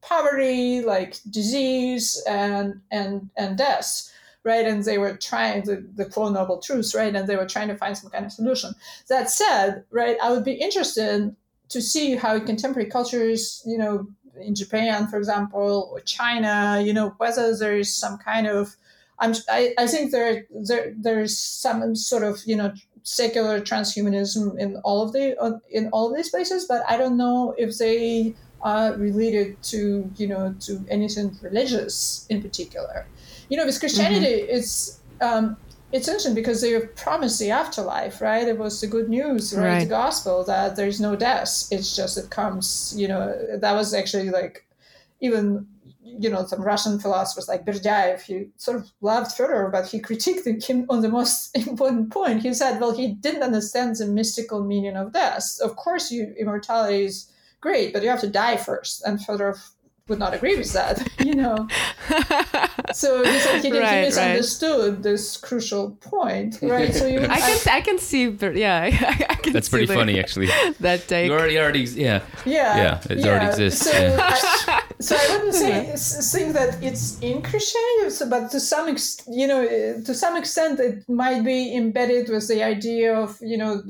poverty, 0.03 0.81
like 0.83 1.21
disease, 1.31 2.23
and 2.29 2.81
and 2.91 3.31
and 3.37 3.57
death. 3.59 4.11
Right, 4.43 4.67
and 4.67 4.83
they 4.83 4.97
were 4.97 5.19
trying 5.19 5.65
the, 5.67 5.87
the 5.95 6.11
four 6.11 6.31
noble 6.31 6.61
truths, 6.63 6.95
right, 6.95 7.15
and 7.15 7.29
they 7.29 7.37
were 7.37 7.45
trying 7.45 7.69
to 7.69 7.77
find 7.77 7.95
some 7.95 8.11
kind 8.11 8.25
of 8.25 8.33
solution. 8.33 8.73
That 9.11 9.29
said, 9.29 9.85
right, 9.91 10.17
I 10.23 10.31
would 10.31 10.45
be 10.45 10.55
interested 10.55 11.37
to 11.71 11.81
see 11.81 12.17
how 12.17 12.39
contemporary 12.39 12.89
cultures, 12.89 13.63
you 13.67 13.79
know, 13.79 14.07
in 14.41 14.55
Japan, 14.55 15.09
for 15.09 15.17
example, 15.17 15.91
or 15.93 16.01
China, 16.01 16.83
you 16.85 16.93
know, 16.93 17.15
whether 17.19 17.57
there 17.57 17.77
is 17.77 17.95
some 17.95 18.19
kind 18.19 18.47
of, 18.47 18.77
I'm, 19.19 19.35
I, 19.49 19.75
I 19.79 19.87
think 19.87 20.13
there, 20.13 20.47
there, 20.51 20.95
there's 20.97 21.37
some 21.39 21.95
sort 21.95 22.23
of, 22.23 22.41
you 22.47 22.57
know, 22.57 22.73
secular 23.03 23.61
transhumanism 23.61 24.59
in 24.59 24.77
all 24.85 25.03
of 25.03 25.13
the, 25.13 25.61
in 25.71 25.89
all 25.89 26.11
of 26.11 26.17
these 26.17 26.31
places, 26.31 26.67
but 26.67 26.83
I 26.89 26.97
don't 26.97 27.17
know 27.17 27.55
if 27.59 27.79
they 27.79 28.35
are 28.63 28.93
related 28.95 29.63
to, 29.65 30.11
you 30.17 30.27
know, 30.27 30.55
to 30.61 30.85
anything 30.89 31.37
religious 31.43 32.27
in 32.29 32.43
particular. 32.43 33.07
You 33.49 33.57
know, 33.57 33.67
with 33.67 33.79
Christianity, 33.81 34.27
it's, 34.27 35.01
um, 35.21 35.57
it's 35.93 36.09
interesting 36.09 36.35
because 36.35 36.61
they 36.61 36.79
promised 36.81 37.39
the 37.39 37.51
afterlife, 37.51 38.21
right? 38.21 38.47
It 38.47 38.59
was 38.59 38.81
the 38.81 38.87
good 38.87 39.09
news, 39.09 39.55
right? 39.57 39.65
Right. 39.65 39.81
The 39.81 39.91
gospel 39.91 40.45
that 40.45 40.77
there's 40.77 41.01
no 41.01 41.17
death. 41.17 41.67
It's 41.71 41.97
just 41.97 42.17
it 42.17 42.31
comes, 42.31 42.95
you 42.97 43.09
know, 43.09 43.37
that 43.59 43.73
was 43.73 43.93
actually 43.93 44.31
like 44.31 44.67
even 45.21 45.67
you 46.19 46.31
know 46.31 46.47
some 46.47 46.63
Russian 46.63 46.99
philosophers 46.99 47.49
like 47.49 47.65
Berdyaev, 47.65 48.21
he 48.23 48.49
sort 48.57 48.79
of 48.79 48.91
loved 49.01 49.37
Fedorov, 49.37 49.73
but 49.73 49.87
he 49.87 50.01
critiqued 50.01 50.65
him 50.65 50.87
on 50.89 51.03
the 51.03 51.09
most 51.09 51.57
important 51.67 52.11
point. 52.11 52.43
He 52.43 52.55
said, 52.55 52.81
well, 52.81 52.95
he 52.95 53.15
didn't 53.15 53.43
understand 53.43 53.97
the 53.97 54.07
mystical 54.07 54.65
meaning 54.65 54.97
of 54.97 55.13
death. 55.13 55.59
Of 55.63 55.77
course, 55.77 56.11
you 56.11 56.35
immortality 56.39 57.05
is 57.05 57.31
great, 57.61 57.93
but 57.93 58.03
you 58.03 58.09
have 58.09 58.21
to 58.21 58.29
die 58.29 58.57
first. 58.57 59.05
And 59.05 59.19
Fedorov 59.19 59.71
would 60.11 60.19
not 60.19 60.35
agree 60.35 60.57
with 60.57 60.73
that, 60.75 60.97
you 61.25 61.35
know. 61.35 61.67
So 62.93 63.23
he 63.25 63.39
said 63.39 63.63
he, 63.63 63.71
did, 63.71 63.81
Right, 63.81 63.91
he 63.91 63.97
right. 63.99 64.05
misunderstood 64.07 65.03
this 65.03 65.37
crucial 65.37 65.93
point, 66.01 66.59
right? 66.61 66.93
So 66.93 67.07
you, 67.07 67.21
I 67.39 67.39
can 67.41 67.59
I 67.79 67.81
can 67.81 67.99
see, 67.99 68.29
but 68.31 68.57
yeah, 68.57 68.83
I 68.83 69.35
can. 69.37 69.53
That's 69.53 69.69
see 69.69 69.71
pretty 69.71 69.87
the- 69.87 69.95
funny, 69.95 70.19
actually. 70.19 70.49
That 70.81 71.07
take. 71.07 71.27
You 71.29 71.35
already, 71.35 71.59
already, 71.59 71.81
yeah. 71.83 72.21
yeah, 72.45 72.77
Yeah, 73.07 73.13
it 73.13 73.25
already 73.25 73.47
exists, 73.47 73.89
So, 73.89 73.93
yeah. 73.97 74.19
I, 74.35 74.83
so 74.99 75.17
I 75.17 75.25
wouldn't 75.33 75.55
say 75.55 75.73
s- 75.93 76.33
think 76.33 76.53
that 76.55 76.83
it's 76.83 77.19
in 77.21 77.43
Christianity, 77.43 78.11
so, 78.11 78.29
but 78.29 78.51
to 78.51 78.59
some 78.61 78.89
ex, 78.89 79.23
you 79.29 79.47
know, 79.47 79.63
uh, 79.63 80.03
to 80.07 80.13
some 80.15 80.37
extent, 80.37 80.81
it 80.81 81.09
might 81.09 81.43
be 81.45 81.75
embedded 81.77 82.29
with 82.29 82.49
the 82.49 82.61
idea 82.65 83.15
of 83.15 83.39
you 83.41 83.57
know 83.57 83.83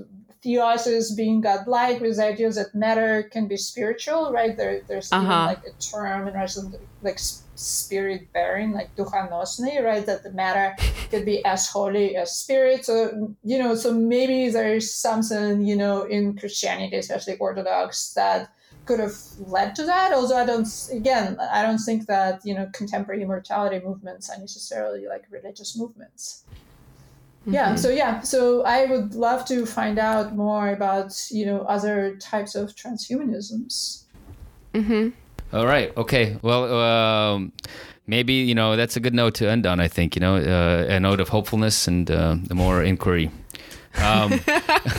theosis 0.45 1.15
being 1.17 1.41
godlike, 1.41 2.01
with 2.01 2.17
the 2.17 2.25
idea 2.25 2.51
that 2.51 2.75
matter 2.75 3.23
can 3.25 3.47
be 3.47 3.57
spiritual, 3.57 4.33
right? 4.33 4.57
There, 4.57 4.81
there's 4.89 5.13
even 5.13 5.27
Uh-huh. 5.27 5.47
like 5.47 5.65
a 5.67 5.73
term 5.81 6.29
in 6.29 6.35
Russian 6.35 6.75
like 7.03 7.19
spirit 7.55 8.33
bearing, 8.33 8.73
like 8.73 8.95
dukhonosny, 8.97 9.83
right? 9.85 10.05
That 10.07 10.23
the 10.23 10.33
matter 10.33 10.77
could 11.11 11.25
be 11.25 11.45
as 11.45 11.69
holy 11.69 12.17
as 12.17 12.33
spirit. 12.37 12.85
So 12.87 13.35
you 13.45 13.59
know, 13.59 13.75
so 13.75 13.93
maybe 13.93 14.49
there's 14.49 14.93
something 14.93 15.67
you 15.67 15.77
know 15.77 16.03
in 16.05 16.37
Christianity, 16.39 16.97
especially 16.97 17.37
Orthodox, 17.39 18.15
that 18.15 18.51
could 18.87 19.01
have 19.01 19.17
led 19.39 19.75
to 19.77 19.85
that. 19.85 20.13
Although 20.13 20.39
I 20.39 20.47
don't, 20.47 20.67
again, 20.91 21.37
I 21.39 21.63
don't 21.63 21.79
think 21.79 22.07
that 22.07 22.41
you 22.45 22.55
know 22.55 22.67
contemporary 22.73 23.23
immortality 23.23 23.79
movements 23.85 24.31
are 24.31 24.39
necessarily 24.39 25.07
like 25.07 25.25
religious 25.31 25.77
movements. 25.77 26.45
Yeah. 27.47 27.75
So 27.75 27.89
yeah. 27.91 28.21
So 28.21 28.63
I 28.65 28.85
would 28.87 29.15
love 29.15 29.45
to 29.47 29.65
find 29.67 29.99
out 29.99 30.35
more 30.37 30.69
about 30.71 31.15
you 31.31 31.47
know 31.47 31.61
other 31.63 32.17
types 32.17 32.55
of 32.55 32.75
transhumanisms. 32.75 34.05
Hmm. 34.75 35.09
All 35.53 35.67
right. 35.67 35.97
Okay. 35.97 36.37
Well, 36.43 36.73
um, 36.79 37.53
maybe 38.07 38.35
you 38.35 38.55
know 38.55 38.77
that's 38.77 38.97
a 38.97 39.01
good 39.01 39.15
note 39.15 39.35
to 39.37 39.49
end 39.51 39.67
on. 39.67 39.81
I 39.81 39.89
think 39.89 40.15
you 40.17 40.21
know 40.21 40.37
uh, 40.37 40.87
a 40.95 41.01
note 41.01 41.19
of 41.21 41.29
hopefulness 41.31 41.89
and 41.89 42.11
uh, 42.11 42.37
the 42.45 42.55
more 42.55 42.83
inquiry. 42.85 43.31
Um, 43.97 44.31
but 44.47 44.95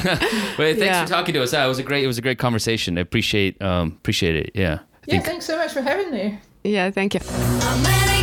thanks 0.57 0.79
Yeah. 0.79 1.05
for 1.05 1.09
talking 1.09 1.33
to 1.35 1.43
us. 1.43 1.53
It 1.53 1.65
was 1.67 1.79
a 1.79 1.83
great. 1.83 2.03
It 2.03 2.07
was 2.07 2.17
a 2.17 2.21
great 2.21 2.39
conversation. 2.39 2.97
I 2.97 3.01
appreciate 3.01 3.61
um, 3.61 3.89
appreciate 3.99 4.35
it. 4.35 4.51
Yeah. 4.55 4.73
I 4.73 4.77
Yeah. 5.07 5.11
think 5.13 5.25
Thanks 5.25 5.45
so 5.45 5.57
much 5.57 5.71
for 5.71 5.81
having 5.81 6.11
me. 6.11 6.39
Yeah, 6.63 6.91
thank 6.91 7.13
you. 7.13 7.19
America. 7.21 8.20